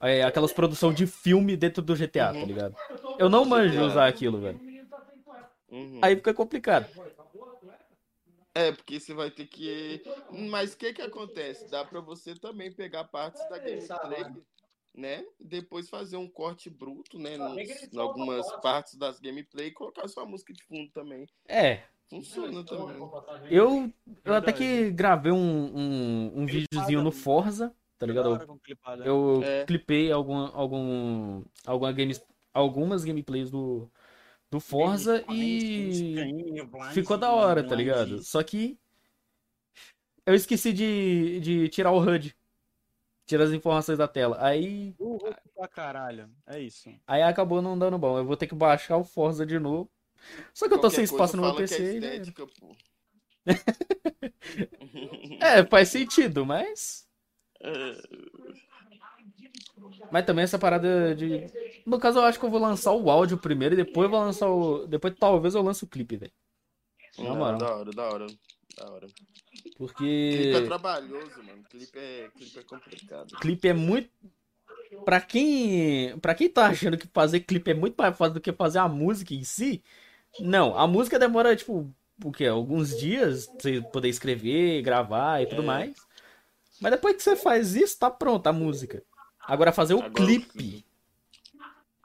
é, 0.00 0.22
aquelas 0.22 0.52
produção 0.52 0.92
de 0.92 1.06
filme 1.06 1.56
dentro 1.56 1.82
do 1.82 1.96
GTA, 1.96 2.32
tá 2.32 2.38
Uhum. 2.40 2.46
ligado? 2.46 2.76
Eu 3.18 3.28
não 3.28 3.44
manjo 3.44 3.84
usar 3.84 4.06
aquilo, 4.06 4.40
velho. 4.40 4.60
Uhum. 5.68 6.00
Aí 6.02 6.14
fica 6.14 6.32
complicado. 6.32 6.86
É, 8.56 8.72
porque 8.72 8.98
você 8.98 9.12
vai 9.12 9.30
ter 9.30 9.46
que. 9.46 10.02
Mas 10.48 10.72
o 10.72 10.78
que 10.78 10.94
que 10.94 11.02
acontece? 11.02 11.70
Dá 11.70 11.84
pra 11.84 12.00
você 12.00 12.34
também 12.34 12.72
pegar 12.72 13.04
partes 13.04 13.46
da 13.50 13.58
gameplay, 13.58 14.24
né? 14.94 15.26
Depois 15.38 15.90
fazer 15.90 16.16
um 16.16 16.26
corte 16.26 16.70
bruto, 16.70 17.18
né? 17.18 17.36
Nos, 17.36 17.92
em 17.92 17.98
algumas 17.98 18.50
partes 18.62 18.94
das 18.94 19.20
gameplay 19.20 19.66
e 19.66 19.72
colocar 19.72 20.08
sua 20.08 20.24
música 20.24 20.54
de 20.54 20.62
fundo 20.64 20.90
também. 20.90 21.28
É, 21.46 21.82
Funciona 22.08 22.64
também. 22.64 22.96
eu, 23.50 23.92
eu 24.24 24.34
até 24.34 24.54
que 24.54 24.90
gravei 24.90 25.32
um, 25.32 25.36
um, 25.76 26.32
um 26.40 26.46
videozinho 26.46 27.02
no 27.02 27.12
Forza, 27.12 27.74
tá 27.98 28.06
ligado? 28.06 28.38
Da 28.38 28.44
Eu, 28.44 28.58
clipada. 28.58 29.04
eu 29.04 29.42
É. 29.44 29.66
clipei 29.66 30.10
algum, 30.10 30.34
algum, 30.34 31.44
alguma 31.66 31.92
games, 31.92 32.24
algumas 32.54 33.04
gameplays 33.04 33.50
do, 33.50 33.90
do 34.50 34.60
Forza 34.60 35.24
e 35.30 36.14
ficou 36.92 37.16
da 37.16 37.32
hora, 37.32 37.66
tá 37.66 37.74
ligado? 37.74 38.22
Só 38.22 38.42
que 38.42 38.78
eu 40.24 40.34
esqueci 40.34 40.72
de, 40.72 41.40
de 41.40 41.68
tirar 41.68 41.92
o 41.92 42.00
HUD. 42.00 42.36
Tirar 43.26 43.44
as 43.44 43.52
informações 43.52 43.98
da 43.98 44.06
tela. 44.06 44.36
Aí, 44.40 44.94
pra 45.54 45.66
caralho. 45.66 46.30
É 46.46 46.60
isso. 46.60 46.88
aí 47.06 47.22
acabou 47.22 47.60
não 47.60 47.76
dando 47.76 47.98
bom. 47.98 48.18
Eu 48.18 48.24
vou 48.24 48.36
ter 48.36 48.46
que 48.46 48.54
baixar 48.54 48.96
o 48.96 49.04
Forza 49.04 49.44
de 49.44 49.58
novo. 49.58 49.90
Só 50.54 50.68
que 50.68 50.74
eu 50.74 50.80
tô 50.80 50.88
sem 50.90 51.04
espaço 51.04 51.36
no 51.36 51.42
meu 51.42 51.52
é 51.52 51.56
PC. 51.56 52.00
já 52.00 52.06
era. 52.06 52.16
estética, 52.16 52.46
pô. 52.60 52.76
É, 55.40 55.64
faz 55.66 55.88
sentido, 55.90 56.44
mas. 56.44 57.06
Mas 60.10 60.24
também 60.24 60.44
essa 60.44 60.58
parada 60.58 61.14
de. 61.14 61.46
No 61.84 61.98
caso, 61.98 62.18
eu 62.18 62.24
acho 62.24 62.38
que 62.38 62.44
eu 62.44 62.50
vou 62.50 62.60
lançar 62.60 62.92
o 62.92 63.10
áudio 63.10 63.38
primeiro 63.38 63.74
e 63.74 63.76
depois 63.76 64.04
eu 64.04 64.10
vou 64.10 64.20
lançar 64.20 64.48
o. 64.48 64.86
Depois 64.86 65.14
talvez 65.18 65.54
eu 65.54 65.62
lance 65.62 65.84
o 65.84 65.86
clipe, 65.88 66.16
velho. 66.16 66.32
Na 67.18 67.34
moral. 67.34 67.58
da 67.58 67.74
hora, 67.76 67.90
da 67.92 68.02
hora. 68.10 68.26
Da 68.76 68.90
hora. 68.92 69.06
Clipe 69.06 69.76
Porque. 69.78 70.52
é 70.54 70.60
trabalhoso, 70.62 71.42
mano. 71.42 71.62
Clipe 71.70 71.98
é, 71.98 72.28
clipe 72.36 72.58
é 72.58 72.62
complicado. 72.62 73.36
clipe 73.40 73.68
é 73.68 73.72
muito. 73.74 74.10
Pra 75.04 75.20
quem. 75.20 76.16
Pra 76.18 76.34
quem 76.34 76.48
tá 76.48 76.66
achando 76.66 76.96
que 76.98 77.08
fazer 77.12 77.40
clipe 77.40 77.70
é 77.70 77.74
muito 77.74 77.96
mais 77.96 78.16
fácil 78.16 78.34
do 78.34 78.40
que 78.40 78.52
fazer 78.52 78.78
a 78.78 78.88
música 78.88 79.34
em 79.34 79.42
si. 79.44 79.82
Não, 80.38 80.76
a 80.78 80.86
música 80.86 81.18
demora, 81.18 81.56
tipo, 81.56 81.90
o 82.22 82.30
quê? 82.32 82.46
Alguns 82.46 82.96
dias 82.98 83.46
pra 83.46 83.54
você 83.62 83.80
poder 83.92 84.08
escrever, 84.08 84.82
gravar 84.82 85.42
e 85.42 85.46
tudo 85.46 85.62
É. 85.62 85.66
mais. 85.66 85.96
Mas 86.80 86.92
depois 86.92 87.16
que 87.16 87.22
você 87.22 87.34
faz 87.34 87.74
isso, 87.74 87.98
tá 87.98 88.10
pronta 88.10 88.50
a 88.50 88.52
música. 88.52 89.02
Agora 89.46 89.72
fazer 89.72 89.94
o 89.94 89.98
Agora 89.98 90.10
o 90.10 90.14
clipe. 90.14 90.84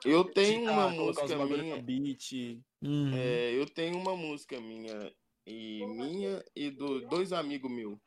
Eu 0.04 0.24
tenho 0.26 0.72
uma 0.72 0.94
colocar 0.94 1.26
os 1.26 1.32
música 1.32 1.46
minha. 1.62 1.82
beat. 1.82 2.60
Hum, 2.82 3.12
É, 3.14 3.54
eu 3.54 3.68
tenho 3.68 3.98
uma 3.98 4.16
música 4.16 4.60
minha 4.60 5.12
e 5.46 5.86
minha 5.86 6.44
e 6.56 6.70
do 6.70 7.02
dois 7.08 7.32
amigos 7.34 7.70
meus 7.72 8.00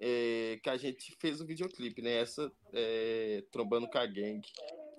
é, 0.00 0.58
que 0.62 0.70
a 0.70 0.76
gente 0.76 1.14
fez 1.20 1.40
o 1.40 1.46
videoclipe, 1.46 2.02
né? 2.02 2.12
Essa 2.20 2.52
é, 2.72 3.44
trombando 3.50 3.88
com 3.88 3.98
a 3.98 4.06
gang 4.06 4.40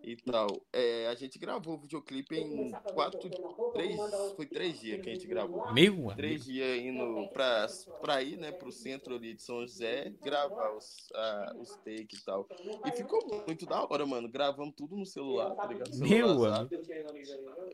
e 0.04 0.16
tal. 0.16 0.48
É, 0.74 1.08
a 1.08 1.16
gente 1.16 1.38
gravou 1.38 1.76
o 1.76 1.82
videoclipe 1.82 2.38
em 2.38 2.72
quatro, 2.94 3.30
três, 3.74 3.98
foi 4.36 4.46
três 4.46 4.80
dias 4.80 5.02
que 5.02 5.10
a 5.10 5.14
gente 5.14 5.28
gravou. 5.28 5.72
Meu. 5.74 6.12
Três 6.16 6.46
dias 6.46 6.80
indo 6.80 7.28
pra, 7.30 7.68
pra 8.02 8.22
ir, 8.22 8.38
né, 8.38 8.52
pro 8.52 8.72
centro 8.72 9.16
ali 9.16 9.34
de 9.34 9.42
São 9.42 9.62
José, 9.62 10.14
gravar 10.22 10.76
os, 10.76 11.10
ah, 11.14 11.54
os 11.58 11.70
takes 11.78 12.20
e 12.20 12.26
tal. 12.26 12.48
E 12.86 12.92
ficou 12.92 13.20
muito 13.46 13.66
da 13.66 13.84
hora, 13.84 14.06
mano. 14.06 14.30
Gravamos 14.30 14.74
tudo 14.76 14.96
no 14.96 15.06
celular, 15.06 15.56
tá 15.56 15.68
ligado? 15.68 15.96
Meu 15.98 16.28
Celular, 16.28 16.56
sabe? 16.58 16.80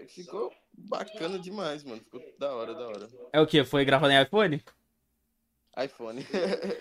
Ficou 0.08 0.52
bacana 0.74 1.40
demais, 1.40 1.84
mano. 1.84 2.02
Ficou 2.02 2.22
da 2.38 2.54
hora, 2.54 2.74
da 2.74 2.88
hora. 2.88 3.10
É 3.32 3.40
o 3.40 3.48
que? 3.48 3.64
Foi 3.64 3.86
gravado 3.86 4.12
em 4.14 4.22
iPhone? 4.22 4.64
iPhone. 5.84 6.26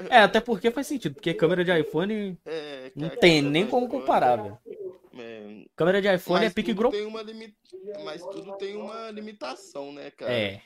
É, 0.08 0.18
até 0.18 0.40
porque 0.40 0.70
faz 0.70 0.86
sentido, 0.86 1.14
porque 1.14 1.34
câmera 1.34 1.64
de 1.64 1.80
iPhone 1.80 2.38
É, 2.44 2.92
não 2.94 3.08
tem 3.08 3.42
nem 3.42 3.66
como 3.66 3.88
comparar, 3.88 4.36
velho. 4.36 4.58
É, 5.18 5.64
Câmera 5.76 6.00
de 6.02 6.14
iPhone 6.14 6.44
é 6.44 6.50
pique 6.50 6.72
grosso. 6.74 6.96
tem 6.96 7.06
uma 7.06 7.22
limi... 7.22 7.56
Mas 8.04 8.22
tudo 8.22 8.56
tem 8.56 8.76
uma 8.76 9.10
limitação, 9.10 9.92
né, 9.92 10.10
cara? 10.10 10.32
É, 10.32 10.62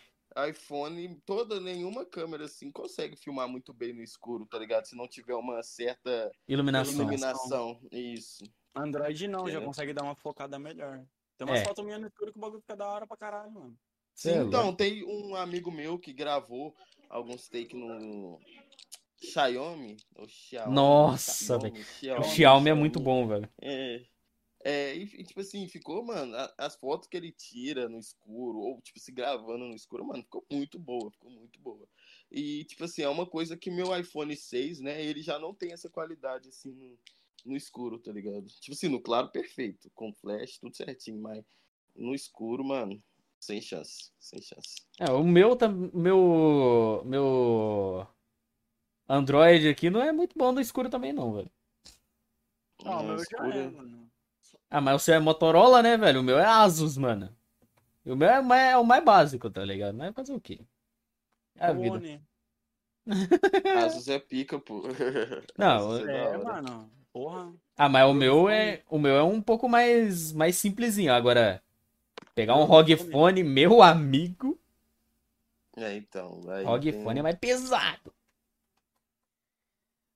iPhone, 0.48 1.20
toda, 1.26 1.58
nenhuma 1.60 2.04
câmera 2.04 2.44
assim 2.44 2.70
consegue 2.70 3.16
filmar 3.16 3.48
muito 3.48 3.72
bem 3.72 3.92
no 3.92 4.02
escuro, 4.02 4.46
tá 4.46 4.58
ligado? 4.58 4.84
Se 4.86 4.94
não 4.96 5.08
tiver 5.08 5.34
uma 5.34 5.62
certa 5.62 6.30
iluminação. 6.46 6.94
iluminação. 6.94 7.80
Isso. 7.90 8.44
Android 8.74 9.26
não, 9.26 9.48
já 9.48 9.60
É. 9.60 9.64
consegue 9.64 9.92
dar 9.92 10.04
uma 10.04 10.14
focada 10.14 10.58
melhor. 10.58 11.04
Tem 11.36 11.46
umas 11.46 11.60
É. 11.60 11.64
fotos 11.64 11.84
minhas 11.84 12.00
no 12.00 12.06
escuro 12.06 12.32
que 12.32 12.38
o 12.38 12.40
bagulho 12.40 12.60
fica 12.60 12.76
da 12.76 12.88
hora 12.88 13.06
pra 13.06 13.16
caralho, 13.16 13.50
mano. 13.50 13.76
Cê 14.14 14.30
é 14.32 14.36
então, 14.36 14.74
tem 14.74 15.04
um 15.04 15.34
amigo 15.34 15.70
meu 15.70 15.98
que 15.98 16.12
gravou 16.12 16.74
alguns 17.08 17.48
takes 17.48 17.72
no 17.78 18.38
Xiaomi. 19.16 19.96
O 20.16 20.26
Xiaomi 20.28 20.74
Nossa, 20.74 21.58
Xiaomi, 21.58 21.70
O 21.70 21.84
Xiaomi, 21.84 22.24
Xiaomi 22.24 22.70
é 22.70 22.74
muito 22.74 23.00
bom, 23.00 23.26
velho. 23.26 23.48
É. 23.60 24.02
É, 24.70 24.94
e 24.94 25.24
tipo 25.24 25.40
assim, 25.40 25.66
ficou, 25.66 26.04
mano, 26.04 26.36
as 26.58 26.76
fotos 26.76 27.08
que 27.08 27.16
ele 27.16 27.32
tira 27.32 27.88
no 27.88 27.98
escuro, 27.98 28.58
ou 28.58 28.82
tipo, 28.82 29.00
se 29.00 29.10
gravando 29.10 29.64
no 29.64 29.74
escuro, 29.74 30.04
mano, 30.04 30.22
ficou 30.22 30.44
muito 30.52 30.78
boa, 30.78 31.10
ficou 31.10 31.30
muito 31.30 31.58
boa. 31.58 31.88
E, 32.30 32.64
tipo 32.66 32.84
assim, 32.84 33.00
é 33.00 33.08
uma 33.08 33.24
coisa 33.24 33.56
que 33.56 33.70
meu 33.70 33.98
iPhone 33.98 34.36
6, 34.36 34.78
né, 34.78 35.02
ele 35.02 35.22
já 35.22 35.38
não 35.38 35.54
tem 35.54 35.72
essa 35.72 35.88
qualidade, 35.88 36.50
assim, 36.50 36.74
no, 36.74 36.98
no 37.46 37.56
escuro, 37.56 37.98
tá 37.98 38.12
ligado? 38.12 38.44
Tipo 38.60 38.72
assim, 38.76 38.88
no 38.88 39.00
claro, 39.00 39.30
perfeito, 39.30 39.90
com 39.94 40.12
flash, 40.12 40.58
tudo 40.58 40.76
certinho, 40.76 41.18
mas 41.18 41.42
no 41.96 42.14
escuro, 42.14 42.62
mano, 42.62 43.02
sem 43.40 43.62
chance, 43.62 44.10
sem 44.20 44.42
chance. 44.42 44.82
É, 45.00 45.10
o 45.10 45.24
meu, 45.24 45.56
meu, 45.94 47.02
meu 47.06 48.06
Android 49.08 49.66
aqui 49.66 49.88
não 49.88 50.02
é 50.02 50.12
muito 50.12 50.36
bom 50.36 50.52
no 50.52 50.60
escuro 50.60 50.90
também 50.90 51.14
não, 51.14 51.32
velho. 51.32 51.50
Não, 52.84 52.98
o 52.98 53.02
No 53.02 53.08
meu 53.08 53.16
já 53.16 53.22
escuro- 53.22 53.52
é, 53.52 53.70
mano. 53.70 54.07
Ah, 54.70 54.80
mas 54.80 54.96
o 54.96 55.04
seu 55.04 55.14
é 55.14 55.18
Motorola, 55.20 55.82
né, 55.82 55.96
velho? 55.96 56.20
O 56.20 56.22
meu 56.22 56.38
é 56.38 56.44
Asus, 56.44 56.96
mano. 56.96 57.34
E 58.04 58.10
o 58.12 58.16
meu 58.16 58.28
é, 58.28 58.40
mais- 58.42 58.72
é 58.72 58.76
o 58.76 58.84
mais 58.84 59.04
básico, 59.04 59.50
tá 59.50 59.64
ligado? 59.64 59.94
Mas 59.96 60.14
fazer 60.14 60.32
o 60.32 60.40
quê? 60.40 60.60
É 61.56 61.66
a 61.66 61.72
vida. 61.72 62.00
Asus 63.86 64.08
é 64.08 64.18
pica, 64.18 64.58
pô. 64.58 64.82
Não, 65.56 65.90
Asus 65.90 66.08
É, 66.08 66.12
hora. 66.12 66.38
mano. 66.38 66.90
Porra. 67.12 67.52
Ah, 67.76 67.88
mas 67.88 68.06
o 68.10 68.14
meu 68.14 68.48
é, 68.48 68.82
o 68.90 68.98
meu 68.98 69.16
é 69.16 69.22
um 69.22 69.40
pouco 69.40 69.68
mais, 69.68 70.32
mais 70.32 70.56
simplesinho. 70.56 71.12
Agora, 71.12 71.62
pegar 72.34 72.56
um 72.56 72.64
ROG 72.64 72.96
Phone, 72.96 73.42
meu 73.44 73.82
amigo, 73.82 74.58
É, 75.76 75.96
então. 75.96 76.40
aí 76.50 76.64
ROG 76.64 76.92
tem- 76.92 77.02
Phone 77.02 77.20
é 77.20 77.22
mais 77.22 77.36
pesado. 77.38 78.12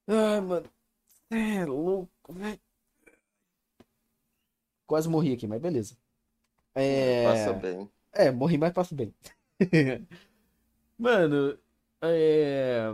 Ai, 0.07 0.41
mano. 0.41 0.71
É 1.31 1.65
louco, 1.67 2.33
velho. 2.35 2.61
Quase 4.93 5.09
morri 5.09 5.33
aqui, 5.33 5.47
mas 5.47 5.59
beleza. 5.59 5.97
É... 6.75 7.25
Passa 7.25 7.55
bem. 7.55 7.91
É, 8.13 8.31
morri, 8.31 8.59
mas 8.59 8.75
passo 8.75 8.95
bem. 8.95 9.15
Mano, 10.99 11.59
é... 12.03 12.93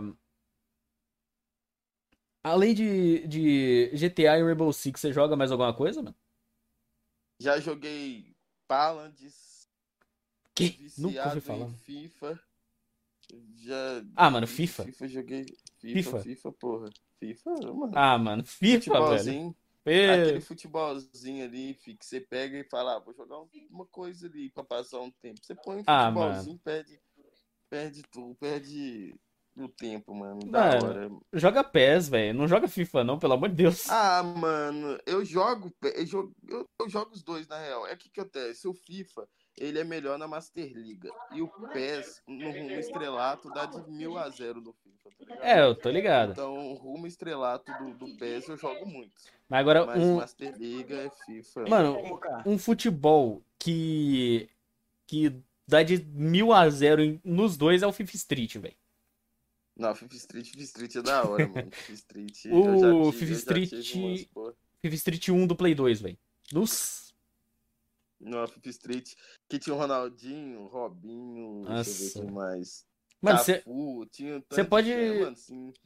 Além 2.41 2.73
de, 2.73 3.27
de 3.27 3.91
GTA 3.95 4.37
e 4.39 4.43
Rainbow 4.43 4.71
Six, 4.71 5.01
você 5.01 5.11
joga 5.11 5.35
mais 5.35 5.51
alguma 5.51 5.73
coisa, 5.73 6.01
mano? 6.01 6.15
Já 7.37 7.59
joguei 7.59 8.33
Paladins. 8.65 9.67
Que? 10.55 10.89
Nunca 10.97 11.27
ouvi 11.27 11.41
falar. 11.41 11.67
FIFA. 11.79 12.39
Já. 13.57 14.05
Ah, 14.15 14.29
mano, 14.29 14.47
FIFA? 14.47 14.85
FIFA 14.85 15.07
joguei. 15.09 15.45
FIFA, 15.79 16.11
FIFA? 16.11 16.19
FIFA, 16.19 16.51
porra. 16.53 16.89
FIFA, 17.19 17.49
mano. 17.73 17.91
Ah, 17.93 18.17
mano, 18.17 18.45
FIFA, 18.45 19.17
velho. 19.17 19.55
É. 19.85 20.13
Aquele 20.13 20.41
futebolzinho 20.41 21.43
ali, 21.45 21.73
que 21.75 21.97
você 22.01 22.19
pega 22.21 22.57
e 22.57 22.63
fala, 22.69 22.97
ah, 22.97 22.99
vou 22.99 23.13
jogar 23.13 23.39
um- 23.39 23.49
uma 23.69 23.85
coisa 23.85 24.27
ali 24.27 24.49
pra 24.51 24.63
passar 24.63 24.99
um 24.99 25.11
tempo. 25.11 25.39
Você 25.43 25.55
põe 25.55 25.77
um 25.77 25.83
Ah, 25.87 26.05
futebolzinho, 26.11 26.59
perde, 26.59 26.99
perde 27.69 28.03
tudo, 28.11 28.35
perde 28.35 29.15
o 29.57 29.67
tempo, 29.67 30.13
mano. 30.13 30.39
Da 30.51 30.59
Mano. 30.79 30.85
hora. 30.87 31.09
Joga 31.33 31.63
PES, 31.63 32.07
velho. 32.09 32.37
Não 32.37 32.47
joga 32.47 32.67
FIFA, 32.67 33.03
não, 33.03 33.17
pelo 33.19 33.33
amor 33.33 33.49
de 33.49 33.55
Deus. 33.55 33.89
Ah, 33.89 34.21
mano, 34.23 34.97
eu 35.05 35.25
jogo, 35.25 35.73
eu 35.81 36.05
jogo, 36.05 36.33
eu, 36.47 36.65
eu 36.79 36.89
jogo 36.89 37.11
os 37.13 37.23
dois, 37.23 37.47
na 37.47 37.57
real. 37.59 37.85
É 37.87 37.95
que 37.95 38.09
que 38.09 38.19
acontece, 38.21 38.67
o 38.67 38.73
FIFA, 38.73 39.27
ele 39.59 39.79
é 39.79 39.83
melhor 39.83 40.17
na 40.17 40.27
Master 40.27 40.71
Liga. 40.73 41.09
E 41.33 41.41
o 41.41 41.47
PES, 41.47 42.21
no 42.27 42.51
rumo 42.51 42.71
estrelato, 42.71 43.49
dá 43.51 43.65
de 43.65 43.89
mil 43.91 44.17
a 44.17 44.29
zero 44.29 44.61
no 44.61 44.73
FIFA, 44.73 45.09
tá 45.17 45.25
ligado? 45.25 45.43
É, 45.45 45.61
eu 45.61 45.75
tô 45.75 45.89
ligado. 45.89 46.31
Então, 46.31 46.71
o 46.71 46.73
rumo 46.75 47.05
estrelato 47.05 47.71
do, 47.79 47.93
do 47.93 48.17
PES 48.17 48.47
eu 48.49 48.57
jogo 48.57 48.85
muito. 48.85 49.11
Mas 49.49 49.59
agora, 49.59 49.85
Mas 49.85 50.01
um, 50.03 50.15
Master 50.17 50.55
Liga 50.57 50.95
é 50.95 51.09
FIFA. 51.25 51.65
Mano, 51.67 51.97
um 52.45 52.57
futebol 52.57 53.43
que 53.57 54.49
que 55.05 55.33
dá 55.67 55.81
de 55.83 55.97
mil 56.05 56.53
a 56.53 56.69
zero 56.69 57.01
em- 57.03 57.19
nos 57.23 57.57
dois 57.57 57.81
é 57.83 57.87
o 57.87 57.91
FIFA 57.91 58.15
Street, 58.15 58.55
velho. 58.57 58.75
Não, 59.75 59.95
FIFA 59.95 60.15
Street, 60.15 60.47
FIFA 60.49 60.63
Street 60.63 60.95
é 60.97 61.01
da 61.01 61.23
hora, 61.27 61.47
mano. 61.47 61.69
FIFA 61.73 61.93
Street. 61.93 62.45
O 62.45 62.49
eu 62.49 62.79
já 62.79 63.11
tive, 63.11 63.17
FIFA 63.17 63.31
eu 63.33 63.37
já 63.37 63.53
tive 63.53 63.65
Street- 63.75 63.95
umas. 64.35 64.55
FIFA 64.81 64.95
Street 64.95 65.29
1 65.29 65.47
do 65.47 65.55
Play 65.55 65.73
2, 65.75 66.01
velho. 66.01 66.17
Nossa. 66.53 67.08
No 68.19 68.45
FIFA 68.47 68.69
Street, 68.69 69.13
que 69.49 69.57
tinha 69.59 69.73
o 69.75 69.79
Ronaldinho, 69.79 70.61
o 70.61 70.67
Robinho, 70.67 71.63
deixa 71.65 71.89
eu 71.89 71.93
ver 71.95 72.03
Nossa. 72.03 72.21
quem 72.21 72.31
mais. 72.31 72.89
Mano, 73.21 73.37
você 73.37 73.61
um 73.67 74.05
pode- 74.69 74.95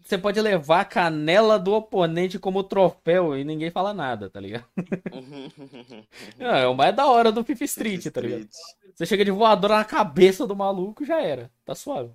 você 0.03 0.18
pode 0.19 0.39
levar 0.39 0.81
a 0.81 0.85
canela 0.85 1.57
do 1.57 1.73
oponente 1.73 2.38
como 2.38 2.64
troféu 2.64 3.35
e 3.35 3.43
ninguém 3.43 3.72
fala 3.72 3.91
nada, 3.91 4.30
tá 4.30 4.39
ligado? 4.39 4.68
Ah, 6.39 6.60
é 6.60 6.68
o 6.68 6.76
mais 6.76 6.95
da 6.95 7.07
hora 7.07 7.31
do 7.31 7.43
FIFA 7.43 7.64
Street, 7.64 8.05
tá 8.11 8.22
ligado? 8.22 8.41
Street. 8.49 8.95
Você 8.95 9.05
chega 9.07 9.26
de 9.26 9.31
voadora 9.31 9.77
na 9.77 9.85
cabeça 9.85 10.45
do 10.45 10.55
maluco, 10.55 11.03
já 11.05 11.22
era. 11.22 11.51
Tá 11.65 11.73
suave. 11.73 12.14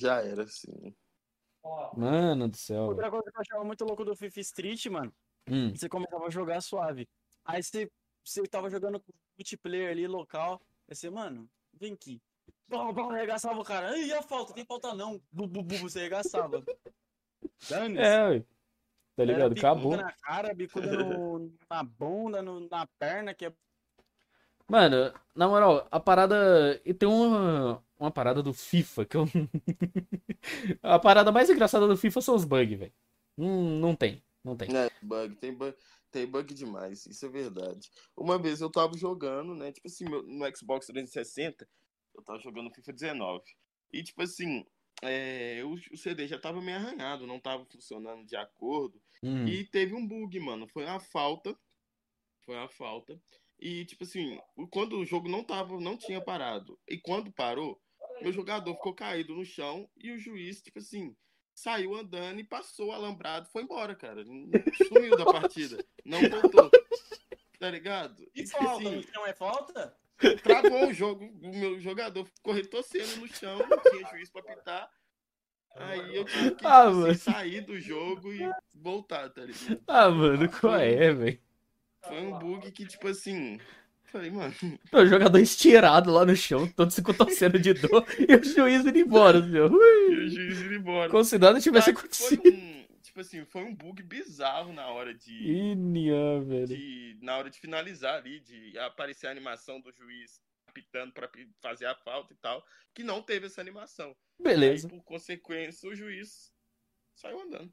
Já 0.00 0.20
era, 0.20 0.42
assim. 0.44 0.94
Mano 1.96 2.48
do 2.48 2.56
céu. 2.56 2.84
Outra 2.86 3.10
coisa 3.10 3.30
que 3.30 3.36
eu 3.36 3.40
achava 3.40 3.64
muito 3.64 3.84
louco 3.84 4.04
do 4.04 4.16
FIFA 4.16 4.40
Street, 4.40 4.86
mano, 4.86 5.12
Hum. 5.48 5.74
você 5.74 5.88
começava 5.88 6.26
a 6.26 6.30
jogar 6.30 6.60
suave. 6.60 7.08
Aí 7.44 7.62
você, 7.62 7.88
você 8.24 8.42
tava 8.46 8.70
jogando 8.70 9.00
com 9.00 9.12
multiplayer 9.38 9.90
ali, 9.90 10.06
local. 10.06 10.60
Aí 10.88 10.94
você, 10.94 11.10
mano, 11.10 11.48
vem 11.72 11.92
aqui. 11.94 12.20
Bom, 12.68 12.92
bom, 12.92 13.10
arregaçava 13.10 13.58
o 13.58 13.64
cara. 13.64 13.90
Ai, 13.90 14.04
e 14.04 14.12
a 14.12 14.22
falta? 14.22 14.52
Tem 14.52 14.64
falta 14.64 14.94
não. 14.94 15.20
Bu, 15.32 15.46
bu, 15.46 15.62
bu, 15.62 15.76
você 15.78 16.00
arregaçava. 16.00 16.62
Dane-se. 17.68 18.00
É, 18.02 18.28
ué. 18.28 18.44
Tá 19.16 19.24
ligado? 19.24 19.52
Acabou. 19.52 19.96
na 19.96 20.12
cara, 20.12 20.54
bicuda 20.54 20.92
no, 20.92 21.52
na 21.68 21.82
bunda, 21.82 22.40
no- 22.40 22.68
na 22.68 22.86
perna, 22.98 23.34
que 23.34 23.46
é 23.46 23.52
Mano, 24.70 25.12
na 25.34 25.48
moral, 25.48 25.88
a 25.90 25.98
parada. 25.98 26.80
E 26.84 26.94
tem 26.94 27.08
uma, 27.08 27.82
uma 27.98 28.10
parada 28.10 28.40
do 28.40 28.54
FIFA 28.54 29.04
que 29.04 29.16
eu. 29.16 29.24
a 30.80 30.96
parada 30.96 31.32
mais 31.32 31.50
engraçada 31.50 31.88
do 31.88 31.96
FIFA 31.96 32.20
são 32.20 32.36
os 32.36 32.44
bugs, 32.44 32.78
velho. 32.78 32.92
Hum, 33.36 33.80
não 33.80 33.96
tem. 33.96 34.22
Não 34.44 34.56
tem. 34.56 34.68
É, 34.74 34.88
bug, 35.02 35.34
tem 35.36 35.52
bug, 35.52 35.76
tem 36.10 36.26
bug 36.26 36.52
demais, 36.54 37.06
isso 37.06 37.24
é 37.24 37.28
verdade. 37.28 37.90
Uma 38.16 38.38
vez 38.38 38.60
eu 38.60 38.70
tava 38.70 38.96
jogando, 38.96 39.54
né, 39.54 39.72
tipo 39.72 39.86
assim, 39.88 40.04
meu- 40.04 40.22
no 40.22 40.56
Xbox 40.56 40.86
360, 40.86 41.68
eu 42.14 42.22
tava 42.22 42.38
jogando 42.40 42.70
FIFA 42.74 42.92
19. 42.92 43.44
E 43.92 44.02
tipo 44.02 44.22
assim, 44.22 44.64
é, 45.02 45.62
o, 45.64 45.74
o 45.92 45.96
CD 45.96 46.26
já 46.26 46.38
tava 46.38 46.60
meio 46.60 46.76
arranhado, 46.76 47.26
não 47.26 47.40
tava 47.40 47.64
funcionando 47.66 48.24
de 48.26 48.36
acordo. 48.36 49.00
Hum. 49.22 49.46
E 49.46 49.64
teve 49.64 49.94
um 49.94 50.06
bug, 50.06 50.38
mano. 50.40 50.66
Foi 50.68 50.84
uma 50.84 51.00
falta. 51.00 51.56
Foi 52.44 52.54
uma 52.56 52.68
falta. 52.68 53.20
E, 53.58 53.84
tipo 53.84 54.04
assim, 54.04 54.38
quando 54.70 54.98
o 54.98 55.04
jogo 55.04 55.28
não 55.28 55.44
tava, 55.44 55.78
não 55.78 55.96
tinha 55.96 56.20
parado. 56.20 56.78
E 56.88 56.98
quando 56.98 57.32
parou, 57.32 57.80
meu 58.22 58.32
jogador 58.32 58.74
ficou 58.74 58.94
caído 58.94 59.34
no 59.34 59.44
chão 59.44 59.88
e 59.96 60.10
o 60.12 60.18
juiz, 60.18 60.62
tipo 60.62 60.78
assim, 60.78 61.14
saiu 61.60 61.94
andando 61.94 62.40
e 62.40 62.44
passou 62.44 62.88
o 62.88 62.92
alambrado, 62.92 63.48
foi 63.50 63.62
embora, 63.62 63.94
cara. 63.94 64.24
Sumiu 64.88 65.16
da 65.16 65.26
partida. 65.26 65.84
Não 66.04 66.20
voltou. 66.28 66.70
Tá 67.58 67.70
ligado? 67.70 68.26
E 68.34 68.44
tipo 68.44 68.56
falta, 68.56 68.88
assim, 68.88 68.96
no 68.96 69.02
chão 69.02 69.26
é 69.26 69.34
falta? 69.34 69.96
travou 70.42 70.88
o 70.88 70.94
jogo. 70.94 71.24
O 71.42 71.54
meu 71.54 71.78
jogador 71.78 72.26
correu 72.42 72.68
torcendo 72.68 73.20
no 73.20 73.28
chão, 73.28 73.58
não 73.58 73.78
tinha 73.82 74.08
juiz 74.10 74.30
pra 74.30 74.42
pitar. 74.42 74.90
Aí 75.76 76.16
eu 76.16 76.24
tive 76.24 76.50
que 76.52 76.66
Ah, 76.66 76.90
tipo 76.90 77.06
assim, 77.06 77.32
sair 77.32 77.60
do 77.60 77.78
jogo 77.78 78.32
e 78.32 78.50
voltar, 78.74 79.28
tá 79.30 79.42
ligado? 79.42 79.82
Ah, 79.86 80.10
mano, 80.10 80.50
qual 80.50 80.76
é, 80.76 81.12
velho? 81.12 81.40
Foi 82.02 82.18
um 82.18 82.38
bug 82.38 82.72
que, 82.72 82.86
tipo 82.86 83.06
assim. 83.08 83.60
Falei, 84.10 84.30
mano. 84.30 84.54
O 84.92 85.06
jogador 85.06 85.38
estirado 85.38 86.10
lá 86.12 86.24
no 86.24 86.34
chão, 86.34 86.66
todo 86.72 86.90
se 86.90 87.02
contorcendo 87.02 87.58
de 87.58 87.72
dor, 87.74 88.04
e 88.18 88.34
o 88.34 88.42
juiz 88.44 88.84
indo 88.84 88.98
embora. 88.98 89.38
Ui. 89.38 90.12
E 90.14 90.26
o 90.26 90.28
juiz 90.30 90.60
indo 90.60 90.74
embora. 90.74 91.10
Como 91.10 91.24
se 91.24 91.38
nada 91.38 91.60
tivesse 91.60 91.92
que 91.92 92.00
foi 92.00 92.08
acontecido. 92.36 92.48
um, 92.48 92.86
tipo 93.02 93.20
assim, 93.20 93.44
foi 93.44 93.62
um 93.62 93.74
bug 93.74 94.02
bizarro 94.02 94.72
na 94.72 94.86
hora 94.88 95.14
de, 95.14 95.32
velho. 96.44 96.66
de. 96.66 97.18
Na 97.22 97.36
hora 97.38 97.48
de 97.50 97.58
finalizar 97.60 98.16
ali, 98.16 98.40
de 98.40 98.76
aparecer 98.78 99.28
a 99.28 99.30
animação 99.30 99.80
do 99.80 99.92
juiz 99.92 100.40
apitando 100.66 101.12
pra 101.12 101.28
pi- 101.28 101.48
fazer 101.60 101.86
a 101.86 101.94
falta 101.94 102.32
e 102.32 102.36
tal. 102.36 102.64
Que 102.94 103.02
não 103.04 103.22
teve 103.22 103.46
essa 103.46 103.60
animação. 103.60 104.16
Beleza. 104.42 104.86
Aí, 104.88 104.90
por 104.92 105.04
consequência, 105.04 105.88
o 105.88 105.94
juiz 105.94 106.52
saiu 107.14 107.40
andando. 107.40 107.72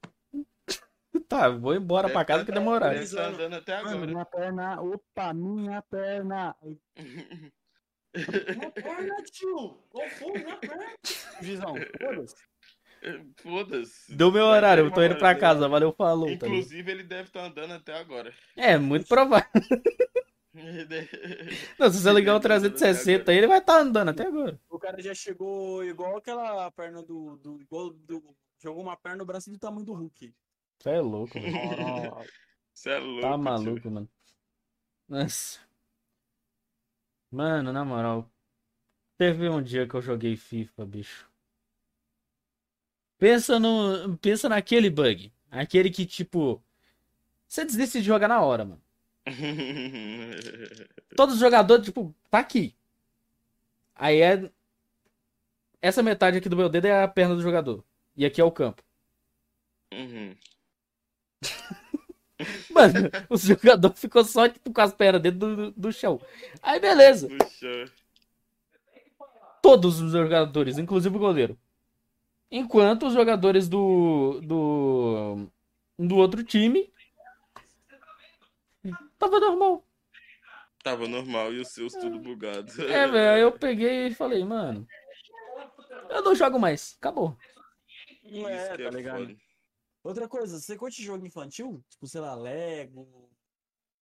Tá, 1.28 1.50
vou 1.50 1.76
embora 1.76 2.10
pra 2.10 2.24
casa 2.24 2.46
que 2.46 2.52
demorar. 2.52 2.92
Deve 2.92 3.04
estar 3.04 3.28
andando 3.28 3.54
até 3.56 3.76
Mano, 3.82 3.90
agora. 3.90 4.08
minha 4.12 4.26
perna. 4.26 4.82
Opa, 4.82 5.34
minha 5.34 5.82
perna. 5.82 6.56
Minha 8.16 8.72
perna, 8.72 9.16
tio. 9.32 9.78
Qual 9.90 10.10
foi 10.10 10.32
minha 10.32 10.56
perna? 10.56 10.86
Juizão, 11.42 11.76
foda-se. 12.00 12.36
Foda-se. 13.44 14.16
Deu 14.16 14.32
meu 14.32 14.46
horário, 14.46 14.86
eu 14.86 14.92
tô 14.92 15.04
indo 15.04 15.18
pra 15.18 15.36
casa, 15.36 15.68
valeu, 15.68 15.92
falou. 15.92 16.26
Tá? 16.26 16.48
Inclusive, 16.48 16.90
ele 16.92 17.04
deve 17.04 17.28
estar 17.28 17.44
andando 17.46 17.74
até 17.74 17.94
agora. 17.94 18.34
é, 18.56 18.76
muito 18.78 19.08
provável. 19.08 19.48
Não, 21.78 21.92
se 21.92 22.02
você 22.02 22.12
ligar 22.12 22.36
o 22.36 22.40
360 22.40 23.32
aí, 23.32 23.38
ele 23.38 23.46
vai 23.48 23.60
estar 23.60 23.80
andando 23.80 24.10
até 24.10 24.26
agora. 24.26 24.60
O 24.70 24.80
cara 24.80 25.00
já 25.00 25.14
chegou 25.14 25.84
igual 25.84 26.18
aquela 26.18 26.72
perna 26.72 27.04
do. 27.04 27.38
do, 27.38 27.62
igual 27.62 27.92
do 27.92 28.36
jogou 28.60 28.82
uma 28.82 28.98
perna 28.98 29.20
no 29.20 29.26
braço 29.26 29.52
do 29.52 29.60
tamanho 29.60 29.86
do 29.86 29.94
Hulk. 29.94 30.34
Você 30.80 30.90
é 30.92 31.02
louco, 31.02 31.40
mano. 31.40 31.60
Você 32.74 32.90
é 32.92 33.00
louco. 33.00 33.22
Tá 33.22 33.38
tio. 33.38 33.38
maluco, 33.38 33.92
mano. 33.92 34.10
Nossa. 35.08 35.60
Mano, 37.32 37.74
na 37.74 37.84
moral. 37.84 38.30
Teve 39.18 39.50
um 39.50 39.62
dia 39.62 39.88
que 39.88 39.96
eu 39.96 40.02
joguei 40.02 40.36
FIFA, 40.38 40.86
bicho. 40.86 41.30
Pensa 43.18 43.60
no. 43.60 44.18
Pensa 44.20 44.48
naquele 44.50 44.90
bug. 44.90 45.32
Aquele 45.50 45.90
que, 45.90 46.06
tipo. 46.06 46.64
Você 47.48 47.66
decide 47.66 48.06
jogar 48.06 48.28
na 48.28 48.42
hora, 48.42 48.66
mano. 48.66 48.82
Todos 51.16 51.36
os 51.36 51.42
jogadores, 51.42 51.86
tipo, 51.86 52.14
tá 52.30 52.40
aqui. 52.40 52.76
Aí 53.96 54.22
é. 54.22 54.52
Essa 55.82 56.04
metade 56.04 56.38
aqui 56.38 56.50
do 56.50 56.56
meu 56.58 56.70
dedo 56.70 56.86
é 56.86 57.04
a 57.04 57.08
perna 57.08 57.36
do 57.36 57.42
jogador. 57.42 57.84
E 58.16 58.26
aqui 58.26 58.42
é 58.42 58.44
o 58.44 58.52
campo. 58.52 58.84
Uhum. 59.94 60.36
Mano, 62.70 63.10
o 63.30 63.38
jogador 63.38 63.94
ficou 63.96 64.24
só, 64.24 64.48
tipo, 64.48 64.72
com 64.72 64.82
as 64.82 64.94
pernas 64.94 65.22
dentro 65.22 65.40
do, 65.40 65.72
do 65.72 65.92
chão. 65.92 66.22
Aí, 66.62 66.80
beleza. 66.80 67.28
Puxa. 67.28 67.86
Todos 69.62 70.00
os 70.00 70.12
jogadores, 70.12 70.78
inclusive 70.78 71.16
o 71.16 71.20
goleiro. 71.20 71.58
Enquanto 72.52 73.08
os 73.08 73.14
jogadores 73.14 73.68
do. 73.68 74.40
do. 74.42 75.48
do 75.98 76.16
outro 76.16 76.44
time. 76.44 76.92
Tava 79.18 79.40
normal. 79.40 79.84
Tava 80.84 81.08
normal 81.08 81.52
e 81.54 81.60
os 81.60 81.70
seus 81.70 81.94
tudo 81.94 82.20
bugado. 82.20 82.72
É, 82.84 83.08
velho. 83.08 83.32
Aí 83.32 83.42
eu 83.42 83.52
peguei 83.52 84.08
e 84.08 84.14
falei, 84.14 84.46
mano. 84.46 84.88
Eu 86.10 86.22
não 86.22 86.36
jogo 86.36 86.60
mais. 86.60 86.96
Acabou. 87.00 87.36
Isso 88.24 88.48
é, 88.48 88.70
que 88.70 88.84
tá 88.84 88.84
é 88.84 88.90
ligado? 88.90 89.38
Outra 90.08 90.26
coisa, 90.26 90.58
você 90.58 90.78
curte 90.78 91.04
jogo 91.04 91.26
infantil? 91.26 91.84
Tipo, 91.90 92.08
sei 92.08 92.22
lá, 92.22 92.34
Lego. 92.34 93.30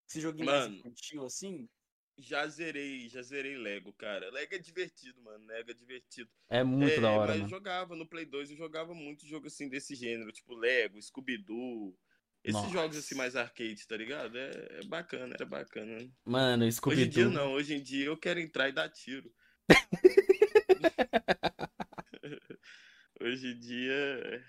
Esse 0.07 0.22
joguinho 0.22 0.45
mais 0.45 0.65
Mano. 0.65 0.76
infantil 0.76 1.26
assim? 1.26 1.68
Já 2.15 2.48
zerei, 2.48 3.10
já 3.10 3.23
zerei 3.23 3.57
Lego, 3.57 3.91
cara. 3.91 4.30
Lego 4.30 4.53
é 4.53 4.60
divertido, 4.60 5.19
mano. 5.23 5.44
Lego 5.48 5.72
é 5.72 5.73
divertido. 5.73 6.30
É 6.48 6.64
muito 6.64 6.94
é, 6.94 7.02
da 7.02 7.10
hora, 7.10 7.30
mas 7.30 7.38
eu 7.38 7.41
mano. 7.41 7.49
jogava 7.49 7.95
no 7.95 8.06
Play 8.06 8.23
2, 8.23 8.52
eu 8.52 8.56
jogava 8.56 8.94
muito 8.94 9.26
jogo 9.26 9.48
assim 9.48 9.68
desse 9.68 9.95
gênero, 9.95 10.32
tipo 10.32 10.53
Lego, 10.53 11.02
Scooby-Doo. 11.02 11.98
Esses 12.44 12.61
Nossa. 12.61 12.72
jogos 12.72 12.98
assim 12.98 13.15
mais 13.15 13.36
arcade, 13.36 13.88
tá 13.88 13.98
ligado? 13.98 14.38
É, 14.38 14.82
é 14.82 14.84
bacana, 14.84 15.34
era 15.34 15.45
bacana. 15.48 16.07
Mano, 16.23 16.65
Hoje 16.86 17.02
em 17.02 17.10
dia 17.10 17.23
Scooby-Doo. 17.23 17.32
não, 17.32 17.53
hoje 17.53 17.73
em 17.73 17.82
dia 17.82 18.06
eu 18.06 18.15
quero 18.15 18.40
entrar 18.40 18.69
e 18.69 18.72
dar 18.72 18.90
tiro. 18.90 19.34
hoje 23.19 23.48
em 23.48 23.60
dia 23.60 24.45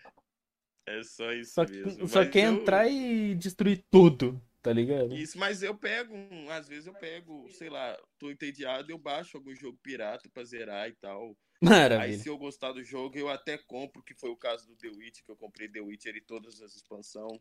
é 0.87 1.03
só 1.03 1.33
isso 1.33 1.53
Só, 1.55 1.65
mesmo. 1.65 2.09
só 2.09 2.21
Mas 2.21 2.31
quer 2.31 2.47
eu- 2.47 2.55
entrar 2.55 2.87
e 2.89 3.35
destruir 3.35 3.85
tudo, 3.91 4.41
tá 4.63 4.73
ligado? 4.73 5.15
Isso, 5.15 5.39
mas 5.39 5.63
eu 5.63 5.77
pego, 5.77 6.15
às 6.51 6.69
vezes 6.69 6.87
eu 6.87 6.95
pego, 6.95 7.49
sei 7.53 7.69
lá, 7.69 7.97
tô 8.19 8.31
entediado, 8.31 8.91
eu 8.91 8.99
baixo 8.99 9.37
algum 9.37 9.55
jogo 9.55 9.79
pirata 9.83 10.29
pra 10.31 10.45
zerar 10.45 10.89
e 10.89 10.93
tal. 10.95 11.37
Aí 11.63 11.69
Maravilha. 11.69 12.19
se 12.19 12.29
eu 12.29 12.37
gostar 12.37 12.73
do 12.73 12.85
jogo, 12.85 13.17
eu 13.19 13.29
até 13.29 13.57
compro, 13.57 14.03
que 14.03 14.15
foi 14.15 14.31
o 14.31 14.37
caso 14.37 14.67
do 14.67 14.77
The 14.77 14.89
Witcher, 14.89 15.25
que 15.25 15.31
eu 15.31 15.37
comprei 15.37 15.69
The 15.69 15.81
Witcher 15.81 16.15
e 16.17 16.21
todas 16.21 16.61
as 16.61 16.75
expansões. 16.77 17.41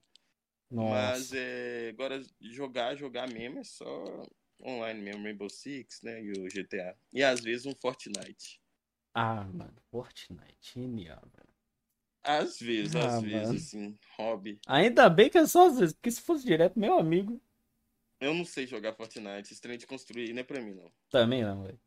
Mas 0.72 1.20
Nossa. 1.32 1.38
é, 1.38 1.90
agora 1.90 2.22
jogar, 2.42 2.96
jogar 2.96 3.30
mesmo 3.30 3.60
é 3.60 3.64
só 3.64 4.24
online 4.64 5.02
mesmo, 5.02 5.24
Rainbow 5.24 5.50
Six, 5.50 6.02
né? 6.02 6.24
E 6.24 6.32
o 6.32 6.48
GTA. 6.50 6.98
E 7.14 7.24
às 7.24 7.42
vezes 7.42 7.66
um 7.66 7.76
Fortnite. 7.76 8.60
Ah, 9.14 9.44
mano. 9.54 9.76
Fortnite. 9.92 10.74
Genial, 10.74 11.22
velho. 11.36 11.55
Às 12.26 12.60
vezes, 12.60 12.96
Ah, 12.96 13.18
às 13.18 13.22
mano. 13.22 13.24
vezes, 13.24 13.68
assim, 13.68 13.98
hobby. 14.18 14.60
Ainda 14.68 15.10
bem 15.10 15.30
que 15.30 15.38
é 15.38 15.46
só 15.48 15.68
às 15.68 15.80
vezes, 15.80 15.94
porque 15.96 16.12
se 16.12 16.22
fosse 16.22 16.46
direto, 16.46 16.80
meu 16.80 16.98
amigo, 17.00 17.42
Eu 18.20 18.34
não 18.34 18.44
sei 18.44 18.68
jogar 18.68 18.94
Fortnite, 18.94 19.54
esse 19.54 19.62
trem 19.62 19.78
de 19.78 19.88
construir 19.88 20.34
não 20.34 20.42
é 20.42 20.44
pra 20.44 20.60
mim, 20.62 20.74
não. 20.74 20.92
também 21.10 21.44
não, 21.44 21.64
velho. 21.64 21.80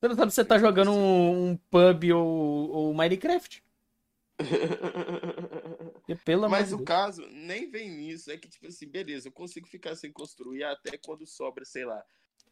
Você 0.00 0.08
não 0.08 0.16
sabe 0.16 0.32
se 0.32 0.36
você 0.36 0.44
tá 0.44 0.58
jogando 0.58 0.92
um, 0.92 1.50
um 1.52 1.56
pub 1.56 2.04
ou, 2.14 2.70
ou 2.70 2.94
Minecraft. 2.94 3.62
Pelo 6.24 6.48
Mas 6.48 6.72
o 6.72 6.78
Deus. 6.78 6.88
caso 6.88 7.26
nem 7.28 7.70
vem 7.70 7.90
nisso. 7.90 8.30
É 8.30 8.36
que, 8.36 8.48
tipo 8.48 8.66
assim, 8.66 8.86
beleza, 8.88 9.28
eu 9.28 9.32
consigo 9.32 9.66
ficar 9.66 9.96
sem 9.96 10.12
construir 10.12 10.64
até 10.64 10.98
quando 10.98 11.26
sobra, 11.26 11.64
sei 11.64 11.84
lá, 11.84 12.02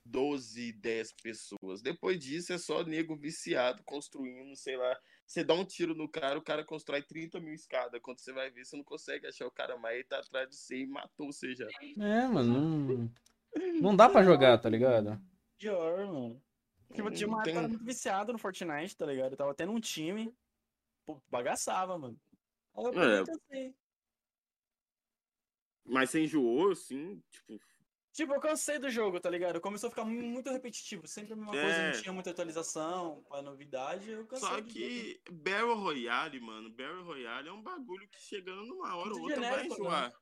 12, 0.04 0.72
10 0.72 1.12
pessoas. 1.12 1.82
Depois 1.82 2.18
disso 2.18 2.52
é 2.52 2.58
só 2.58 2.82
nego 2.84 3.16
viciado 3.16 3.82
construindo, 3.84 4.54
sei 4.56 4.76
lá. 4.76 4.98
Você 5.26 5.42
dá 5.42 5.54
um 5.54 5.64
tiro 5.64 5.94
no 5.94 6.08
cara, 6.08 6.38
o 6.38 6.42
cara 6.42 6.64
constrói 6.64 7.02
30 7.02 7.40
mil 7.40 7.54
escadas. 7.54 8.00
Quando 8.02 8.18
você 8.18 8.32
vai 8.32 8.50
ver, 8.50 8.64
você 8.64 8.76
não 8.76 8.84
consegue 8.84 9.26
achar 9.26 9.46
o 9.46 9.50
cara 9.50 9.76
mais, 9.76 9.96
ele 9.96 10.04
tá 10.04 10.18
atrás 10.18 10.48
de 10.48 10.56
você 10.56 10.78
e 10.78 10.86
matou 10.86 11.32
você 11.32 11.54
já. 11.54 11.66
É, 11.98 12.26
mano. 12.26 13.10
Não, 13.54 13.80
não 13.80 13.96
dá 13.96 14.08
pra 14.08 14.22
jogar, 14.22 14.58
tá 14.58 14.68
ligado? 14.68 15.20
Pior, 15.58 16.06
mano. 16.06 16.42
Tipo, 16.92 17.10
tinha 17.10 17.26
uma 17.26 17.42
época 17.42 17.68
muito 17.68 17.84
viciado 17.84 18.32
no 18.32 18.38
Fortnite, 18.38 18.96
tá 18.96 19.06
ligado? 19.06 19.32
Eu 19.32 19.36
tava 19.36 19.54
tendo 19.54 19.72
um 19.72 19.80
time, 19.80 20.34
pô, 21.06 21.22
bagaçava, 21.30 21.98
mano. 21.98 22.20
Aí 22.74 22.84
eu 22.84 23.24
É. 23.50 23.72
Mas 25.84 26.10
você 26.10 26.24
enjoou, 26.24 26.72
assim, 26.72 27.22
tipo. 27.30 27.58
Tipo, 28.12 28.34
eu 28.34 28.40
cansei 28.40 28.78
do 28.78 28.90
jogo, 28.90 29.18
tá 29.18 29.30
ligado? 29.30 29.60
Começou 29.60 29.86
a 29.88 29.90
ficar 29.90 30.04
mu- 30.04 30.20
muito 30.22 30.50
repetitivo. 30.50 31.06
Sempre 31.08 31.32
a 31.32 31.36
mesma 31.36 31.52
coisa, 31.52 31.66
É. 31.66 31.92
não 31.94 32.00
tinha 32.02 32.12
muita 32.12 32.30
atualização, 32.30 33.24
a 33.30 33.40
novidade, 33.40 34.10
eu 34.10 34.26
cansei. 34.26 34.48
Só 34.48 34.54
do 34.60 34.68
jogo. 34.68 34.72
que 34.72 35.20
Battle 35.30 35.74
Royale, 35.74 36.40
mano, 36.40 36.68
Battle 36.70 37.04
Royale 37.04 37.48
é 37.48 37.52
um 37.52 37.62
bagulho 37.62 38.06
que 38.08 38.20
chegando 38.20 38.66
numa 38.66 38.94
hora 38.96 39.14
ou 39.14 39.18
Muito 39.20 39.34
outra 39.36 39.50
vai 39.50 39.60
né? 39.62 39.66
enjoar. 39.74 40.12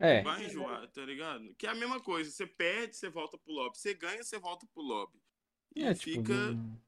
É. 0.00 0.22
Vai 0.22 0.44
enjoar, 0.46 0.88
tá 0.90 1.04
ligado? 1.04 1.54
Que 1.56 1.66
é 1.66 1.70
a 1.70 1.74
mesma 1.74 2.00
coisa. 2.00 2.30
Você 2.30 2.46
perde, 2.46 2.96
você 2.96 3.08
volta 3.08 3.38
pro 3.38 3.52
lobby. 3.52 3.78
Você 3.78 3.94
ganha, 3.94 4.22
você 4.22 4.38
volta 4.38 4.66
pro 4.72 4.82
lobby. 4.82 5.18
E 5.76 5.82
É, 5.84 5.94
tipo. 5.94 6.20
fica. 6.22 6.34
não- 6.52 6.80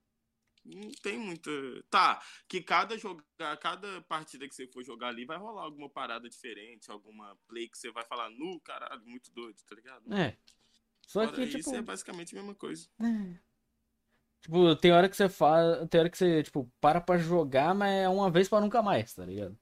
Não 0.74 0.90
tem 1.02 1.18
muita. 1.18 1.50
Tá, 1.90 2.22
que 2.48 2.62
cada 2.62 2.96
jogar, 2.96 3.56
cada 3.58 4.00
partida 4.02 4.48
que 4.48 4.54
você 4.54 4.66
for 4.68 4.84
jogar 4.84 5.08
ali 5.08 5.24
vai 5.24 5.36
rolar 5.36 5.62
alguma 5.62 5.88
parada 5.88 6.28
diferente, 6.28 6.90
alguma 6.90 7.36
play 7.48 7.68
que 7.68 7.78
você 7.78 7.90
vai 7.90 8.04
falar, 8.04 8.30
nu, 8.30 8.60
caralho, 8.60 9.02
muito 9.04 9.32
doido, 9.32 9.56
tá 9.68 9.74
ligado? 9.74 10.14
É. 10.14 10.36
Só 11.06 11.24
Fora 11.24 11.34
que, 11.34 11.42
isso 11.44 11.58
tipo. 11.58 11.74
é 11.76 11.82
basicamente 11.82 12.34
a 12.36 12.38
mesma 12.38 12.54
coisa. 12.54 12.88
Tipo, 14.42 14.74
tem 14.76 14.92
hora 14.92 15.08
que 15.08 15.16
você 15.16 15.28
faz. 15.28 15.88
Tem 15.88 16.00
hora 16.00 16.10
que 16.10 16.16
você, 16.16 16.42
tipo, 16.42 16.70
para 16.80 17.00
pra 17.00 17.18
jogar, 17.18 17.74
mas 17.74 17.92
é 17.92 18.08
uma 18.08 18.30
vez 18.30 18.48
pra 18.48 18.60
nunca 18.60 18.82
mais, 18.82 19.12
tá 19.14 19.24
ligado? 19.24 19.58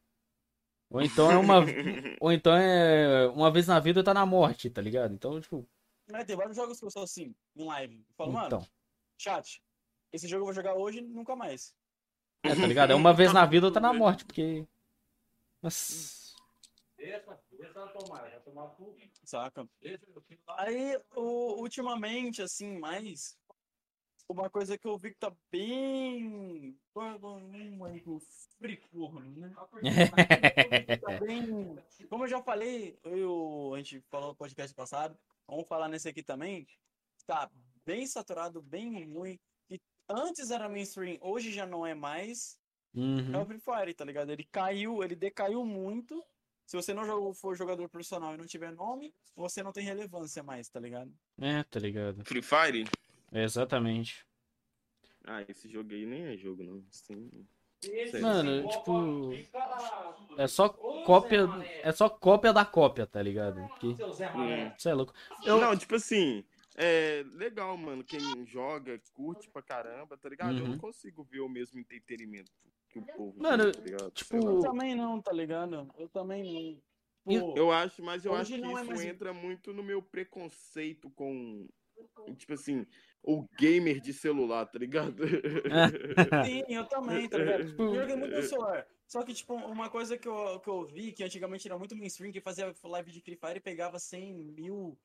Ou 0.90 1.02
então 1.02 1.30
é 1.30 1.36
uma. 1.36 1.56
Ou 2.20 2.32
então 2.32 2.54
é 2.54 3.26
uma 3.28 3.50
vez 3.50 3.66
na 3.66 3.78
vida 3.80 4.02
tá 4.04 4.14
na 4.14 4.24
morte, 4.24 4.70
tá 4.70 4.80
ligado? 4.80 5.14
Então, 5.14 5.40
tipo. 5.40 5.68
Mas 6.10 6.24
tem 6.24 6.36
vários 6.36 6.56
jogos 6.56 6.78
que 6.78 6.86
eu 6.86 6.90
sou 6.90 7.02
assim, 7.02 7.34
em 7.56 7.64
live. 7.66 7.96
Eu 7.96 8.14
falo, 8.14 8.32
mano, 8.32 8.46
Então. 8.46 8.66
chat, 9.18 9.62
esse 10.12 10.26
jogo 10.28 10.42
eu 10.42 10.46
vou 10.46 10.54
jogar 10.54 10.74
hoje 10.74 11.00
nunca 11.00 11.34
mais. 11.36 11.74
É, 12.42 12.54
tá 12.54 12.66
ligado? 12.66 12.92
É 12.92 12.94
uma 12.94 13.12
vez 13.12 13.32
na 13.32 13.44
vida 13.44 13.66
ou 13.66 13.72
tá 13.72 13.80
na 13.80 13.92
morte, 13.92 14.24
porque. 14.24 14.66
Nossa. 15.62 16.36
Saca? 19.24 19.68
Aí, 20.56 20.96
o- 21.14 21.60
ultimamente, 21.60 22.42
assim, 22.42 22.78
mais. 22.78 23.36
Uma 24.28 24.50
coisa 24.50 24.76
que 24.76 24.86
eu 24.86 24.98
vi 24.98 25.10
que 25.12 25.18
tá 25.18 25.32
bem. 25.50 26.76
Hum, 26.94 27.84
aí, 27.86 28.02
o 28.06 28.20
fricorno, 28.58 29.20
né? 29.36 29.54
Tá 31.00 31.18
bem. 31.20 31.78
Como 32.08 32.24
eu 32.24 32.28
já 32.28 32.42
falei, 32.42 32.98
eu, 33.04 33.72
a 33.74 33.78
gente 33.78 34.00
falou 34.10 34.28
no 34.28 34.36
podcast 34.36 34.74
passado, 34.74 35.18
vamos 35.46 35.66
falar 35.66 35.88
nesse 35.88 36.08
aqui 36.08 36.22
também. 36.22 36.66
Tá 37.26 37.50
bem 37.86 38.06
saturado, 38.06 38.60
bem 38.60 39.10
ruim. 39.10 39.40
Antes 40.08 40.50
era 40.50 40.68
mainstream, 40.68 41.18
hoje 41.20 41.52
já 41.52 41.66
não 41.66 41.86
é 41.86 41.94
mais. 41.94 42.58
É 42.96 42.98
Uhum. 43.00 43.42
o 43.42 43.44
Free 43.46 43.60
Fire, 43.60 43.94
tá 43.94 44.04
ligado? 44.04 44.30
Ele 44.30 44.44
caiu, 44.44 45.02
ele 45.04 45.14
decaiu 45.14 45.64
muito. 45.64 46.24
Se 46.66 46.76
você 46.76 46.92
não 46.92 47.04
jogou, 47.04 47.32
for 47.34 47.54
jogador 47.56 47.88
profissional 47.88 48.34
e 48.34 48.38
não 48.38 48.46
tiver 48.46 48.72
nome, 48.72 49.14
você 49.36 49.62
não 49.62 49.72
tem 49.72 49.84
relevância 49.84 50.42
mais, 50.42 50.68
tá 50.68 50.80
ligado? 50.80 51.12
É, 51.40 51.62
tá 51.64 51.78
ligado? 51.78 52.24
Free 52.24 52.42
Fire? 52.42 52.84
É, 53.32 53.44
exatamente. 53.44 54.26
Ah, 55.24 55.44
esse 55.48 55.68
jogo 55.68 55.92
aí 55.92 56.06
nem 56.06 56.24
é 56.28 56.36
jogo, 56.36 56.62
não. 56.62 56.82
Sim. 56.90 57.30
Mano, 58.20 58.68
tipo. 58.68 59.30
É 60.36 60.46
só 60.48 60.68
cópia. 60.68 61.46
É 61.82 61.92
só 61.92 62.08
cópia 62.08 62.52
da 62.52 62.64
cópia, 62.64 63.06
tá 63.06 63.22
ligado? 63.22 63.66
Que... 63.78 63.88
Hum. 63.88 64.72
Você 64.76 64.88
é 64.88 64.94
louco. 64.94 65.12
Eu- 65.44 65.60
Não, 65.60 65.76
tipo 65.76 65.94
assim, 65.94 66.44
é 66.78 67.24
legal, 67.34 67.76
mano. 67.76 68.02
Quem 68.04 68.46
joga, 68.46 69.00
curte 69.12 69.50
pra 69.50 69.60
caramba, 69.62 70.16
tá 70.16 70.28
ligado? 70.28 70.56
Eu 70.58 70.64
Uhum. 70.64 70.70
não 70.72 70.78
consigo 70.78 71.22
ver 71.24 71.40
o 71.40 71.48
mesmo 71.48 71.78
entretenimento 71.78 72.50
que 72.88 72.98
o 72.98 73.02
povo 73.02 73.34
Mano, 73.40 73.64
tem, 73.64 73.72
tá 73.72 73.80
ligado? 73.80 74.10
tipo. 74.12 74.36
Eu 74.36 74.60
também 74.60 74.94
não, 74.94 75.20
tá 75.20 75.32
ligado? 75.32 75.88
Eu 75.98 76.08
também 76.08 76.80
não. 77.26 77.40
Pô, 77.40 77.54
Eu 77.56 77.70
acho, 77.70 78.02
mas 78.02 78.24
eu 78.24 78.34
acho 78.34 78.54
que 78.54 78.62
é 78.64 78.72
isso 78.72 78.86
mais- 78.86 79.04
entra 79.04 79.34
muito 79.34 79.72
no 79.74 79.82
meu 79.82 80.00
preconceito 80.02 81.10
com, 81.10 81.68
tipo 82.36 82.54
assim, 82.54 82.86
o 83.22 83.44
gamer 83.58 84.00
de 84.00 84.14
celular, 84.14 84.64
tá 84.66 84.78
ligado? 84.78 85.22
Sim, 86.50 86.64
eu 86.68 86.86
também, 86.86 87.28
tá 87.28 87.38
ligado? 87.38 87.66
Tipo, 87.66 87.82
Eu 87.82 87.94
joguei 88.00 88.16
muito 88.16 88.34
no 88.36 88.42
celular. 88.42 88.86
Só 89.06 89.22
que, 89.22 89.34
tipo, 89.34 89.54
uma 89.54 89.88
coisa 89.90 90.16
que 90.18 90.28
eu, 90.28 90.60
que 90.60 90.68
eu 90.68 90.86
vi, 90.86 91.12
que 91.12 91.24
antigamente 91.24 91.66
era 91.66 91.78
muito 91.78 91.96
mainstream, 91.96 92.30
que 92.32 92.40
fazia 92.40 92.72
live 92.84 93.10
de 93.10 93.20
Free 93.20 93.36
Fire 93.36 93.56
e 93.56 93.60
pegava 93.60 93.98
100 93.98 94.34
mil 94.34 94.98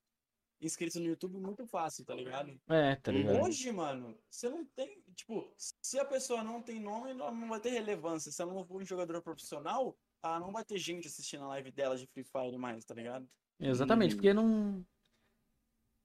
inscritos 0.65 0.95
no 0.99 1.05
YouTube 1.07 1.37
muito 1.39 1.65
fácil, 1.67 2.05
tá 2.05 2.13
ligado? 2.15 2.59
É, 2.69 2.95
tá 2.95 3.11
ligado? 3.11 3.41
Hoje, 3.43 3.71
mano, 3.71 4.17
você 4.29 4.49
não 4.49 4.65
tem. 4.65 5.01
Tipo, 5.15 5.51
se 5.57 5.99
a 5.99 6.05
pessoa 6.05 6.43
não 6.43 6.61
tem 6.61 6.79
nome, 6.79 7.11
ela 7.11 7.31
não 7.31 7.47
vai 7.49 7.59
ter 7.59 7.69
relevância. 7.69 8.31
Se 8.31 8.41
ela 8.41 8.53
não 8.53 8.65
for 8.65 8.81
um 8.81 8.85
jogador 8.85 9.21
profissional, 9.21 9.95
ela 10.23 10.39
não 10.39 10.51
vai 10.51 10.63
ter 10.63 10.77
gente 10.77 11.07
assistindo 11.07 11.43
a 11.43 11.47
live 11.47 11.71
dela 11.71 11.95
de 11.97 12.07
Free 12.07 12.23
Fire 12.23 12.57
mais, 12.57 12.83
tá 12.85 12.93
ligado? 12.93 13.27
Exatamente, 13.59 14.13
Hum. 14.13 14.17
porque 14.17 14.33
não. 14.33 14.85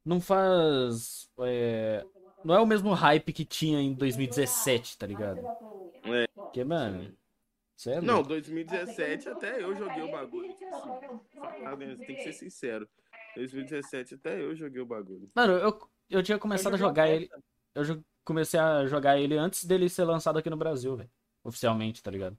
Não 0.05 0.21
faz. 0.21 1.29
é, 1.41 2.05
Não 2.45 2.55
é 2.55 2.61
o 2.61 2.67
mesmo 2.67 2.93
hype 2.93 3.33
que 3.33 3.45
tinha 3.45 3.81
em 3.81 3.93
2017, 3.95 4.97
tá 4.97 5.07
ligado? 5.07 5.41
É. 6.05 6.27
Porque, 6.35 6.65
mano. 6.65 7.17
É 7.87 8.01
Não, 8.01 8.15
louco. 8.15 8.31
2017 8.31 9.29
até 9.29 9.63
eu 9.63 9.77
joguei 9.77 10.03
o 10.03 10.11
bagulho. 10.11 10.51
assim, 10.53 11.97
Tem 12.05 12.17
que 12.17 12.23
ser 12.25 12.33
sincero. 12.33 12.89
2017 13.37 14.15
até 14.15 14.41
eu 14.41 14.55
joguei 14.57 14.81
o 14.81 14.87
bagulho. 14.87 15.29
Mano, 15.35 15.53
eu, 15.55 15.89
eu 16.11 16.23
tinha 16.23 16.39
começado 16.39 16.75
a 16.75 16.77
joguei 16.77 16.89
jogar 16.89 17.09
ele. 17.09 17.31
Eu 17.75 18.05
comecei 18.25 18.59
a 18.59 18.87
jogar 18.87 19.19
ele 19.19 19.37
antes 19.37 19.65
dele 19.65 19.89
ser 19.89 20.05
lançado 20.05 20.39
aqui 20.39 20.51
no 20.51 20.57
Brasil, 20.57 20.97
velho. 20.97 21.11
Oficialmente, 21.45 22.03
tá 22.03 22.11
ligado? 22.11 22.37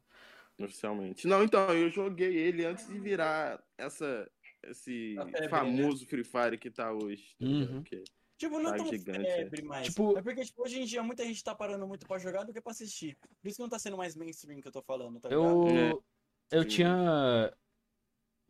Oficialmente. 0.59 1.25
Não, 1.27 1.43
então, 1.43 1.69
eu 1.73 1.89
joguei 1.89 2.35
ele 2.35 2.65
antes 2.65 2.85
de 2.87 2.99
virar 2.99 3.63
essa, 3.77 4.29
esse 4.63 5.15
A 5.17 5.25
febre, 5.25 5.49
famoso 5.49 6.05
Free 6.05 6.23
Fire 6.23 6.57
que 6.57 6.69
tá 6.69 6.91
hoje. 6.91 7.35
tá? 7.39 7.45
Uhum. 7.45 7.83
Que- 7.83 8.03
Tipo, 8.37 8.57
não 8.57 8.69
é 8.69 8.71
Tá 8.71 8.77
tão 8.77 8.85
gigante, 8.87 9.27
é. 9.27 9.35
febre 9.43 9.61
mais. 9.63 9.87
Tipo- 9.87 10.17
É 10.17 10.21
porque, 10.21 10.45
tipo, 10.45 10.61
hoje 10.63 10.79
em 10.81 10.85
dia 10.85 11.03
muita 11.03 11.25
gente 11.25 11.43
tá 11.43 11.53
parando 11.53 11.85
muito 11.85 12.07
pra 12.07 12.17
jogar 12.17 12.43
do 12.45 12.53
que 12.53 12.61
pra 12.61 12.71
assistir. 12.71 13.17
Por 13.41 13.47
isso 13.49 13.57
que 13.57 13.61
não 13.61 13.67
tá 13.69 13.77
sendo 13.77 13.97
mais 13.97 14.15
mainstream 14.15 14.61
que 14.61 14.67
eu 14.67 14.71
tô 14.71 14.81
falando, 14.81 15.19
tá 15.19 15.27
ligado? 15.27 15.67
Eu. 15.67 16.03
Eu 16.49 16.63
Sim. 16.63 16.69
tinha. 16.69 17.53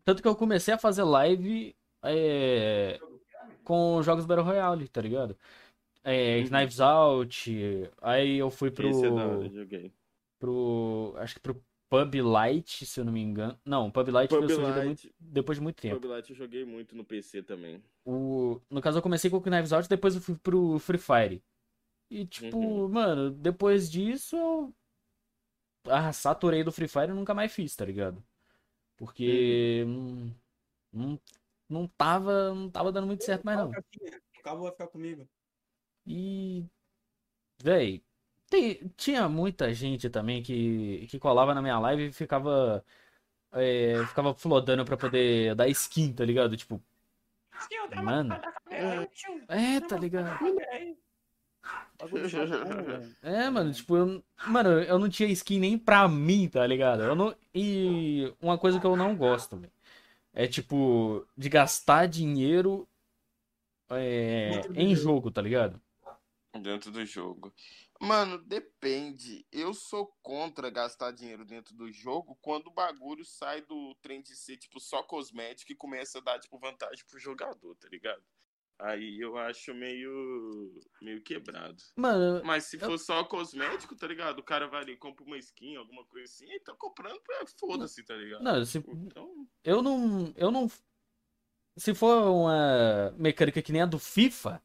Tanto 0.06 0.22
que 0.22 0.28
eu 0.28 0.36
comecei 0.36 0.76
a 0.76 0.78
fazer 0.78 1.02
live 1.04 1.76
é, 2.04 3.00
com 3.64 4.02
jogos 4.02 4.26
Battle 4.26 4.46
Royale, 4.46 4.88
tá 4.88 5.02
ligado? 5.02 5.38
É, 6.04 6.40
Uhum. 6.40 6.48
Knives 6.50 6.80
Out, 6.80 7.52
aí 8.02 8.38
eu 8.38 8.50
fui 8.50 8.72
pro. 8.72 8.88
Esse 8.90 9.06
é 9.06 9.10
da 9.10 9.28
hora, 9.28 9.46
eu 9.46 9.50
joguei. 9.50 9.92
pro. 10.40 11.14
Acho 11.18 11.36
que 11.36 11.42
pro 11.42 11.62
Pub 11.90 12.16
Light, 12.22 12.86
se 12.86 13.00
eu 13.00 13.04
não 13.06 13.12
me 13.12 13.20
engano. 13.22 13.60
Não, 13.66 13.90
Pub 13.92 14.08
Light 14.10 14.30
Pub 14.30 14.48
surgido 14.48 14.62
Light. 14.70 14.86
muito- 14.86 15.10
depois 15.20 15.58
de 15.58 15.64
muito 15.64 15.82
tempo. 15.82 16.00
Pub 16.00 16.10
Light 16.10 16.30
eu 16.30 16.36
joguei 16.36 16.64
muito 16.64 16.96
no 16.96 17.04
PC 17.04 17.42
também. 17.44 17.84
O... 18.06 18.62
No 18.70 18.80
caso, 18.82 18.98
eu 19.00 19.02
comecei 19.02 19.30
com 19.30 19.38
o 19.38 19.42
Knives 19.42 19.74
Out, 19.74 19.90
depois 19.90 20.16
eu 20.16 20.22
fui 20.22 20.36
pro 20.36 20.80
Free 20.80 20.98
Fire. 21.00 21.44
E, 22.12 22.26
tipo, 22.26 22.58
Uhum. 22.58 22.88
mano, 22.88 23.30
depois 23.32 23.90
disso 23.92 24.36
eu. 24.36 24.74
Ah, 25.86 26.12
saturei 26.14 26.64
do 26.64 26.72
Free 26.72 26.88
Fire 26.88 27.10
e 27.10 27.14
nunca 27.14 27.34
mais 27.34 27.52
fiz, 27.52 27.76
tá 27.76 27.86
ligado? 27.86 28.24
Porque. 28.98 29.84
Uhum. 29.86 30.32
Não, 30.94 31.06
não, 31.10 31.20
não 31.70 31.88
tava. 31.88 32.54
Não 32.54 32.70
tava 32.70 32.92
dando 32.92 33.08
muito 33.08 33.24
certo 33.24 33.44
mais, 33.44 33.58
não. 33.58 33.70
O 33.70 34.42
cabo 34.44 34.64
vai 34.64 34.72
ficar 34.72 34.88
comigo. 34.88 35.28
E. 36.08 36.66
Véi. 37.62 38.02
tem- 38.50 38.88
Tinha 38.98 39.28
muita 39.30 39.74
gente 39.74 40.10
também 40.10 40.42
que, 40.42 41.06
que 41.10 41.20
colava 41.20 41.54
na 41.54 41.62
minha 41.62 41.78
live 41.80 42.08
e 42.08 42.12
ficava. 42.14 42.84
é, 43.52 44.04
ficava 44.08 44.34
flodando 44.34 44.84
pra 44.86 44.98
poder 44.98 45.54
dar 45.56 45.68
skin, 45.70 46.14
tá 46.14 46.26
ligado? 46.26 46.56
Tipo. 46.58 46.82
Mano. 48.04 48.34
É, 49.50 49.80
tá 49.82 49.98
ligado? 49.98 50.38
Chato, 52.30 52.84
velho. 52.86 53.16
É, 53.22 53.50
mano, 53.50 53.74
tipo, 53.74 53.96
eu, 53.98 54.24
mano, 54.48 54.70
eu 54.70 54.98
não 54.98 55.10
tinha 55.10 55.28
skin 55.30 55.60
nem 55.60 55.78
pra 55.78 56.08
mim, 56.08 56.48
tá 56.48 56.66
ligado? 56.66 57.04
Eu 57.04 57.14
não, 57.16 57.36
e 57.54 58.34
uma 58.42 58.58
coisa 58.58 58.80
que 58.80 58.86
eu 58.86 58.96
não 58.96 59.16
gosto, 59.16 59.58
é 60.34 60.48
tipo, 60.48 61.28
de 61.38 61.50
gastar 61.50 62.08
dinheiro 62.08 62.88
é, 63.90 64.62
em 64.76 64.96
jogo, 64.96 65.32
tá 65.32 65.42
ligado? 65.42 65.82
Dentro 66.62 66.92
do 66.92 67.06
jogo. 67.06 67.54
Mano, 68.00 68.38
depende. 68.38 69.46
Eu 69.52 69.74
sou 69.74 70.08
contra 70.24 70.70
gastar 70.70 71.12
dinheiro 71.12 71.44
dentro 71.44 71.76
do 71.76 71.92
jogo 71.92 72.38
quando 72.42 72.68
o 72.68 72.74
bagulho 72.74 73.26
sai 73.26 73.62
do 73.62 73.94
trem 74.02 74.22
de 74.22 74.36
ser, 74.36 74.58
tipo, 74.58 74.80
só 74.80 75.04
cosmético 75.04 75.72
e 75.72 75.76
começa 75.76 76.20
a 76.20 76.22
dar, 76.22 76.40
tipo, 76.40 76.58
vantagem 76.58 77.06
pro 77.06 77.20
jogador, 77.20 77.76
tá 77.76 77.88
ligado? 77.90 78.24
Aí 78.80 79.20
eu 79.20 79.38
acho 79.38 79.74
meio. 79.74 80.74
meio 81.02 81.22
quebrado. 81.22 81.76
Mano, 81.98 82.42
Mas 82.46 82.64
se 82.66 82.78
Eu- 82.78 82.88
for 82.92 82.98
só 82.98 83.24
cosmético, 83.26 83.94
tá 83.96 84.08
ligado? 84.08 84.40
O 84.40 84.44
cara 84.44 84.68
vai 84.68 84.82
ali 84.84 84.94
e 84.94 84.98
compra 84.98 85.26
uma 85.26 85.38
skin, 85.38 85.76
alguma 85.76 86.06
coisa 86.06 86.26
assim, 86.26 86.50
aí 86.50 86.60
tá 86.62 86.74
comprando 86.78 87.20
pra 87.22 87.46
foda-se, 87.60 88.02
tá 88.04 88.16
ligado? 88.16 88.42
não, 88.42 88.64
se, 88.66 88.78
Então. 88.78 89.48
eu 89.64 89.82
não. 89.82 90.34
Eu 90.38 90.50
não. 90.52 90.72
Se 91.76 91.94
for 91.94 92.30
uma 92.32 93.14
mecânica 93.18 93.62
que 93.62 93.72
nem 93.74 93.82
a 93.82 93.86
do 93.86 94.00
FIFA, 94.00 94.62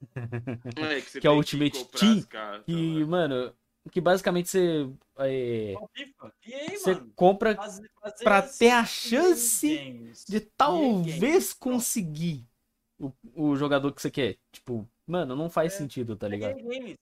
É, 0.76 1.00
que, 1.00 1.10
você 1.10 1.20
Que 1.20 1.26
é 1.26 1.30
o 1.30 1.34
Ultimate 1.36 1.84
Team, 1.86 2.18
as 2.18 2.24
cartas 2.26 2.64
que, 2.66 3.00
lá. 3.02 3.06
mano, 3.06 3.54
que 3.90 4.00
basicamente 4.00 4.48
você. 4.50 4.88
é. 5.18 5.74
E 6.46 6.54
aí, 6.54 6.76
você 6.76 6.94
mano? 6.94 7.12
compra 7.16 7.54
Fazer- 7.56 7.90
fazer 8.00 8.24
pra 8.24 8.38
assim, 8.38 8.58
ter 8.58 8.70
a 8.70 8.84
chance 8.84 9.76
Games. 9.76 10.24
de 10.28 10.40
talvez 10.40 11.52
conseguir 11.54 12.46
o, 13.06 13.50
o 13.50 13.56
jogador 13.56 13.92
que 13.92 14.00
você 14.02 14.10
quer. 14.10 14.38
Tipo, 14.52 14.88
mano, 15.06 15.34
não 15.36 15.48
faz 15.50 15.74
É, 15.74 15.76
sentido, 15.78 16.16
tá 16.16 16.26
A 16.26 16.28
ligado? 16.30 16.56
Games. 16.56 16.96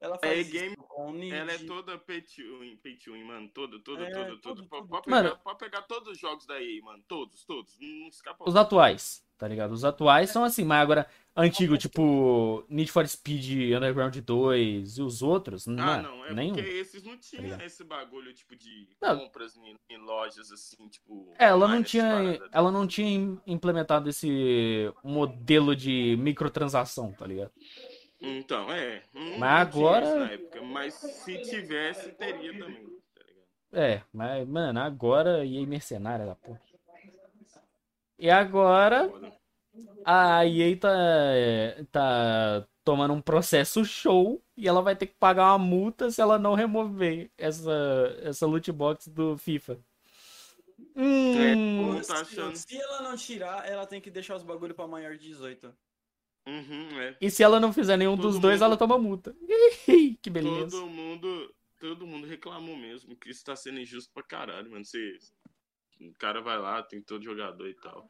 Ela 0.00 0.16
faz 0.16 0.48
com 0.78 1.10
o 1.10 1.24
Ela 1.24 1.50
é 1.52 1.56
Ninja. 1.58 1.66
toda 1.66 1.98
pay 1.98 2.22
to 2.22 2.60
win, 2.60 2.76
pay 2.76 2.96
to 2.98 3.12
win, 3.14 3.24
mano. 3.24 3.48
Toda, 3.48 3.80
toda, 3.80 4.04
É, 4.04 4.10
toda, 4.12 4.24
tudo, 4.36 4.40
toda. 4.40 4.62
Pode, 4.68 4.82
tudo. 4.82 4.88
pode 4.88 5.10
Mano- 5.10 5.28
pegar, 5.30 5.40
pode 5.42 5.58
pegar 5.58 5.82
todos 5.82 6.08
os 6.12 6.18
jogos 6.18 6.46
da 6.46 6.62
EA, 6.62 6.80
mano. 6.84 7.02
Todos, 7.08 7.42
todos. 7.44 7.76
Não 7.80 8.06
escapa 8.08 8.48
Os 8.48 8.54
atuais, 8.54 9.24
tá 9.36 9.48
ligado? 9.48 9.72
Os 9.72 9.84
atuais 9.84 10.30
são 10.30 10.44
assim, 10.44 10.62
mas 10.64 10.80
agora, 10.82 11.08
antigo, 11.38 11.78
tipo, 11.78 12.64
Need 12.68 12.90
for 12.90 13.06
Speed 13.08 13.72
Underground 13.74 14.16
2 14.16 14.98
e 14.98 15.02
os 15.02 15.22
outros, 15.22 15.66
Ah, 15.68 15.70
não, 15.72 16.02
não, 16.02 16.26
é 16.26 16.34
nenhum. 16.34 16.54
porque 16.56 16.68
esses 16.68 17.02
não 17.04 17.16
tinham 17.16 17.44
ligado? 17.44 17.62
esse 17.62 17.84
bagulho, 17.84 18.32
tipo, 18.34 18.56
de 18.56 18.88
Não. 19.00 19.18
compras 19.20 19.56
em, 19.56 19.74
em 19.88 19.98
lojas, 19.98 20.50
assim, 20.52 20.88
tipo... 20.88 21.32
É, 21.38 21.46
ela 21.46 21.68
não 21.68 21.82
tinha, 21.82 22.38
ela 22.52 22.70
não 22.72 22.86
tinha 22.86 23.08
im- 23.08 23.40
implementado 23.46 24.08
esse 24.10 24.92
modelo 25.04 25.74
de 25.76 26.16
microtransação, 26.18 27.12
tá 27.12 27.26
ligado? 27.26 27.52
Então, 28.20 28.70
é. 28.72 29.02
não- 29.14 29.38
Mas 29.38 29.38
tinha 29.38 29.88
agora- 29.88 30.32
época, 30.32 30.60
mas 30.62 30.94
se 30.94 31.38
tivesse, 31.42 32.10
teria 32.12 32.52
também, 32.58 32.84
tá 33.14 33.22
ligado? 33.24 33.48
É, 33.72 34.02
mas, 34.12 34.48
mano, 34.48 34.80
agora 34.80 35.46
EA 35.46 35.64
mercenária 35.66 36.26
da 36.26 36.34
porra. 36.34 36.60
E 38.18 38.28
agora 38.28 39.08
Foda. 39.08 39.32
A 40.04 40.46
EA 40.46 40.76
tá, 40.76 40.90
tá 41.92 42.66
tomando 42.84 43.14
um 43.14 43.20
processo 43.20 43.84
show 43.84 44.42
e 44.56 44.66
ela 44.68 44.80
vai 44.82 44.96
ter 44.96 45.06
que 45.06 45.14
pagar 45.14 45.52
uma 45.52 45.58
multa 45.58 46.10
se 46.10 46.20
ela 46.20 46.38
não 46.38 46.54
remover 46.54 47.30
essa, 47.36 47.72
essa 48.22 48.46
loot 48.46 48.70
box 48.72 49.08
do 49.08 49.36
FIFA. 49.38 49.78
Hum, 50.96 51.92
Não 51.94 52.00
tá 52.02 52.20
achando. 52.20 52.56
Se 52.56 52.76
ela 52.76 53.02
não 53.02 53.16
tirar, 53.16 53.68
ela 53.68 53.86
tem 53.86 54.00
que 54.00 54.10
deixar 54.10 54.36
os 54.36 54.42
bagulho 54.42 54.74
pra 54.74 54.86
maior 54.86 55.16
de 55.16 55.28
18. 55.28 55.72
Uhum, 56.46 57.00
é. 57.00 57.14
e 57.20 57.30
se 57.30 57.42
ela 57.42 57.60
não 57.60 57.72
fizer 57.74 57.96
nenhum 57.98 58.16
Todo 58.16 58.22
dos 58.30 58.38
dois, 58.38 58.54
mundo- 58.60 58.64
ela 58.64 58.76
toma 58.76 58.96
multa. 58.98 59.36
que 60.22 60.30
beleza. 60.30 60.70
Todo 60.78 60.86
mundo, 60.86 61.54
todo 61.78 62.06
mundo 62.06 62.26
reclamou 62.26 62.74
mesmo 62.76 63.14
que 63.16 63.28
isso 63.30 63.44
tá 63.44 63.54
sendo 63.54 63.78
injusto 63.80 64.10
pra 64.14 64.22
caralho, 64.22 64.70
mano. 64.70 64.82
Você, 64.84 65.18
o 66.00 66.12
cara 66.18 66.40
vai 66.40 66.58
lá, 66.58 66.82
tem 66.82 67.02
todo 67.02 67.22
jogador 67.22 67.68
e 67.68 67.74
tal. 67.74 68.08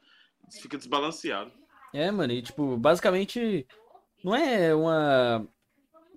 Fica 0.61 0.77
desbalanceado. 0.77 1.51
É, 1.93 2.11
mano, 2.11 2.33
e 2.33 2.41
tipo, 2.41 2.77
basicamente 2.77 3.67
não 4.23 4.35
é 4.35 4.73
uma. 4.73 5.47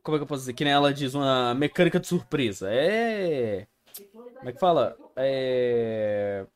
Como 0.02 0.16
é 0.16 0.18
que 0.18 0.22
eu 0.24 0.26
posso 0.26 0.42
dizer? 0.42 0.54
Que 0.54 0.64
nem 0.64 0.72
ela 0.72 0.92
diz, 0.92 1.14
uma 1.14 1.54
mecânica 1.54 2.00
de 2.00 2.06
surpresa. 2.06 2.68
É. 2.72 3.66
Como 4.12 4.48
é 4.48 4.52
que 4.52 4.58
fala? 4.58 4.96
É. 5.16 6.46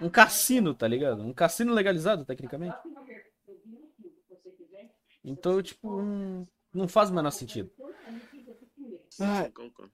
Um 0.00 0.08
cassino, 0.08 0.74
tá 0.74 0.88
ligado? 0.88 1.22
Um 1.22 1.34
cassino 1.34 1.74
legalizado, 1.74 2.24
tecnicamente. 2.24 2.76
Então, 5.22 5.62
tipo, 5.62 6.00
não, 6.00 6.48
não 6.72 6.88
faz 6.88 7.10
o 7.10 7.14
menor 7.14 7.30
sentido. 7.30 7.70
Concordo. 9.54 9.92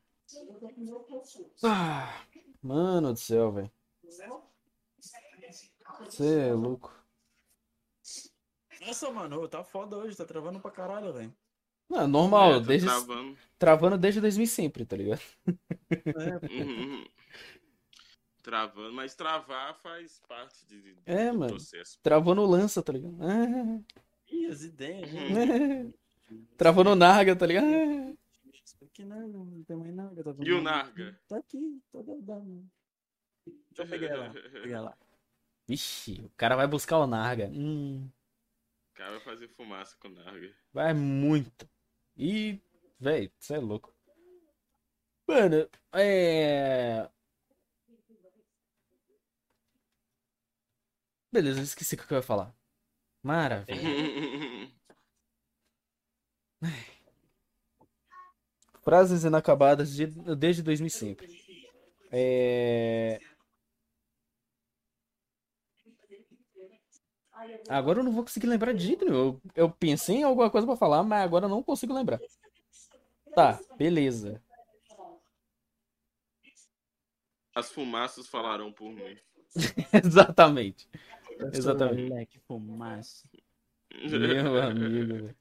Ah, 1.65 2.25
mano 2.63 3.13
do 3.13 3.19
céu, 3.19 3.51
velho. 3.53 3.71
Você 6.01 6.39
é 6.49 6.53
louco. 6.53 6.93
Nossa, 8.87 9.11
mano, 9.11 9.49
tá 9.49 9.65
foda 9.65 9.97
hoje, 9.97 10.17
tá 10.17 10.25
travando 10.25 10.61
pra 10.61 10.71
caralho, 10.71 11.13
velho. 11.13 11.35
Não, 11.89 12.01
é 12.01 12.07
normal, 12.07 12.55
É, 12.55 12.61
desde, 12.61 12.87
travando. 12.87 13.39
travando 13.59 13.99
desde 13.99 14.21
2000 14.21 14.47
sempre, 14.47 14.85
tá 14.85 14.97
ligado? 14.97 15.21
É, 15.91 16.63
Uhum. 16.63 17.05
Travando, 18.43 18.93
mas 18.93 19.15
travar 19.15 19.75
faz 19.81 20.21
parte 20.29 20.65
de, 20.67 20.81
de- 20.81 20.97
É, 21.05 21.31
do 21.33 21.39
mano. 21.39 21.53
processo. 21.55 21.99
Travando 22.01 22.45
lança, 22.47 22.81
tá 22.83 22.93
ligado? 22.93 23.17
Ah, 23.21 23.81
Ih, 24.29 24.47
as 24.47 24.63
ideias, 24.63 25.13
Uhum. 25.13 25.33
né? 25.33 25.93
Travando 26.57 26.95
narga, 26.95 27.35
tá 27.37 27.47
ligado? 27.47 27.67
Ah. 27.67 28.15
Isso 28.65 28.77
aqui 28.85 29.05
não, 29.05 29.29
não 29.29 29.65
tem 29.65 29.77
mais 29.77 29.95
nada. 29.95 30.23
Tá 30.25 30.35
E 30.45 30.53
o 30.53 30.61
Narga? 30.61 31.21
Tá 31.29 31.39
aqui, 31.39 31.81
tá 31.93 32.01
dando. 32.21 32.69
Deixa 33.77 33.83
eu 33.83 33.89
pegar 33.89 34.09
ela. 34.15 34.33
Pegar 34.63 34.81
lá. 34.81 34.97
Vixe, 35.69 36.21
o 36.25 36.31
cara 36.37 36.55
vai 36.57 36.67
buscar 36.67 36.99
o 36.99 37.07
narga. 37.07 37.49
Hum, 37.49 38.09
O 38.93 38.95
cara 38.95 39.11
vai 39.13 39.21
fazer 39.21 39.49
fumaça 39.49 39.97
com 40.01 40.09
o 40.09 40.13
Narga. 40.13 40.55
vai 40.73 40.95
muito. 40.95 41.69
E, 42.17 42.61
velho, 43.01 43.31
você 43.39 43.55
é 43.55 43.59
louco. 43.59 43.95
Mano, 45.29 45.69
é. 45.93 47.09
Beleza, 51.33 51.61
eu 51.61 51.65
esqueci 51.65 51.95
o 51.97 51.99
que 51.99 52.13
eu 52.13 52.17
ia 52.19 52.23
falar. 52.23 52.55
Maravilha. 53.23 53.77
Frases 58.83 59.25
inacabadas 59.25 59.93
de- 59.95 60.07
desde 60.37 60.63
2000 60.63 60.91
sempre. 60.91 61.27
É... 62.13 63.19
Agora 67.69 68.01
eu 68.01 68.05
não 68.05 68.13
vou 68.13 68.23
conseguir 68.23 68.47
lembrar 68.47 68.73
de 68.73 68.85
jeito 68.87 69.05
nenhum. 69.05 69.17
Eu, 69.17 69.41
eu 69.55 69.71
pensei 69.71 70.17
em 70.17 70.23
alguma 70.23 70.51
coisa 70.51 70.67
pra 70.67 70.77
falar, 70.77 71.03
mas 71.03 71.23
agora 71.23 71.47
eu 71.47 71.49
não 71.49 71.63
consigo 71.63 71.93
lembrar. 71.93 72.21
Tá, 73.35 73.61
beleza. 73.77 74.43
As 77.55 77.71
fumaças 77.71 78.27
falarão 78.27 78.73
por 78.73 78.93
mim. 78.93 79.19
Exatamente. 80.05 80.89
Exatamente. 81.53 82.11
Moleque, 82.11 82.39
fumaça. 82.41 83.29
Meu 83.93 84.63
amigo. 84.63 85.35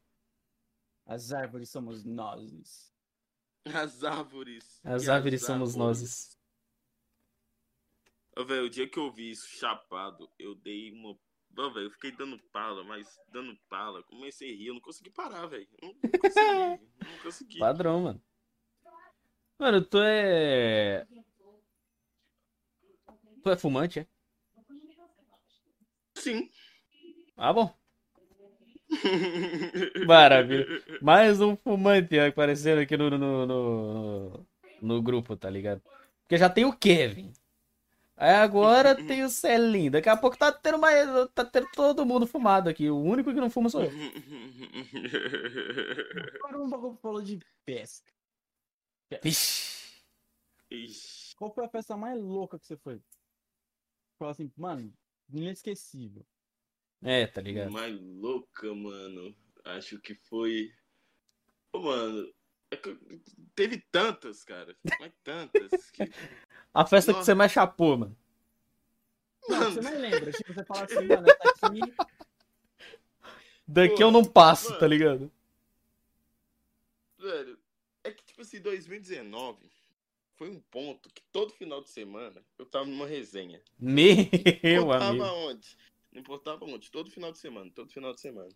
As 1.05 1.31
árvores 1.31 1.69
somos 1.69 2.03
nós. 2.03 2.91
As 3.65 4.03
árvores. 4.03 4.79
As 4.83 5.09
árvores 5.09 5.45
somos 5.45 5.71
árvores. 5.71 6.37
nós. 8.37 8.47
Velho, 8.47 8.65
o 8.65 8.69
dia 8.69 8.87
que 8.87 8.99
eu 8.99 9.11
vi 9.11 9.31
isso 9.31 9.47
chapado, 9.47 10.29
eu 10.37 10.55
dei 10.55 10.91
uma. 10.91 11.17
Ô, 11.57 11.71
velho, 11.71 11.85
eu 11.85 11.91
fiquei 11.91 12.11
dando 12.11 12.37
pala, 12.51 12.83
mas 12.83 13.07
dando 13.31 13.57
pala. 13.69 14.03
Comecei 14.03 14.51
a 14.51 14.55
rir, 14.55 14.67
eu 14.67 14.73
não 14.73 14.81
consegui 14.81 15.09
parar, 15.09 15.45
velho. 15.47 15.67
Não, 15.81 15.95
não 16.03 16.11
consegui. 16.19 16.81
não 16.99 17.17
consegui. 17.23 17.59
Padrão, 17.59 18.01
mano. 18.01 18.21
Mano, 19.57 19.81
tu 19.85 19.99
é. 20.01 21.07
Tu 23.41 23.49
é 23.49 23.55
fumante, 23.57 23.99
é? 23.99 24.07
Sim. 26.17 26.49
Ah, 27.37 27.53
bom. 27.53 27.73
Maravilha. 30.05 30.65
Mais 31.01 31.39
um 31.39 31.55
fumante 31.55 32.19
aparecendo 32.19 32.79
aqui 32.79 32.97
no, 32.97 33.09
no, 33.09 33.17
no, 33.17 33.45
no, 33.45 34.47
no 34.81 35.01
grupo, 35.01 35.37
tá 35.37 35.49
ligado? 35.49 35.81
Porque 36.21 36.37
já 36.37 36.49
tem 36.49 36.65
o 36.65 36.75
Kevin. 36.75 37.31
Aí 38.17 38.33
agora 38.33 38.95
tem 39.05 39.23
o 39.23 39.29
Celinho. 39.29 39.91
Daqui 39.91 40.09
a 40.09 40.17
pouco 40.17 40.37
tá 40.37 40.51
tendo 40.51 40.77
mais. 40.77 41.07
Tá 41.33 41.43
tendo 41.43 41.67
todo 41.73 42.05
mundo 42.05 42.25
fumado 42.25 42.69
aqui. 42.69 42.89
O 42.89 42.99
único 42.99 43.33
que 43.33 43.39
não 43.39 43.49
fuma 43.49 43.69
sou 43.69 43.83
eu. 43.83 43.91
Agora 46.35 46.61
um 46.61 46.69
bagulho 46.69 46.97
falou 47.01 47.21
de 47.21 47.39
pesca. 47.65 48.11
Vixe. 49.21 49.75
Ixi. 50.71 51.35
Qual 51.35 51.53
foi 51.53 51.65
a 51.65 51.69
festa 51.69 51.97
mais 51.97 52.19
louca 52.19 52.57
que 52.57 52.65
você 52.65 52.77
foi? 52.77 53.01
Fala 54.17 54.31
assim, 54.31 54.51
mano, 54.55 54.93
inesquecível. 55.29 56.25
É, 57.03 57.27
tá 57.27 57.41
ligado? 57.41 57.71
Mais 57.71 57.99
louca, 57.99 58.73
mano. 58.73 59.35
Acho 59.65 59.99
que 59.99 60.15
foi. 60.15 60.71
Ô, 61.73 61.79
mano. 61.79 62.33
é 62.71 62.77
Teve 63.53 63.85
tantas, 63.91 64.43
cara. 64.43 64.75
Mas 64.99 65.13
tantas. 65.23 65.91
Que... 65.91 66.03
A 66.75 66.85
festa 66.85 67.11
que 67.13 67.17
Nossa. 67.19 67.25
você 67.25 67.33
mais 67.33 67.51
chapou, 67.51 67.97
mano. 67.97 68.17
Não, 69.47 69.59
Mano, 69.59 69.71
você 69.71 69.81
não 69.81 69.97
lembra. 70.01 70.31
Tipo, 70.31 70.53
você 70.53 70.65
fala 70.65 70.83
assim, 70.83 71.07
mano, 71.07 71.25
essa 71.27 71.67
aqui. 71.67 71.79
Daqui 73.67 73.95
Pô, 73.95 74.01
eu 74.03 74.11
não 74.11 74.23
passo, 74.25 74.67
mano. 74.69 74.79
tá 74.79 74.87
ligado? 74.87 75.31
Velho, 77.17 77.57
é 78.03 78.11
que, 78.11 78.23
tipo 78.25 78.41
assim, 78.41 78.59
2019 78.59 79.71
foi 80.35 80.49
um 80.49 80.59
ponto 80.69 81.09
que 81.09 81.21
todo 81.31 81.53
final 81.53 81.81
de 81.81 81.89
semana 81.89 82.43
eu 82.59 82.65
tava 82.65 82.85
numa 82.85 83.07
resenha. 83.07 83.61
Meu 83.79 84.19
importava 84.81 85.05
amigo. 85.09 85.23
onde? 85.25 85.77
Não 86.11 86.19
importava 86.21 86.65
onde? 86.65 86.91
Todo 86.91 87.09
final 87.09 87.31
de 87.31 87.37
semana, 87.39 87.71
todo 87.73 87.91
final 87.91 88.13
de 88.13 88.19
semana. 88.21 88.49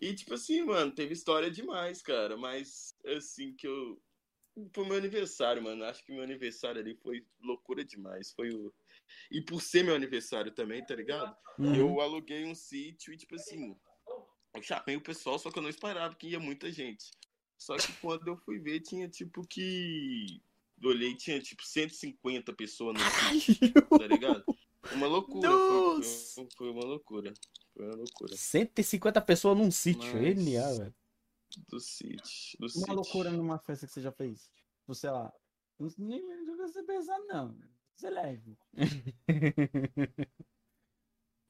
E, 0.00 0.14
tipo 0.14 0.34
assim, 0.34 0.62
mano, 0.62 0.92
teve 0.92 1.12
história 1.12 1.50
demais, 1.50 2.02
cara. 2.02 2.36
Mas, 2.36 2.94
assim, 3.04 3.52
que 3.54 3.66
eu. 3.66 4.00
Foi 4.72 4.86
meu 4.86 4.96
aniversário, 4.96 5.62
mano. 5.62 5.84
Acho 5.84 6.04
que 6.04 6.12
meu 6.12 6.22
aniversário 6.22 6.80
ali 6.80 6.94
foi 6.94 7.24
loucura 7.42 7.84
demais. 7.84 8.32
Foi 8.32 8.50
o. 8.50 8.72
E 9.30 9.40
por 9.40 9.62
ser 9.62 9.84
meu 9.84 9.94
aniversário 9.94 10.52
também, 10.52 10.84
tá 10.84 10.94
ligado? 10.94 11.34
Uhum. 11.58 11.74
Eu 11.74 12.00
aluguei 12.00 12.44
um 12.44 12.54
sítio 12.54 13.12
e, 13.12 13.16
tipo 13.16 13.34
assim, 13.34 13.76
eu 14.54 14.62
chamei 14.62 14.96
o 14.96 15.00
pessoal, 15.00 15.38
só 15.38 15.50
que 15.50 15.58
eu 15.58 15.62
não 15.62 15.70
esperava 15.70 16.14
que 16.14 16.28
ia 16.28 16.38
muita 16.40 16.70
gente. 16.70 17.10
Só 17.56 17.76
que 17.76 17.92
quando 17.94 18.28
eu 18.28 18.36
fui 18.36 18.58
ver, 18.58 18.80
tinha 18.80 19.08
tipo 19.08 19.46
que. 19.46 20.40
Eu 20.80 20.90
olhei, 20.90 21.14
tinha 21.16 21.40
tipo 21.40 21.64
150 21.64 22.52
pessoas 22.52 22.94
no 22.94 23.40
sítio, 23.40 23.72
tá 23.72 24.06
ligado? 24.06 24.44
Uma 24.92 25.06
loucura. 25.08 25.50
Foi, 25.50 26.02
foi, 26.04 26.48
foi 26.56 26.70
uma 26.70 26.84
loucura. 26.84 27.34
Foi 27.74 27.86
uma 27.86 27.96
loucura. 27.96 28.36
150 28.36 29.20
pessoas 29.22 29.58
num 29.58 29.70
sítio. 29.70 30.14
Mas- 30.14 30.36
NA, 30.36 30.72
velho. 30.78 30.94
Do 31.68 31.80
sítio. 31.80 32.58
Do 32.58 32.66
Uma 32.66 32.68
sítio. 32.68 32.94
loucura 32.94 33.30
numa 33.30 33.58
festa 33.58 33.86
que 33.86 33.92
você 33.92 34.00
já 34.02 34.12
fez. 34.12 34.50
Tipo, 34.80 34.94
sei 34.94 35.10
lá. 35.10 35.32
Nem 35.96 36.22
não 36.44 36.56
você 36.56 36.82
pensar, 36.82 37.18
não. 37.20 37.56
Você 37.96 38.06
é 38.06 38.10
leve. 38.10 38.58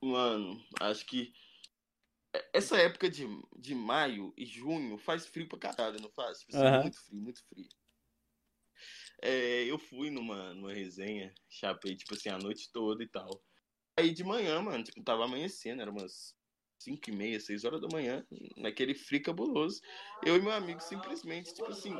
Mano, 0.03 0.65
acho 0.81 1.05
que. 1.07 1.33
Essa 2.53 2.77
época 2.79 3.11
de, 3.11 3.25
de 3.59 3.75
maio 3.75 4.33
e 4.37 4.45
junho 4.45 4.99
faz 4.99 5.27
frio 5.27 5.49
pra 5.49 5.59
caralho, 5.59 6.01
não 6.01 6.11
faz? 6.11 6.41
Tipo 6.41 6.57
Aham. 6.57 6.83
Muito 6.83 7.01
frio, 7.05 7.21
muito 7.21 7.43
frio. 7.49 7.69
É, 9.21 9.65
eu 9.65 9.79
fui 9.79 10.11
numa, 10.11 10.55
numa 10.55 10.73
resenha, 10.73 11.35
chapei, 11.49 11.97
tipo 11.97 12.15
assim, 12.15 12.29
a 12.29 12.39
noite 12.39 12.71
toda 12.73 13.03
e 13.03 13.09
tal. 13.09 13.43
Aí 13.99 14.13
de 14.15 14.23
manhã, 14.23 14.63
mano, 14.63 14.85
tipo, 14.85 15.03
tava 15.03 15.25
amanhecendo, 15.25 15.83
era 15.83 15.91
umas 15.91 16.38
5 16.79 17.11
e 17.11 17.13
meia, 17.13 17.41
6 17.41 17.65
horas 17.65 17.81
da 17.81 17.89
manhã, 17.93 18.25
naquele 18.57 18.95
frio 18.95 19.23
cabuloso. 19.23 19.81
Eu 20.25 20.37
e 20.37 20.41
meu 20.43 20.53
amigo 20.53 20.81
simplesmente, 20.81 21.53
tipo 21.53 21.71
assim, 21.71 21.95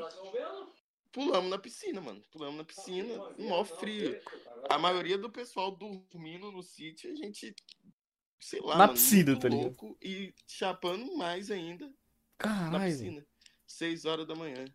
pulamos 1.11 1.49
na 1.49 1.57
piscina, 1.57 1.99
mano. 2.01 2.21
Pulamos 2.31 2.57
na 2.57 2.63
piscina, 2.63 3.13
no 3.37 3.49
maior 3.49 3.65
frio. 3.65 4.19
A 4.69 4.77
maioria 4.77 5.17
do 5.17 5.29
pessoal 5.29 5.71
dormindo 5.71 6.51
no 6.51 6.63
sítio, 6.63 7.11
a 7.11 7.15
gente, 7.15 7.53
sei 8.39 8.61
lá, 8.61 8.77
Na 8.77 8.87
mano, 8.87 8.93
piscina, 8.93 9.37
tá 9.39 9.49
ligado? 9.49 9.65
louco 9.65 9.97
e 10.01 10.33
chapando 10.47 11.15
mais 11.17 11.51
ainda 11.51 11.85
na 11.87 11.93
Caralho. 12.37 12.79
velho. 12.79 12.91
piscina. 12.91 13.27
6 13.67 14.05
horas 14.05 14.25
da 14.27 14.35
manhã. 14.35 14.65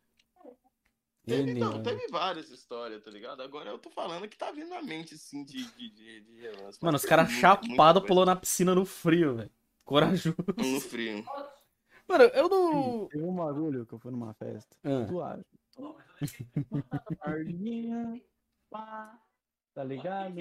Teve, 1.26 1.54
não, 1.54 1.78
NA. 1.78 1.82
teve 1.82 2.06
várias 2.08 2.50
histórias, 2.50 3.02
tá 3.02 3.10
ligado? 3.10 3.40
Agora 3.40 3.70
eu 3.70 3.78
tô 3.78 3.88
falando 3.90 4.28
que 4.28 4.36
tá 4.36 4.52
vindo 4.52 4.68
na 4.68 4.82
mente, 4.82 5.14
assim, 5.14 5.42
de, 5.42 5.64
de, 5.74 5.88
de, 5.90 6.20
de 6.20 6.40
relance. 6.42 6.78
Mano, 6.82 6.96
os 6.96 7.04
caras 7.04 7.30
chapados 7.32 8.04
pulou 8.04 8.26
na 8.26 8.36
piscina 8.36 8.74
no 8.74 8.84
frio, 8.84 9.34
velho. 9.36 9.50
Corajoso. 9.84 10.36
No 10.56 10.80
frio. 10.80 11.24
Mano, 12.06 12.24
eu 12.24 12.48
não. 12.48 13.06
Teve 13.08 13.24
um 13.24 13.34
bagulho 13.34 13.86
que 13.86 13.94
eu 13.94 13.98
fui 13.98 14.10
numa 14.10 14.34
festa. 14.34 14.76
Ah. 14.84 15.06
Suave. 15.06 15.44
Ardinha, 17.20 18.22
pá, 18.70 19.18
tá 19.74 19.82
ligado? 19.82 20.36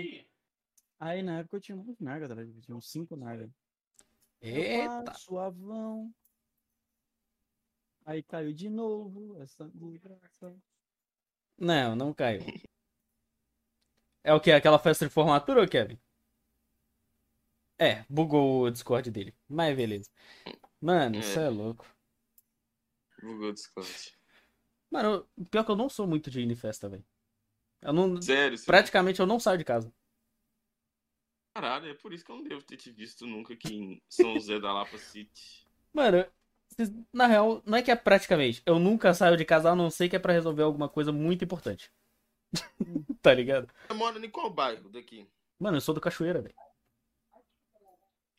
Aí 1.00 1.22
na 1.22 1.40
época 1.40 1.58
eu 1.58 1.62
tinha 1.62 1.76
muito 1.76 2.04
narga, 2.04 2.28
tá 2.28 2.36
ligado? 2.36 2.56
Eu 2.56 2.62
tinha 2.62 2.78
uns 2.78 2.90
5 2.90 3.16
nargas. 3.16 3.50
Eita. 4.42 5.14
Suavão. 5.16 6.14
Aí 8.06 8.22
caiu 8.22 8.54
de 8.54 8.70
novo. 8.70 9.42
Essa 9.42 9.70
desgraça. 9.74 10.56
Não, 11.58 11.96
não 11.96 12.14
caiu. 12.14 12.42
É 14.24 14.34
o 14.34 14.40
que? 14.40 14.52
Aquela 14.52 14.80
festa 14.80 15.06
de 15.06 15.12
formatura, 15.12 15.68
Kevin? 15.68 15.98
É, 17.80 18.06
bugou 18.10 18.64
o 18.64 18.72
Discord 18.72 19.10
dele. 19.12 19.36
Mas 19.48 19.76
beleza. 19.76 20.10
Mano, 20.82 21.18
isso 21.20 21.40
é 21.40 21.50
louco. 21.50 21.86
Bugou 23.22 23.50
o 23.50 23.54
Discord. 23.54 23.90
Mano, 24.92 25.28
eu- 25.38 25.46
pior 25.46 25.64
que 25.64 25.72
eu 25.72 25.76
não 25.76 25.90
sou 25.90 26.06
muito 26.06 26.30
de 26.30 26.42
ir 26.42 26.50
em 26.50 26.56
festa, 26.56 26.88
velho. 26.88 27.04
Eu 27.82 27.94
não. 27.94 28.22
Sério, 28.22 28.58
Praticamente 28.66 29.20
eu 29.20 29.26
não 29.26 29.40
saio 29.40 29.58
de 29.58 29.64
casa. 29.64 29.92
caralho, 31.54 31.88
é 31.90 31.94
por 31.94 32.14
isso 32.14 32.26
que 32.26 32.32
eu 32.32 32.38
não 32.38 32.44
devo 32.44 32.64
ter 32.64 32.78
te 32.78 32.92
visto 32.92 33.28
nunca 33.28 33.54
aqui 33.54 33.76
em 33.76 34.02
São 34.10 34.34
José 34.34 34.60
da 34.60 34.74
Lapa 34.74 34.98
City. 34.98 35.66
Mano, 35.94 36.26
na 37.14 37.28
real, 37.28 37.62
não 37.66 37.78
é 37.78 37.84
que 37.84 37.92
é 37.92 37.96
praticamente. 37.96 38.64
Eu 38.66 38.80
nunca 38.80 39.14
saio 39.14 39.38
de 39.38 39.46
casa 39.46 39.70
a 39.72 39.76
não 39.76 39.90
ser 39.90 40.10
que 40.10 40.16
é 40.16 40.20
pra 40.20 40.34
resolver 40.34 40.64
alguma 40.64 40.90
coisa 40.90 41.12
muito 41.12 41.44
importante. 41.46 41.92
tá 43.22 43.34
ligado? 43.34 43.68
Você 43.88 43.94
mora 43.94 44.26
em 44.26 44.30
qual 44.30 44.50
bairro 44.50 44.90
daqui? 44.90 45.28
Mano, 45.60 45.78
eu 45.78 45.82
sou 45.82 45.94
do 45.94 46.02
Cachoeira, 46.02 46.42
velho. 46.42 46.56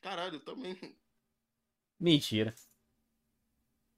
Caralho, 0.05 0.35
eu 0.35 0.41
também. 0.41 0.77
Mentira. 1.99 2.55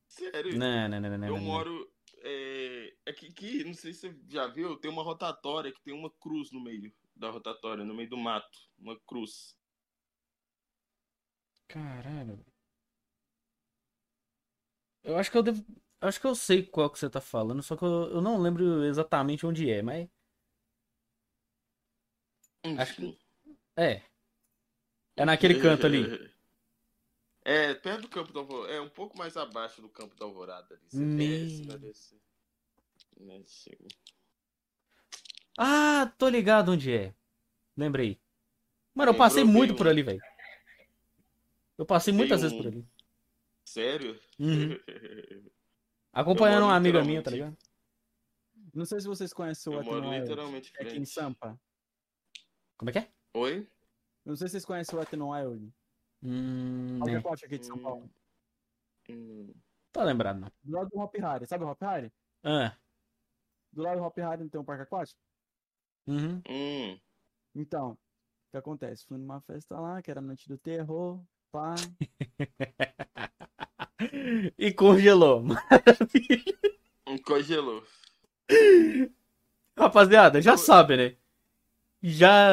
Sério. 0.06 0.56
Não, 0.56 0.88
não, 0.88 1.00
não, 1.00 1.18
não, 1.18 1.26
eu 1.26 1.36
moro. 1.38 1.92
É, 2.18 2.94
é 3.06 3.12
que, 3.12 3.32
que, 3.32 3.64
não 3.64 3.74
sei 3.74 3.92
se 3.92 4.02
você 4.02 4.16
já 4.28 4.46
viu, 4.46 4.76
tem 4.76 4.88
uma 4.88 5.02
rotatória 5.02 5.72
que 5.72 5.82
tem 5.82 5.92
uma 5.92 6.08
cruz 6.08 6.52
no 6.52 6.60
meio 6.60 6.94
da 7.16 7.28
rotatória, 7.28 7.84
no 7.84 7.92
meio 7.92 8.08
do 8.08 8.16
mato. 8.16 8.56
Uma 8.78 8.96
cruz. 9.00 9.58
Caralho. 11.66 12.46
Eu 15.02 15.16
acho 15.16 15.28
que 15.28 15.38
eu 15.38 15.42
devo. 15.42 15.66
Acho 16.00 16.20
que 16.20 16.26
eu 16.28 16.36
sei 16.36 16.62
qual 16.62 16.88
que 16.88 17.00
você 17.00 17.10
tá 17.10 17.20
falando, 17.20 17.64
só 17.64 17.76
que 17.76 17.84
eu, 17.84 18.10
eu 18.12 18.20
não 18.20 18.40
lembro 18.40 18.84
exatamente 18.84 19.44
onde 19.44 19.68
é, 19.68 19.82
mas. 19.82 20.08
Acho 22.78 22.92
Enfim. 22.92 23.18
É. 23.76 24.15
É 25.16 25.24
naquele 25.24 25.60
canto 25.60 25.86
ali. 25.86 26.30
É, 27.44 27.74
perto 27.74 28.02
do 28.02 28.09
campo 28.09 28.32
da 28.32 28.40
Alvorada. 28.40 28.74
É 28.74 28.80
um 28.80 28.88
pouco 28.88 29.16
mais 29.16 29.36
abaixo 29.36 29.80
do 29.80 29.88
campo 29.88 30.14
da 30.16 30.24
Alvorada 30.26 30.74
ali. 30.74 30.82
Você 30.88 30.98
Me- 30.98 31.26
desce, 31.47 31.62
vai 31.64 31.78
descer. 31.78 32.18
Né. 33.18 33.88
Ah, 35.59 36.12
tô 36.18 36.28
ligado 36.28 36.72
onde 36.72 36.93
é. 36.93 37.14
Lembrei. 37.76 38.20
Mano, 38.94 39.10
eu 39.10 39.12
Lembrou, 39.12 39.26
passei 39.28 39.44
muito 39.44 39.68
viu? 39.70 39.76
por 39.76 39.88
ali, 39.88 40.02
velho. 40.02 40.20
Eu 41.78 41.86
passei 41.86 42.12
Tem 42.12 42.18
muitas 42.18 42.40
um- 42.40 42.43
vezes 42.43 42.56
por 42.59 42.66
ali. 42.66 42.86
Sério? 43.64 44.20
Uhum. 44.38 44.78
Acompanhando 46.12 46.64
uma 46.64 46.74
amiga 46.76 47.02
minha, 47.05 47.22
tá 47.22 47.30
ligado? 47.30 47.56
Não 48.74 48.84
sei 48.84 49.01
se 49.01 49.06
vocês 49.06 49.32
conhecem 49.32 49.72
o 49.74 49.80
literalmente 50.12 50.72
É 50.78 50.82
aqui 50.82 50.97
em. 50.97 51.05
Sampa. 51.05 51.59
Como 52.76 52.90
é 52.90 52.93
que 52.93 52.98
é? 52.98 53.10
Oi? 53.34 53.66
Não 54.27 54.35
sei 54.36 54.48
se 54.48 54.53
vocês 54.53 54.65
conhecem 54.65 54.98
o 54.98 55.03
Etno 55.03 55.31
Wild. 55.31 55.73
Hum, 56.23 56.98
nem. 57.05 57.16
aquático 57.16 57.47
aqui 57.47 57.59
de 57.59 57.66
São 57.66 57.78
Paulo. 57.78 58.11
Hum, 59.09 59.55
Tô 59.93 60.03
lembrado, 60.03 60.40
não. 60.40 60.51
Do 60.62 60.77
lado 60.77 60.90
do 60.90 60.98
Hop 60.98 61.15
Harry. 61.16 61.47
Sabe 61.47 61.65
o 61.65 61.69
Hop 61.69 61.81
Harry? 61.81 62.12
Ah. 62.43 62.77
Do 63.73 63.82
lado 63.82 63.98
do 63.98 64.05
Hop 64.05 64.16
Harry 64.19 64.43
não 64.43 64.48
tem 64.48 64.61
um 64.61 64.65
parque 64.65 64.82
aquático? 64.82 65.20
Uhum. 66.09 66.43
hum. 66.48 67.01
Então, 67.55 67.93
o 67.93 67.98
que 68.51 68.57
acontece? 68.59 69.07
Fui 69.07 69.16
numa 69.16 69.40
festa 69.40 69.78
lá, 69.78 70.03
que 70.03 70.11
era 70.11 70.20
noite 70.20 70.48
do 70.48 70.59
terror, 70.59 71.23
pá. 71.53 71.74
E 74.59 74.73
congelou. 74.74 75.43
Um 77.07 77.16
Congelou. 77.24 77.82
Rapaziada, 79.78 80.43
já 80.43 80.53
Eu- 80.53 80.59
sabe, 80.59 80.97
né? 80.97 81.16
Já, 82.08 82.52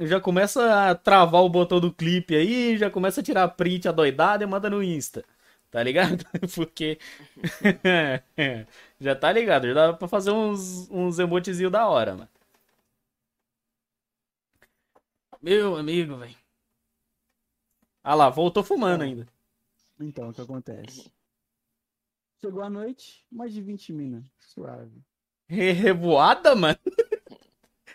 já 0.00 0.20
começa 0.20 0.90
a 0.90 0.94
travar 0.96 1.42
o 1.42 1.48
botão 1.48 1.78
do 1.80 1.92
clipe 1.92 2.34
aí, 2.34 2.76
já 2.76 2.90
começa 2.90 3.20
a 3.20 3.24
tirar 3.24 3.46
print 3.50 3.88
adoidada 3.88 4.42
e 4.42 4.46
manda 4.46 4.68
no 4.68 4.82
Insta. 4.82 5.24
Tá 5.70 5.82
ligado? 5.82 6.24
Porque. 6.54 6.98
já 9.00 9.14
tá 9.14 9.32
ligado, 9.32 9.66
já 9.68 9.74
dá 9.74 9.92
pra 9.92 10.08
fazer 10.08 10.30
uns, 10.32 10.88
uns 10.90 11.18
emotezinhos 11.18 11.72
da 11.72 11.86
hora, 11.88 12.14
mano. 12.14 12.28
Meu 15.40 15.76
amigo, 15.76 16.16
velho. 16.16 16.36
Ah 18.04 18.14
lá, 18.14 18.30
voltou 18.30 18.62
fumando 18.62 19.02
ainda. 19.02 19.26
Então, 19.98 20.28
o 20.28 20.32
que 20.32 20.40
acontece? 20.40 21.10
Chegou 22.40 22.62
a 22.62 22.70
noite, 22.70 23.26
mais 23.28 23.52
de 23.52 23.60
20 23.60 23.92
minas. 23.92 24.24
Suave. 24.38 25.02
Re- 25.48 25.72
Revoada, 25.82 26.54
mano? 26.54 26.78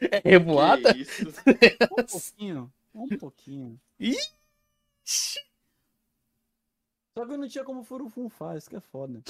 É 0.01 0.21
revoada? 0.29 0.89
Um 1.91 2.05
pouquinho, 2.05 2.73
um 2.93 3.07
pouquinho. 3.17 3.81
Ixi. 3.99 5.39
Só 7.17 7.25
que 7.25 7.33
eu 7.33 7.37
não 7.37 7.47
tinha 7.47 7.63
como 7.63 7.83
furufunfar, 7.83 8.55
isso 8.57 8.69
que 8.69 8.75
é 8.75 8.79
foda. 8.79 9.21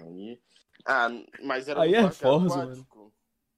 Aí- 0.00 0.40
Ah, 0.84 1.08
mas 1.44 1.68
era 1.68 1.82
Aí 1.82 1.94
é 1.94 2.10
força, 2.10 2.62
aquático. 2.64 3.12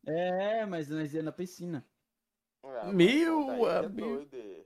É, 0.06 0.66
mas 0.66 0.90
nós 0.90 1.14
ia 1.14 1.22
na 1.22 1.32
piscina. 1.32 1.84
Ah, 2.62 2.92
Meu 2.92 3.50
é 3.66 3.78
amigo. 3.86 4.28
é. 4.32 4.64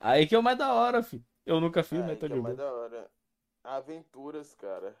Aí 0.00 0.26
que 0.26 0.34
é 0.34 0.38
o 0.38 0.42
mais 0.42 0.58
da 0.58 0.72
hora, 0.74 1.02
filho. 1.02 1.24
Eu 1.46 1.60
nunca 1.60 1.82
fiz, 1.84 2.00
Ah, 2.00 2.06
mas 2.06 2.18
que 2.18 2.26
de 2.28 2.32
é 2.34 2.36
mais 2.40 2.56
boa. 2.56 2.68
da 2.68 2.72
hora. 2.76 3.10
Aventuras, 3.62 4.54
cara. 4.54 4.96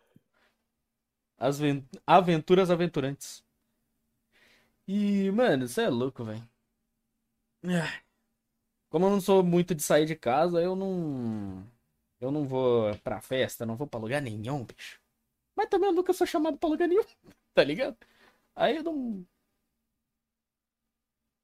As 1.36 1.58
ven- 1.58 1.88
aventuras 2.06 2.70
aventurantes. 2.70 3.44
E, 4.94 5.30
mano, 5.30 5.66
você 5.66 5.84
é 5.84 5.88
louco, 5.88 6.22
velho. 6.22 6.46
Ah. 7.64 8.02
Como 8.90 9.06
eu 9.06 9.10
não 9.10 9.22
sou 9.22 9.42
muito 9.42 9.74
de 9.74 9.82
sair 9.82 10.04
de 10.04 10.14
casa, 10.14 10.60
eu 10.60 10.76
não. 10.76 11.66
Eu 12.20 12.30
não 12.30 12.46
vou 12.46 12.94
pra 12.98 13.18
festa, 13.22 13.64
não 13.64 13.74
vou 13.74 13.86
pra 13.86 13.98
lugar 13.98 14.20
nenhum, 14.20 14.66
bicho. 14.66 15.00
Mas 15.56 15.70
também 15.70 15.88
eu 15.88 15.94
nunca 15.94 16.12
sou 16.12 16.26
chamado 16.26 16.58
pra 16.58 16.68
lugar 16.68 16.88
nenhum, 16.88 17.02
tá 17.54 17.64
ligado? 17.64 17.96
Aí 18.54 18.76
eu 18.76 18.82
não. 18.82 19.26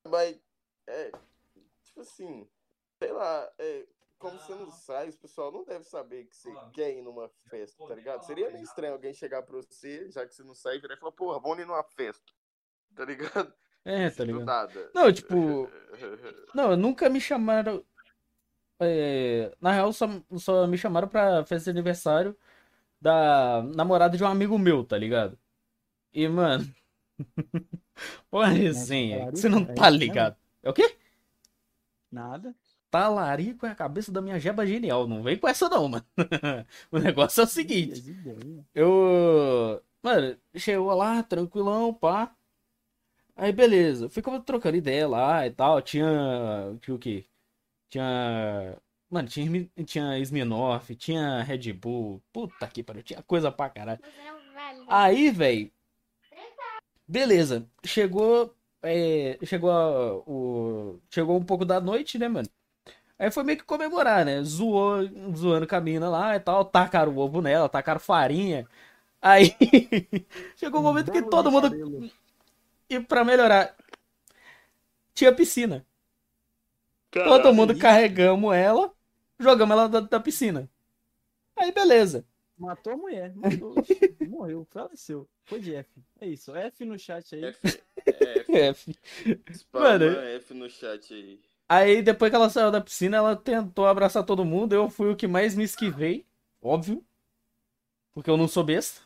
Mas, 0.06 0.38
é, 0.86 1.10
tipo 1.84 2.02
assim, 2.02 2.46
sei 2.98 3.12
lá, 3.12 3.50
é, 3.58 3.86
como 4.18 4.38
você 4.38 4.54
não 4.54 4.70
sai, 4.70 5.08
o 5.08 5.18
pessoal 5.18 5.50
não 5.50 5.64
deve 5.64 5.84
saber 5.84 6.26
que 6.26 6.36
você 6.36 6.52
quer 6.74 6.94
ir 6.98 7.00
numa 7.00 7.30
festa, 7.48 7.86
tá 7.86 7.94
ligado? 7.94 8.26
Seria 8.26 8.50
meio 8.50 8.64
estranho 8.64 8.92
alguém 8.92 9.14
chegar 9.14 9.42
pra 9.42 9.56
você, 9.56 10.10
já 10.10 10.26
que 10.26 10.34
você 10.34 10.42
não 10.42 10.54
sai, 10.54 10.76
e 10.76 10.80
virar 10.80 10.96
e 10.96 10.98
falar, 10.98 11.12
porra, 11.12 11.40
vamos 11.40 11.60
ir 11.60 11.66
numa 11.66 11.82
festa, 11.82 12.30
tá 12.98 13.04
ligado? 13.04 13.52
É, 13.84 14.10
tá 14.10 14.24
Do 14.24 14.26
ligado? 14.26 14.44
nada. 14.44 14.90
Não, 14.94 15.12
tipo. 15.12 15.70
Não, 16.54 16.76
nunca 16.76 17.08
me 17.08 17.20
chamaram. 17.20 17.84
é, 18.80 19.54
na 19.60 19.72
real, 19.72 19.92
só, 19.92 20.06
só 20.36 20.66
me 20.66 20.76
chamaram 20.78 21.08
pra 21.08 21.44
festa 21.44 21.64
de 21.72 21.78
aniversário 21.78 22.36
da 23.00 23.62
namorada 23.76 24.16
de 24.16 24.24
um 24.24 24.28
amigo 24.28 24.58
meu, 24.58 24.84
tá 24.84 24.98
ligado? 24.98 25.38
E, 26.12 26.28
mano. 26.28 26.66
Uma 28.32 28.48
resenha. 28.48 29.30
que 29.30 29.38
Você 29.38 29.48
não? 29.48 29.62
É 29.62 29.74
tá 29.74 29.90
ligado. 29.90 30.36
É 30.62 30.70
o 30.70 30.72
quê? 30.72 30.96
Nada. 32.10 32.54
Talarico 32.90 33.66
é 33.66 33.70
a 33.70 33.74
cabeça 33.74 34.10
da 34.10 34.22
minha 34.22 34.38
jeba 34.40 34.66
genial. 34.66 35.06
Não 35.06 35.22
vem 35.22 35.36
com 35.38 35.46
essa, 35.48 35.68
não, 35.68 35.88
mano. 35.88 36.04
O 36.90 36.98
negócio 36.98 37.40
é 37.42 37.44
o 37.44 37.46
seguinte. 37.46 38.02
Eu. 38.74 39.82
Mano, 40.02 40.36
chegou 40.56 40.94
lá, 40.94 41.22
tranquilão, 41.22 41.92
pá. 41.92 42.34
Aí, 43.39 43.52
beleza. 43.52 44.09
Ficamos 44.10 44.43
trocando 44.44 44.77
ideia 44.77 45.06
lá 45.09 45.47
e 45.47 45.51
tal. 45.51 45.81
Tinha. 45.82 46.77
Tinha 46.81 46.94
o 46.94 46.98
quê? 46.98 47.24
Tinha. 47.90 48.77
Mano, 49.10 49.28
tinha, 49.28 49.70
tinha 49.86 50.19
Smirnoff, 50.20 50.94
tinha 50.97 51.43
Red 51.43 51.73
Bull. 51.74 52.23
Puta 52.32 52.66
que 52.69 52.82
pariu, 52.82 53.02
tinha 53.05 53.23
coisa 53.23 53.52
pra 53.52 53.70
caralho. 53.70 54.01
Vale. 54.55 54.86
Aí, 54.89 55.31
velho. 55.31 55.73
Beleza. 57.06 57.66
Chegou. 57.85 58.55
é, 58.82 59.39
chegou 59.44 59.70
a- 59.70 60.15
o. 60.27 61.01
Chegou 61.10 61.36
um 61.39 61.44
pouco 61.44 61.65
da 61.65 61.81
noite, 61.81 62.19
né, 62.19 62.28
mano? 62.28 62.48
Aí 63.19 63.31
foi 63.31 63.44
meio 63.44 63.59
que 63.59 63.65
comemorar, 63.65 64.24
né? 64.27 64.43
Zoou, 64.44 64.98
zoando 65.36 65.66
com 65.69 65.77
a 65.77 65.81
mina 65.81 66.09
lá 66.10 66.36
e 66.36 66.40
tal. 66.40 66.65
Tacaram 66.65 67.12
o 67.15 67.19
ovo 67.19 67.43
nela, 67.43 67.69
tacaram 67.69 68.01
farinha. 68.01 68.66
Aí. 69.23 69.56
chegou 70.56 70.81
o 70.81 70.85
momento 70.85 71.12
que 71.12 71.23
todo 71.23 71.51
mundo. 71.52 71.70
E 72.89 73.01
pra 73.01 73.24
melhorar. 73.24 73.77
Tinha 75.15 75.35
piscina. 75.35 75.86
Todo 77.10 77.55
mundo 77.55 77.77
carregamos 77.78 78.55
ela, 78.55 78.93
jogamos 79.39 79.73
ela 79.73 79.89
da, 79.89 80.01
da 80.01 80.20
piscina. 80.20 80.70
Aí, 81.56 81.73
beleza. 81.73 82.24
Matou 82.56 82.93
a 82.93 82.97
mulher. 82.97 83.32
Matou. 83.36 83.74
Morreu. 84.28 84.66
Faleceu. 84.70 85.28
Foi 85.44 85.60
de 85.60 85.74
F. 85.74 85.89
É 86.20 86.28
isso. 86.28 86.55
F 86.55 86.85
no 86.85 86.98
chat 86.98 87.35
aí. 87.35 87.44
F, 87.44 87.82
F, 88.48 88.98
F. 89.47 89.66
Mano, 89.73 90.05
F 90.05 90.55
no 90.55 90.69
chat 90.69 91.15
aí. 91.15 91.40
Aí, 91.69 92.02
depois 92.02 92.31
que 92.31 92.36
ela 92.36 92.48
saiu 92.48 92.70
da 92.70 92.81
piscina, 92.81 93.19
ela 93.19 93.36
tentou 93.36 93.86
abraçar 93.86 94.24
todo 94.24 94.44
mundo. 94.44 94.73
Eu 94.74 94.89
fui 94.89 95.10
o 95.10 95.16
que 95.16 95.27
mais 95.27 95.55
me 95.55 95.65
esquivei, 95.65 96.27
óbvio. 96.62 97.05
Porque 98.12 98.31
eu 98.31 98.36
não 98.36 98.48
sou 98.48 98.65
besta. 98.65 99.02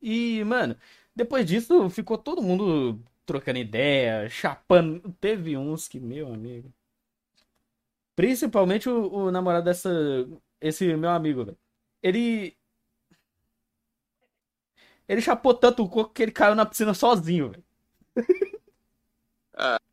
E, 0.00 0.42
mano, 0.44 0.76
depois 1.14 1.46
disso, 1.46 1.88
ficou 1.90 2.18
todo 2.18 2.42
mundo 2.42 3.02
trocando 3.26 3.58
ideia, 3.58 4.28
chapando. 4.28 5.12
Teve 5.20 5.56
uns 5.56 5.88
que, 5.88 6.00
meu 6.00 6.32
amigo. 6.32 6.72
Principalmente 8.14 8.88
o, 8.88 9.12
o 9.12 9.30
namorado 9.30 9.64
dessa. 9.64 9.90
Esse 10.60 10.94
meu 10.96 11.10
amigo, 11.10 11.44
velho. 11.44 11.58
Ele. 12.02 12.56
Ele 15.08 15.20
chapou 15.20 15.52
tanto 15.54 15.82
o 15.84 15.88
coco 15.88 16.12
que 16.14 16.22
ele 16.22 16.32
caiu 16.32 16.54
na 16.54 16.64
piscina 16.64 16.94
sozinho, 16.94 17.50
velho. 17.50 17.64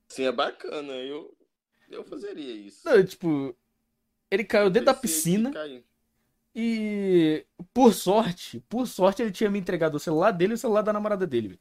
Sim, 0.07 0.23
é 0.25 0.31
bacana. 0.31 0.93
Eu, 0.93 1.35
eu 1.89 2.03
fazeria 2.03 2.53
isso. 2.53 2.85
Não, 2.85 3.03
Tipo, 3.05 3.55
ele 4.31 4.43
caiu 4.43 4.69
dentro 4.69 4.87
da 4.87 4.93
Pensei 4.93 5.11
piscina. 5.11 5.51
E 6.55 7.45
por 7.73 7.93
sorte, 7.93 8.59
por 8.67 8.87
sorte 8.87 9.21
ele 9.21 9.31
tinha 9.31 9.49
me 9.49 9.59
entregado 9.59 9.95
o 9.95 9.99
celular 9.99 10.31
dele 10.31 10.53
e 10.53 10.55
o 10.55 10.57
celular 10.57 10.81
da 10.81 10.91
namorada 10.93 11.25
dele. 11.27 11.49
velho. 11.49 11.59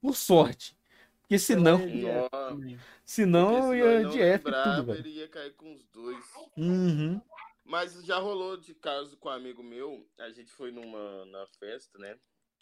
Por 0.00 0.14
sorte. 0.16 0.76
Porque 1.20 1.38
senão, 1.38 1.80
é 1.80 2.28
também. 2.30 2.78
senão 3.04 3.60
Porque 3.66 3.76
ia 3.76 4.00
não 4.02 4.10
de 4.10 4.20
F 4.20 4.42
e 4.42 4.44
lembrava, 4.46 4.76
tudo, 4.76 4.86
velho. 4.86 4.98
Ele 5.00 5.10
ia 5.10 5.28
cair 5.28 5.54
com 5.54 5.74
os 5.74 5.84
dois. 5.86 6.24
Uhum. 6.56 7.20
Mas 7.64 8.02
já 8.04 8.18
rolou 8.18 8.56
de 8.56 8.74
caso 8.74 9.16
com 9.18 9.28
um 9.28 9.32
amigo 9.32 9.62
meu. 9.62 10.08
A 10.18 10.30
gente 10.30 10.50
foi 10.52 10.70
numa 10.70 11.26
na 11.26 11.46
festa, 11.58 11.98
né? 11.98 12.18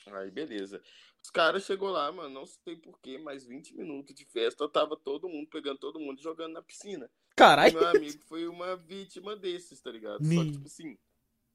Aí, 0.08 0.30
beleza. 0.30 0.80
Os 1.22 1.30
caras 1.30 1.64
chegou 1.64 1.90
lá, 1.90 2.10
mano, 2.12 2.28
não 2.28 2.46
sei 2.46 2.76
porquê, 2.76 3.18
mas 3.18 3.44
20 3.44 3.74
minutos 3.76 4.14
de 4.14 4.24
festa, 4.24 4.68
tava 4.68 4.96
todo 4.96 5.28
mundo 5.28 5.48
pegando 5.48 5.78
todo 5.78 5.98
mundo 6.00 6.18
e 6.18 6.22
jogando 6.22 6.52
na 6.52 6.62
piscina. 6.62 7.06
E 7.06 7.34
Caralho. 7.36 7.74
meu 7.74 7.88
amigo 7.88 8.22
foi 8.28 8.46
uma 8.48 8.76
vítima 8.76 9.34
desses, 9.36 9.80
tá 9.80 9.90
ligado? 9.90 10.24
Só 10.24 10.28
Me- 10.28 10.44
que, 10.44 10.52
tipo 10.52 10.66
assim, 10.66 10.96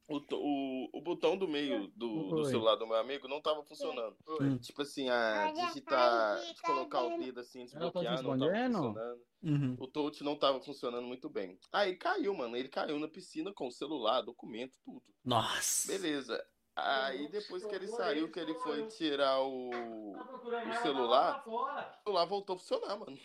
o, 0.07 0.17
o, 0.17 0.89
o 0.97 1.01
botão 1.01 1.37
do 1.37 1.47
meio 1.47 1.87
do, 1.95 2.27
do 2.29 2.35
Oi. 2.37 2.45
celular 2.45 2.75
do 2.75 2.87
meu 2.87 2.97
amigo 2.97 3.27
não 3.27 3.41
tava 3.41 3.63
funcionando. 3.63 4.15
Hum. 4.39 4.57
Tipo 4.57 4.81
assim, 4.81 5.09
a 5.09 5.51
digitar, 5.51 6.41
de 6.41 6.61
colocar 6.61 7.03
o 7.03 7.17
dedo 7.17 7.39
assim, 7.39 7.65
tá 7.65 7.79
desbloquear, 7.79 8.21
não 8.21 8.37
tava 8.37 8.51
funcionando. 8.51 9.21
Uhum. 9.43 9.75
O 9.79 9.87
touch 9.87 10.23
não 10.23 10.35
tava 10.35 10.61
funcionando 10.61 11.05
muito 11.07 11.29
bem. 11.29 11.57
Aí 11.71 11.95
caiu, 11.95 12.33
mano. 12.33 12.55
Ele 12.55 12.69
caiu 12.69 12.99
na 12.99 13.07
piscina 13.07 13.51
com 13.53 13.67
o 13.67 13.71
celular, 13.71 14.21
documento, 14.21 14.77
tudo. 14.83 15.03
Nossa. 15.25 15.91
Beleza. 15.91 16.45
Aí 16.75 17.27
depois 17.29 17.65
que 17.65 17.75
ele 17.75 17.87
saiu, 17.87 18.31
que 18.31 18.39
ele 18.39 18.53
foi 18.55 18.87
tirar 18.87 19.39
o, 19.41 19.69
o 19.69 20.73
celular, 20.81 21.43
o 21.45 22.03
celular 22.03 22.25
voltou 22.25 22.55
a 22.55 22.59
funcionar, 22.59 22.97
mano. 22.97 23.17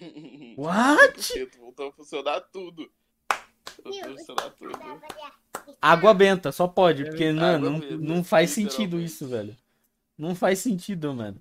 What? 0.57 1.15
100%, 1.21 1.59
Voltou 1.59 1.89
a 1.89 1.93
funcionar 1.93 2.41
tudo. 2.41 2.91
Voltou 3.83 4.03
a 4.03 4.19
funcionar 4.19 4.51
tudo. 4.51 4.79
Água 5.81 6.15
benta, 6.15 6.53
só 6.53 6.67
pode, 6.69 7.05
porque 7.05 7.25
Água 7.25 7.35
mano, 7.35 7.71
não, 7.71 7.81
benta, 7.81 7.97
não 7.99 8.25
faz 8.25 8.51
sentido 8.51 9.01
isso, 9.01 9.29
velho. 9.29 9.57
Não 10.19 10.35
faz 10.35 10.59
sentido, 10.61 11.13
mano. 11.15 11.41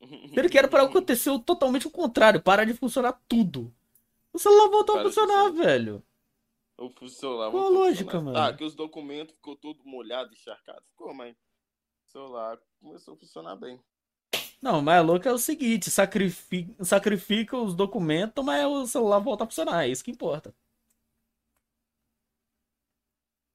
Pelo 0.34 0.48
que 0.48 0.58
era 0.58 0.68
pra 0.68 0.82
acontecer 0.82 1.30
o- 1.30 1.38
totalmente 1.38 1.86
o 1.86 1.90
contrário, 1.90 2.40
parar 2.42 2.64
de 2.64 2.74
funcionar 2.74 3.20
tudo. 3.28 3.72
O 4.32 4.38
celular 4.38 4.68
voltou 4.68 4.96
a 4.96 4.98
Para 4.98 5.08
funcionar, 5.08 5.50
velho. 5.52 6.02
O 6.76 7.08
celular 7.08 7.50
Qual 7.50 7.66
a 7.66 7.68
lógica, 7.68 8.12
funcionar. 8.18 8.24
mano? 8.24 8.38
Ah, 8.38 8.52
que 8.56 8.64
os 8.64 8.74
documentos 8.74 9.34
ficou 9.36 9.54
todo 9.56 9.84
molhado, 9.84 10.32
encharcado. 10.32 10.82
Ficou, 10.90 11.14
mas 11.14 11.36
o 11.36 12.10
celular 12.10 12.58
começou 12.80 13.14
a 13.14 13.16
funcionar 13.16 13.56
bem. 13.56 13.80
Não, 14.60 14.80
mas 14.80 15.04
louco 15.04 15.28
é 15.28 15.32
o 15.32 15.38
seguinte, 15.38 15.90
sacrifica, 15.90 16.84
sacrifica 16.84 17.56
os 17.56 17.74
documentos, 17.74 18.42
mas 18.44 18.64
o 18.66 18.86
celular 18.86 19.18
volta 19.18 19.44
a 19.44 19.46
funcionar, 19.46 19.84
é 19.84 19.88
isso 19.88 20.02
que 20.02 20.10
importa. 20.10 20.54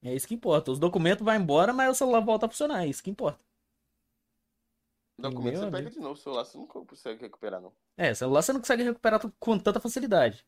É 0.04 0.14
isso 0.14 0.28
que 0.28 0.34
importa. 0.34 0.72
Os 0.72 0.80
documentos 0.80 1.24
vão 1.24 1.34
embora, 1.36 1.72
mas 1.74 1.90
o 1.92 1.96
celular 1.96 2.20
volta 2.22 2.46
a 2.46 2.50
funcionar, 2.50 2.84
é 2.84 2.88
isso 2.88 3.04
que 3.04 3.10
importa. 3.10 3.40
O 5.18 5.22
documento 5.22 5.54
Meu 5.54 5.62
você 5.66 5.68
pega 5.68 5.78
amigo. 5.78 5.90
de 5.90 6.00
novo, 6.00 6.14
o 6.14 6.18
celular 6.18 6.46
você 6.46 6.58
nunca 6.58 6.80
consegue 6.80 7.22
recuperar, 7.22 7.62
não. 7.62 7.74
É, 7.98 8.14
celular 8.14 8.42
você 8.42 8.54
não 8.54 8.60
consegue 8.62 8.84
recuperar 8.84 9.20
com 9.40 9.60
tanta 9.60 9.80
facilidade. 9.80 10.46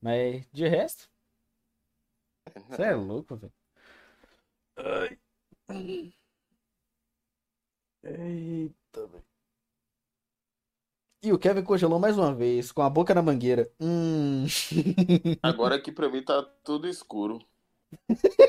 Mas 0.00 0.46
de 0.52 0.68
resto, 0.68 1.08
você 2.68 2.82
é 2.82 2.94
louco, 2.94 3.36
velho. 3.36 3.52
Ai. 4.76 5.18
Eita, 8.04 9.06
velho. 9.08 9.24
E 11.22 11.32
o 11.32 11.38
Kevin 11.38 11.62
congelou 11.62 11.98
mais 12.00 12.18
uma 12.18 12.34
vez, 12.34 12.72
com 12.72 12.82
a 12.82 12.90
boca 12.90 13.14
na 13.14 13.22
mangueira. 13.22 13.70
Hum. 13.80 14.44
Agora 15.40 15.76
aqui 15.76 15.92
pra 15.92 16.08
mim 16.08 16.24
tá 16.24 16.42
tudo 16.64 16.88
escuro. 16.88 17.38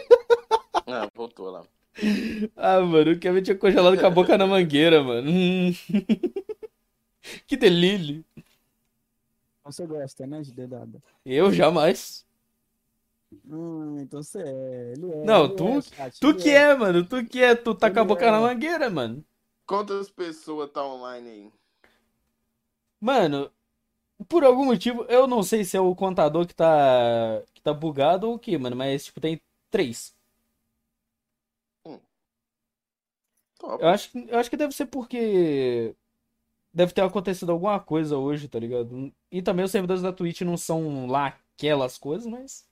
Ah, 0.94 1.10
voltou 1.16 1.50
lá. 1.52 1.64
Ah, 2.56 2.80
mano, 2.82 3.12
o 3.12 3.20
Kevin 3.20 3.42
tinha 3.44 3.58
congelado 3.58 3.98
com 4.00 4.06
a 4.06 4.10
boca 4.10 4.38
na 4.38 4.46
mangueira, 4.48 5.04
mano. 5.04 5.30
Hum. 5.30 5.72
Que 7.48 7.56
delírio. 7.58 8.24
Então 9.60 9.72
você 9.72 9.86
gosta, 9.88 10.28
né, 10.28 10.42
de 10.42 10.52
dedada? 10.54 11.02
Eu 11.26 11.52
jamais. 11.52 12.26
Hum, 13.46 14.00
então 14.00 14.22
você 14.22 14.40
é. 14.42 14.92
Ele 14.94 15.12
é. 15.12 15.16
Não, 15.24 15.50
ele 15.54 15.56
tu- 15.56 15.66
é, 15.68 15.82
chat, 15.82 16.22
Tu 16.22 16.28
ele 16.28 16.38
que 16.38 16.50
é, 16.52 16.76
mano? 16.76 17.04
Tu 17.06 17.26
que 17.26 17.42
é? 17.42 17.56
Tu 17.56 17.74
tá 17.76 17.90
com 17.92 18.00
a 18.00 18.04
Ele 18.04 18.12
boca 18.12 18.30
é. 18.30 18.32
na 18.32 18.40
mangueira, 18.40 18.90
mano. 18.92 19.26
Quantas 19.68 20.10
pessoas 20.10 20.72
tá 20.72 20.86
online 20.86 21.30
aí? 21.30 21.54
Mano, 23.00 23.52
por 24.30 24.44
algum 24.46 24.66
motivo, 24.66 25.06
eu 25.10 25.28
não 25.28 25.44
sei 25.44 25.66
se 25.66 25.78
é 25.78 25.82
o 25.82 25.96
contador 25.96 26.48
que 26.48 26.56
tá, 26.56 27.44
que 27.54 27.62
tá 27.62 27.74
bugado 27.74 28.28
ou 28.30 28.36
o 28.36 28.40
que, 28.40 28.58
mano, 28.58 28.76
mas, 28.76 29.06
tipo, 29.06 29.22
tem 29.22 29.42
Três. 29.72 30.16
Top. 33.64 33.82
Eu 33.82 33.88
acho, 33.90 34.12
que- 34.12 34.28
eu 34.30 34.40
acho 34.40 34.50
que 34.50 34.58
deve 34.58 34.74
ser 34.74 34.86
porque 34.88 35.96
deve 36.74 36.94
ter 36.94 37.02
acontecido 37.02 37.52
alguma 37.52 37.80
coisa 37.80 38.18
hoje, 38.18 38.48
tá 38.50 38.60
ligado? 38.60 39.14
E 39.32 39.42
também 39.42 39.66
os 39.66 39.72
servidores 39.72 40.04
da 40.04 40.14
Twitch 40.14 40.42
não 40.42 40.58
são 40.58 41.08
lá 41.08 41.28
aquelas 41.58 41.98
coisas, 41.98 42.28
mas 42.28 42.68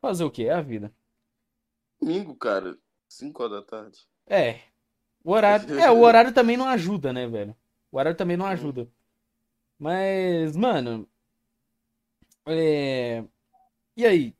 fazer 0.00 0.24
o 0.24 0.30
quê? 0.30 0.44
É 0.44 0.52
a 0.54 0.62
vida. 0.62 0.92
Domingo, 2.00 2.34
cara, 2.34 2.78
5 3.06 3.42
horas 3.42 3.60
da 3.60 3.62
tarde. 3.66 4.08
É. 4.26 4.60
O 5.24 5.32
horário, 5.32 5.66
é, 5.80 5.90
o 5.90 6.00
horário 6.02 6.32
também 6.34 6.56
não 6.56 6.68
ajuda, 6.68 7.12
né, 7.12 7.26
velho? 7.26 7.56
O 7.92 7.98
horário 7.98 8.16
também 8.18 8.36
não 8.36 8.46
ajuda. 8.46 8.88
Mas, 9.78 10.56
mano, 10.56 11.08
é... 12.46 13.24
E 13.96 14.06
aí? 14.06 14.36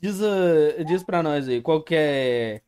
Diz, 0.00 0.22
ah, 0.22 0.84
diz 0.84 1.04
pra 1.04 1.22
nós 1.24 1.48
aí, 1.48 1.62
qual 1.62 1.84
que 1.84 1.96
é... 1.96 2.62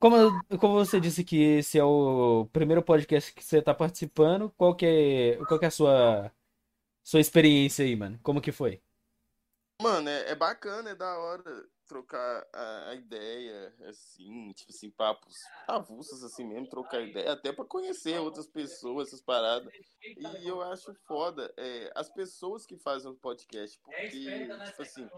Como, 0.00 0.44
como 0.58 0.74
você 0.74 1.00
disse 1.00 1.24
que 1.24 1.40
esse 1.58 1.78
é 1.78 1.84
o 1.84 2.46
primeiro 2.52 2.82
podcast 2.82 3.32
que 3.32 3.42
você 3.42 3.62
tá 3.62 3.74
participando, 3.74 4.50
qual 4.56 4.74
que 4.74 4.86
é, 4.86 5.36
qual 5.46 5.58
que 5.58 5.64
é 5.64 5.68
a 5.68 5.70
sua, 5.70 6.32
sua 7.02 7.20
experiência 7.20 7.84
aí, 7.84 7.96
mano? 7.96 8.18
Como 8.22 8.40
que 8.40 8.52
foi? 8.52 8.82
Mano, 9.82 10.08
é, 10.08 10.30
é 10.30 10.34
bacana, 10.34 10.90
é 10.90 10.94
da 10.94 11.18
hora 11.18 11.66
trocar 11.86 12.46
a, 12.52 12.90
a 12.90 12.94
ideia, 12.94 13.74
assim, 13.88 14.52
tipo 14.54 14.72
assim, 14.72 14.90
papos 14.90 15.52
avulsos 15.66 16.22
assim 16.24 16.44
mesmo, 16.44 16.68
trocar 16.68 17.02
ideia, 17.02 17.32
até 17.32 17.52
pra 17.52 17.64
conhecer 17.64 18.18
outras 18.20 18.46
pessoas, 18.48 19.08
essas 19.08 19.22
paradas. 19.22 19.72
E 20.16 20.46
eu 20.48 20.62
acho 20.62 20.94
foda 21.06 21.52
é, 21.58 21.92
as 21.94 22.08
pessoas 22.10 22.66
que 22.66 22.76
fazem 22.78 23.10
o 23.10 23.16
podcast, 23.16 23.78
porque, 23.84 24.60
tipo 24.64 24.82
assim, 24.82 25.10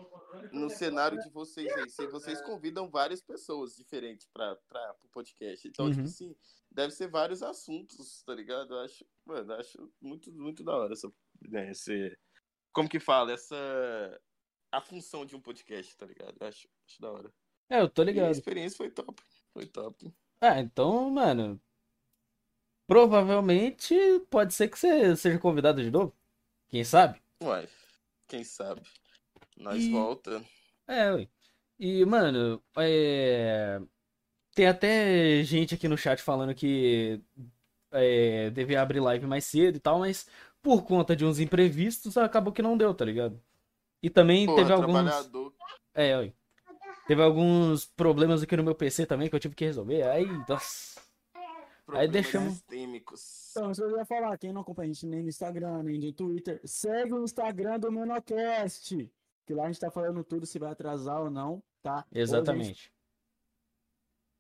no 0.51 0.71
cenário 0.71 1.19
de 1.19 1.29
vocês 1.31 1.77
aí, 1.77 1.89
se- 1.91 2.07
vocês 2.07 2.41
convidam 2.41 2.91
várias 2.91 3.21
pessoas 3.23 3.77
diferentes 3.77 4.27
pra, 4.33 4.57
pra, 4.69 4.95
pro 4.95 5.09
podcast. 5.11 5.69
Então, 5.69 5.91
tipo 5.91 6.01
Uhum. 6.01 6.05
assim, 6.09 6.37
deve 6.71 6.93
ser 6.93 7.09
vários 7.09 7.43
assuntos, 7.43 8.23
tá 8.25 8.35
ligado? 8.35 8.75
Eu 8.75 8.81
acho, 8.81 9.05
mano, 9.27 9.53
eu 9.53 9.59
acho 9.61 9.93
muito, 10.01 10.33
muito 10.33 10.65
da 10.65 10.77
hora 10.77 10.93
essa, 10.95 11.13
né, 11.49 11.71
esse, 11.71 12.19
como 12.73 12.89
que 12.89 13.01
fala, 13.01 13.33
essa 13.33 14.21
a 14.73 14.81
função 14.81 15.25
de 15.27 15.37
um 15.37 15.41
podcast, 15.41 15.97
tá 15.97 16.07
ligado? 16.07 16.37
Eu 16.41 16.47
acho, 16.49 16.69
acho 16.87 17.01
da 17.01 17.11
hora. 17.13 17.33
É, 17.71 17.81
eu 17.81 17.89
tô 17.89 18.03
E 18.13 18.21
a 18.23 18.29
ligado. 18.29 18.31
experiência 18.31 18.77
foi 18.77 18.91
top. 18.91 19.23
Foi 19.53 19.67
top. 19.67 20.13
Ah, 20.41 20.61
então, 20.61 21.11
mano. 21.11 21.61
Provavelmente 22.87 23.95
pode 24.31 24.55
ser 24.55 24.69
que 24.69 24.79
você 24.79 25.15
seja 25.17 25.39
convidado 25.39 25.83
de 25.83 25.91
novo. 25.91 26.17
Quem 26.69 26.83
sabe? 26.85 27.21
Uai, 27.43 27.69
quem 28.27 28.45
sabe? 28.45 28.83
Nós 29.57 29.85
E- 29.85 29.91
volta. 29.91 30.45
É, 30.87 31.13
ué. 31.13 31.29
E, 31.79 32.05
mano, 32.05 32.63
é... 32.77 33.81
tem 34.55 34.67
até 34.67 35.43
gente 35.45 35.75
aqui 35.75 35.89
no 35.89 35.99
chat 35.99 36.23
falando 36.23 36.55
que 36.55 37.23
é, 37.93 38.51
devia 38.51 38.83
abrir 38.83 39.01
live 39.01 39.27
mais 39.27 39.45
cedo 39.45 39.77
e 39.77 39.81
tal, 39.81 40.01
mas 40.01 40.29
por 40.63 40.85
conta 40.85 41.17
de 41.17 41.25
uns 41.25 41.39
imprevistos 41.41 42.17
acabou 42.19 42.53
que 42.53 42.63
não 42.63 42.77
deu, 42.79 42.95
tá 42.95 43.05
ligado? 43.05 43.43
E 44.03 44.09
também 44.11 44.47
Porra, 44.47 44.59
teve 44.59 44.73
alguns. 44.73 45.31
É, 45.95 46.17
ué. 46.17 46.33
Teve 47.07 47.23
alguns 47.23 47.87
problemas 47.87 48.43
aqui 48.43 48.57
no 48.57 48.63
meu 48.63 48.75
PC 48.75 49.07
também 49.07 49.29
que 49.29 49.35
eu 49.35 49.41
tive 49.41 49.55
que 49.55 49.65
resolver. 49.65 50.03
Aí, 50.03 50.27
nossa. 50.49 51.01
Problemas 51.87 52.11
deixamos- 52.13 52.53
sistêmicos. 52.55 53.51
Então, 53.51 53.71
isso 53.71 53.83
eu 53.83 53.97
ia 53.97 54.05
falar, 54.05 54.37
quem 54.37 54.53
não 54.53 54.61
acompanha 54.61 54.91
a 54.91 54.93
gente 54.93 55.07
nem 55.07 55.23
no 55.23 55.29
Instagram, 55.31 55.83
nem 55.85 55.99
no 55.99 56.13
Twitter, 56.13 56.61
segue 56.65 57.15
o 57.15 57.25
Instagram 57.25 57.81
do 57.81 57.91
Menocast. 57.91 59.11
Que 59.47 59.55
lá 59.55 59.65
a 59.65 59.67
gente 59.69 59.81
tá 59.81 59.91
falando 59.91 60.23
tudo, 60.23 60.45
se 60.45 60.59
vai 60.59 60.71
atrasar 60.71 61.23
ou 61.23 61.31
não, 61.31 61.63
tá? 61.83 61.95
Hoje 61.95 62.05
a 62.05 62.05
gente- 62.05 62.21
Exatamente. 62.23 62.93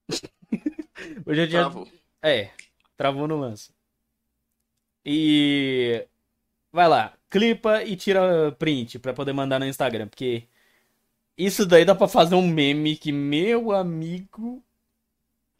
Hoje 1.26 1.40
é 1.40 1.46
dia. 1.46 1.60
Travou. 1.60 1.88
É, 2.22 2.50
travou 2.96 3.26
no 3.26 3.36
lance. 3.38 3.72
E 5.04 6.06
vai 6.70 6.86
lá, 6.88 7.17
clipa 7.30 7.82
e 7.84 7.96
tira 7.96 8.52
print 8.58 8.98
pra 8.98 9.12
poder 9.14 9.32
mandar 9.32 9.58
no 9.58 9.66
Instagram, 9.66 10.08
porque 10.08 10.48
isso 11.36 11.66
daí 11.66 11.84
dá 11.84 11.94
pra 11.94 12.08
fazer 12.08 12.34
um 12.34 12.46
meme 12.46 12.96
que 12.96 13.12
meu 13.12 13.72
amigo 13.72 14.62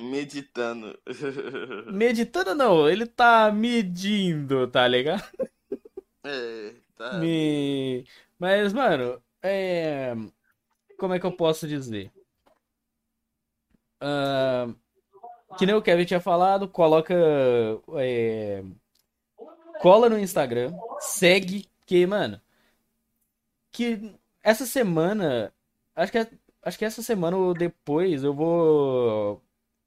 Meditando. 0.01 0.97
meditando 1.93 2.55
não, 2.55 2.89
ele 2.89 3.05
tá 3.05 3.51
medindo, 3.51 4.69
tá 4.69 4.86
ligado? 4.86 5.24
é, 6.24 6.74
tá. 6.97 7.19
Me... 7.19 8.07
Mas, 8.39 8.73
mano, 8.73 9.20
é... 9.43 10.15
Como 10.97 11.15
é 11.15 11.19
que 11.19 11.27
eu 11.27 11.32
posso 11.32 11.66
dizer? 11.66 12.12
Ah, 14.01 14.69
Que 15.59 15.66
nem 15.66 15.74
o 15.74 15.82
Kevin 15.82 16.05
tinha 16.05 16.20
falado, 16.20 16.69
coloca... 16.69 17.15
é, 17.99 18.62
Cola 19.81 20.09
no 20.09 20.19
Instagram, 20.19 20.73
segue, 21.01 21.67
que, 21.87 22.07
mano... 22.07 22.41
Que 23.71 24.13
essa 24.43 24.67
semana... 24.67 25.53
Acho 25.95 26.13
que, 26.13 26.19
é- 26.19 26.31
acho 26.63 26.79
que 26.79 26.85
essa 26.85 27.03
semana 27.03 27.37
ou 27.37 27.55
depois 27.55 28.25
eu 28.25 28.35
vou... 28.35 29.43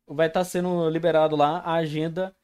Vai 0.08 0.28
estar 0.28 0.44
sendo 0.44 0.90
liberado 0.90 1.36
lá 1.36 1.60
a 1.60 1.76
agenda 1.76 2.36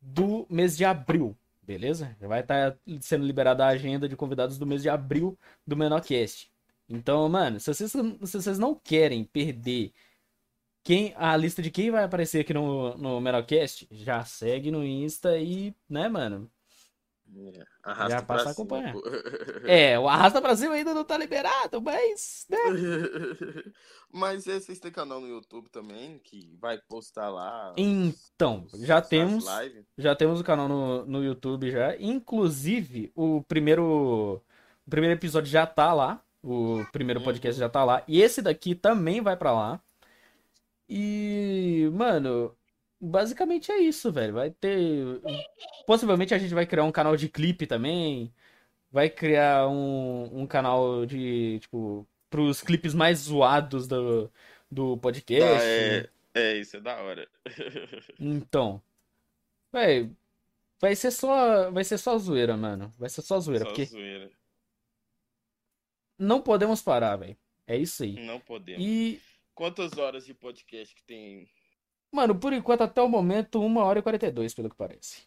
do 0.00 0.46
mês 0.50 0.76
de 0.76 0.84
abril. 0.84 1.36
Beleza? 1.62 2.16
Vai 2.20 2.40
estar 2.40 2.76
sendo 3.00 3.24
liberada 3.24 3.64
a 3.64 3.68
agenda 3.68 4.08
de 4.08 4.16
convidados 4.16 4.58
do 4.58 4.66
mês 4.66 4.82
de 4.82 4.88
abril 4.88 5.38
do 5.66 5.76
Menocast. 5.76 6.50
Então, 6.88 7.28
mano, 7.28 7.60
se 7.60 7.72
vocês, 7.72 7.92
se 7.92 8.38
vocês 8.38 8.58
não 8.58 8.74
querem 8.74 9.22
perder 9.24 9.92
quem, 10.82 11.14
a 11.16 11.36
lista 11.36 11.62
de 11.62 11.70
quem 11.70 11.90
vai 11.90 12.02
aparecer 12.02 12.40
aqui 12.40 12.52
no, 12.54 12.96
no 12.96 13.20
Menocast, 13.20 13.86
já 13.90 14.24
segue 14.24 14.70
no 14.70 14.84
Insta 14.84 15.38
e, 15.38 15.74
né, 15.88 16.08
mano? 16.08 16.50
É, 17.36 17.62
Arrasta 17.82 18.10
Já 18.18 18.22
passa 18.22 18.48
a 18.48 18.52
acompanhar. 18.52 18.92
pô. 18.92 19.02
É, 19.64 19.98
o 19.98 20.08
Arrasta 20.08 20.42
Pra 20.42 20.56
Cima 20.56 20.74
ainda 20.74 20.92
não 20.92 21.04
tá 21.04 21.16
liberado, 21.16 21.80
mas, 21.80 22.46
né? 22.48 22.58
Mas 24.12 24.44
é, 24.48 24.58
vocês 24.58 24.80
têm 24.80 24.90
canal 24.90 25.20
no 25.20 25.28
YouTube 25.28 25.68
também, 25.70 26.18
que 26.18 26.52
vai 26.60 26.76
postar 26.88 27.28
lá. 27.28 27.70
os- 27.70 27.74
Então, 27.78 28.66
os- 28.72 28.80
já 28.80 28.98
as 28.98 29.08
temos. 29.08 29.44
Já 29.96 30.16
temos 30.16 30.40
o 30.40 30.44
canal 30.44 30.68
no, 30.68 31.06
no 31.06 31.22
YouTube 31.24 31.70
já. 31.70 31.96
Inclusive, 31.96 33.12
o 33.14 33.42
primeiro, 33.44 34.42
o 34.86 34.90
primeiro 34.90 35.14
episódio 35.16 35.48
já 35.50 35.64
tá 35.66 35.92
lá. 35.94 36.20
O 36.42 36.84
primeiro 36.90 37.20
podcast 37.20 37.60
já 37.60 37.68
tá 37.68 37.84
lá. 37.84 38.02
E 38.08 38.20
esse 38.20 38.42
daqui 38.42 38.74
também 38.74 39.20
vai 39.20 39.36
pra 39.36 39.52
lá. 39.52 39.80
E, 40.88 41.88
mano, 41.92 42.52
basicamente 43.00 43.72
é 43.72 43.78
isso, 43.78 44.12
velho. 44.12 44.34
Vai 44.34 44.50
ter. 44.50 45.20
Possivelmente 45.86 46.34
a 46.34 46.38
gente 46.38 46.54
vai 46.54 46.66
criar 46.66 46.84
um 46.84 46.92
canal 46.92 47.16
de 47.16 47.28
clipe 47.28 47.66
também. 47.66 48.32
Vai 48.92 49.08
criar 49.08 49.68
um, 49.68 50.42
um 50.42 50.46
canal 50.46 51.06
de, 51.06 51.60
tipo, 51.60 52.06
pros 52.28 52.60
clipes 52.60 52.92
mais 52.92 53.20
zoados 53.20 53.86
do, 53.86 54.30
do 54.70 54.98
podcast. 54.98 55.62
Ah, 55.62 55.64
é, 55.64 56.10
é, 56.34 56.56
isso 56.58 56.76
é 56.76 56.80
da 56.80 56.96
hora. 57.00 57.28
Então, 58.18 58.82
véi, 59.72 60.10
vai 60.80 60.94
ser 60.96 61.10
só, 61.12 61.70
vai 61.70 61.84
ser 61.84 61.98
só 61.98 62.18
zoeira, 62.18 62.56
mano. 62.56 62.92
Vai 62.98 63.08
ser 63.08 63.22
só 63.22 63.38
zoeira, 63.38 63.64
Só 63.64 63.70
porque 63.70 63.84
zoeira. 63.86 64.30
não 66.18 66.42
podemos 66.42 66.82
parar, 66.82 67.16
velho. 67.16 67.36
É 67.66 67.76
isso 67.76 68.02
aí. 68.02 68.14
Não 68.26 68.40
podemos. 68.40 68.84
E, 68.84 69.20
Quantas 69.54 69.98
horas 69.98 70.24
de 70.24 70.32
podcast 70.32 70.94
que 70.94 71.02
tem? 71.02 71.48
Mano, 72.12 72.38
por 72.38 72.52
enquanto, 72.52 72.82
até 72.82 73.00
o 73.02 73.08
momento, 73.08 73.60
1 73.60 73.76
hora 73.78 73.98
e 73.98 74.02
42, 74.02 74.54
pelo 74.54 74.68
que 74.70 74.76
parece. 74.76 75.26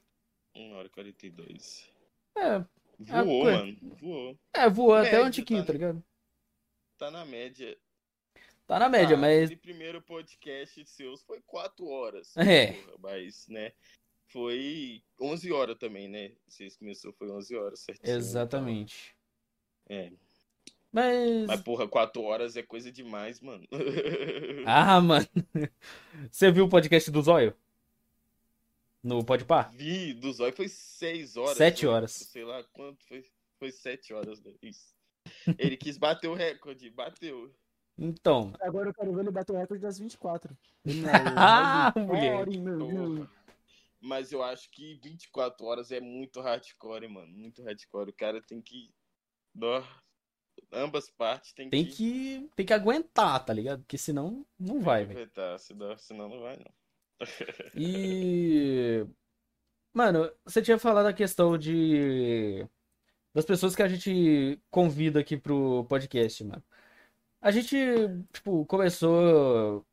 1 0.56 0.74
hora 0.74 0.88
e 0.88 0.92
42. 0.92 1.90
É, 2.38 2.60
Voou, 3.00 3.44
coisa- 3.44 3.58
mano. 3.66 3.78
Voou. 4.00 4.40
é 4.54 4.70
voou 4.70 4.94
até 4.94 5.12
Médio, 5.14 5.26
um 5.28 5.32
tiquinho, 5.32 5.62
tá? 5.62 5.68
tá 5.68 5.74
ligado? 5.74 6.04
Tá 6.98 7.12
na 7.12 7.26
média. 7.26 7.78
Tá 8.66 8.80
na 8.80 8.88
média, 8.90 9.16
Ah, 9.18 9.20
mas 9.20 9.44
Esse 9.52 9.56
primeiro 9.58 10.02
podcast 10.02 10.86
seus 10.88 11.22
foi 11.24 11.42
4 11.42 11.86
horas. 11.88 12.36
É. 12.38 12.74
porra, 12.74 12.98
mas, 13.00 13.48
né? 13.48 13.74
Foi 14.28 15.04
11 15.20 15.52
horas 15.52 15.78
também, 15.78 16.08
né? 16.08 16.32
Vocês 16.48 16.76
começou 16.78 17.12
foi 17.14 17.30
11 17.30 17.56
horas, 17.56 17.80
certinho. 17.82 18.16
exatamente. 18.16 19.16
então, 19.86 19.98
é. 19.98 20.12
Mas 20.94 21.48
Mas, 21.48 21.62
porra, 21.62 21.88
4 21.88 22.22
horas 22.22 22.56
é 22.56 22.62
coisa 22.62 22.92
demais, 22.92 23.42
mano. 23.42 23.68
ah, 24.68 25.02
mano. 25.02 25.28
Você 26.30 26.52
viu 26.52 26.66
o 26.66 26.70
podcast 26.70 27.10
do 27.10 27.22
Zóio? 27.22 27.56
No 29.02 29.26
Podpah? 29.26 29.64
Vi, 29.74 30.14
do 30.14 30.32
Zóio 30.32 30.54
foi 30.56 30.70
6 30.70 31.36
horas. 31.36 31.58
Sete 31.58 31.88
horas. 31.88 32.12
Sei 32.12 32.46
lá 32.46 32.64
quanto 32.72 33.04
foi. 33.08 33.26
Foi 33.58 33.72
7 33.72 34.14
horas, 34.14 34.40
né? 34.44 34.54
Isso. 34.62 34.94
Ele 35.58 35.76
quis 35.76 35.98
bater 35.98 36.28
o 36.28 36.36
recorde, 36.36 36.90
bateu. 36.92 37.52
Então, 37.98 38.54
Agora 38.62 38.90
eu 38.90 38.94
quero 38.94 39.14
ver 39.14 39.22
ele 39.22 39.32
bater 39.32 39.54
o 39.54 39.58
recorde 39.58 39.82
das 39.82 39.98
24. 39.98 40.56
Ele 40.86 41.02
não, 41.02 41.12
Ah, 41.36 41.92
meu 41.96 42.46
Deus. 42.46 42.78
Porra. 42.78 43.32
Mas 44.00 44.32
eu 44.32 44.44
acho 44.44 44.70
que 44.70 45.00
24 45.02 45.66
horas 45.66 45.92
é 45.92 46.00
muito 46.00 46.40
hardcore, 46.40 47.08
mano. 47.08 47.34
Muito 47.34 47.64
hardcore. 47.64 48.10
O 48.10 48.14
cara 48.14 48.42
tem 48.42 48.62
que. 48.62 48.94
Nó. 49.56 49.82
Ambas 50.72 51.10
partes 51.10 51.54
tem, 51.54 51.70
Tem 51.70 51.86
que, 51.86 51.92
que, 51.96 52.50
tem 52.56 52.66
que 52.66 52.74
aguentar, 52.74 53.44
tá 53.46 53.54
ligado? 53.54 53.82
Porque 53.82 53.98
senão 53.98 54.46
não 54.60 54.82
vai, 54.82 55.06
velho. 55.06 55.30
senão, 55.60 55.98
senão 55.98 56.30
não 56.30 56.40
vai, 56.42 56.58
não. 56.58 56.74
E. 57.76 59.06
Mano, 59.94 60.32
você 60.46 60.62
tinha 60.62 60.80
falado 60.80 61.06
a 61.08 61.14
questão 61.14 61.58
de. 61.58 62.68
Das 63.34 63.46
pessoas 63.46 63.76
que 63.76 63.82
a 63.84 63.88
gente 63.88 64.60
convida 64.70 65.20
aqui 65.20 65.38
pro 65.38 65.86
podcast, 65.86 66.44
mano. 66.44 66.64
A 67.42 67.52
gente, 67.52 67.76
tipo, 68.32 68.66
começou. 68.66 69.86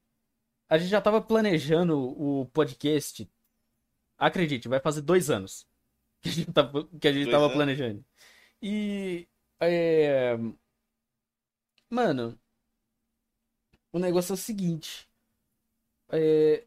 A 0.68 0.78
gente 0.78 0.90
já 0.90 1.00
tava 1.00 1.20
planejando 1.22 1.98
o 1.98 2.46
podcast. 2.46 3.28
Acredite, 4.18 4.68
vai 4.68 4.80
fazer 4.80 5.02
dois 5.02 5.30
anos 5.30 5.66
que 6.20 6.28
a 6.28 6.32
gente 6.32 6.52
tava, 6.52 6.88
que 7.00 7.08
a 7.08 7.12
gente 7.12 7.24
Dois 7.24 7.30
tava 7.30 7.46
anos? 7.46 7.54
planejando. 7.54 8.04
E. 8.62 9.28
É... 9.60 10.36
Mano, 11.88 12.38
o 13.92 13.98
negócio 14.00 14.32
é 14.32 14.34
o 14.34 14.36
seguinte. 14.36 15.08
É, 16.10 16.64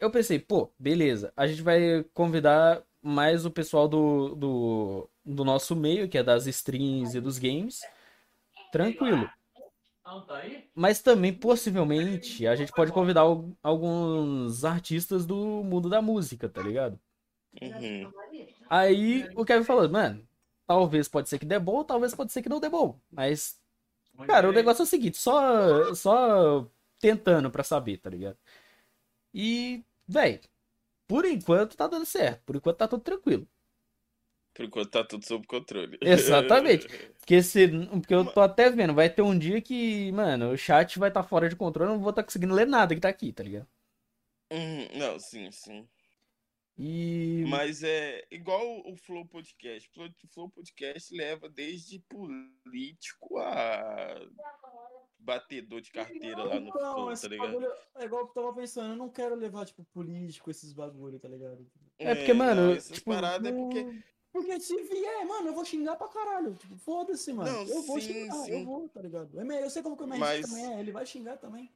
eu 0.00 0.10
pensei, 0.10 0.38
pô, 0.38 0.72
beleza. 0.78 1.32
A 1.36 1.46
gente 1.46 1.62
vai 1.62 2.04
convidar 2.14 2.84
mais 3.02 3.46
o 3.46 3.50
pessoal 3.50 3.88
do, 3.88 4.34
do, 4.36 5.10
do 5.24 5.44
nosso 5.44 5.76
meio, 5.76 6.08
que 6.08 6.18
é 6.18 6.22
das 6.24 6.46
streams 6.46 7.16
e 7.16 7.20
dos 7.20 7.38
games. 7.38 7.80
Tranquilo. 8.72 9.30
Mas 10.74 11.02
também, 11.02 11.32
possivelmente, 11.34 12.46
a 12.46 12.56
gente 12.56 12.72
pode 12.72 12.92
convidar 12.92 13.22
al- 13.22 13.50
alguns 13.62 14.64
artistas 14.64 15.26
do 15.26 15.62
mundo 15.62 15.88
da 15.88 16.00
música, 16.00 16.48
tá 16.48 16.62
ligado? 16.62 16.98
Uhum. 17.60 18.10
Aí 18.70 19.28
o 19.36 19.44
Kevin 19.44 19.64
falou, 19.64 19.88
mano, 19.90 20.26
talvez 20.66 21.08
pode 21.08 21.28
ser 21.28 21.38
que 21.38 21.46
dê 21.46 21.58
bom, 21.58 21.84
talvez 21.84 22.14
pode 22.14 22.32
ser 22.32 22.42
que 22.42 22.48
não 22.48 22.60
dê 22.60 22.68
bom. 22.68 23.00
Mas, 23.10 23.60
cara, 24.26 24.48
o 24.50 24.52
negócio 24.52 24.82
é 24.82 24.84
o 24.84 24.86
seguinte, 24.86 25.18
só, 25.18 25.94
só 25.94 26.68
tentando 27.00 27.50
pra 27.50 27.64
saber, 27.64 27.98
tá 27.98 28.10
ligado? 28.10 28.38
E, 29.34 29.84
véi, 30.08 30.40
por 31.08 31.24
enquanto 31.26 31.76
tá 31.76 31.86
dando 31.88 32.06
certo, 32.06 32.42
por 32.44 32.56
enquanto 32.56 32.78
tá 32.78 32.88
tudo 32.88 33.02
tranquilo. 33.04 33.48
Por 34.54 34.64
enquanto 34.64 34.90
tá 34.90 35.04
tudo 35.04 35.24
sob 35.26 35.46
controle. 35.46 35.98
Exatamente. 36.00 36.86
Porque, 37.18 37.40
se, 37.42 37.68
porque 37.68 38.12
eu 38.12 38.24
tô 38.24 38.40
até 38.40 38.68
vendo, 38.68 38.92
vai 38.94 39.08
ter 39.08 39.22
um 39.22 39.38
dia 39.38 39.60
que, 39.62 40.10
mano, 40.12 40.50
o 40.50 40.56
chat 40.58 40.98
vai 40.98 41.08
estar 41.08 41.22
fora 41.22 41.48
de 41.48 41.54
controle, 41.54 41.90
eu 41.90 41.94
não 41.94 42.00
vou 42.02 42.10
estar 42.10 42.24
conseguindo 42.24 42.52
ler 42.54 42.66
nada 42.66 42.94
que 42.94 43.00
tá 43.00 43.08
aqui, 43.08 43.32
tá 43.32 43.44
ligado? 43.44 43.66
Uhum, 44.52 44.88
Não, 44.98 45.18
sim, 45.18 45.50
sim. 45.50 45.88
E. 46.84 47.44
Mas 47.48 47.82
é 47.84 48.24
igual 48.30 48.64
o 48.90 48.96
Flow 48.96 49.24
Podcast. 49.26 49.88
O 49.90 50.28
Flow- 50.28 50.50
Podcast 50.50 51.14
leva 51.16 51.48
desde 51.48 52.00
político 52.00 53.38
a 53.38 54.20
batedor 55.18 55.80
de 55.80 55.92
carteira 55.92 56.42
lá 56.42 56.58
no 56.58 56.68
Então, 56.68 56.94
Flow, 56.94 57.14
tá 57.16 57.28
ligado? 57.28 57.46
bagulho 57.52 57.72
é 57.96 58.04
igual 58.04 58.22
eu 58.22 58.28
tava 58.28 58.52
pensando, 58.54 58.90
eu 58.94 58.96
não 58.96 59.08
quero 59.08 59.36
levar, 59.36 59.64
tipo, 59.64 59.84
político, 59.92 60.50
esses 60.50 60.72
bagulho, 60.72 61.20
tá 61.20 61.28
ligado? 61.28 61.64
É 61.98 62.14
porque, 62.16 62.32
mano, 62.32 62.62
não, 62.66 62.72
essas 62.72 62.96
tipo, 62.98 63.10
paradas 63.12 63.52
é 63.52 63.54
porque. 63.56 64.02
Porque 64.32 64.58
se 64.60 64.74
vier, 64.84 65.26
mano, 65.26 65.48
eu 65.48 65.54
vou 65.54 65.64
xingar 65.64 65.94
pra 65.94 66.08
caralho. 66.08 66.54
Tipo, 66.54 66.74
foda-se, 66.78 67.32
mano. 67.34 67.52
Não, 67.52 67.62
eu 67.68 67.82
vou 67.82 68.00
sim, 68.00 68.12
xingar, 68.14 68.34
sim. 68.44 68.50
eu 68.52 68.64
vou, 68.64 68.88
tá 68.88 69.02
ligado? 69.02 69.38
É 69.38 69.62
Eu 69.62 69.68
sei 69.70 69.82
como 69.82 69.94
que 69.96 70.02
o 70.02 70.06
Magic 70.08 70.24
Mas- 70.26 70.48
também 70.50 70.74
é, 70.74 70.80
ele 70.80 70.90
vai 70.90 71.04
xingar 71.06 71.36
também, 71.36 71.70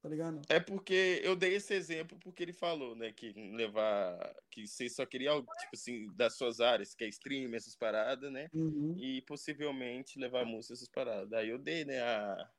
tá 0.00 0.08
ligado? 0.08 0.40
É 0.48 0.58
porque 0.58 1.20
eu 1.22 1.36
dei 1.36 1.54
esse 1.54 1.74
exemplo 1.74 2.18
porque 2.20 2.42
ele 2.42 2.52
falou, 2.52 2.94
né, 2.96 3.12
que 3.12 3.32
levar. 3.54 4.34
Que 4.50 4.66
você 4.66 4.88
só 4.88 5.04
queria 5.06 5.30
algo, 5.30 5.46
tipo 5.60 5.70
assim, 5.74 6.06
das 6.14 6.36
suas 6.36 6.60
áreas, 6.60 6.94
que 6.94 7.04
é 7.04 7.08
stream, 7.08 7.54
essas 7.54 7.76
paradas, 7.76 8.32
né? 8.32 8.48
Uhum. 8.52 8.96
E 8.98 9.22
possivelmente 9.22 10.18
levar 10.18 10.44
música, 10.44 10.74
essas 10.74 10.88
paradas. 10.88 11.32
Aí 11.32 11.48
eu 11.50 11.58
dei, 11.58 11.84
né, 11.84 12.00
a. 12.00 12.50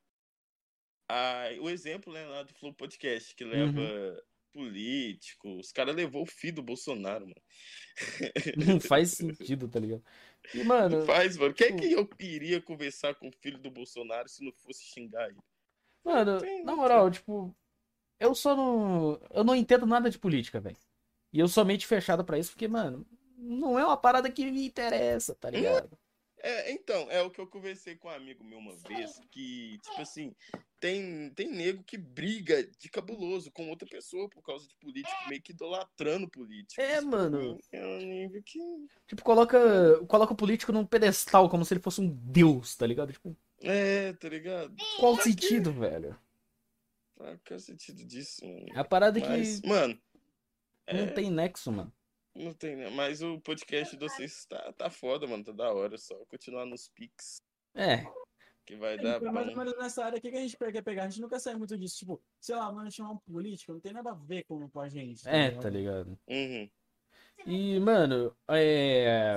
a 1.08 1.48
o 1.60 1.68
exemplo, 1.68 2.12
né, 2.12 2.24
lá 2.26 2.42
do 2.42 2.54
Flow 2.54 2.72
Podcast, 2.74 3.34
que 3.34 3.44
leva 3.44 3.80
Uhum. 3.80 4.16
político. 4.52 5.58
Os 5.58 5.72
caras 5.72 5.94
levou 5.96 6.22
o 6.22 6.26
filho 6.26 6.56
do 6.56 6.62
Bolsonaro, 6.62 7.26
mano. 7.26 7.42
Não 8.66 8.80
faz 8.80 9.12
sentido, 9.12 9.68
tá 9.68 9.80
ligado? 9.80 10.04
E, 10.54 10.62
mano, 10.64 10.98
Não 10.98 11.06
faz, 11.06 11.36
mano. 11.36 11.54
Quem 11.54 11.68
é 11.68 11.70
tipo- 11.76 12.16
que 12.16 12.24
eu 12.24 12.28
iria 12.28 12.60
conversar 12.60 13.14
com 13.14 13.28
o 13.28 13.32
filho 13.40 13.58
do 13.58 13.70
Bolsonaro 13.70 14.28
se 14.28 14.44
não 14.44 14.52
fosse 14.52 14.84
xingar 14.84 15.28
ele? 15.30 15.38
Mano, 16.04 16.40
tem 16.40 16.64
na 16.64 16.74
moral, 16.74 17.10
tipo, 17.10 17.54
eu 18.18 18.34
só 18.34 18.54
não. 18.54 19.20
Eu 19.30 19.42
não 19.42 19.54
entendo 19.54 19.84
nada 19.84 20.08
de 20.08 20.18
política, 20.18 20.60
velho. 20.60 20.76
E 21.32 21.38
eu 21.40 21.48
sou 21.48 21.64
mente 21.64 21.86
fechada 21.86 22.22
pra 22.22 22.38
isso, 22.38 22.50
porque, 22.50 22.68
mano, 22.68 23.06
não 23.36 23.78
é 23.78 23.84
uma 23.84 23.96
parada 23.96 24.30
que 24.30 24.50
me 24.50 24.66
interessa, 24.66 25.34
tá 25.34 25.50
ligado? 25.50 25.98
É, 26.44 26.72
então, 26.72 27.08
é 27.08 27.22
o 27.22 27.30
que 27.30 27.40
eu 27.40 27.46
conversei 27.46 27.94
com 27.94 28.08
um 28.08 28.10
amigo 28.10 28.42
meu 28.42 28.58
uma 28.58 28.74
vez, 28.74 29.20
que, 29.30 29.78
tipo 29.78 30.00
assim, 30.00 30.34
tem, 30.80 31.30
tem 31.30 31.48
nego 31.48 31.84
que 31.84 31.96
briga 31.96 32.68
de 32.78 32.88
cabuloso 32.88 33.50
com 33.52 33.70
outra 33.70 33.88
pessoa 33.88 34.28
por 34.28 34.42
causa 34.42 34.66
de 34.66 34.74
político, 34.74 35.28
meio 35.28 35.40
que 35.40 35.52
idolatrando 35.52 36.28
político. 36.28 36.80
É, 36.80 37.00
mano. 37.00 37.60
É 37.70 37.86
um 37.86 37.98
nível 37.98 38.42
que. 38.44 38.58
Tipo, 39.06 39.22
coloca, 39.22 40.04
coloca 40.06 40.32
o 40.32 40.36
político 40.36 40.72
num 40.72 40.84
pedestal 40.84 41.48
como 41.48 41.64
se 41.64 41.74
ele 41.74 41.82
fosse 41.82 42.00
um 42.00 42.08
deus, 42.08 42.74
tá 42.74 42.88
ligado? 42.88 43.12
Tipo, 43.12 43.36
É, 43.62 44.12
tá 44.14 44.28
ligado? 44.28 44.74
qual 44.98 45.12
o 45.12 45.16
Pra 45.16 45.24
sentido, 45.24 45.72
velho? 45.72 46.18
Qual 47.16 47.38
que 47.38 47.52
é 47.52 47.56
o 47.56 47.60
sentido 47.60 48.04
disso, 48.04 48.44
mano? 48.44 48.66
A 48.74 48.84
parada 48.84 49.18
é 49.18 49.28
Mas, 49.28 49.60
que 49.60 49.68
mano, 49.68 49.98
não 50.92 51.04
é, 51.04 51.06
tem 51.06 51.30
nexo, 51.30 51.70
mano. 51.70 51.92
não 52.34 52.52
tem, 52.52 52.76
né? 52.76 52.90
Mas 52.90 53.22
o 53.22 53.40
podcast 53.40 53.96
de 53.96 54.00
vocês 54.02 54.44
tá, 54.46 54.72
tá 54.72 54.90
foda, 54.90 55.26
mano. 55.26 55.44
Tá 55.44 55.52
da 55.52 55.72
hora. 55.72 55.96
Só 55.98 56.14
continuar 56.26 56.66
nos 56.66 56.88
pics 56.88 57.36
É, 57.74 58.04
que 58.64 58.76
vai 58.76 58.96
dar 58.98 59.18
Então, 59.18 59.32
mais 59.32 59.48
ou 59.48 59.56
menos 59.56 59.76
nessa 59.78 60.04
área, 60.04 60.18
o 60.18 60.20
que 60.20 60.30
que 60.30 60.36
a 60.36 60.40
gente 60.40 60.56
quer 60.56 60.82
pegar? 60.82 61.04
A 61.04 61.08
gente 61.08 61.20
nunca 61.20 61.38
sai 61.38 61.54
muito 61.54 61.76
disso. 61.76 61.98
Tipo, 61.98 62.20
sei 62.40 62.56
lá, 62.56 62.70
mano, 62.72 62.90
chamar 62.90 63.12
um 63.12 63.18
político, 63.18 63.72
não 63.72 63.80
tem 63.80 63.92
nada 63.92 64.10
a 64.10 64.14
ver 64.14 64.44
com, 64.44 64.68
com 64.68 64.80
a 64.80 64.88
gente. 64.88 65.28
é, 65.28 65.48
ligado? 65.48 65.62
tá 65.62 65.70
ligado? 65.70 66.18
Uhum. 66.28 66.70
E, 67.46 67.80
mano, 67.80 68.36
é. 68.48 69.36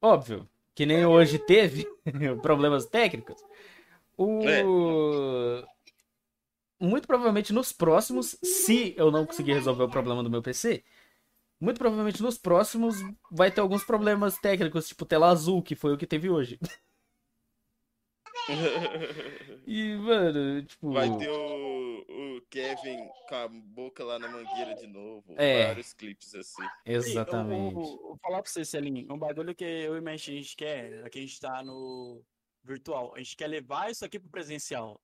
Óbvio, 0.00 0.48
que 0.74 0.84
nem 0.84 1.06
hoje 1.06 1.38
teve 1.38 1.86
problemas 2.42 2.86
técnicos. 2.86 3.42
O. 4.16 4.42
Muito 6.80 7.06
provavelmente 7.06 7.52
nos 7.52 7.72
próximos, 7.72 8.36
se 8.42 8.94
eu 8.96 9.10
não 9.10 9.24
conseguir 9.24 9.54
resolver 9.54 9.84
o 9.84 9.88
problema 9.88 10.22
do 10.22 10.30
meu 10.30 10.42
PC, 10.42 10.84
muito 11.60 11.78
provavelmente 11.78 12.22
nos 12.22 12.36
próximos 12.36 12.96
vai 13.30 13.50
ter 13.50 13.60
alguns 13.60 13.84
problemas 13.84 14.36
técnicos, 14.38 14.88
tipo 14.88 15.06
tela 15.06 15.28
azul, 15.28 15.62
que 15.62 15.74
foi 15.74 15.94
o 15.94 15.96
que 15.96 16.06
teve 16.06 16.28
hoje. 16.28 16.58
E, 19.66 19.96
mano, 19.96 20.62
tipo. 20.64 20.92
Vai 20.92 21.08
ter 21.16 21.30
o, 21.30 21.32
o 21.32 21.83
Kevin 22.44 23.08
com 23.28 23.34
a 23.34 23.48
boca 23.48 24.04
lá 24.04 24.18
na 24.18 24.28
mangueira 24.28 24.74
de 24.76 24.86
novo. 24.86 25.34
É. 25.36 25.66
Vários 25.68 25.92
clipes 25.92 26.34
assim. 26.34 26.62
Exatamente. 26.84 27.74
Eu, 27.74 27.80
eu- 27.82 27.86
eu 27.86 27.98
vou 28.08 28.18
falar 28.22 28.42
pra 28.42 28.50
você, 28.50 28.64
Celinho, 28.64 29.12
um 29.12 29.18
bagulho 29.18 29.54
que 29.54 29.64
eu 29.64 29.96
e 30.00 30.08
a 30.08 30.16
gente 30.16 30.56
quer, 30.56 31.04
aqui 31.04 31.18
a 31.18 31.22
gente 31.22 31.40
tá 31.40 31.62
no 31.62 32.22
virtual, 32.62 33.14
a 33.14 33.18
gente 33.18 33.36
quer 33.36 33.46
levar 33.48 33.90
isso 33.90 34.04
aqui 34.04 34.18
pro 34.18 34.28
presencial. 34.30 35.00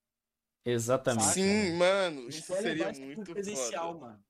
Exatamente. 0.64 1.24
Sim, 1.24 1.72
mano, 1.76 2.28
isso 2.28 2.46
quer 2.52 2.62
seria 2.62 2.72
levar 2.74 2.92
isso 2.92 3.00
muito 3.02 3.22
pro 3.24 3.32
presencial, 3.34 3.92
foda. 3.94 4.06
mano. 4.06 4.24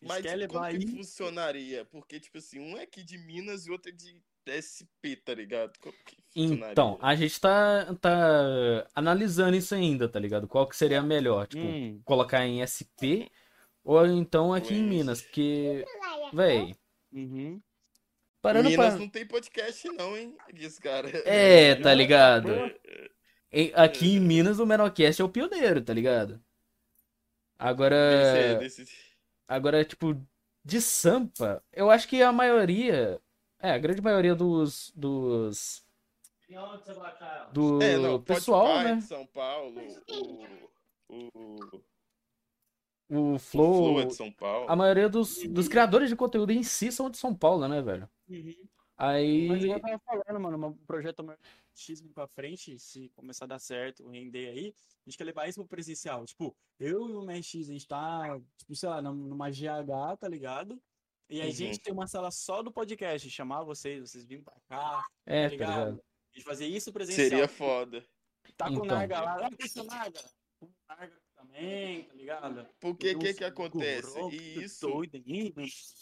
A 0.00 0.04
gente 0.04 0.08
Mas 0.08 0.22
quer 0.22 0.28
como 0.30 0.40
levar 0.40 0.70
que 0.70 0.76
aí. 0.76 0.86
funcionaria? 0.96 1.84
Porque, 1.86 2.20
tipo 2.20 2.38
assim, 2.38 2.60
um 2.60 2.76
é 2.78 2.82
aqui 2.82 3.02
de 3.02 3.18
Minas 3.18 3.66
e 3.66 3.70
outro 3.70 3.90
é 3.90 3.92
de 3.94 4.22
SP, 4.50 5.16
tá 5.24 5.34
ligado? 5.34 5.72
Como 5.80 5.94
que 6.04 6.16
funcionaria? 6.32 6.72
Então, 6.72 6.98
a 7.00 7.14
gente 7.14 7.40
tá, 7.40 7.94
tá 8.00 8.86
analisando 8.94 9.56
isso 9.56 9.74
ainda, 9.74 10.08
tá 10.08 10.18
ligado? 10.18 10.46
Qual 10.48 10.66
que 10.68 10.76
seria 10.76 11.02
melhor? 11.02 11.46
Tipo, 11.46 11.64
Hum, 11.64 12.00
colocar 12.04 12.46
em 12.46 12.60
SP 12.64 13.30
ou 13.84 14.06
então 14.06 14.52
aqui 14.52 14.74
em 14.74 14.78
Ou 14.80 14.84
em- 14.84 14.88
Minas, 14.88 15.22
porque, 15.22 15.84
véi, 16.32 16.76
uhum. 17.12 17.60
parando 18.42 18.68
Minas 18.68 18.86
pra... 18.90 18.98
não 18.98 19.08
tem 19.08 19.26
podcast 19.26 19.88
não, 19.92 20.16
hein? 20.16 20.36
Diz, 20.52 20.78
cara. 20.78 21.08
É, 21.26 21.74
tá 21.76 21.92
ligado? 21.94 22.48
Pô, 22.48 22.80
E 23.52 23.72
Aqui 23.74 24.16
em 24.16 24.20
Minas 24.20 24.58
o 24.58 24.66
Menocast 24.66 25.20
é 25.22 25.24
o 25.24 25.28
pioneiro, 25.28 25.80
tá 25.82 25.92
ligado? 25.94 26.34
Desse- 26.34 26.42
Agora, 27.58 28.56
desse- 28.60 28.86
agora, 29.48 29.84
tipo, 29.84 30.14
de 30.64 30.80
Sampa, 30.80 31.62
eu 31.72 31.90
acho 31.90 32.06
que 32.06 32.22
a 32.22 32.30
maioria, 32.30 33.20
é, 33.60 33.70
a 33.72 33.78
grande 33.78 34.00
maioria 34.02 34.34
dos, 34.34 34.92
dos, 34.94 35.84
do 37.52 37.80
É, 37.80 37.98
não, 37.98 38.20
pessoal, 38.22 38.78
né? 38.80 38.96
de 38.96 39.02
São 39.04 39.26
Paulo, 39.26 39.80
o, 40.08 40.68
o, 41.08 41.82
O 43.10 43.34
o 43.34 43.38
Flow, 43.38 43.72
Flow 43.72 44.00
é 44.00 44.04
de 44.04 44.14
São 44.14 44.32
Paulo. 44.32 44.68
a 44.68 44.76
maioria 44.76 45.08
dos, 45.08 45.42
dos 45.44 45.68
criadores 45.68 46.08
de 46.10 46.16
conteúdo 46.16 46.52
em 46.52 46.62
si 46.62 46.92
são 46.92 47.08
de 47.10 47.16
São 47.16 47.34
Paulo, 47.34 47.66
né, 47.68 47.80
velho? 47.82 48.08
uhum. 48.28 48.68
Aí, 48.96 49.46
Mas 49.46 49.64
eu 49.64 49.80
tava 49.80 49.98
falando, 50.00 50.40
mano, 50.40 50.66
um 50.68 50.74
projeto 50.86 51.24
X 51.74 52.02
pra 52.14 52.26
frente, 52.28 52.78
se 52.78 53.08
começar 53.10 53.44
a 53.44 53.48
dar 53.48 53.58
certo, 53.58 54.08
render 54.08 54.48
aí, 54.50 54.74
a 55.06 55.10
gente 55.10 55.18
quer 55.18 55.24
levar 55.24 55.48
isso 55.48 55.60
pro 55.60 55.68
presencial. 55.68 56.24
Tipo, 56.26 56.56
eu 56.78 57.08
e 57.08 57.12
o 57.14 57.22
Mesh 57.22 57.46
X, 57.46 57.68
a 57.70 57.72
gente 57.72 57.86
tá, 57.86 58.40
tipo, 58.56 58.74
sei 58.74 58.88
lá, 58.88 59.02
num- 59.02 59.14
numa 59.14 59.50
GH, 59.50 60.16
tá 60.16 60.28
ligado? 60.28 60.80
E 61.28 61.40
a 61.42 61.44
Uhum. 61.44 61.50
gente 61.52 61.80
tem 61.80 61.92
uma 61.92 62.06
sala 62.06 62.30
só 62.30 62.62
do 62.62 62.72
podcast, 62.72 63.28
chamar 63.30 63.62
vocês, 63.62 64.00
vocês 64.00 64.24
virem 64.24 64.42
pra 64.42 64.56
cá, 64.68 65.04
é, 65.26 65.42
tá 65.44 65.48
tá 65.48 65.48
ligado? 65.50 65.70
ligado? 65.90 66.02
A 66.32 66.36
gente 66.38 66.44
fazia 66.44 66.66
isso 66.66 66.92
presencial. 66.92 67.28
Seria 67.28 67.48
foda. 67.48 68.06
Tá 68.56 68.66
com 68.66 68.72
Então. 68.72 68.82
o 68.82 68.86
Narga 68.86 69.20
lá. 69.20 69.34
Ah, 69.46 69.50
Narga? 69.84 70.20
O 70.60 70.68
Narga 70.88 71.20
também, 71.34 72.04
tá 72.04 72.14
ligado? 72.14 72.68
Porque 72.80 73.14
o 73.14 73.18
que 73.18 73.34
que 73.34 73.44
acontece? 73.44 74.18
E 74.32 74.62
isso 74.64 74.88
doido 74.88 75.22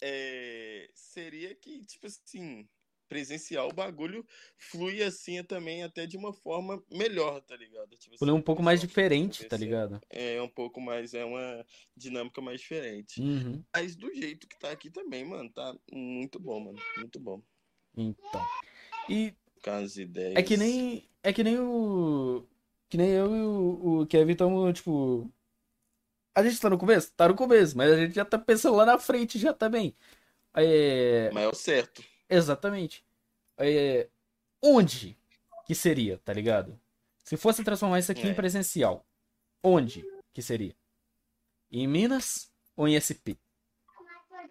é, 0.01 0.89
seria 0.93 1.53
que, 1.55 1.85
tipo 1.85 2.07
assim, 2.07 2.67
presencial 3.07 3.69
o 3.69 3.73
bagulho 3.73 4.25
flui 4.57 5.01
assim 5.01 5.43
também 5.43 5.83
até 5.83 6.05
de 6.05 6.17
uma 6.17 6.33
forma 6.33 6.81
melhor, 6.91 7.41
tá 7.41 7.55
ligado? 7.55 7.95
Tipo 7.97 8.15
assim, 8.15 8.31
um 8.31 8.41
pouco 8.41 8.61
mais 8.61 8.81
diferente, 8.81 9.45
tá 9.45 9.57
ligado? 9.57 9.99
É 10.09 10.41
um 10.41 10.49
pouco 10.49 10.79
mais, 10.79 11.13
é 11.13 11.25
uma 11.25 11.65
dinâmica 11.95 12.41
mais 12.41 12.61
diferente. 12.61 13.21
Uhum. 13.21 13.63
Mas 13.75 13.95
do 13.95 14.13
jeito 14.13 14.47
que 14.47 14.59
tá 14.59 14.71
aqui 14.71 14.89
também, 14.89 15.25
mano, 15.25 15.49
tá 15.49 15.75
muito 15.91 16.39
bom, 16.39 16.59
mano. 16.59 16.79
Muito 16.97 17.19
bom. 17.19 17.41
Então. 17.95 18.45
E 19.09 19.33
as 19.65 19.97
ideias. 19.97 20.35
é 20.35 20.43
que 20.43 20.57
nem. 20.57 21.09
É 21.23 21.33
que 21.33 21.43
nem 21.43 21.57
o. 21.59 22.45
Que 22.89 22.97
nem 22.97 23.09
eu 23.09 23.35
e 23.35 23.41
o, 23.41 24.01
o 24.01 24.07
Kevin 24.07 24.31
estamos, 24.31 24.73
tipo. 24.73 25.31
A 26.35 26.43
gente 26.43 26.59
tá 26.59 26.69
no 26.69 26.77
começo? 26.77 27.11
Tá 27.15 27.27
no 27.27 27.35
começo, 27.35 27.75
mas 27.75 27.91
a 27.91 27.97
gente 27.97 28.13
já 28.13 28.23
tá 28.23 28.37
pensando 28.37 28.75
lá 28.75 28.85
na 28.85 28.99
frente 28.99 29.39
já 29.39 29.53
também. 29.53 29.95
É. 30.55 31.29
Mas 31.33 31.43
é 31.43 31.47
o 31.47 31.55
certo. 31.55 32.03
Exatamente. 32.29 33.03
É, 33.57 34.07
onde 34.61 35.17
que 35.65 35.73
seria, 35.75 36.17
tá 36.19 36.33
ligado? 36.33 36.79
Se 37.23 37.35
fosse 37.37 37.63
transformar 37.63 37.99
isso 37.99 38.11
aqui 38.11 38.27
em 38.27 38.31
É. 38.31 38.33
presencial, 38.33 39.05
onde 39.63 40.05
que 40.33 40.41
seria? 40.41 40.75
Em 41.71 41.87
Minas 41.87 42.51
ou 42.75 42.87
em 42.87 42.95
SP? 42.95 43.35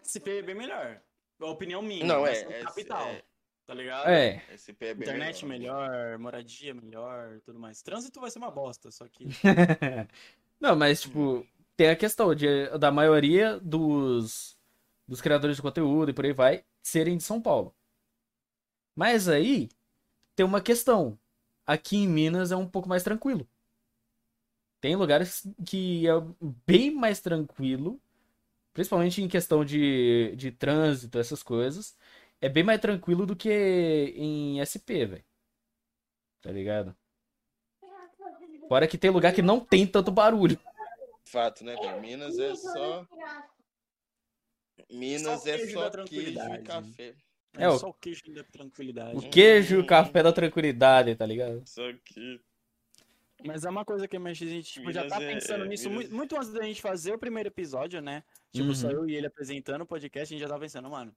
SP 0.03 0.39
é 0.39 0.43
bem 0.43 0.55
melhor. 0.55 1.01
A 1.41 1.47
opinião 1.47 1.83
minha. 1.83 2.05
Não, 2.05 2.27
é, 2.27 2.39
é- 2.41 2.63
capital. 2.63 3.07
é. 3.09 3.23
Tá 3.67 3.75
ligado? 3.75 4.09
É, 4.09 4.45
SP 4.55 4.87
é 4.87 4.95
bem 4.95 5.03
Internet 5.09 5.45
melhor. 5.45 5.89
melhor, 5.91 6.19
moradia 6.19 6.73
melhor, 6.73 7.41
tudo 7.45 7.59
mais. 7.59 7.83
Trânsito 7.83 8.21
vai 8.21 8.31
ser 8.31 8.39
uma 8.39 8.51
bosta, 8.51 8.93
só 8.93 9.09
que. 9.09 9.27
não, 10.61 10.77
mas 10.77 11.03
tipo, 11.03 11.45
tem 11.77 11.89
a 11.91 11.97
questão 11.97 12.33
de, 12.33 12.69
da 12.79 12.93
maioria 12.93 13.59
dos, 13.59 14.57
dos 15.09 15.21
criadores 15.21 15.57
de 15.57 15.63
conteúdo 15.63 16.11
e 16.11 16.15
por 16.15 16.25
aí 16.25 16.33
vai 16.33 16.65
serem 16.87 17.17
de 17.17 17.25
São 17.25 17.43
Paulo. 17.43 17.75
Mas 18.95 19.29
aí 19.29 19.69
tem 20.37 20.47
uma 20.47 20.61
questão. 20.61 21.19
Aqui 21.67 21.97
em 21.97 22.07
Minas 22.09 22.53
é 22.53 22.57
um 22.57 22.69
pouco 22.69 22.89
mais 22.89 23.03
tranquilo. 23.03 23.47
Tem 24.81 24.95
lugares 24.95 25.45
que 25.67 26.07
é 26.07 26.13
bem 26.65 26.93
mais 26.93 27.21
tranquilo, 27.21 28.01
principalmente 28.73 29.21
em 29.21 29.27
questão 29.27 29.65
de, 29.65 30.33
de 30.37 30.53
trânsito, 30.53 31.19
essas 31.19 31.43
coisas. 31.43 31.97
É 32.41 32.49
bem 32.49 32.63
mais 32.63 32.81
tranquilo 32.81 33.27
do 33.27 33.35
que 33.35 34.15
em 34.15 34.61
SP, 34.63 35.07
velho. 35.07 35.25
Tá 36.41 36.53
ligado? 36.53 36.97
Fora 38.69 38.87
que 38.87 38.97
tem 38.97 39.11
lugar 39.11 39.33
que 39.33 39.43
não 39.43 39.59
tem 39.59 39.87
tanto 39.87 40.13
barulho. 40.13 40.59
Fato, 41.25 41.65
né? 41.65 41.75
Minas 42.01 42.39
é 42.39 42.55
só. 42.55 43.05
Minas 44.91 45.23
Só 45.43 45.49
é 45.49 45.59
só 45.69 46.05
queijo 46.05 46.31
e 46.31 46.63
café. 46.63 47.15
É, 47.59 47.65
É, 47.65 47.69
o- 47.69 47.79
só 47.79 47.89
o 47.89 47.95
queijo 47.95 48.23
da 48.35 48.45
tranquilidade. 48.45 49.17
O 49.17 49.31
queijo 49.31 49.77
e 49.77 49.79
o 49.79 49.87
café 49.87 50.23
da 50.23 50.33
tranquilidade, 50.33 51.15
tá 51.17 51.25
ligado? 51.25 51.63
Só 51.67 51.83
que. 52.05 52.41
Mas 53.45 53.65
é 53.65 53.71
uma 53.71 53.85
coisa 53.85 54.09
que 54.09 54.17
a 54.17 54.33
gente 54.35 54.63
tipo, 54.73 54.91
já 54.93 55.07
tá 55.07 55.23
é- 55.23 55.35
pensando 55.35 55.65
é, 55.65 55.69
nisso 55.69 55.89
Minas- 55.91 56.11
muito, 56.11 56.37
antes 56.37 56.53
da 56.53 56.63
gente 56.63 56.81
fazer 56.81 57.13
o 57.13 57.19
primeiro 57.19 57.49
episódio, 57.49 58.01
né? 58.01 58.23
Tipo, 58.53 58.69
Uhum. 58.69 58.75
só 58.75 58.91
eu 58.91 59.09
e 59.09 59.15
ele 59.15 59.27
apresentando 59.27 59.83
o 59.83 59.87
podcast, 59.87 60.33
a 60.33 60.37
gente 60.37 60.41
já 60.43 60.49
tava 60.49 60.61
pensando, 60.61 60.89
mano, 60.91 61.15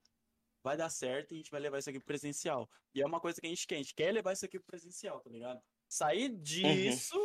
vai 0.64 0.76
dar 0.76 0.90
certo 0.90 1.32
e 1.32 1.36
a 1.36 1.38
gente 1.38 1.52
vai 1.52 1.62
levar 1.62 1.80
isso 1.80 1.90
aqui 1.90 2.00
pro 2.00 2.08
presencial. 2.08 2.70
E 2.94 3.02
é 3.02 3.06
uma 3.06 3.20
coisa 3.22 3.40
que 3.40 3.48
a 3.48 3.50
gente 3.50 3.66
quer, 3.66 3.76
a 3.76 3.78
gente 3.80 3.96
quer 3.96 4.12
levar 4.12 4.34
isso 4.34 4.44
aqui 4.46 4.60
pro 4.60 4.68
presencial, 4.68 5.20
tá 5.22 5.30
ligado? 5.30 5.62
Sair 5.88 6.30
disso, 6.30 7.16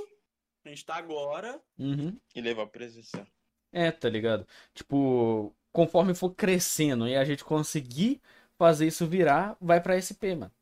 a 0.65 0.69
gente 0.69 0.85
tá 0.86 0.94
agora, 0.94 1.61
Uhum. 1.78 2.16
E 2.35 2.40
levar 2.40 2.66
presença. 2.69 3.27
É, 3.73 3.90
tá 3.90 4.09
ligado? 4.09 4.47
Tipo, 4.73 5.55
conforme 5.74 6.14
for 6.14 6.30
crescendo 6.34 7.06
e 7.09 7.16
a 7.16 7.24
gente 7.24 7.44
conseguir 7.44 8.22
fazer 8.56 8.86
isso 8.86 9.06
virar, 9.06 9.56
vai 9.60 9.80
pra 9.82 9.96
SP, 9.98 10.36
mano. 10.36 10.52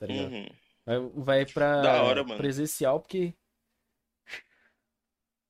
Tá 0.00 0.06
ligado? 0.06 0.32
Uhum. 0.32 0.46
Vai, 0.86 1.00
vai 1.14 1.46
pra 1.46 1.82
Da 1.82 2.02
hora, 2.02 2.24
mano. 2.24 2.36
presencial, 2.38 2.98
porque. 3.00 3.34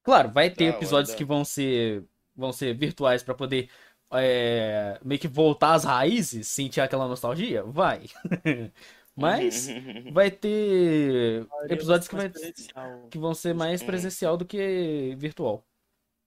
Claro, 0.03 0.31
vai 0.33 0.51
ter 0.51 0.65
Da 0.67 0.71
hora, 0.71 0.77
episódios 0.79 1.11
da- 1.13 1.17
que 1.17 1.25
vão 1.25 1.45
ser, 1.45 2.05
vão 2.35 2.53
ser 2.53 2.75
virtuais 2.77 3.23
pra 3.23 3.35
poder 3.35 3.71
é, 4.13 5.01
meio 5.05 5.21
que 5.21 5.27
voltar 5.27 5.75
às 5.75 5.83
raízes, 5.85 6.47
sentir 6.49 6.81
aquela 6.81 7.09
nostalgia? 7.09 7.63
Vai. 7.65 8.05
Mas 9.17 9.67
vai 10.13 10.31
ter 10.31 11.47
episódios 11.71 12.07
que, 12.07 12.15
vai, 12.15 12.31
que 13.11 13.19
vão 13.19 13.35
ser 13.35 13.55
mais 13.55 13.81
Uhum. 13.81 13.87
presencial 13.87 14.37
do 14.37 14.45
que 14.47 15.15
virtual. 15.19 15.66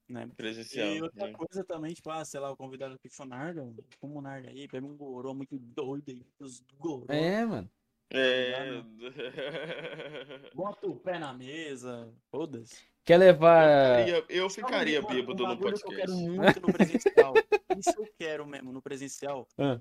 Né? 0.09 0.29
Presencial. 0.35 0.87
E 0.87 1.01
outra 1.01 1.27
né? 1.27 1.33
coisa 1.33 1.63
também, 1.63 1.93
tipo, 1.93 2.09
ah, 2.09 2.25
sei 2.25 2.39
lá, 2.39 2.51
o 2.51 2.57
convidado 2.57 2.95
aqui 2.95 3.09
foi 3.09 3.25
o 3.25 3.29
Narga, 3.29 3.73
como 3.99 4.19
o 4.19 4.21
Narga 4.21 4.49
aí, 4.49 4.67
pega 4.67 4.85
um 4.85 4.97
gorô 4.97 5.33
muito 5.33 5.57
doido 5.57 6.09
aí, 6.09 6.25
os 6.39 6.61
gorô. 6.77 7.05
É, 7.09 7.45
mano. 7.45 7.69
É. 8.11 8.81
Bota 10.55 10.87
o 10.87 10.95
pé 10.95 11.19
na 11.19 11.31
mesa, 11.31 12.11
foda-se. 12.31 12.83
Quer 13.05 13.17
levar. 13.17 14.07
Eu, 14.07 14.25
eu 14.29 14.49
ficaria 14.49 15.01
bêbado 15.01 15.43
um 15.43 15.47
no 15.47 15.55
bagulho 15.55 15.77
que 15.77 15.85
eu 15.85 15.95
quero 15.95 16.11
podcast. 16.11 16.29
muito 16.29 16.61
no 16.61 16.73
presencial. 16.73 17.33
Isso 17.77 17.93
eu 17.97 18.13
quero 18.17 18.45
mesmo 18.47 18.71
no 18.71 18.81
presencial. 18.81 19.47
Ah. 19.57 19.79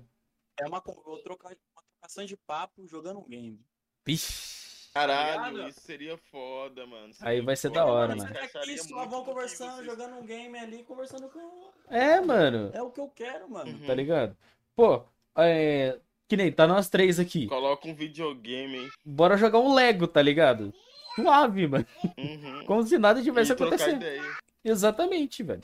É 0.59 0.67
uma, 0.67 0.81
con- 0.81 1.01
eu 1.07 1.17
trocar, 1.23 1.49
uma 1.49 1.83
trocação 1.83 2.25
de 2.25 2.35
papo 2.35 2.87
jogando 2.87 3.19
um 3.19 3.27
game. 3.27 3.59
Vixe. 4.05 4.58
Caralho, 4.93 5.53
ligado? 5.55 5.69
isso 5.69 5.81
seria 5.81 6.17
foda, 6.31 6.85
mano. 6.87 7.05
Aí 7.07 7.13
Seria 7.13 7.43
vai 7.43 7.55
ser 7.55 7.67
foda, 7.69 7.79
da 7.79 7.85
hora, 7.85 8.15
Mano, 8.15 8.23
mano. 8.23 8.49
tá 8.51 8.59
aqui, 8.59 8.77
só 8.79 9.05
vão 9.05 9.23
conversando, 9.23 9.75
vocês- 9.75 9.85
jogando 9.85 10.15
um 10.17 10.25
game 10.25 10.57
ali, 10.57 10.83
conversando 10.83 11.29
com. 11.29 11.69
É, 11.89 12.19
mano. 12.19 12.71
É 12.73 12.81
o 12.81 12.89
que 12.89 12.99
eu 12.99 13.07
quero, 13.09 13.49
mano. 13.49 13.71
Uhum. 13.71 13.85
Tá 13.85 13.93
ligado? 13.93 14.35
Pô, 14.75 15.03
é. 15.37 15.99
Que 16.27 16.37
nem 16.37 16.51
tá 16.51 16.67
nós 16.67 16.89
três 16.89 17.19
aqui. 17.19 17.47
Coloca 17.47 17.87
um 17.87 17.93
videogame 17.95 18.77
aí. 18.79 18.89
Bora 19.05 19.35
jogar 19.37 19.59
um 19.59 19.73
Lego, 19.73 20.07
tá 20.07 20.21
ligado? 20.21 20.73
Suave, 21.15 21.67
mano. 21.67 21.85
Uhum. 22.17 22.65
Como 22.65 22.83
se 22.83 22.97
nada 22.99 23.21
tivesse 23.21 23.51
acontecendo. 23.51 23.97
ideia. 24.01 24.21
Exatamente, 24.63 25.41
velho. 25.43 25.63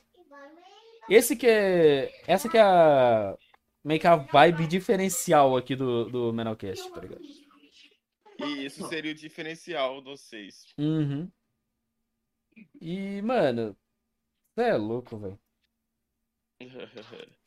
Esse 1.10 1.36
que 1.36 1.46
é. 1.48 2.12
Essa 2.28 2.50
que 2.50 2.58
é 2.58 2.62
a. 2.62 3.36
Meio 3.84 4.00
que 4.00 4.08
a 4.08 4.16
vibe 4.16 4.66
diferencial 4.66 5.56
aqui 5.56 5.76
do, 5.76 6.06
do 6.10 6.34
Menalcast, 6.34 6.90
tá 6.92 7.00
ligado? 7.02 7.22
E 8.40 8.66
isso 8.66 8.88
seria 8.88 9.12
o 9.12 9.16
diferencial 9.16 10.02
de 10.02 10.10
vocês. 10.10 10.66
Uhum. 10.78 11.32
E, 12.82 13.22
mano. 13.22 13.78
Você 14.54 14.64
é 14.70 14.76
louco, 14.76 15.18
velho. 15.18 15.40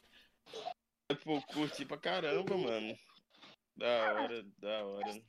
Pô, 1.24 1.40
curti 1.52 1.85
pra 1.86 1.97
caramba, 1.97 2.56
mano. 2.56 2.97
Da 3.77 4.12
hora, 4.12 4.43
da 4.59 4.85
hora. 4.85 5.23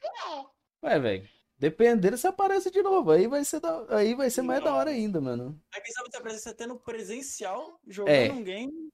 Ué, 0.84 1.00
velho. 1.00 1.30
Dependendo 1.58 2.18
se 2.18 2.26
aparece 2.28 2.72
de 2.72 2.82
novo. 2.82 3.12
Aí 3.12 3.28
vai 3.28 3.44
ser, 3.44 3.60
da... 3.60 3.98
aí 3.98 4.16
vai 4.16 4.30
ser 4.30 4.42
mais 4.42 4.64
da 4.64 4.74
hora 4.74 4.90
ainda, 4.92 5.20
mano. 5.20 5.62
Aí 5.74 5.82
quem 5.82 5.94
sabe 5.94 6.10
você 6.10 6.18
aparece 6.18 6.50
até 6.50 6.66
no 6.66 6.80
presencial, 6.80 7.80
jogando 7.86 8.16
É. 8.16 8.32
um 8.32 8.44
game 8.44 8.90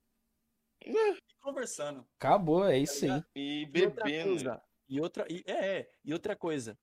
e 0.84 1.18
conversando. 1.42 2.06
Acabou, 2.20 2.66
é 2.68 2.78
isso 2.78 3.06
aí. 3.06 3.24
E 3.36 3.70
E 3.74 3.86
outra 3.86 4.04
bebendo. 4.04 4.62
E 4.88 5.00
outra, 5.02 5.26
e, 5.30 5.44
é, 5.48 5.78
é, 5.80 5.90
e 6.04 6.14
outra 6.14 6.36
coisa, 6.36 6.78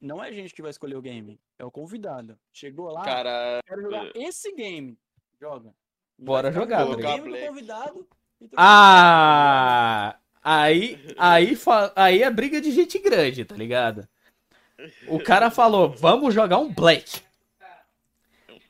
não 0.00 0.22
é 0.22 0.28
a 0.28 0.32
gente 0.32 0.54
que 0.54 0.62
vai 0.62 0.70
escolher 0.70 0.96
o 0.96 1.02
game, 1.02 1.40
é 1.58 1.64
o 1.64 1.70
convidado. 1.70 2.38
Chegou 2.52 2.90
lá, 2.90 3.04
Cara, 3.04 3.60
quero 3.66 3.82
jogar 3.82 4.10
esse 4.14 4.52
game. 4.54 4.98
Joga. 5.40 5.74
E 6.18 6.22
Bora 6.24 6.50
jogar, 6.52 6.78
tá 6.78 6.86
o 6.86 6.94
ligado? 6.94 7.22
game 7.22 7.38
do 7.40 7.46
convidado. 7.46 8.08
Ah! 8.56 10.18
Aí, 10.42 11.14
aí, 11.18 11.56
fa- 11.56 11.92
aí 11.96 12.22
é 12.22 12.30
briga 12.30 12.60
de 12.60 12.70
gente 12.70 12.98
grande, 12.98 13.44
tá 13.44 13.56
ligado? 13.56 14.08
O 15.08 15.18
cara 15.22 15.50
falou, 15.50 15.90
vamos 15.90 16.32
jogar 16.34 16.58
um 16.58 16.72
Black. 16.72 17.20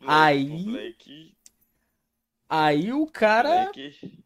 Aí- 0.07 0.65
Black, 0.65 1.37
Aí 2.49 2.93
o 2.93 3.07
cara. 3.07 3.65
Black. 3.73 4.25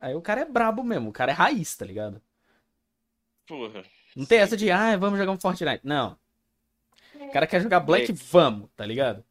Aí 0.00 0.14
o 0.14 0.20
cara 0.20 0.40
é 0.40 0.44
brabo 0.44 0.82
mesmo, 0.82 1.10
o 1.10 1.12
cara 1.12 1.30
é 1.30 1.34
raiz, 1.34 1.76
tá 1.76 1.84
ligado? 1.86 2.20
Porra. 3.46 3.84
Não 4.16 4.24
tem 4.26 4.38
essa 4.38 4.56
de, 4.56 4.70
ah, 4.70 4.96
vamos 4.96 5.18
jogar 5.18 5.32
um 5.32 5.40
Fortnite. 5.40 5.80
Não. 5.84 6.16
O 7.20 7.30
cara 7.30 7.46
quer 7.46 7.60
jogar 7.60 7.80
Black, 7.80 8.12
Black. 8.12 8.26
vamos, 8.30 8.68
tá 8.76 8.84
ligado? 8.84 9.24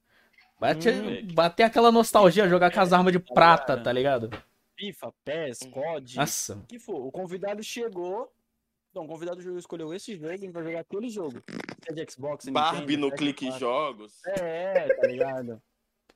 Bate, 0.60 0.90
Hum. 0.90 1.28
bater 1.34 1.64
aquela 1.64 1.92
nostalgia, 1.92 2.48
jogar 2.48 2.72
com 2.72 2.80
as 2.80 2.94
armas 2.94 3.12
de 3.12 3.20
prata, 3.20 3.78
tá 3.78 3.92
ligado? 3.92 4.30
FIFA, 4.78 5.14
PES, 5.24 5.60
COD, 5.72 6.16
Nossa. 6.18 6.56
o 6.56 6.66
que 6.68 6.80
for. 6.80 7.06
O 7.06 7.12
convidado 7.12 7.64
chegou. 7.64 8.32
Então, 8.90 9.06
o 9.06 9.08
convidado 9.08 9.58
escolheu 9.58 9.94
esse 9.94 10.16
jogo, 10.16 10.32
ele 10.34 10.52
vai 10.52 10.64
jogar 10.64 10.80
aquele 10.82 11.10
jogo. 11.10 11.42
É 11.88 11.94
de 11.94 12.12
Xbox, 12.12 12.46
Barbie 12.50 12.98
Nintendo, 12.98 13.08
no 13.08 13.12
Clique 13.16 13.48
PS4. 13.48 13.60
Jogos. 13.60 14.14
É, 14.26 14.94
tá 14.96 15.08
ligado? 15.08 15.62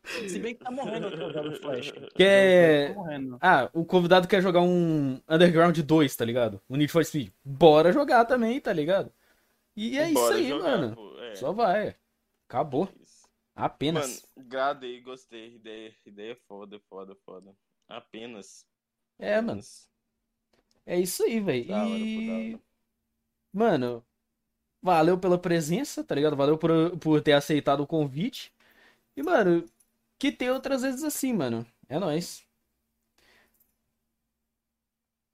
Se 0.06 0.40
bem 0.40 0.56
que 0.56 0.64
tá 0.64 0.72
morrendo 0.72 1.07
o 1.07 1.18
jogo 1.18 1.49
do 1.49 1.56
Flash. 1.60 1.91
Que 2.14 2.23
é- 2.23 2.94
Tá. 2.94 3.38
Ah, 3.41 3.69
o 3.73 3.84
convidado 3.86 4.27
quer 4.27 4.41
jogar 4.41 4.61
um 4.61 5.19
Underground 5.27 5.77
2, 5.80 6.15
tá 6.15 6.23
ligado? 6.26 6.61
Um 6.69 6.76
Need 6.77 6.91
for 6.91 7.03
Speed. 7.03 7.32
Bora 7.44 7.91
jogar 7.91 8.26
também, 8.26 8.60
tá 8.61 8.72
ligado? 8.72 9.11
E 9.76 9.98
é 9.98 10.11
Bora 10.11 10.36
isso 10.38 10.44
aí, 10.44 10.49
jogar, 10.49 10.77
mano. 10.77 10.95
pô, 10.95 11.19
é, 11.22 11.36
Só 11.36 11.52
vai. 11.52 11.95
Acabou. 12.48 12.88
isso. 13.02 13.26
Apenas. 13.56 14.23
Mano, 14.36 14.48
gradei, 14.49 15.02
gostei. 15.02 15.56
Ideia, 15.56 15.94
ideia 16.06 16.38
foda, 16.48 16.80
foda, 16.90 17.15
foda. 17.26 17.56
Apenas. 17.88 18.65
é, 19.19 19.40
mano. 19.41 19.61
É 20.86 20.99
isso 20.99 21.23
aí, 21.23 21.40
velho. 21.40 21.65
E. 21.88 22.60
Mano, 23.52 24.06
valeu 24.82 25.18
pela 25.18 25.38
presença, 25.38 26.03
tá 26.03 26.14
ligado? 26.14 26.36
Valeu 26.36 26.57
por, 26.57 26.98
por 26.99 27.22
ter 27.22 27.34
aceitado 27.34 27.82
o 27.82 27.88
convite. 27.88 28.53
E, 29.15 29.23
mano, 29.23 29.65
que 30.20 30.32
tem 30.32 30.50
outras 30.52 30.82
vezes 30.82 31.04
assim, 31.04 31.34
mano. 31.34 31.66
É 31.90 32.00
nóis. 32.00 32.44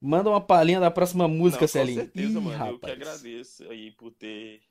Manda 0.03 0.29
uma 0.29 0.41
palhinha 0.41 0.79
da 0.79 0.89
próxima 0.89 1.27
música, 1.27 1.61
Não, 1.61 1.67
Celinho. 1.67 1.99
Com 1.99 2.05
certeza, 2.05 2.39
Ih, 2.39 2.41
mano. 2.41 2.65
Eu 2.65 2.79
que 2.79 2.87
rapaz. 2.87 2.93
agradeço 2.93 3.69
aí 3.69 3.91
por 3.91 4.11
ter. 4.11 4.61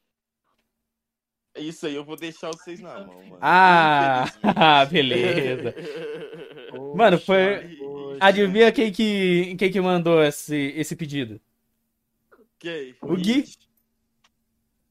Isso 1.57 1.87
aí 1.87 1.95
eu 1.95 2.05
vou 2.05 2.17
deixar 2.17 2.49
vocês 2.49 2.81
na 2.81 3.05
mão, 3.07 3.23
mano. 3.25 3.39
Ah, 3.41 4.25
Infelizmente. 4.87 4.91
beleza. 4.91 5.75
Poxa, 6.71 6.97
Mano, 6.97 7.19
foi- 7.19 7.77
poxa. 7.77 8.19
Adivinha 8.21 8.73
quem 8.73 8.93
que, 8.93 9.57
quem 9.57 9.71
que 9.71 9.81
mandou 9.81 10.23
esse, 10.23 10.57
esse 10.77 10.95
pedido? 10.97 11.41
Quem? 12.59 12.95
O 13.03 13.17
Gui. 13.17 13.45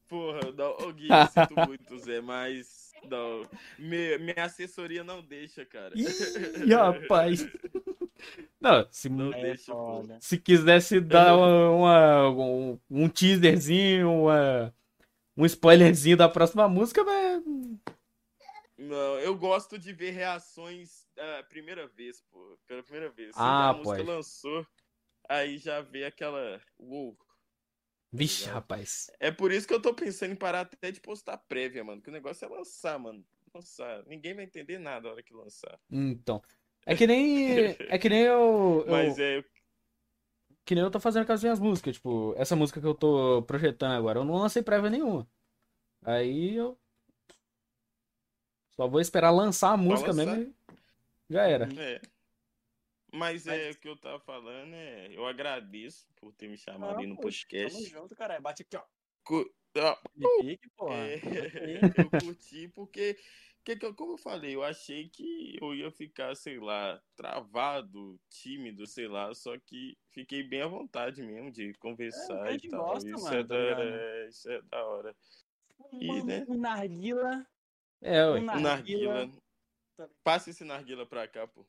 Porra, 0.08 0.40
não, 0.52 0.72
o 0.88 0.92
Gui, 0.92 1.08
eu 1.12 1.26
sinto 1.28 1.68
muito, 1.68 1.98
Zé, 1.98 2.20
mas. 2.20 2.79
Não, 3.08 3.48
me- 3.78 4.18
minha 4.18 4.44
assessoria 4.44 5.02
não 5.02 5.22
deixa, 5.22 5.64
cara. 5.64 5.94
Ih, 5.96 6.04
rapaz. 6.74 7.46
Não, 8.60 8.86
se, 8.90 9.08
Não 9.08 9.32
É 9.32 9.42
deixa, 9.42 9.72
se 10.20 10.38
quisesse 10.38 11.00
dar 11.00 11.34
uma, 11.36 11.70
uma- 11.70 12.30
um, 12.30 12.80
um 12.90 13.08
teaserzinho, 13.08 14.10
uma, 14.12 14.74
um 15.36 15.46
spoilerzinho 15.46 16.16
da 16.16 16.28
próxima 16.28 16.68
música, 16.68 17.02
mas. 17.02 17.42
Não, 18.76 19.18
eu 19.20 19.36
gosto 19.36 19.78
de 19.78 19.92
ver 19.92 20.10
reações 20.12 21.06
a 21.18 21.42
primeira 21.44 21.86
vez, 21.86 22.22
pô. 22.30 22.58
Pela 22.66 22.82
primeira 22.82 23.10
vez. 23.10 23.32
Ah, 23.36 23.70
a 23.70 23.74
música 23.74 24.02
lançou, 24.02 24.66
aí 25.28 25.58
já 25.58 25.80
vê 25.80 26.04
aquela. 26.04 26.60
Uou. 26.78 27.16
Vixe, 28.12 28.48
rapaz. 28.48 29.10
É 29.20 29.30
por 29.30 29.52
isso 29.52 29.66
que 29.68 29.74
eu 29.74 29.80
tô 29.80 29.94
pensando 29.94 30.32
em 30.32 30.36
parar 30.36 30.60
até 30.62 30.90
de 30.90 31.00
postar 31.00 31.36
prévia, 31.38 31.84
mano. 31.84 32.02
Que 32.02 32.08
o 32.08 32.12
negócio 32.12 32.44
é 32.44 32.48
lançar, 32.48 32.98
mano. 32.98 33.24
Lançar. 33.54 34.04
Ninguém 34.06 34.34
vai 34.34 34.44
entender 34.44 34.78
nada 34.78 35.02
na 35.06 35.12
hora 35.12 35.22
que 35.22 35.32
lançar. 35.34 35.78
Então. 35.90 36.42
É 36.86 36.96
que 36.96 37.06
nem. 37.06 37.76
É 37.88 37.98
que 37.98 38.08
nem 38.08 38.22
eu. 38.22 38.84
eu- 38.86 38.90
Mas 38.90 39.18
é. 39.18 39.44
que 40.64 40.74
nem 40.74 40.82
eu 40.82 40.90
tô 40.90 40.98
fazendo 40.98 41.26
com 41.26 41.32
as 41.32 41.42
minhas 41.42 41.60
músicas. 41.60 41.94
Tipo, 41.96 42.34
essa 42.36 42.56
música 42.56 42.80
que 42.80 42.86
eu 42.86 42.94
tô 42.94 43.42
projetando 43.42 43.92
agora, 43.92 44.18
eu 44.20 44.24
não 44.24 44.34
lancei 44.36 44.62
prévia 44.62 44.90
nenhuma. 44.90 45.28
Aí 46.02 46.56
eu. 46.56 46.78
Só 48.70 48.88
vou 48.88 49.00
esperar 49.00 49.30
lançar 49.30 49.72
a 49.72 49.76
música 49.76 50.12
lançar. 50.12 50.36
mesmo 50.36 50.54
e 51.28 51.34
já 51.34 51.42
era. 51.46 51.68
é. 51.80 52.00
Mas 53.12 53.46
é 53.46 53.70
o 53.70 53.76
que 53.76 53.88
eu 53.88 53.96
tava 53.96 54.20
falando, 54.20 54.72
é. 54.74 55.08
Eu 55.12 55.26
agradeço 55.26 56.06
por 56.16 56.32
ter 56.32 56.48
me 56.48 56.56
chamado 56.56 56.98
aí 57.00 57.06
no 57.06 57.16
poxa, 57.16 57.46
Tamo 57.48 57.60
podcast. 57.62 57.90
junto, 57.90 58.14
cara. 58.16 58.40
Bate 58.40 58.62
aqui, 58.62 58.76
ó. 58.76 58.82
Cu- 59.24 59.52
ah, 59.76 59.98
De 60.14 60.26
pique, 60.40 60.68
porra. 60.76 60.96
É, 60.96 61.20
eu 62.06 62.10
curti 62.22 62.68
porque, 62.68 63.16
que, 63.64 63.76
que 63.76 63.92
como 63.94 64.12
eu 64.14 64.18
falei, 64.18 64.54
eu 64.54 64.62
achei 64.62 65.08
que 65.08 65.56
eu 65.60 65.74
ia 65.74 65.90
ficar, 65.90 66.34
sei 66.36 66.58
lá, 66.58 67.00
travado, 67.16 68.18
tímido, 68.28 68.86
sei 68.86 69.06
lá, 69.08 69.32
só 69.34 69.56
que 69.58 69.96
fiquei 70.10 70.42
bem 70.42 70.62
à 70.62 70.66
vontade 70.66 71.22
mesmo 71.22 71.50
de 71.50 71.72
conversar 71.74 72.44
a 72.46 72.52
e 72.52 72.60
tal. 72.68 72.84
gosta, 72.86 73.08
isso, 73.10 73.24
mano, 73.24 73.36
é 73.36 73.42
tá 73.42 73.48
da, 73.48 73.60
ligado? 73.62 73.82
é, 73.82 74.28
isso 74.28 74.50
é 74.50 74.62
da 74.62 74.84
hora. 74.86 75.16
E, 75.92 76.10
Um, 76.10 76.24
né? 76.24 76.44
um 76.48 76.58
narguila. 76.58 77.46
É. 78.00 78.24
Um 78.26 78.36
O 78.36 78.40
narguila. 78.40 79.14
narguila. 79.26 79.42
Passa 80.24 80.50
esse 80.50 80.64
narguila 80.64 81.04
pra 81.06 81.28
cá, 81.28 81.46
pô. 81.46 81.66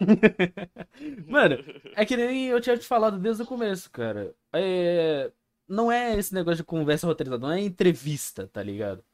Mano, 1.26 1.56
é 1.94 2.04
que 2.04 2.16
nem 2.16 2.46
eu 2.46 2.60
tinha 2.60 2.76
te 2.76 2.86
falado 2.86 3.18
desde 3.18 3.42
o 3.42 3.46
começo, 3.46 3.90
cara. 3.90 4.34
É... 4.52 5.30
Não 5.68 5.90
é 5.90 6.16
esse 6.18 6.34
negócio 6.34 6.58
de 6.58 6.64
conversa 6.64 7.06
roteirizada, 7.06 7.46
não 7.46 7.52
é 7.52 7.60
entrevista, 7.60 8.48
tá 8.48 8.62
ligado? 8.62 9.04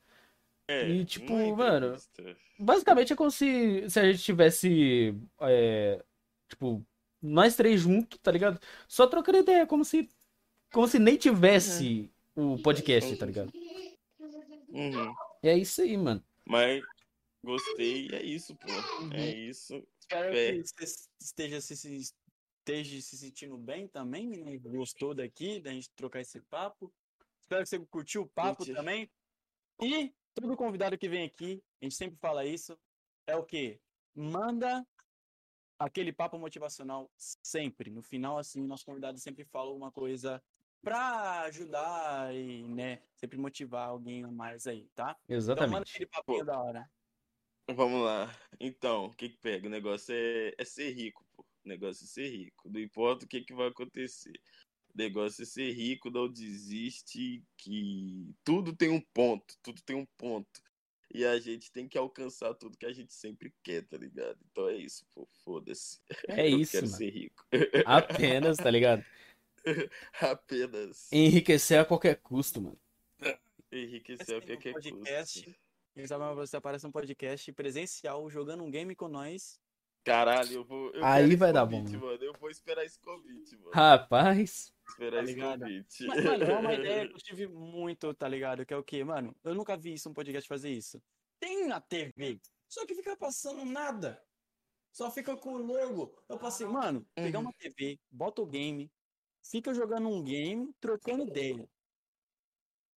É, 0.68 0.88
e, 0.88 1.04
tipo, 1.04 1.34
é 1.34 1.52
mano. 1.52 1.96
Basicamente 2.58 3.12
é 3.12 3.16
como 3.16 3.30
se, 3.30 3.88
se 3.90 4.00
a 4.00 4.10
gente 4.10 4.22
tivesse, 4.22 5.14
é, 5.42 6.02
tipo, 6.48 6.84
nós 7.22 7.54
três 7.54 7.80
juntos, 7.80 8.18
tá 8.22 8.30
ligado? 8.30 8.58
Só 8.88 9.06
trocando 9.06 9.38
ideia, 9.38 9.66
como 9.66 9.84
se, 9.84 10.08
como 10.72 10.88
se 10.88 10.98
nem 10.98 11.16
tivesse 11.16 12.10
o 12.34 12.58
podcast, 12.58 13.14
tá 13.16 13.26
ligado? 13.26 13.52
Uhum. 14.68 15.14
É 15.42 15.56
isso 15.56 15.82
aí, 15.82 15.96
mano. 15.96 16.22
Mas 16.44 16.82
gostei, 17.46 18.08
é 18.12 18.22
isso, 18.22 18.54
pô. 18.56 18.66
É 19.14 19.30
isso. 19.30 19.86
Espero 20.00 20.36
É. 20.36 20.52
que 20.52 20.62
você 20.66 21.08
esteja 21.20 21.60
se, 21.60 21.74
esteja 22.58 23.00
se 23.00 23.16
sentindo 23.16 23.56
bem 23.56 23.88
também, 23.88 24.28
né? 24.44 24.58
Gostou 24.58 25.14
daqui, 25.14 25.60
da 25.60 25.70
gente 25.70 25.90
trocar 25.90 26.20
esse 26.20 26.40
papo. 26.40 26.92
Espero 27.40 27.62
que 27.62 27.68
você 27.68 27.78
curtiu 27.86 28.22
o 28.22 28.28
papo 28.28 28.66
também. 28.66 29.10
E 29.80 30.12
todo 30.34 30.56
convidado 30.56 30.98
que 30.98 31.08
vem 31.08 31.24
aqui, 31.24 31.62
a 31.80 31.84
gente 31.84 31.94
sempre 31.94 32.18
fala 32.18 32.44
isso, 32.44 32.76
é 33.26 33.36
o 33.36 33.44
quê? 33.44 33.80
Manda 34.14 34.86
aquele 35.78 36.12
papo 36.12 36.38
motivacional 36.38 37.10
sempre. 37.16 37.90
No 37.90 38.02
final, 38.02 38.38
assim, 38.38 38.66
nosso 38.66 38.84
convidado 38.84 39.18
sempre 39.18 39.44
fala 39.44 39.68
alguma 39.68 39.92
coisa 39.92 40.42
pra 40.82 41.42
ajudar 41.42 42.34
e, 42.34 42.62
né, 42.68 43.02
sempre 43.14 43.36
motivar 43.38 43.88
alguém 43.88 44.24
a 44.24 44.30
mais 44.30 44.66
aí, 44.66 44.88
tá? 44.94 45.16
Então 45.24 45.34
manda 45.34 45.34
Exatamente. 45.34 45.90
aquele 45.90 46.06
papinho 46.06 46.44
da 46.44 46.58
hora. 46.60 46.90
Vamos 47.74 48.02
lá. 48.04 48.32
Então, 48.60 49.06
o 49.06 49.14
que 49.14 49.28
que 49.28 49.38
pega? 49.38 49.66
O 49.66 49.70
negócio 49.70 50.14
é, 50.14 50.54
é 50.56 50.64
ser 50.64 50.90
rico, 50.92 51.24
pô. 51.34 51.44
O 51.64 51.68
negócio 51.68 52.04
é 52.04 52.06
ser 52.06 52.28
rico. 52.28 52.68
Não 52.70 52.80
importa 52.80 53.24
o 53.24 53.28
que 53.28 53.40
que 53.40 53.54
vai 53.54 53.68
acontecer. 53.68 54.40
O 54.94 54.96
negócio 54.96 55.42
é 55.42 55.44
ser 55.44 55.72
rico, 55.72 56.10
não 56.10 56.30
desiste, 56.32 57.42
que 57.58 58.32
tudo 58.44 58.74
tem 58.74 58.88
um 58.88 59.00
ponto, 59.12 59.54
tudo 59.62 59.82
tem 59.82 59.96
um 59.96 60.06
ponto. 60.16 60.62
E 61.12 61.24
a 61.24 61.38
gente 61.38 61.70
tem 61.72 61.88
que 61.88 61.98
alcançar 61.98 62.54
tudo 62.54 62.78
que 62.78 62.86
a 62.86 62.92
gente 62.92 63.12
sempre 63.12 63.52
quer, 63.62 63.84
tá 63.86 63.96
ligado? 63.96 64.38
Então 64.50 64.68
é 64.68 64.76
isso, 64.76 65.04
pô. 65.14 65.28
Foda-se. 65.44 66.00
É 66.28 66.48
Eu 66.50 66.60
isso, 66.60 66.72
quero 66.72 66.86
mano. 66.86 66.96
ser 66.98 67.10
rico. 67.10 67.46
Apenas, 67.84 68.56
tá 68.56 68.70
ligado? 68.70 69.04
Apenas 70.20 71.12
Enriquecer 71.12 71.80
a 71.80 71.84
qualquer 71.84 72.16
custo, 72.16 72.60
mano. 72.62 72.78
enriquecer 73.72 74.44
que 74.44 74.68
é 74.68 74.72
podcast. 74.72 75.44
custo. 75.44 75.65
Quem 75.96 76.06
sabe 76.06 76.34
você 76.34 76.58
aparece 76.58 76.84
num 76.84 76.92
podcast 76.92 77.50
presencial 77.54 78.28
jogando 78.28 78.62
um 78.62 78.70
game 78.70 78.94
com 78.94 79.08
nós. 79.08 79.58
Caralho, 80.04 80.52
eu 80.52 80.62
vou. 80.64 80.90
eu 80.92 81.02
Aí 81.02 81.34
vai 81.34 81.54
dar 81.54 81.66
convite, 81.66 81.96
bom. 81.96 82.06
mano. 82.06 82.22
Eu 82.22 82.34
vou 82.38 82.50
esperar 82.50 82.84
esse 82.84 83.00
convite, 83.00 83.56
mano. 83.56 83.70
Rapaz. 83.72 84.70
esperar 84.90 85.24
tá 85.24 85.30
esse 85.30 85.40
convite. 85.40 86.06
Mas, 86.06 86.24
mano, 86.24 86.44
é 86.44 86.58
uma 86.58 86.74
ideia 86.74 87.08
que 87.08 87.14
eu 87.14 87.18
tive 87.24 87.46
muito, 87.48 88.12
tá 88.12 88.28
ligado? 88.28 88.66
Que 88.66 88.74
é 88.74 88.76
o 88.76 88.84
quê, 88.84 89.02
mano? 89.02 89.34
Eu 89.42 89.54
nunca 89.54 89.74
vi 89.74 89.94
isso 89.94 90.10
um 90.10 90.12
podcast 90.12 90.46
fazer 90.46 90.70
isso. 90.70 91.02
Tem 91.40 91.66
na 91.66 91.80
TV, 91.80 92.40
só 92.68 92.84
que 92.84 92.94
fica 92.94 93.16
passando 93.16 93.64
nada. 93.64 94.22
Só 94.92 95.10
fica 95.10 95.34
com 95.34 95.54
o 95.54 95.58
logo. 95.66 96.14
Eu 96.28 96.38
passei, 96.38 96.66
mano, 96.66 97.06
pegar 97.14 97.38
Uhum. 97.38 97.46
uma 97.46 97.52
TV, 97.54 97.98
bota 98.10 98.42
o 98.42 98.46
game, 98.46 98.92
fica 99.42 99.72
jogando 99.72 100.08
um 100.08 100.22
game, 100.22 100.74
trocando 100.78 101.24
ideia. 101.24 101.66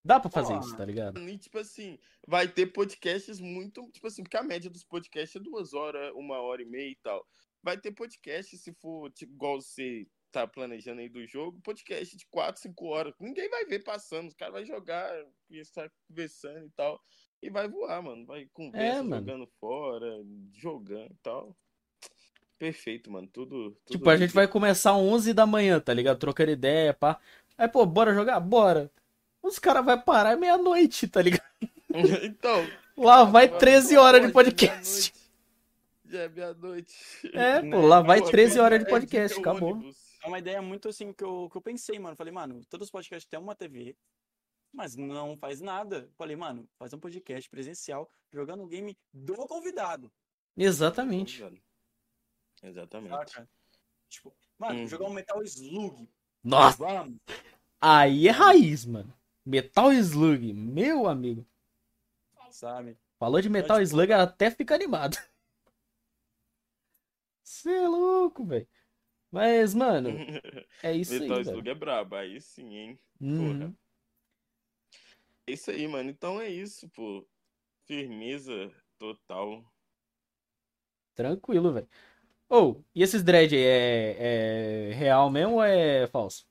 Dá 0.08 0.18
pra 0.18 0.30
fazer 0.30 0.54
Porra. 0.54 0.60
isso, 0.64 0.74
tá 0.76 0.84
ligado? 0.86 1.20
E, 1.20 1.36
tipo 1.36 1.58
assim, 1.58 1.98
vai 2.26 2.48
ter 2.48 2.66
podcasts 2.68 3.38
muito. 3.38 3.86
Tipo 3.92 4.06
assim, 4.06 4.22
porque 4.22 4.38
a 4.38 4.42
média 4.42 4.70
dos 4.70 4.82
podcasts 4.82 5.36
é 5.36 5.38
duas 5.38 5.74
horas, 5.74 6.10
uma 6.14 6.40
hora 6.40 6.62
e 6.62 6.64
meia 6.64 6.90
e 6.90 6.96
tal. 7.02 7.26
Vai 7.62 7.76
ter 7.76 7.92
podcast, 7.92 8.56
se 8.56 8.72
for 8.80 9.10
tipo, 9.12 9.34
igual 9.34 9.60
você 9.60 10.06
tá 10.32 10.46
planejando 10.46 11.00
aí 11.02 11.08
do 11.10 11.26
jogo, 11.26 11.60
podcast 11.62 12.16
de 12.16 12.26
quatro, 12.30 12.62
cinco 12.62 12.86
horas. 12.86 13.12
Ninguém 13.20 13.50
vai 13.50 13.66
ver 13.66 13.84
passando, 13.84 14.28
os 14.28 14.34
caras 14.34 14.54
vão 14.54 14.64
jogar, 14.64 15.10
estar 15.50 15.90
conversando 16.08 16.66
e 16.66 16.70
tal. 16.70 16.98
E 17.42 17.50
vai 17.50 17.68
voar, 17.68 18.02
mano. 18.02 18.24
Vai 18.24 18.48
conversa, 18.54 18.98
É, 18.98 19.02
mano. 19.02 19.16
jogando 19.26 19.46
fora, 19.60 20.24
jogando 20.54 21.12
e 21.12 21.18
tal. 21.22 21.54
Perfeito, 22.58 23.10
mano. 23.10 23.28
Tudo. 23.28 23.70
tudo 23.84 23.98
Tipo, 23.98 24.08
a 24.10 24.16
gente 24.16 24.32
vai 24.32 24.48
começar 24.48 24.94
11 24.96 25.32
da 25.34 25.46
manhã, 25.46 25.78
tá 25.78 25.92
ligado? 25.92 26.18
Trocando 26.18 26.50
ideia, 26.50 26.92
pá. 26.94 27.20
Aí, 27.56 27.68
pô, 27.68 27.84
bora 27.86 28.14
jogar? 28.14 28.40
Bora. 28.40 28.90
Os 29.42 29.58
caras 29.58 29.84
vão 29.84 30.00
parar 30.00 30.36
meia-noite, 30.36 31.06
tá 31.08 31.22
ligado? 31.22 31.42
então. 32.22 32.66
Lá 32.96 33.24
vai 33.24 33.46
Mano, 33.48 33.58
13 33.60 33.94
pô, 33.94 34.00
horas 34.02 34.20
de 34.22 34.26
é 34.28 34.30
podcast. 34.32 35.14
Já 36.04 36.20
é 36.22 36.28
meia-noite. 36.28 36.96
É, 37.32 37.62
Né? 37.62 37.70
pô, 37.70 37.86
lá 37.86 38.00
vai 38.00 38.20
Pô, 38.20 38.30
13 38.30 38.58
horas 38.58 38.80
é 38.80 38.84
de 38.84 38.90
podcast, 38.90 39.40
teu 39.40 39.40
acabou. 39.50 39.80
É 40.24 40.26
uma 40.26 40.38
ideia 40.38 40.60
muito 40.60 40.88
assim 40.88 41.12
que 41.12 41.22
eu, 41.22 41.48
que 41.50 41.56
eu 41.56 41.62
pensei, 41.62 41.98
mano. 41.98 42.16
Falei, 42.16 42.32
mano, 42.32 42.60
todos 42.68 42.86
os 42.86 42.90
podcasts 42.90 43.28
têm 43.28 43.38
uma 43.38 43.54
TV, 43.54 43.96
mas 44.72 44.96
não 44.96 45.36
faz 45.36 45.60
nada. 45.60 46.08
Falei, 46.18 46.34
mano, 46.34 46.68
faz 46.78 46.92
um 46.92 46.98
podcast 46.98 47.48
presencial 47.48 48.10
jogando 48.32 48.64
um 48.64 48.68
game 48.68 48.98
do 49.12 49.34
convidado. 49.46 50.10
Exatamente. 50.56 51.44
Exatamente. 52.62 53.10
Saca? 53.32 53.48
Tipo, 54.08 54.34
mano, 54.58 54.80
Uhum. 54.80 54.88
jogar 54.88 55.06
um 55.06 55.12
Metal 55.12 55.40
Slug. 55.44 56.08
Nossa, 56.42 56.78
Vamos. 56.78 57.18
aí 57.80 58.26
é 58.26 58.30
raiz, 58.32 58.84
mano. 58.84 59.12
Metal 59.48 59.90
Slug, 59.94 60.52
meu 60.52 61.08
amigo. 61.08 61.46
Sabe? 62.50 62.98
Falou 63.18 63.40
de 63.40 63.48
Metal 63.48 63.80
Slug, 63.80 64.12
até 64.12 64.50
fica 64.50 64.74
animado. 64.74 65.16
Você 67.42 67.70
é 67.70 67.88
louco, 67.88 68.44
velho. 68.44 68.68
Mas, 69.30 69.74
mano, 69.74 70.10
é 70.82 70.92
isso 70.92 71.14
aí, 71.14 71.20
Metal. 71.20 71.40
Slug 71.40 71.70
é 71.70 71.74
brabo, 71.74 72.14
aí 72.14 72.38
sim, 72.42 72.76
hein? 72.76 72.98
Uhum. 73.18 73.74
É 75.46 75.52
isso 75.52 75.70
aí, 75.70 75.88
mano. 75.88 76.10
Então 76.10 76.38
é 76.38 76.48
isso, 76.50 76.86
pô. 76.90 77.26
Firmeza 77.86 78.70
total. 78.98 79.64
Tranquilo, 81.14 81.72
velho. 81.72 81.88
Ou, 82.50 82.84
e 82.94 83.02
esses 83.02 83.22
dread 83.22 83.54
aí, 83.54 83.62
é, 83.62 84.90
é 84.90 84.92
real 84.92 85.30
mesmo 85.30 85.54
ou 85.54 85.64
é 85.64 86.06
falso? 86.08 86.46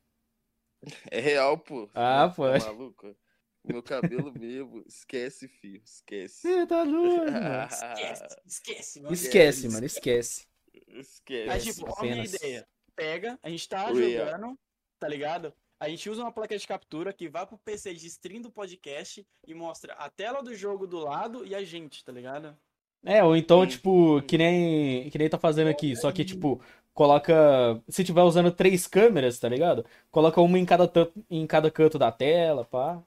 É 1.11 1.19
real, 1.19 1.57
pô. 1.57 1.89
Ah, 1.93 2.27
Tá 2.29 2.33
pô. 2.35 2.43
maluco? 2.43 3.15
Meu 3.63 3.83
cabelo 3.83 4.31
mesmo, 4.31 4.83
esquece, 4.87 5.47
filho. 5.47 5.81
Esquece. 5.83 6.41
Você 6.41 6.65
tá 6.67 6.83
doido, 6.83 7.31
mano. 7.31 7.67
Esquece, 7.69 8.25
esquece, 8.45 9.01
mano. 9.01 9.13
Esquece, 9.13 9.69
mano, 9.69 9.85
esquece. 9.85 10.47
Esquece. 10.87 11.49
Aí, 11.49 11.61
tipo, 11.61 11.85
ó 11.89 11.95
a 11.99 12.03
minha 12.03 12.23
ideia. 12.23 12.67
Pega, 12.95 13.37
a 13.43 13.49
gente 13.49 13.67
tá 13.67 13.91
Real. 13.91 14.25
jogando, 14.25 14.59
tá 14.99 15.07
ligado? 15.07 15.53
A 15.79 15.87
gente 15.89 16.09
usa 16.09 16.23
uma 16.23 16.31
placa 16.31 16.57
de 16.57 16.65
captura 16.65 17.13
que 17.13 17.29
vai 17.29 17.45
pro 17.45 17.57
PC 17.59 17.93
de 17.93 18.07
stream 18.07 18.41
do 18.41 18.49
podcast 18.49 19.23
e 19.45 19.53
mostra 19.53 19.93
a 19.93 20.09
tela 20.09 20.41
do 20.41 20.55
jogo 20.55 20.87
do 20.87 20.97
lado 20.99 21.45
e 21.45 21.53
a 21.53 21.63
gente, 21.63 22.03
tá 22.03 22.11
ligado? 22.11 22.57
É, 23.05 23.23
ou 23.23 23.35
então, 23.37 23.61
Sim. 23.61 23.67
tipo, 23.67 24.21
que 24.23 24.37
nem, 24.37 25.07
que 25.11 25.17
nem 25.19 25.29
tá 25.29 25.37
fazendo 25.37 25.67
aqui, 25.69 25.95
só 25.95 26.11
que, 26.11 26.25
tipo, 26.25 26.59
coloca. 26.97 27.79
Se 27.87 28.03
tiver 28.03 28.23
usando 28.23 28.51
três 28.51 28.87
câmeras, 28.87 29.37
tá 29.37 29.47
ligado? 29.47 29.85
Coloca 30.09 30.41
uma 30.41 30.57
em 30.57 30.65
cada, 30.65 30.91
em 31.29 31.45
cada 31.45 31.69
canto 31.69 31.99
da 31.99 32.11
tela, 32.11 32.65
pá. 32.65 33.03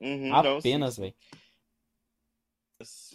Uhum, 0.00 0.32
Apenas, 0.32 0.96
velho. 0.96 1.12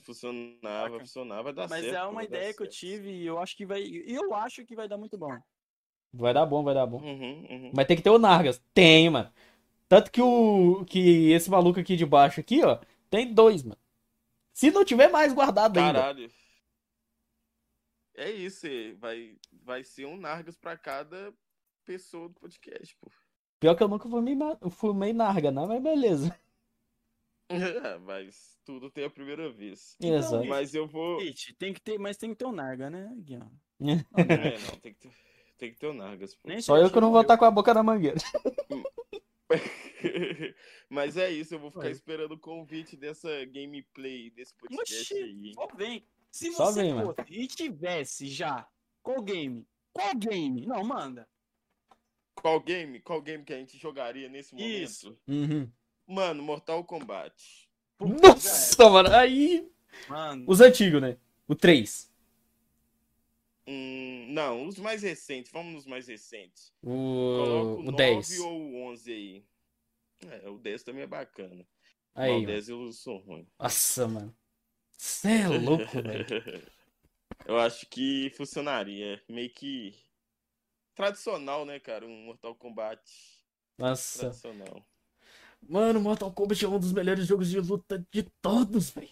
Funcionava, 0.04 1.00
funcionava, 1.00 1.44
vai 1.44 1.54
dar 1.54 1.70
Mas 1.70 1.86
certo. 1.86 1.96
é 1.96 2.00
pô, 2.02 2.08
uma 2.08 2.16
vai 2.16 2.26
ideia 2.26 2.54
que 2.54 2.62
eu 2.62 2.68
tive 2.68 3.10
e 3.10 3.26
eu 3.26 3.40
acho 3.40 3.56
que 3.56 3.66
vai. 3.66 3.82
Eu 4.06 4.34
acho 4.34 4.66
que 4.66 4.76
vai 4.76 4.90
dar 4.90 4.98
muito 4.98 5.18
bom. 5.18 5.34
Vai 6.14 6.34
dar 6.34 6.46
bom, 6.46 6.62
vai 6.62 6.74
dar 6.74 6.86
bom. 6.86 6.98
Uhum, 6.98 7.48
uhum. 7.50 7.72
Mas 7.74 7.88
tem 7.88 7.96
que 7.96 8.04
ter 8.04 8.10
o 8.10 8.20
Nargas. 8.20 8.62
Tem, 8.74 9.10
mano. 9.10 9.32
Tanto 9.88 10.12
que 10.12 10.22
o. 10.22 10.84
Que 10.86 11.32
esse 11.32 11.50
maluco 11.50 11.80
aqui 11.80 11.96
de 11.96 12.06
baixo 12.06 12.42
aqui, 12.42 12.62
ó, 12.66 12.80
tem 13.10 13.34
dois, 13.34 13.64
mano. 13.64 13.80
Se 14.52 14.70
não 14.72 14.84
tiver 14.84 15.10
mais 15.10 15.32
guardado 15.32 15.80
ainda. 15.80 16.14
É 18.16 18.30
isso, 18.32 18.68
é, 18.68 18.94
vai, 18.94 19.38
vai 19.52 19.84
ser 19.84 20.06
um 20.06 20.18
Nargas 20.18 20.56
pra 20.56 20.78
cada 20.78 21.34
pessoa 21.84 22.30
do 22.30 22.36
podcast, 22.36 22.96
pô. 22.98 23.12
Pior 23.60 23.76
que 23.76 23.84
eu 23.84 23.88
nunca 23.88 24.10
fumei, 24.10 24.36
fumei 24.70 25.14
Narga, 25.14 25.52
não, 25.52 25.68
mas 25.68 25.82
beleza. 25.82 26.38
Mas 28.06 28.58
tudo 28.66 28.90
tem 28.90 29.06
a 29.06 29.10
primeira 29.10 29.50
vez. 29.52 29.98
Exato. 30.02 30.46
Mas 30.46 30.74
eu 30.74 30.88
vou. 30.88 31.20
Hit, 31.20 31.54
tem 31.56 31.74
que 31.74 31.82
ter, 31.82 31.98
mas 31.98 32.18
tem 32.18 32.30
que 32.32 32.38
ter 32.38 32.46
o 32.46 32.52
Narga, 32.52 32.90
né, 32.90 33.14
Guiano? 33.18 33.52
É, 33.82 34.58
não, 34.60 34.78
tem 34.80 34.94
que 34.94 35.00
ter, 35.00 35.12
tem 35.58 35.72
que 35.72 35.80
ter 35.80 35.88
o 35.88 35.94
Nargas, 35.94 36.36
pô. 36.36 36.48
Nem 36.48 36.62
Só 36.62 36.78
eu 36.78 36.90
que 36.90 37.00
não 37.00 37.12
vou 37.12 37.22
estar 37.22 37.34
estar 37.34 37.38
com 37.38 37.46
a 37.46 37.52
boca 37.52 37.74
na 37.74 37.84
mangueira. 37.84 38.18
Mas 40.90 41.18
é 41.18 41.32
isso, 41.32 41.56
eu 41.56 41.60
vou 41.60 41.72
ficar 41.72 41.90
esperando 41.90 42.34
o 42.34 42.40
convite 42.40 42.96
dessa 42.96 43.30
gameplay, 43.46 44.30
desse 44.32 44.54
podcast 44.56 45.14
Oxi. 45.14 45.24
aí. 45.24 45.54
Vem. 45.76 46.08
Se 46.34 46.52
Só 46.52 46.72
você 46.72 46.82
vem, 46.82 46.94
mano. 46.96 47.14
fosse 47.14 47.32
e 47.32 47.48
tivesse 47.48 48.28
já 48.28 48.68
qual 49.04 49.22
game? 49.22 49.68
Qual 49.94 50.16
game? 50.16 50.66
Não, 50.66 50.84
manda. 50.84 51.30
Qual 52.34 52.60
game? 52.60 53.00
Qual 53.02 53.22
game 53.22 53.44
que 53.46 53.54
a 53.54 53.58
gente 53.60 53.78
jogaria 53.78 54.28
nesse 54.28 54.56
momento? 54.56 54.68
Isso. 54.68 55.18
Uhum. 55.28 55.72
Mano, 56.08 56.42
Mortal 56.42 56.84
Kombat. 56.84 57.70
Puta, 58.00 58.28
Nossa, 58.30 58.90
mano. 58.90 59.10
Aí. 59.16 59.72
Mano. 60.10 60.44
Os 60.48 60.60
antigos, 60.60 61.00
né? 61.00 61.18
O 61.48 61.54
3. 61.54 62.12
Hum, 63.68 64.26
não, 64.30 64.68
os 64.68 64.78
mais 64.80 65.04
recentes, 65.04 65.52
vamos 65.52 65.74
nos 65.74 65.86
mais 65.86 66.08
recentes. 66.08 66.74
O, 66.82 66.90
Coloca 66.90 67.80
o 67.80 67.80
o 67.80 67.92
9 67.92 67.98
10. 67.98 68.40
ou 68.40 68.60
o 68.60 68.76
11 68.88 69.12
aí. 69.14 69.46
É, 70.28 70.50
o 70.50 70.58
10 70.58 70.84
também 70.84 71.04
é 71.04 71.08
bacana. 71.08 71.66
Mas 72.16 72.26
Aí, 72.26 72.32
o 72.32 72.34
mano. 72.36 72.48
10 72.48 72.70
eu 72.70 72.92
sou 72.92 73.18
ruim. 73.20 73.48
Nossa, 73.60 74.08
mano. 74.08 74.36
Você 74.98 75.30
é 75.30 75.48
louco, 75.48 76.02
velho. 76.02 76.26
Eu 77.46 77.58
acho 77.60 77.86
que 77.88 78.30
funcionaria. 78.38 79.22
Meio 79.28 79.50
que 79.50 79.96
tradicional, 80.96 81.66
né, 81.66 81.80
cara? 81.80 82.06
Um 82.06 82.26
Mortal 82.26 82.56
Kombat 82.56 83.02
Nossa. 83.78 84.20
tradicional. 84.20 84.86
Mano, 85.68 86.00
Mortal 86.00 86.32
Kombat 86.32 86.64
é 86.64 86.68
um 86.68 86.80
dos 86.80 86.94
melhores 86.94 87.26
jogos 87.28 87.50
de 87.50 87.60
luta 87.60 88.06
de 88.12 88.24
todos, 88.42 88.92
velho. 88.92 89.10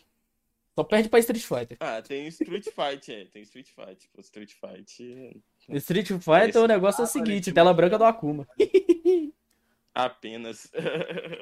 Só 0.75 0.83
perde 0.85 1.09
pra 1.09 1.19
Street 1.19 1.43
Fighter. 1.43 1.77
Ah, 1.81 2.01
tem 2.01 2.27
Street 2.27 2.65
Fight, 2.65 3.11
é. 3.11 3.25
Tem 3.25 3.41
Street 3.41 3.67
Fight. 3.67 4.07
Pô, 4.13 4.21
Street 4.21 4.53
Fight 4.53 5.03
é 5.69 5.75
Street 5.77 6.07
Fighter, 6.07 6.49
Esse- 6.49 6.57
o 6.59 6.67
negócio 6.67 7.01
é 7.01 7.03
o 7.03 7.07
seguinte, 7.07 7.51
tela 7.51 7.73
branca 7.73 7.97
do 7.97 8.05
Akuma. 8.05 8.47
apenas. 9.93 10.71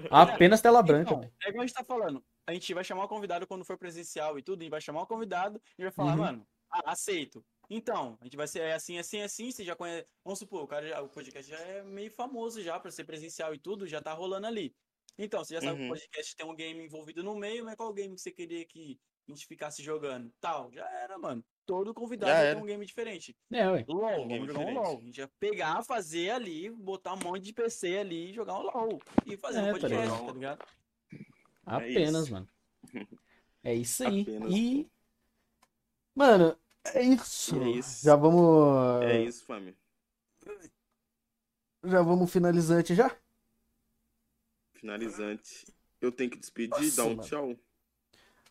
Apenas 0.10 0.62
tela 0.62 0.82
branca, 0.82 1.12
Então, 1.12 1.20
velho. 1.22 1.34
é 1.46 1.50
igual 1.50 1.64
a 1.64 1.68
gente 1.68 1.76
tá 1.76 1.84
falando. 1.84 2.24
A 2.48 2.54
gente 2.54 2.74
vai 2.74 2.84
chamar 2.84 3.04
o 3.06 3.08
convidado 3.08 3.46
quando 3.48 3.64
for 3.66 3.78
presencial 3.78 4.38
e 4.40 4.42
tudo, 4.44 4.64
e 4.64 4.70
vai 4.70 4.82
chamar 4.82 5.02
o 5.04 5.08
convidado 5.08 5.62
e 5.78 5.84
vai 5.84 5.92
falar, 5.92 6.12
Uhum. 6.14 6.18
mano, 6.18 6.48
ah, 6.72 6.92
aceito. 6.92 7.46
Então, 7.70 8.18
a 8.20 8.24
gente 8.24 8.36
vai 8.36 8.48
ser 8.48 8.72
assim, 8.74 8.98
assim, 8.98 9.22
assim, 9.22 9.52
você 9.52 9.64
já 9.64 9.76
conhece. 9.76 10.12
Vamos 10.24 10.40
supor, 10.40 10.64
o 10.64 10.68
cara 10.68 10.88
já, 10.88 11.02
o 11.02 11.10
podcast 11.10 11.50
já 11.50 11.60
é 11.60 11.84
meio 11.84 12.10
famoso 12.12 12.62
já 12.64 12.80
pra 12.80 12.90
ser 12.90 13.04
presencial 13.04 13.54
e 13.54 13.60
tudo, 13.60 13.86
já 13.88 14.02
tá 14.02 14.12
rolando 14.14 14.48
ali. 14.48 14.76
Então, 15.18 15.44
você 15.44 15.54
já 15.56 15.62
sabe 15.62 15.76
que 15.78 15.82
Uhum. 15.84 15.90
o 15.90 15.94
podcast 15.94 16.36
tem 16.36 16.46
um 16.48 16.56
game 16.56 16.84
envolvido 16.84 17.22
no 17.24 17.36
meio, 17.36 17.66
mas 17.66 17.76
qual 17.76 17.94
game 17.94 18.16
que 18.16 18.22
você 18.22 18.32
queria 18.32 18.66
que 18.66 19.00
a 19.28 19.32
gente 19.32 19.46
ficasse 19.46 19.84
jogando? 19.84 20.32
Tal, 20.40 20.72
já 20.72 20.90
era, 20.90 21.18
mano. 21.20 21.44
Todo 21.66 21.94
convidado 21.94 22.32
Já 22.32 22.40
era. 22.40 22.58
um 22.60 22.66
game 22.66 22.84
diferente. 22.84 23.38
É, 23.54 23.70
ué. 23.70 23.86
LOL, 23.88 24.24
Um 24.24 24.28
game 24.28 24.44
um 24.44 24.48
diferente. 24.48 24.74
LOL. 24.74 24.98
A 24.98 25.02
gente 25.02 25.18
ia 25.20 25.28
pegar, 25.40 25.84
fazer 25.84 26.32
ali, 26.32 26.72
botar 26.72 27.14
um 27.14 27.20
monte 27.24 27.44
de 27.44 27.54
PC 27.54 28.00
ali 28.00 28.32
e 28.32 28.34
jogar 28.34 28.56
um 28.58 28.64
LOL. 28.64 29.00
E 29.28 29.38
fazer 29.38 29.60
É, 29.60 29.62
um 29.62 29.66
tá 29.66 29.72
podcast, 29.74 30.06
ligado? 30.06 30.26
tá 30.26 30.34
ligado? 30.34 30.66
Apenas, 31.70 32.24
isso. 32.24 32.32
mano. 32.34 32.50
É 33.64 33.74
isso 33.74 34.04
aí. 34.08 34.22
Apenas. 34.22 34.54
E. 34.54 34.90
Mano, 36.16 36.58
é 36.94 37.02
isso. 37.02 37.62
É 37.62 37.70
isso. 37.70 38.06
Já 38.06 38.16
vamos. 38.16 39.04
É 39.04 39.22
isso, 39.22 39.46
família. 39.46 39.78
Já 41.84 42.02
vamos 42.02 42.32
finalizante 42.32 42.94
já? 42.94 43.16
Finalizante. 44.74 45.66
Eu 46.02 46.12
tenho 46.12 46.30
que 46.30 46.38
despedir, 46.38 46.70
Nossa, 46.72 46.96
dar 46.96 47.04
um 47.06 47.16
mano. 47.16 47.22
tchau. 47.24 47.56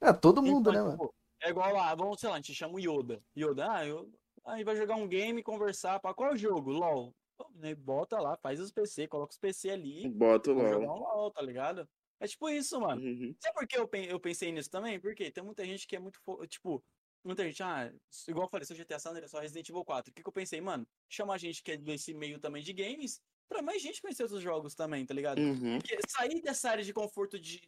É, 0.00 0.12
todo 0.12 0.42
mundo, 0.42 0.70
Então, 0.70 0.72
né, 0.72 0.96
mano? 0.96 1.14
É 1.40 1.50
igual 1.50 1.72
lá, 1.72 1.94
vamos, 1.94 2.20
sei 2.20 2.28
lá, 2.28 2.34
a 2.36 2.38
gente 2.38 2.54
chama 2.54 2.74
o 2.74 2.78
Yoda. 2.80 3.22
Yoda, 3.36 3.70
ah, 3.72 3.86
eu... 3.86 4.12
aí 4.44 4.64
vai 4.64 4.76
jogar 4.76 4.96
um 4.96 5.08
game, 5.08 5.42
conversar, 5.42 6.00
pra 6.00 6.12
qual 6.14 6.36
jogo? 6.36 6.70
LOL. 6.70 7.14
Né, 7.54 7.74
Bota 7.74 8.18
lá, 8.20 8.36
faz 8.36 8.60
os 8.60 8.72
PC, 8.72 9.06
coloca 9.06 9.32
os 9.32 9.38
PC 9.38 9.70
ali, 9.70 10.08
Bota 10.08 10.52
vamos 10.52 10.64
lá. 10.64 10.72
jogar 10.74 10.92
um 10.92 10.98
LOL, 10.98 11.30
tá 11.30 11.40
ligado? 11.40 11.88
É 12.20 12.26
tipo 12.26 12.48
isso, 12.48 12.80
mano. 12.80 13.00
Uhum. 13.02 13.34
Sabe 13.40 13.54
por 13.54 13.66
que 13.66 13.78
eu, 13.78 13.88
eu 14.08 14.18
pensei 14.20 14.50
nisso 14.52 14.70
também? 14.70 14.98
Porque 14.98 15.30
tem 15.30 15.44
muita 15.44 15.64
gente 15.64 15.86
que 15.86 15.94
é 15.96 15.98
muito, 15.98 16.18
fo- 16.20 16.44
tipo, 16.46 16.84
muita 17.24 17.44
gente, 17.44 17.62
ah, 17.62 17.92
igual 18.26 18.46
eu 18.46 18.50
falei, 18.50 18.64
seu 18.66 18.76
GTA 18.76 18.98
San 18.98 19.10
Andreas, 19.10 19.30
só 19.30 19.38
Resident 19.40 19.68
Evil 19.68 19.84
4. 19.84 20.10
O 20.10 20.14
que, 20.14 20.22
que 20.22 20.28
eu 20.28 20.32
pensei, 20.32 20.60
mano? 20.60 20.86
Chamar 21.08 21.38
gente 21.38 21.62
que 21.62 21.72
é 21.72 21.76
desse 21.76 22.12
meio 22.12 22.38
também 22.40 22.62
de 22.62 22.72
games, 22.72 23.20
pra 23.48 23.62
mais 23.62 23.80
gente 23.80 24.02
conhecer 24.02 24.24
outros 24.24 24.42
jogos 24.42 24.74
também, 24.74 25.06
tá 25.06 25.14
ligado? 25.14 25.38
Uhum. 25.38 25.78
Porque 25.78 25.96
sair 26.08 26.40
dessa 26.42 26.70
área 26.70 26.82
de 26.84 26.92
conforto 26.92 27.38
de. 27.38 27.62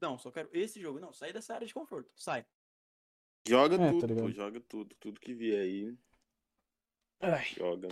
Não, 0.00 0.16
só 0.18 0.30
quero 0.30 0.48
esse 0.52 0.80
jogo. 0.80 1.00
Não, 1.00 1.12
sair 1.12 1.32
dessa 1.32 1.54
área 1.54 1.66
de 1.66 1.74
conforto. 1.74 2.10
Sai. 2.14 2.46
Joga 3.48 3.74
É, 3.76 3.78
tá 3.78 3.90
tudo, 3.92 4.06
ligado? 4.06 4.24
pô, 4.24 4.30
joga 4.30 4.60
tudo. 4.60 4.94
Tudo 5.00 5.20
que 5.20 5.32
vier 5.34 5.60
aí, 5.60 5.96
Ai. 7.20 7.46
joga. 7.56 7.88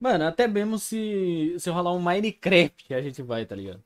Mano, 0.00 0.24
até 0.26 0.48
mesmo 0.48 0.78
se, 0.78 1.54
se 1.58 1.70
rolar 1.70 1.92
um 1.94 2.00
Minecraft, 2.02 2.92
a 2.94 3.00
gente 3.02 3.22
vai, 3.22 3.46
tá 3.46 3.54
ligado? 3.54 3.84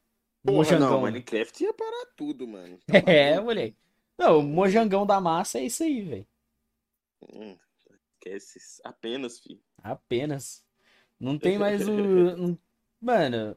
Mojangão. 0.53 1.01
não, 1.01 1.01
Minecraft 1.01 1.63
ia 1.65 1.75
parar 1.75 2.07
tudo, 2.17 2.47
mano. 2.47 2.79
Tá 2.87 2.95
É, 3.07 3.41
moleque. 3.41 3.77
Não, 4.19 4.39
o 4.41 4.43
mojangão 4.43 5.07
da 5.07 5.21
massa 5.21 5.59
é 5.59 5.65
isso 5.65 5.83
aí, 5.83 6.03
velho. 6.03 6.27
Hum, 7.23 7.59
esquece. 8.15 8.81
Apenas, 8.85 9.39
filho. 9.41 9.63
Apenas. 9.83 10.65
Não 11.21 11.39
tem 11.41 11.59
mais 11.59 11.89
o. 11.89 12.59
Mano, 13.01 13.57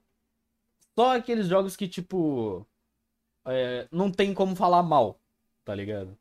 só 0.97 1.17
aqueles 1.17 1.47
jogos 1.47 1.75
que, 1.75 1.87
tipo. 1.87 2.67
é, 3.45 3.87
não 3.91 4.11
tem 4.11 4.33
como 4.33 4.55
falar 4.55 4.83
mal, 4.83 5.21
tá 5.65 5.75
ligado? 5.75 6.17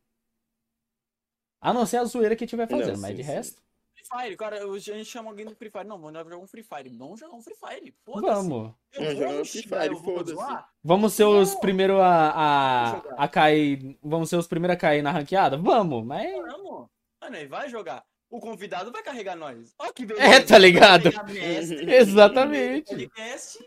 A 1.61 1.73
não 1.73 1.86
ser 1.86 1.99
a 1.99 2.05
zoeira 2.05 2.35
que 2.36 2.47
tiver 2.47 2.69
fazendo, 2.69 2.97
Não, 2.97 2.99
mas 2.99 3.15
sim, 3.15 3.16
de 3.16 3.23
sim. 3.23 3.23
resto, 3.23 3.62
Fire, 4.09 4.37
cara, 4.37 4.65
a 4.65 4.79
gente 4.79 5.05
chama 5.05 5.31
alguém 5.31 5.47
do 5.47 5.55
Free 5.55 5.71
Fire. 5.71 5.87
Não, 5.87 5.99
vamos 5.99 6.19
jogar 6.19 6.37
um 6.39 6.47
Free 6.47 6.63
Fire. 6.63 6.89
Vamos 6.97 7.21
jogar 7.21 7.35
um 7.37 7.43
Free 7.43 7.55
Fire. 7.55 7.95
Foda-se. 8.05 8.27
vamos. 8.27 8.73
Vamos 8.97 9.15
jogar 9.19 9.31
um 9.31 9.45
Free 9.45 9.63
Fire, 9.63 9.97
foda-se. 10.03 10.65
Vamos 10.83 11.13
ser 11.13 11.25
os 11.25 11.55
primeiros 11.57 12.01
a, 12.01 12.31
a, 12.35 13.25
a 13.25 13.29
cair. 13.29 13.99
Vamos 14.03 14.29
ser 14.31 14.37
os 14.37 14.47
primeiros 14.47 14.77
a 14.77 14.79
cair 14.81 15.03
na 15.03 15.11
ranqueada? 15.11 15.57
Vamos, 15.57 16.05
mas. 16.05 16.31
Vamos. 16.33 16.89
Mano, 17.21 17.37
ele 17.37 17.49
vai 17.49 17.69
jogar. 17.69 18.05
O 18.31 18.41
convidado 18.41 18.93
vai 18.93 19.03
carregar 19.03 19.37
nós. 19.37 19.75
Ó 19.79 19.91
que 19.93 20.03
É, 20.03 20.07
beleza. 20.07 20.47
tá 20.47 20.59
ligado? 20.59 21.11
Mestre, 21.33 21.91
Exatamente. 21.95 22.89
podcast, 23.09 23.59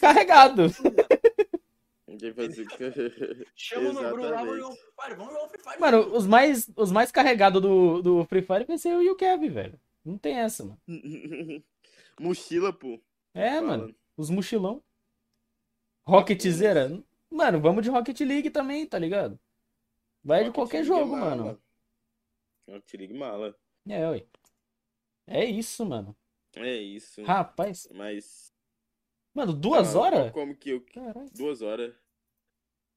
Carregado. 0.00 0.70
Fazer... 2.34 2.66
Chama 3.54 3.92
no 3.92 4.00
grupo 4.10 4.22
lá, 4.28 4.44
vamos 4.44 4.58
jogar 4.58 4.76
Free 4.76 4.92
Fire, 5.02 5.14
vamos 5.16 5.32
jogar 5.32 5.48
Free 5.48 5.62
Fire. 5.62 5.80
Mano, 5.80 5.98
os 6.16 6.26
mais, 6.26 6.70
os 6.76 6.92
mais 6.92 7.10
carregados 7.12 7.60
do, 7.62 8.02
do 8.02 8.24
Free 8.26 8.42
Fire 8.42 8.64
vai 8.64 8.78
ser 8.78 8.90
eu 8.92 9.02
e 9.02 9.10
o 9.10 9.16
Kevin, 9.16 9.48
velho. 9.50 9.80
Não 10.04 10.18
tem 10.18 10.34
essa, 10.38 10.64
mano. 10.64 10.80
Mochila, 12.20 12.72
pô. 12.72 13.00
É, 13.34 13.54
Fala. 13.56 13.66
mano. 13.66 13.96
Os 14.16 14.30
mochilão. 14.30 14.82
Rocketzeira. 16.06 17.02
Mano, 17.30 17.60
vamos 17.60 17.82
de 17.82 17.90
Rocket 17.90 18.20
League 18.20 18.50
também, 18.50 18.86
tá 18.86 18.98
ligado? 18.98 19.38
Vai 20.22 20.40
de 20.40 20.50
Rocket 20.50 20.54
qualquer 20.54 20.76
League 20.84 20.92
é 20.92 20.98
jogo, 20.98 21.16
mala. 21.16 21.36
mano. 21.44 21.62
Rocket 22.68 22.94
League 23.00 23.14
mala. 23.14 23.56
É, 23.88 24.08
ué. 24.08 24.26
É 25.26 25.44
isso, 25.44 25.84
mano. 25.84 26.16
É 26.54 26.76
isso. 26.76 27.22
Rapaz. 27.24 27.88
Mas. 27.92 28.52
Mano, 29.34 29.52
duas 29.52 29.96
Ah, 29.96 29.98
horas? 29.98 30.32
Como 30.32 30.54
que 30.54 30.70
eu. 30.70 30.80
Caralho. 30.82 31.28
Duas 31.34 31.60
horas. 31.62 31.92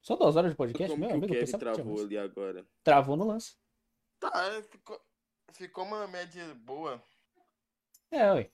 Só 0.07 0.15
duas 0.15 0.37
horas 0.37 0.51
de 0.51 0.55
podcast? 0.55 0.89
como 0.89 1.01
Meu 1.01 1.09
que 1.09 1.13
o 1.15 1.17
amigo, 1.17 1.33
eu 1.35 1.45
Kevin 1.45 1.57
travou 1.57 1.99
ali 2.01 2.17
agora? 2.17 2.65
Travou 2.81 3.17
no 3.17 3.27
lance. 3.27 3.57
Tá, 4.17 4.31
é, 4.53 4.63
ficou, 4.63 5.01
ficou 5.51 5.83
uma 5.83 6.07
média 6.07 6.55
boa. 6.55 7.03
É, 8.09 8.31
ué. 8.31 8.49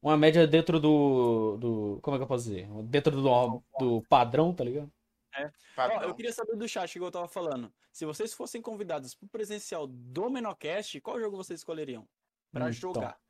Uma 0.00 0.16
média 0.16 0.46
dentro 0.46 0.78
do, 0.78 1.56
do. 1.56 2.00
Como 2.00 2.14
é 2.14 2.18
que 2.20 2.22
eu 2.22 2.28
posso 2.28 2.44
dizer? 2.44 2.68
Dentro 2.84 3.10
do, 3.10 3.62
do 3.76 4.02
padrão, 4.02 4.54
tá 4.54 4.62
ligado? 4.62 4.88
Ó, 5.36 5.50
Padrão. 5.74 6.02
eu 6.02 6.14
queria 6.14 6.32
saber 6.32 6.54
do 6.54 6.68
chat, 6.68 6.94
igual 6.94 7.08
eu 7.08 7.12
tava 7.12 7.26
falando. 7.26 7.74
Se 7.90 8.04
vocês 8.04 8.32
fossem 8.32 8.62
convidados 8.62 9.16
pro 9.16 9.26
presencial 9.26 9.88
do 9.88 10.30
Menocast, 10.30 11.00
qual 11.00 11.18
jogo 11.18 11.36
vocês 11.36 11.58
escolheriam 11.58 12.08
pra 12.52 12.66
Hum, 12.66 12.72
jogar? 12.72 13.20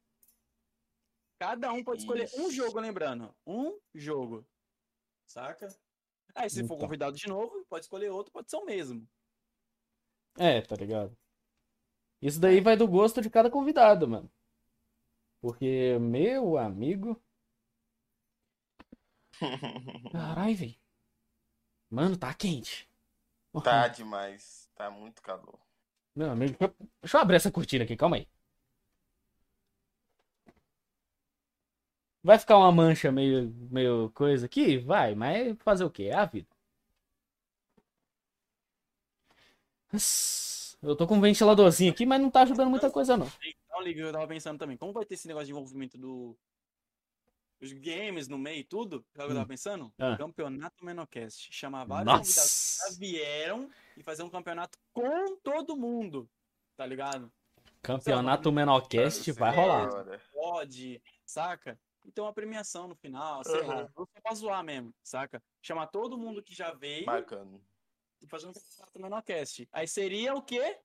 Cada 1.39 1.73
um 1.73 1.83
pode 1.83 2.03
escolher 2.03 2.29
um 2.35 2.49
Isso. 2.49 2.53
jogo, 2.53 2.79
lembrando. 2.79 3.35
Um 3.47 3.81
jogo. 3.95 4.47
Saca? 5.27 5.75
Aí, 6.35 6.49
se 6.51 6.65
for 6.65 6.75
Então. 6.75 6.79
convidado 6.79 7.17
de 7.17 7.29
novo, 7.29 7.65
pode 7.69 7.85
escolher 7.85 8.11
outro, 8.11 8.33
pode 8.33 8.51
ser 8.51 8.57
o 8.57 8.65
mesmo. 8.65 9.07
É, 10.39 10.61
tá 10.63 10.75
ligado? 10.77 11.17
Isso 12.23 12.41
daí 12.41 12.61
vai 12.61 12.77
do 12.77 12.89
gosto 12.89 13.21
de 13.21 13.29
cada 13.29 13.51
convidado, 13.51 14.09
mano. 14.09 14.31
Porque, 15.41 15.99
meu 16.01 16.57
amigo. 16.57 17.21
Carai, 20.13 20.55
velho. 20.55 20.75
Mano, 21.91 22.17
tá 22.17 22.33
quente. 22.35 22.89
Tá 23.63 23.89
demais. 23.89 24.69
Tá 24.75 24.91
muito 24.91 25.21
calor. 25.23 25.59
Meu 26.15 26.31
amigo, 26.31 26.57
deixa 26.59 26.65
eu, 26.79 26.89
deixa 27.03 27.17
eu 27.17 27.21
abrir 27.21 27.37
essa 27.37 27.51
cortina 27.53 27.85
aqui, 27.85 27.97
calma 27.97 28.17
aí. 28.17 28.29
Vai 32.23 32.39
ficar 32.39 32.57
uma 32.57 32.71
mancha 32.71 33.11
meio, 33.11 33.53
meio 33.71 34.11
coisa 34.11 34.47
aqui? 34.47 34.79
Vai, 34.79 35.15
mas 35.15 35.59
fazer 35.59 35.85
o 35.85 35.91
quê? 35.91 36.05
É 36.05 36.15
a 36.15 36.25
vida. 36.25 36.49
Nossa, 39.93 40.79
Eu 40.83 40.97
tô 40.97 41.07
com 41.07 41.17
um 41.17 41.21
ventiladorzinho 41.21 41.93
aqui, 41.93 42.07
mas 42.07 42.21
não 42.21 42.31
tá 42.31 42.43
ajudando 42.43 42.71
muita 42.71 42.91
coisa, 42.91 43.17
não. 43.17 43.27
Então, 43.45 43.83
liga, 43.83 44.01
eu 44.01 44.13
tava 44.13 44.27
pensando 44.27 44.59
também, 44.59 44.77
como 44.77 44.93
vai 44.93 45.05
ter 45.05 45.15
esse 45.15 45.27
negócio 45.27 45.47
de 45.47 45.53
envolvimento 45.53 45.99
do. 45.99 46.37
Os 47.61 47.73
games 47.73 48.27
no 48.27 48.39
meio 48.39 48.61
e 48.61 48.65
tudo? 48.65 49.05
Sabe 49.15 49.25
o 49.25 49.27
que 49.27 49.33
eu 49.33 49.37
tava 49.37 49.49
pensando? 49.49 49.93
Ah. 49.99 50.17
Campeonato 50.17 50.85
Menocast. 50.85 51.53
Chamar 51.53 51.85
vários 51.85 52.13
convidados 52.13 52.35
que 52.35 52.41
Nossa! 52.41 52.93
já 52.93 52.99
vieram 52.99 53.71
e 53.97 54.03
fazer 54.03 54.25
um 54.25 54.31
campeonato 54.31 54.79
com 54.93 55.37
todo 55.37 55.77
mundo. 55.77 56.29
Tá 56.77 56.85
ligado? 56.85 57.31
Campeonato 57.81 58.51
Menocast 58.51 59.31
vai 59.33 59.55
rolar. 59.55 59.91
Pode, 60.33 61.01
saca? 61.25 61.79
E 62.05 62.11
ter 62.11 62.21
uma 62.21 62.33
premiação 62.33 62.89
no 62.89 62.95
final, 62.95 63.45
sei 63.45 63.63
lá. 63.63 63.83
Uhum. 63.83 63.89
Só 63.95 64.21
pra 64.23 64.35
zoar 64.35 64.65
mesmo, 64.65 64.93
saca? 65.03 65.43
Chamar 65.61 65.87
todo 65.87 66.19
mundo 66.19 66.43
que 66.43 66.55
já 66.55 66.73
veio 66.73 67.07
Bacana. 67.07 67.61
e 68.21 68.27
fazer 68.27 68.49
um 68.49 68.53
Menocast. 69.01 69.69
Aí 69.73 69.87
seria 69.87 70.35
o 70.35 70.43
quê? 70.43 70.79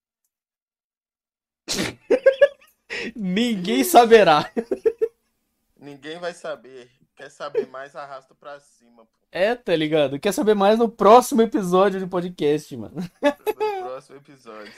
Ninguém 3.16 3.84
saberá. 3.84 4.52
Ninguém 5.76 6.20
vai 6.20 6.34
saber. 6.34 6.92
Quer 7.16 7.32
saber 7.32 7.68
mais, 7.68 7.96
arrasta 7.96 8.36
pra 8.36 8.60
cima, 8.60 9.06
pô. 9.06 9.18
É, 9.32 9.56
tá 9.56 9.76
ligado? 9.76 10.20
Quer 10.20 10.32
saber 10.32 10.54
mais 10.54 10.78
no 10.78 10.88
próximo 10.88 11.42
episódio 11.42 12.00
do 12.00 12.08
podcast, 12.08 12.78
mano. 12.78 12.96
No 13.22 13.84
próximo 13.84 14.18
episódio. 14.18 14.74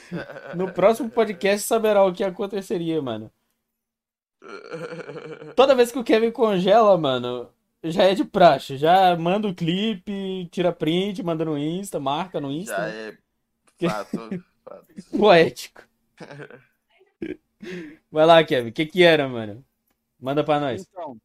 No 0.56 0.72
próximo 0.72 1.10
podcast 1.10 1.66
saberá 1.66 2.02
o 2.04 2.12
que 2.12 2.24
aconteceria, 2.24 3.00
mano. 3.02 3.30
Toda 5.56 5.74
vez 5.74 5.92
que 5.92 5.98
o 5.98 6.04
Kevin 6.04 6.30
congela, 6.30 6.96
mano, 6.96 7.50
já 7.84 8.04
é 8.04 8.14
de 8.14 8.24
praxe. 8.24 8.76
Já 8.76 9.16
manda 9.16 9.48
o 9.48 9.54
clipe, 9.54 10.48
tira 10.50 10.72
print, 10.72 11.22
manda 11.22 11.44
no 11.44 11.58
Insta, 11.58 12.00
marca 12.00 12.40
no 12.40 12.50
Insta. 12.50 12.74
Já 12.76 12.86
né? 12.88 13.18
é 13.80 13.88
fato. 13.88 14.44
fato. 14.64 14.86
Poético. 15.18 15.82
Vai 18.10 18.26
lá, 18.26 18.42
Kevin. 18.44 18.70
O 18.70 18.72
que 18.72 18.86
que 18.86 19.02
era, 19.02 19.28
mano? 19.28 19.64
Manda 20.18 20.42
pra 20.42 20.58
nós. 20.58 20.86
Então, 20.90 21.18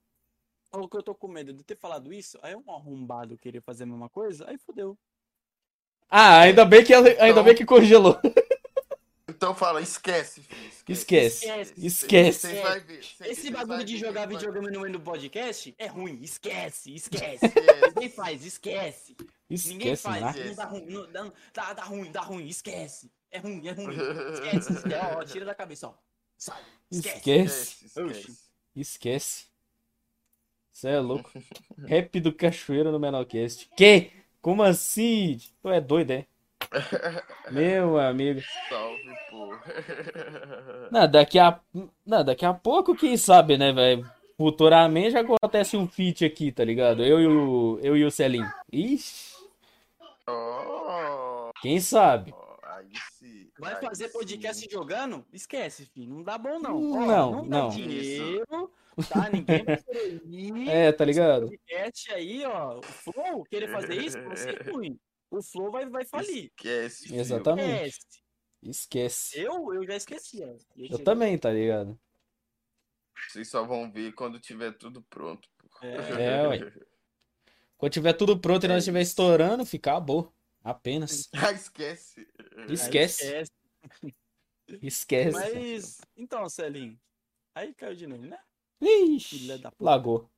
o 0.74 0.90
que 0.90 0.98
eu 0.98 1.04
tô 1.04 1.16
com 1.16 1.28
medo 1.30 1.54
de 1.54 1.64
ter 1.64 1.78
falado 1.78 2.12
isso, 2.12 2.38
aí 2.42 2.56
um 2.56 2.72
arrombado 2.72 3.38
querer 3.38 3.62
fazer 3.62 3.84
a 3.84 3.88
mesma 3.88 4.10
coisa, 4.10 4.46
aí 4.50 4.58
fodeu. 4.58 4.98
Ah, 6.10 6.42
ainda 6.42 6.66
bem 6.66 6.84
que, 6.84 6.94
ela- 6.94 7.08
ainda 7.08 7.28
Então- 7.30 7.44
bem 7.44 7.56
que 7.56 7.66
congelou. 7.66 8.20
Então 9.28 9.56
fala, 9.56 9.82
esquece, 9.82 10.42
filho. 10.42 10.72
Esquece. 10.88 11.46
Esquece. 11.48 11.74
Esquece. 11.78 12.40
Vocês 12.48 12.62
vai 12.62 12.80
ver. 12.80 13.04
Vocês- 13.04 13.38
Esse 13.38 13.50
bagulho 13.52 13.84
de 13.84 13.94
ver 13.94 14.00
jogar 14.00 14.28
vai- 14.28 14.36
videogame 14.38 14.72
no 14.72 14.82
meio 14.82 14.94
do 14.94 15.00
podcast 15.00 15.74
é 15.80 15.88
ruim. 15.88 16.20
Esquece, 16.22 16.94
esquece. 16.94 17.44
Esquece. 17.46 17.88
Ninguém 17.96 18.10
faz, 18.10 18.46
esquece. 18.46 19.16
Ninguém 19.50 19.94
Esquece, 19.94 20.04
faz. 20.04 20.36
Não 20.46 20.56
dá 20.56 20.66
ruim, 20.66 20.86
não, 20.86 21.12
dá, 21.12 21.32
dá, 21.54 21.74
dá 21.74 21.84
ruim, 21.84 22.12
dá 22.12 22.22
ruim. 22.22 22.48
Esquece. 22.48 23.12
É 23.32 23.40
ruim, 23.40 23.68
é 23.68 23.72
ruim. 23.72 23.96
Esquece, 24.34 24.74
esquece. 24.74 25.06
Ó, 25.18 25.24
tira 25.24 25.46
da 25.46 25.56
cabeça, 25.56 25.88
ó. 25.88 25.94
Sai. 26.38 26.62
Esquece. 26.92 27.18
Esquece. 27.18 27.86
Esquece, 27.86 27.86
esquece. 27.86 28.38
Esquece. 28.76 29.46
Você 30.72 30.90
é 30.90 31.00
louco. 31.00 31.32
Rap 31.88 32.20
do 32.20 32.32
Cachoeira 32.32 32.92
no 32.92 33.00
Menocast. 33.00 33.70
Que? 33.76 34.12
Como 34.42 34.62
assim? 34.62 35.40
Tu 35.62 35.70
é 35.70 35.82
doido, 35.82 36.12
é? 36.12 36.28
Meu 37.52 38.00
amigo. 38.00 38.42
Salve, 38.70 39.16
pô. 39.30 39.54
Não, 40.92 41.10
daqui 41.10 41.40
a, 41.40 41.60
não, 42.06 42.24
daqui 42.24 42.46
a 42.46 42.54
pouco, 42.54 42.96
quem 42.96 43.18
sabe, 43.18 43.58
né, 43.58 43.72
velho? 43.74 44.10
Futuramente 44.38 45.12
já 45.12 45.22
acontece 45.22 45.76
um 45.78 45.88
feat 45.88 46.24
aqui, 46.26 46.52
tá 46.52 46.64
ligado? 46.64 47.04
Eu 47.04 47.20
e 47.20 47.28
o, 47.28 47.80
eu 47.82 47.98
e 47.98 48.04
o 48.06 48.12
Celinho. 48.12 48.52
Ixi, 48.72 49.36
Oh, 50.28 51.52
quem 51.62 51.80
sabe? 51.80 52.34
aí 52.64 52.90
sim. 53.14 53.50
Vai 53.60 53.76
aí 53.76 53.82
fazer 53.82 54.10
podcast 54.10 54.64
sim. 54.64 54.70
jogando? 54.72 55.24
Esquece, 55.32 55.86
filho. 55.86 56.16
Não 56.16 56.24
dá 56.24 56.38
bom, 56.38 56.60
não. 56.60 56.80
Não, 56.80 57.48
dá 57.48 57.60
não. 57.60 57.70
dinheiro, 57.70 58.72
tá? 59.08 59.30
Ninguém 59.30 59.64
vai 59.64 59.78
querer 59.78 60.22
ir. 60.26 60.70
É, 60.70 60.92
tá 60.92 61.06
ligado? 61.06 61.48
podcast 61.48 62.12
aí, 62.12 62.44
ó. 62.44 62.80
O 62.80 62.82
Flow 62.82 63.44
querer 63.46 63.72
fazer 63.72 63.96
isso, 63.96 64.20
você 64.24 64.50
é 64.50 64.72
ruim. 64.72 65.00
O 65.30 65.42
Flow 65.42 65.72
vai, 65.72 65.90
vai 65.90 66.06
falir. 66.06 66.46
Esquece. 66.56 67.08
filho. 67.08 67.20
Exatamente. 67.20 67.88
Esquece. 67.88 68.24
Esquece. 68.64 69.40
Eu, 69.42 69.74
eu 69.74 69.86
já 69.86 69.96
esqueci. 69.96 70.44
ó. 70.44 70.56
Eu 70.78 71.04
também, 71.04 71.38
tá 71.38 71.52
ligado? 71.52 72.00
Vocês 73.30 73.50
só 73.50 73.64
vão 73.66 73.92
ver 73.92 74.14
quando 74.14 74.40
tiver 74.40 74.72
tudo 74.74 75.02
pronto. 75.04 75.48
pô. 75.58 75.86
É, 75.86 76.48
ué. 76.48 76.60
Quando 77.78 77.92
tiver 77.92 78.14
tudo 78.14 78.40
pronto 78.40 78.64
e 78.64 78.66
É 78.66 78.70
nós 78.70 78.80
estiver 78.80 79.02
isso. 79.02 79.12
estourando, 79.12 79.66
fica 79.66 79.92
acabou. 79.92 80.34
Apenas. 80.64 81.30
Ah, 81.50 81.52
esquece. 81.54 82.28
Aí 82.58 82.74
Esquece. 82.74 83.44
Esquece. 84.82 85.32
Mas, 85.38 86.02
então, 86.16 86.48
Celinho. 86.50 87.00
Aí 87.54 87.74
caiu 87.74 87.96
de 87.96 88.08
novo, 88.08 88.24
né? 88.26 88.40
Ixi, 88.82 89.40
Filha 89.40 89.58
da 89.60 89.72
puta. 89.72 89.84
lagou. 89.84 90.30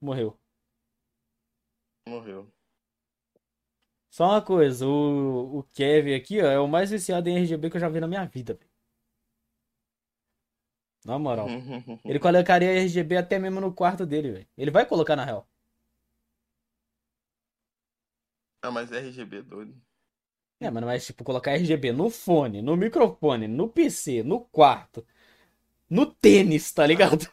Morreu. 0.00 0.38
Morreu. 2.08 2.52
Só 4.10 4.24
uma 4.30 4.42
coisa, 4.42 4.86
o, 4.86 5.58
o 5.58 5.62
Kevin 5.74 6.14
aqui, 6.14 6.40
ó, 6.42 6.46
é 6.46 6.58
o 6.58 6.66
mais 6.68 6.90
viciado 6.90 7.28
em 7.28 7.36
RGB 7.36 7.70
que 7.70 7.76
eu 7.76 7.80
já 7.80 7.88
vi 7.88 8.00
na 8.00 8.08
minha 8.08 8.24
vida, 8.26 8.54
velho. 8.54 8.70
Na 11.04 11.18
moral. 11.18 11.58
Ele 12.06 12.18
colocaria 12.20 12.70
RGB 12.72 13.16
até 13.16 13.38
mesmo 13.38 13.60
no 13.60 13.72
quarto 13.74 14.04
dele, 14.06 14.32
velho. 14.32 14.48
Ele 14.56 14.70
vai 14.70 14.86
colocar 14.86 15.16
na 15.16 15.24
real. 15.24 15.48
Ah, 18.62 18.70
mas 18.70 18.92
RGB 18.92 19.38
é 19.38 19.42
doido. 19.42 19.82
É, 20.58 20.70
mano, 20.70 20.86
mas 20.86 21.04
tipo, 21.04 21.22
colocar 21.22 21.52
RGB 21.52 21.92
no 21.92 22.08
fone, 22.10 22.62
no 22.62 22.76
microfone, 22.76 23.46
no 23.46 23.68
PC, 23.68 24.22
no 24.22 24.40
quarto, 24.40 25.06
no 25.90 26.06
tênis, 26.06 26.72
tá 26.72 26.86
ligado? 26.86 27.28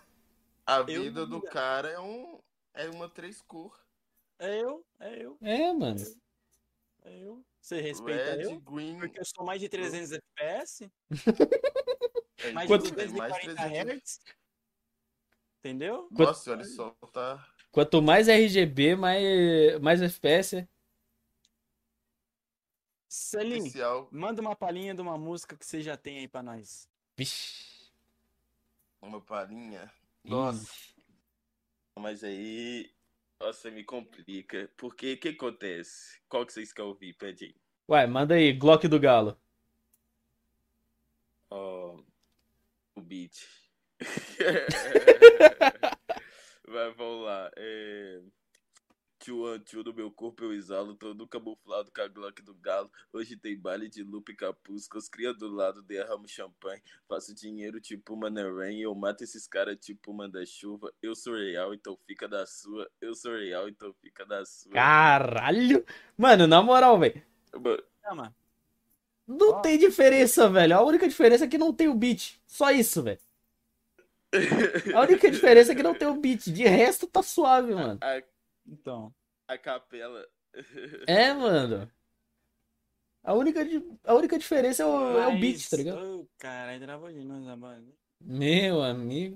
A 0.66 0.82
Eu 0.88 1.04
vida 1.04 1.26
do 1.26 1.42
ia. 1.42 1.42
cara 1.42 1.88
é 1.90 2.00
um. 2.02 2.42
É 2.74 2.90
uma 2.90 3.08
três 3.08 3.42
cor. 3.42 3.80
É 4.40 4.62
eu, 4.62 4.86
é 5.00 5.24
eu, 5.26 5.38
É, 5.42 5.72
mano. 5.74 6.00
é 7.04 7.18
eu. 7.20 7.46
Você 7.62 7.80
respeita 7.80 8.36
Red, 8.36 8.44
eu? 8.44 8.60
green. 8.60 8.98
Porque 9.00 9.20
eu 9.20 9.26
sou 9.26 9.46
mais 9.46 9.62
de 9.62 9.70
300 9.70 10.12
FPS, 10.12 10.92
é, 12.40 12.52
mais 12.52 12.68
Quanto- 12.68 12.86
de 12.86 12.94
tem 12.94 13.08
mais 13.10 13.32
240 13.34 13.56
300. 13.86 14.20
Hz. 14.20 14.20
Entendeu? 15.60 16.10
Nossa, 16.12 16.52
olha 16.52 16.66
só, 16.66 16.90
tá. 17.14 17.48
Quanto 17.72 18.02
mais 18.02 18.28
RGB, 18.28 18.96
mais, 18.98 19.80
mais 19.82 20.02
FPS. 20.02 20.68
Celim, 23.08 23.62
Oficial. 23.62 24.10
manda 24.12 24.42
uma 24.42 24.56
palhinha 24.56 24.94
de 24.94 25.02
uma 25.02 25.18
música 25.18 25.56
que 25.56 25.66
você 25.66 25.82
já 25.82 25.96
tem 25.96 26.18
aí 26.20 26.28
pra 26.28 26.44
nós. 26.44 26.90
Vixe. 27.16 27.92
Uma 29.02 29.22
palhinha. 29.22 29.92
Nossa. 30.24 30.68
Mas 31.98 32.24
aí. 32.24 32.93
Nossa, 33.44 33.70
me 33.70 33.84
complica. 33.84 34.72
Porque 34.78 35.14
o 35.14 35.18
que 35.18 35.30
acontece? 35.30 36.20
Qual 36.30 36.46
que 36.46 36.54
vocês 36.54 36.72
querem 36.72 36.90
ouvir? 36.90 37.14
Pede. 37.14 37.54
Uai, 37.90 38.08
manda 38.08 38.36
aí, 38.36 38.54
Glock 38.54 38.88
do 38.88 38.98
Galo. 38.98 39.38
Ó, 41.50 42.00
o 42.96 43.02
beat. 43.02 43.46
Vai, 46.66 46.94
vamos 46.94 47.26
lá. 47.26 47.52
É... 47.58 48.22
Tio 49.24 49.46
Antio 49.46 49.82
do 49.86 49.94
meu 49.94 50.12
corpo 50.12 50.44
eu 50.44 50.52
exalo, 50.52 50.96
todo 50.96 51.26
camuflado 51.26 51.90
com 51.96 52.02
a 52.02 52.08
Glock 52.10 52.42
do 52.42 52.54
galo. 52.56 52.92
Hoje 53.14 53.38
tem 53.38 53.58
baile 53.58 53.88
de 53.88 54.04
lupa 54.04 54.34
e 54.34 54.36
capuz, 54.36 54.86
com 54.86 54.98
os 54.98 55.08
cria 55.08 55.34
do 55.34 55.48
lado, 55.48 55.82
derramo 55.82 56.28
champanhe. 56.28 56.82
Faço 57.08 57.34
dinheiro 57.34 57.80
tipo 57.80 58.18
Mané 58.18 58.44
Rain, 58.44 58.82
eu 58.82 58.94
mato 58.94 59.24
esses 59.24 59.48
caras 59.48 59.78
tipo 59.80 60.14
manda-chuva. 60.14 60.92
Eu 61.02 61.16
sou 61.16 61.36
real, 61.36 61.74
então 61.74 61.98
fica 62.06 62.28
da 62.28 62.46
sua. 62.46 62.92
Eu 63.00 63.16
sou 63.16 63.32
real, 63.38 63.70
então 63.70 63.94
fica 64.02 64.26
da 64.26 64.46
sua. 64.46 64.74
Caralho! 64.74 65.86
Mano, 66.18 66.46
na 66.46 66.62
moral, 66.62 67.00
velho. 67.00 67.24
Não 69.26 69.52
Ó. 69.52 69.62
tem 69.62 69.78
diferença, 69.78 70.50
velho. 70.50 70.76
A 70.76 70.84
única 70.84 71.08
diferença 71.08 71.46
é 71.46 71.48
que 71.48 71.58
não 71.58 71.72
tem 71.72 71.88
o 71.88 71.96
beat. 71.96 72.42
Só 72.46 72.72
isso, 72.72 73.02
velho. 73.02 73.22
A 74.94 75.02
única 75.02 75.32
diferença 75.32 75.72
é 75.72 75.76
que 75.76 75.84
não 75.84 75.96
tem 75.96 76.10
o 76.10 76.16
beat. 76.16 76.52
De 76.52 76.64
resto, 76.64 77.08
tá 77.08 77.24
suave, 77.24 77.74
mano. 77.74 78.00
a, 78.02 78.22
Então. 78.68 79.14
a 79.48 79.58
capela. 79.58 80.26
É, 81.08 81.34
mano. 81.34 81.92
A 83.24 83.34
única, 83.34 83.62
a 84.04 84.14
única 84.14 84.38
diferença 84.38 84.84
é 84.84 84.86
o, 84.86 85.18
é 85.20 85.28
o 85.28 85.40
beat, 85.40 85.54
Mas- 85.56 85.70
tá 85.70 85.78
ligado? 85.78 86.30
Travou 86.84 87.12
de 87.12 87.24
nós 87.24 87.48
a 87.48 87.56
banda. 87.56 87.92
Meu 88.20 88.84
amigo. 88.84 89.36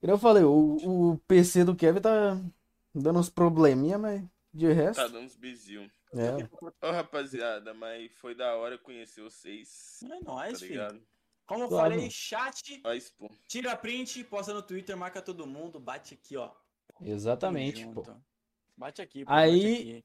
Como 0.00 0.12
eu 0.12 0.18
falei, 0.18 0.42
o, 0.44 0.76
o 1.12 1.18
PC 1.26 1.64
do 1.64 1.74
Kevin 1.74 2.00
tá 2.00 2.36
dando 2.94 3.18
uns 3.18 3.30
probleminha, 3.30 3.98
mas 3.98 4.22
de 4.52 4.72
resto. 4.72 4.96
Tá 5.00 5.08
dando 5.08 5.24
uns 5.24 5.36
bizinhos. 5.36 5.90
É. 6.12 6.86
Ô, 6.86 6.90
rapaziada, 6.92 7.74
mas 7.74 8.12
foi 8.16 8.34
da 8.34 8.54
hora 8.56 8.78
conhecer 8.78 9.22
vocês. 9.22 10.00
É 10.04 10.08
Tá 10.08 10.20
nóis, 10.24 10.58
filho. 10.60 10.70
ligado? 10.72 11.02
Como 11.46 11.64
eu 11.64 11.68
Claro. 11.68 11.94
falei, 11.94 12.10
chat, 12.10 12.80
pô. 13.16 13.30
tira 13.46 13.76
print, 13.76 14.22
posta 14.24 14.52
no 14.52 14.62
Twitter, 14.62 14.96
marca 14.96 15.22
todo 15.22 15.46
mundo, 15.46 15.78
bate 15.78 16.14
aqui, 16.14 16.36
ó. 16.36 16.50
Exatamente, 17.00 17.86
pô. 17.88 18.04
Bate 18.76 19.00
aqui, 19.02 19.24
pô, 19.24 19.32
Aí- 19.32 19.60
bate 19.60 19.82
aqui. 19.82 20.04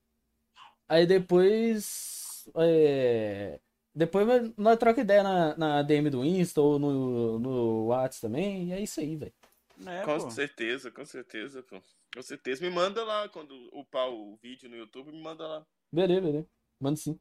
Aí 0.88 1.05
depois. 1.05 2.49
É... 2.55 3.59
Depois 3.93 4.53
nós 4.57 4.77
troca 4.77 5.01
ideia 5.01 5.22
na, 5.22 5.57
na 5.57 5.81
DM 5.84 6.09
do 6.09 6.23
Insta 6.23 6.61
ou 6.61 6.80
no, 6.80 7.39
no 7.39 7.85
WhatsApp 7.88 8.22
também. 8.22 8.69
E 8.69 8.73
é 8.73 8.80
isso 8.81 8.99
aí, 8.99 9.15
velho. 9.15 9.34
É, 9.88 10.03
Com 10.03 10.18
pô. 10.18 10.30
certeza, 10.30 10.91
com 10.91 11.05
certeza, 11.05 11.63
pô. 11.63 11.81
Com 12.13 12.22
certeza. 12.22 12.61
Me 12.63 12.69
manda 12.69 13.03
lá 13.03 13.27
quando 13.30 13.53
upar 13.73 14.09
o 14.09 14.38
vídeo 14.38 14.69
no 14.69 14.76
YouTube, 14.77 15.11
me 15.11 15.22
manda 15.22 15.47
lá. 15.47 15.65
Beleza, 15.91 16.22
beleza. 16.22 16.47
Manda 16.80 16.95
sim. 16.97 17.19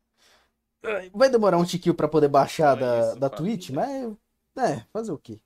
Vai 1.12 1.28
demorar 1.28 1.58
um 1.58 1.64
tiquinho 1.64 1.94
pra 1.94 2.08
poder 2.08 2.28
baixar 2.28 2.76
É 2.76 2.80
da, 2.80 3.00
isso, 3.10 3.20
da. 3.20 3.30
Twitch, 3.30 3.70
mas. 3.70 4.12
É, 4.58 4.80
fazer 4.92 5.12
o 5.12 5.18
quê? 5.18 5.40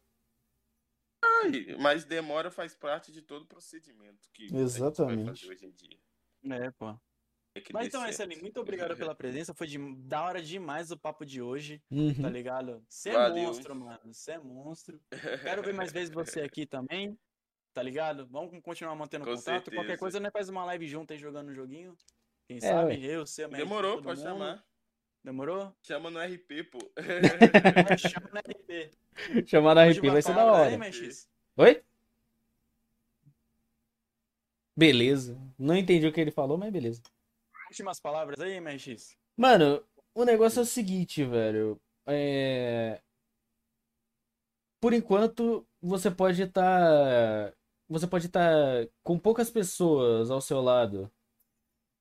Mas 1.79 2.05
demora 2.05 2.51
faz 2.51 2.75
parte 2.75 3.13
de 3.13 3.23
todo 3.23 3.43
o 3.43 3.47
procedimento 3.47 4.29
que 4.33 4.45
a 4.45 4.47
gente 4.47 4.53
vai 4.55 4.63
Exatamente. 4.63 5.41
fazer 5.41 5.53
hoje 5.53 5.67
em 5.67 5.71
dia. 5.71 5.99
É, 6.65 6.71
pô. 6.73 6.91
É 7.57 7.63
Mas 7.73 7.87
então 7.87 8.05
é 8.05 8.11
isso. 8.11 8.23
Muito 8.41 8.61
obrigado 8.61 8.97
pela 8.97 9.15
presença. 9.15 9.55
Foi 9.55 9.67
de, 9.67 9.79
da 10.03 10.23
hora 10.25 10.43
demais 10.43 10.91
o 10.91 10.97
papo 10.99 11.25
de 11.25 11.41
hoje, 11.41 11.79
tá 11.89 11.95
Uhum. 11.95 12.29
ligado? 12.29 12.85
Você 12.89 13.11
é 13.11 13.13
Valeu. 13.13 13.45
monstro, 13.45 13.75
mano. 13.77 14.01
Você 14.13 14.33
é 14.33 14.39
monstro. 14.39 15.01
Quero 15.43 15.63
ver 15.63 15.73
mais 15.73 15.93
vezes 15.93 16.13
você 16.13 16.41
aqui 16.41 16.67
também, 16.67 17.17
tá 17.73 17.83
ligado? 17.83 18.27
Vamos 18.27 18.61
continuar 18.63 18.95
mantendo 18.97 19.25
Com 19.25 19.31
contato. 19.37 19.65
Qualquer 19.71 19.73
certeza. 19.75 19.99
coisa, 19.99 20.21
nós 20.21 20.33
faz 20.33 20.49
uma 20.49 20.65
live 20.65 20.87
junto 20.89 21.13
aí 21.13 21.19
jogando 21.19 21.51
um 21.51 21.55
joguinho. 21.55 21.97
Quem 22.49 22.57
É, 22.59 22.61
sabe? 22.61 22.95
ué. 22.95 22.99
Eu, 23.01 23.25
você, 23.27 23.47
Demorou, 23.49 24.03
pode 24.03 24.19
mundo. 24.21 24.29
chamar. 24.29 24.65
Demorou? 25.23 25.75
Chama 25.81 26.11
no 26.11 26.19
RP, 26.21 26.65
pô. 26.71 26.79
Chama 27.99 28.31
no 28.35 28.41
RP. 28.41 28.91
Chamar 29.47 29.75
na 29.75 29.85
RP 29.87 30.11
vai 30.11 30.21
ser 30.21 30.35
da 30.35 30.43
aí, 30.43 30.49
hora. 30.51 30.79
Mexis? 30.79 31.29
Oi? 31.57 31.83
Beleza. 34.77 35.41
Não 35.59 35.77
entendi 35.77 36.07
o 36.07 36.13
que 36.13 36.21
ele 36.21 36.33
falou, 36.33 36.59
mas 36.59 36.73
beleza. 36.73 37.01
Últimas 37.69 38.01
palavras 38.01 38.41
aí, 38.41 38.61
Mexis? 38.61 39.17
Mano, 39.37 39.83
o 40.15 40.25
negócio 40.25 40.61
é 40.61 40.63
o 40.63 40.67
seguinte, 40.67 41.25
velho. 41.25 41.81
É... 42.07 43.01
Por 44.81 44.93
enquanto, 44.93 45.67
você 45.81 46.11
pode 46.11 46.43
estar. 46.43 47.55
Você 47.89 48.07
pode 48.07 48.27
estar 48.27 48.89
com 49.03 49.19
poucas 49.19 49.51
pessoas 49.51 50.31
ao 50.31 50.41
seu 50.41 50.61
lado 50.61 51.11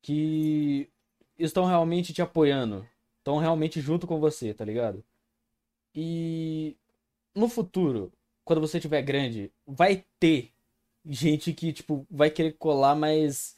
que 0.01 0.89
estão 1.37 1.65
realmente 1.65 2.13
te 2.13 2.21
apoiando. 2.21 2.87
Estão 3.19 3.37
realmente 3.37 3.79
junto 3.81 4.07
com 4.07 4.19
você, 4.19 4.53
tá 4.53 4.65
ligado? 4.65 5.03
E 5.95 6.75
no 7.35 7.47
futuro, 7.47 8.11
quando 8.43 8.61
você 8.61 8.79
tiver 8.79 9.01
grande, 9.01 9.51
vai 9.65 10.05
ter 10.19 10.53
gente 11.05 11.53
que, 11.53 11.73
tipo, 11.73 12.05
vai 12.09 12.29
querer 12.29 12.53
colar, 12.53 12.95
mas 12.95 13.57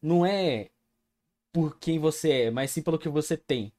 não 0.00 0.24
é 0.24 0.70
por 1.52 1.78
quem 1.78 1.98
você 1.98 2.42
é, 2.42 2.50
mas 2.50 2.70
sim 2.70 2.82
pelo 2.82 2.98
que 2.98 3.08
você 3.08 3.36
tem. 3.36 3.72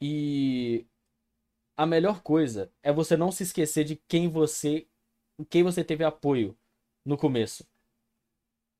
E 0.00 0.86
a 1.76 1.86
melhor 1.86 2.22
coisa 2.22 2.72
é 2.82 2.92
você 2.92 3.16
não 3.16 3.30
se 3.30 3.42
esquecer 3.42 3.84
de 3.84 3.96
quem 4.08 4.28
você, 4.28 4.86
quem 5.50 5.62
você 5.62 5.84
teve 5.84 6.04
apoio 6.04 6.56
no 7.04 7.16
começo. 7.16 7.66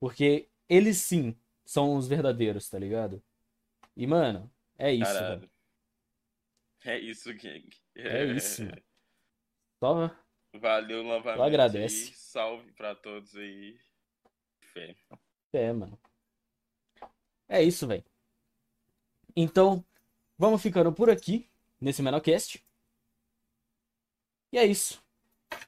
Porque 0.00 0.48
eles 0.68 0.98
sim 0.98 1.36
são 1.64 1.96
os 1.96 2.06
verdadeiros, 2.06 2.68
tá 2.68 2.78
ligado? 2.78 3.22
E 3.96 4.06
mano, 4.06 4.50
é 4.78 4.92
isso, 4.92 5.12
Caralho. 5.12 5.50
É 6.84 6.98
isso, 6.98 7.34
gang. 7.34 7.68
É 7.94 8.24
isso. 8.26 8.62
Só 9.80 10.10
Valeu 10.58 11.02
novamente. 11.02 11.38
Só 11.38 11.44
agradece. 11.44 12.08
aí. 12.08 12.14
Salve 12.14 12.72
pra 12.72 12.94
todos 12.94 13.34
aí. 13.36 13.78
Fé. 14.60 14.96
É, 15.52 15.72
mano. 15.72 15.98
É 17.48 17.62
isso, 17.62 17.86
velho. 17.86 18.04
Então, 19.34 19.84
vamos 20.36 20.62
ficando 20.62 20.92
por 20.92 21.08
aqui 21.08 21.48
nesse 21.80 22.02
Menocast. 22.02 22.64
E 24.52 24.58
é 24.58 24.64
isso. 24.64 25.02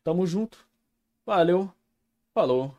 Tamo 0.02 0.26
junto. 0.26 0.66
Valeu. 1.24 1.72
Falou. 2.32 2.76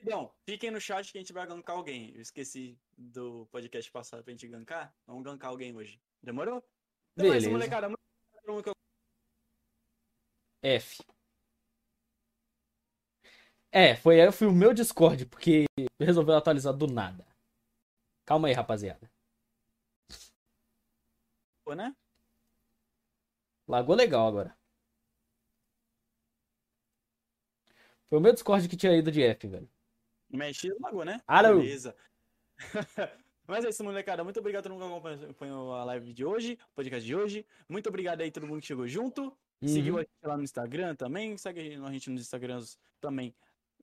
Então, 0.00 0.30
fiquem 0.44 0.70
no 0.70 0.80
chat 0.80 1.10
que 1.10 1.16
a 1.16 1.20
gente 1.20 1.32
vai 1.32 1.46
gankar 1.46 1.76
alguém. 1.76 2.12
Eu 2.14 2.20
esqueci 2.20 2.78
do 2.96 3.46
podcast 3.50 3.90
passado 3.90 4.22
pra 4.22 4.32
gente 4.32 4.46
gankar. 4.46 4.94
Vamos 5.06 5.24
gankar 5.24 5.50
alguém 5.50 5.74
hoje. 5.74 5.98
Demorou? 6.22 6.62
Então 7.16 7.32
é 7.32 7.38
isso, 7.38 7.48
Beleza. 7.48 7.50
molecada. 7.50 7.88
Mundo 7.88 8.62
que 8.62 8.70
F. 10.62 11.02
É, 13.76 13.96
foi 13.96 14.20
F 14.20 14.44
o 14.46 14.52
meu 14.52 14.72
Discord, 14.72 15.26
porque 15.26 15.64
resolveu 16.00 16.36
atualizar 16.36 16.72
do 16.72 16.86
nada. 16.86 17.26
Calma 18.24 18.46
aí, 18.48 18.54
rapaziada. 18.54 19.10
acompanhou, 21.66 21.74
né? 21.74 21.96
Lagou 23.66 23.96
legal 23.96 24.28
agora. 24.28 24.56
Foi 28.08 28.18
o 28.18 28.20
meu 28.20 28.32
Discord 28.32 28.68
que 28.68 28.76
tinha 28.76 28.96
ido 28.96 29.10
de 29.10 29.22
F, 29.22 29.48
velho. 29.48 29.68
Mexe 30.30 30.68
lago, 30.80 31.02
né? 31.04 31.20
Alô. 31.26 31.56
Beleza. 31.60 31.96
Mas 33.46 33.64
é 33.64 33.68
isso, 33.70 33.82
molecada. 33.84 34.22
Muito 34.24 34.38
obrigado 34.40 34.66
a 34.66 34.70
todo 34.70 34.78
mundo 34.78 35.00
que 35.02 35.24
acompanhou- 35.24 35.74
a 35.74 35.84
live 35.84 36.12
de 36.12 36.24
hoje, 36.24 36.58
o 36.70 36.74
podcast 36.74 37.04
de 37.04 37.14
hoje. 37.14 37.46
Muito 37.68 37.88
obrigado 37.88 38.20
aí 38.20 38.28
a 38.28 38.32
todo 38.32 38.46
mundo 38.46 38.60
que 38.60 38.66
chegou 38.66 38.86
junto. 38.86 39.36
Seguiu 39.62 39.94
Uhum. 39.94 40.00
a 40.00 40.02
gente 40.02 40.12
lá 40.22 40.36
no 40.36 40.42
Instagram 40.44 40.94
também. 40.94 41.36
Segue 41.36 41.74
a 41.74 41.90
gente 41.92 42.08
nos 42.10 42.20
Instagrams 42.22 42.78
também 43.00 43.34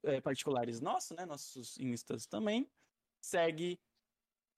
é, 0.04 0.22
particulares 0.22 0.80
nossos, 0.80 1.16
né? 1.18 1.26
Nossos 1.26 1.80
Instas 1.80 2.26
também. 2.26 2.70
Segue. 3.22 3.80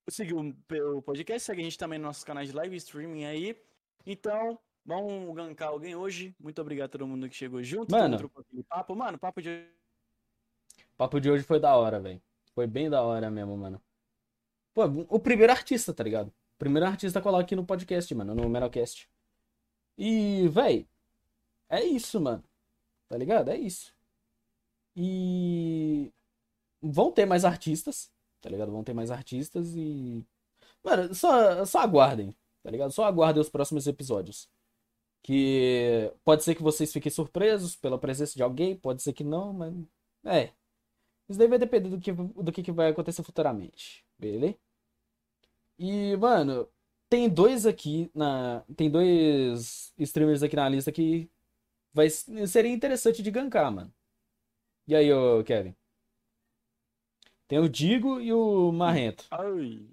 Seguiu 0.10 0.53
o 0.95 1.02
podcast, 1.02 1.45
segue 1.45 1.61
a 1.61 1.64
gente 1.64 1.78
também 1.78 1.98
nos 1.98 2.07
nossos 2.07 2.24
canais 2.24 2.49
de 2.49 2.56
live 2.56 2.76
streaming 2.76 3.26
aí. 3.26 3.57
Então, 4.06 4.60
vamos 4.86 5.34
gankar 5.36 5.70
alguém 5.70 5.95
hoje. 5.95 6.36
Muito 6.40 6.61
obrigado 6.61 6.88
a 6.88 6.91
todo 6.91 7.07
mundo 7.07 7.30
que 7.30 7.36
chegou 7.36 7.64
junto. 7.64 7.91
Mano. 7.91 8.30
papo. 8.68 8.95
Mano, 8.95 9.18
papo 9.18 9.41
de 9.41 9.65
papo 10.98 11.20
de 11.20 11.30
hoje 11.30 11.44
foi 11.44 11.60
da 11.60 11.76
hora, 11.76 11.99
velho. 11.99 12.22
Foi 12.53 12.68
bem 12.68 12.90
da 12.90 13.02
hora 13.02 13.32
mesmo, 13.32 13.57
mano. 13.57 13.82
Pô, 14.74 14.86
o 15.10 15.20
primeiro 15.20 15.52
artista, 15.52 15.94
tá 15.94 16.03
ligado? 16.03 16.28
O 16.28 16.57
primeiro 16.57 16.86
artista 16.86 17.20
a 17.20 17.22
colar 17.22 17.40
aqui 17.40 17.56
no 17.56 17.65
podcast, 17.65 18.14
mano, 18.14 18.36
no 18.36 18.49
Menocast. 18.49 19.10
E, 19.98 20.48
véi, 20.49 20.88
é 21.70 21.84
isso, 21.84 22.20
mano. 22.20 22.44
Tá 23.07 23.18
ligado? 23.18 23.49
É 23.49 23.57
isso. 23.57 23.94
E 24.95 26.11
vão 26.82 27.11
ter 27.11 27.26
mais 27.26 27.45
artistas, 27.45 28.11
tá 28.41 28.49
ligado? 28.49 28.72
Vão 28.72 28.84
ter 28.84 28.94
mais 28.94 29.11
artistas 29.11 29.76
e. 29.76 30.24
Mano, 30.84 31.14
só, 31.15 31.65
só 31.65 31.80
aguardem, 31.80 32.36
tá 32.64 32.70
ligado? 32.72 32.91
Só 32.91 33.06
aguardem 33.06 33.41
os 33.41 33.49
próximos 33.49 33.88
episódios. 33.88 34.49
Que 35.24 36.11
pode 36.26 36.44
ser 36.44 36.56
que 36.56 36.64
vocês 36.64 36.91
fiquem 36.91 37.11
surpresos 37.11 37.76
pela 37.76 37.98
presença 37.98 38.36
de 38.36 38.44
alguém, 38.44 38.76
pode 38.76 39.02
ser 39.03 39.14
que 39.14 39.24
não, 39.24 39.53
mas. 39.53 39.74
É. 40.26 40.52
Isso 41.30 41.40
daí 41.40 41.48
vai 41.48 41.60
depender 41.60 41.90
do 41.90 41.99
que, 41.99 42.11
do 42.11 42.52
que, 42.52 42.72
vai 42.72 42.90
acontecer 42.90 43.24
futuramente, 43.24 44.06
beleza? 44.20 44.57
E, 45.80 46.15
mano, 46.18 46.68
tem 47.10 47.30
dois 47.30 47.65
aqui 47.65 48.11
na. 48.14 48.64
Tem 48.76 48.90
dois 48.90 49.94
streamers 49.98 50.44
aqui 50.44 50.56
na 50.56 50.70
lista 50.70 50.91
que 50.91 51.30
vai, 51.94 52.10
seria 52.10 52.72
interessante 52.72 53.22
de 53.24 53.32
gankar, 53.32 53.72
mano. 53.72 53.94
E 54.85 54.95
aí, 54.95 55.11
ô 55.14 55.43
Kevin? 55.43 55.73
Tem 57.47 57.60
o 57.60 57.69
Digo 57.69 58.19
e 58.19 58.34
o 58.34 58.72
Marrento. 58.72 59.26
Ai. 59.31 59.88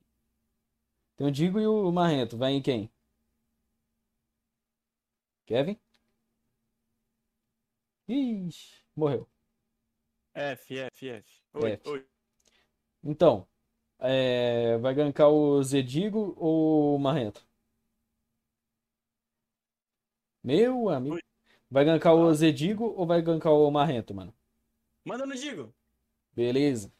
Tem 1.16 1.26
o 1.26 1.30
Digo 1.30 1.60
e 1.60 1.66
o 1.66 1.92
Marrento. 1.92 2.36
Vai 2.36 2.52
em 2.52 2.62
quem? 2.62 2.90
Kevin? 5.46 5.78
Ixi, 8.08 8.82
morreu. 8.96 9.28
F, 10.34 10.76
F, 10.76 11.08
F. 11.08 11.42
Oi, 11.54 11.70
F. 11.72 11.88
oi. 11.88 12.06
Então, 13.04 13.46
é, 13.98 14.76
vai 14.78 14.94
gankar 14.94 15.28
o 15.28 15.62
Zedigo 15.62 16.34
ou 16.36 16.96
o 16.96 16.98
Marrento? 16.98 17.46
Meu 20.42 20.88
amigo. 20.88 21.14
Oi. 21.14 21.22
Vai 21.70 21.84
gankar 21.84 22.14
o 22.14 22.34
Zedigo 22.34 22.86
ou 22.96 23.06
vai 23.06 23.22
gankar 23.22 23.52
o 23.52 23.70
Marrento, 23.70 24.12
mano? 24.12 24.34
Manda 25.04 25.26
no 25.26 25.34
Digo. 25.34 25.74
Beleza. 26.32 26.92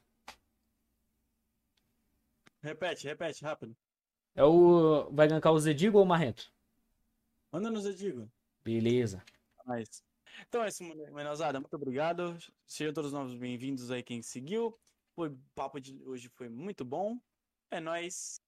Repete, 2.63 3.07
repete, 3.07 3.43
rápido. 3.43 3.77
É 4.35 4.45
o. 4.45 5.11
Vai 5.13 5.29
gankar 5.29 5.53
o 5.53 5.61
Zedigo 5.61 5.99
ou 5.99 6.05
o 6.05 6.07
Marrento? 6.07 6.53
Manda 7.51 7.71
no 7.71 7.95
Digo. 7.95 8.31
Beleza. 8.63 9.23
Nice. 9.67 10.03
Então 10.49 10.63
é 10.63 10.69
isso, 10.69 10.83
menosada. 11.13 11.61
Muito 11.61 11.75
obrigado. 11.75 12.37
Sejam 12.67 12.93
todos 12.93 13.13
novos 13.13 13.35
bem-vindos 13.35 13.91
aí 13.91 14.03
quem 14.03 14.23
seguiu. 14.23 14.79
Foi, 15.15 15.29
o 15.29 15.39
papo 15.55 15.81
de 15.81 16.03
hoje 16.05 16.29
foi 16.29 16.49
muito 16.49 16.85
bom. 16.85 17.19
É 17.71 17.81
nóis. 17.81 18.41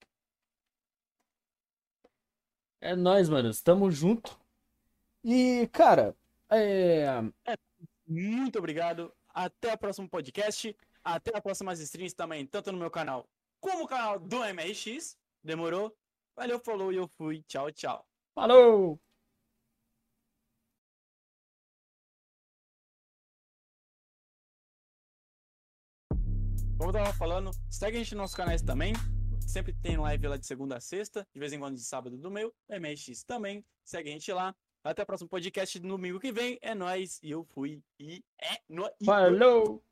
É 2.81 2.97
nóis, 2.97 3.29
mano. 3.29 3.51
Tamo 3.63 3.91
junto. 3.91 4.39
E, 5.25 5.69
cara, 5.73 6.17
é. 6.51 7.07
Muito 8.07 8.59
obrigado. 8.59 9.13
Até 9.35 9.75
o 9.75 9.79
próximo 9.79 10.09
podcast. 10.09 10.77
Até 11.05 11.37
a 11.37 11.41
próxima 11.41 11.73
streams 11.73 12.15
também, 12.15 12.47
tanto 12.47 12.71
no 12.71 12.79
meu 12.79 12.91
canal 12.91 13.29
como 13.63 13.79
no 13.79 13.87
canal 13.87 14.19
do 14.19 14.45
MRX. 14.45 15.17
Demorou? 15.43 15.97
Valeu, 16.37 16.59
falou 16.59 16.93
e 16.93 16.97
eu 16.97 17.07
fui. 17.07 17.43
Tchau, 17.45 17.71
tchau. 17.71 18.07
Falou! 18.35 19.01
Como 26.77 26.91
eu 26.91 26.93
tava 26.93 27.13
falando, 27.13 27.51
segue 27.71 27.97
a 27.97 28.01
gente 28.01 28.15
nos 28.15 28.23
nossos 28.23 28.37
canais 28.37 28.61
também. 28.61 28.93
Sempre 29.47 29.73
tem 29.75 29.97
live 29.97 30.27
lá 30.27 30.37
de 30.37 30.47
segunda 30.47 30.79
a 30.79 30.81
sexta, 30.81 31.27
de 31.33 31.39
vez 31.39 31.53
em 31.53 31.59
quando 31.61 31.77
de 31.77 31.85
sábado 31.85 32.19
do 32.19 32.31
meu. 32.31 32.53
MRX 32.69 33.23
também. 33.23 33.65
Segue 33.85 34.11
a 34.11 34.13
gente 34.13 34.33
lá. 34.33 34.55
Até 34.85 35.03
o 35.03 35.07
próximo 35.07 35.29
podcast 35.29 35.79
domingo 35.79 36.19
que 36.19 36.33
vem. 36.33 36.59
É 36.61 36.75
nóis. 36.75 37.21
E 37.23 37.31
eu 37.31 37.45
fui. 37.45 37.81
E 38.01 38.25
é 38.41 38.61
nóis. 38.69 38.93
Falou! 39.05 39.83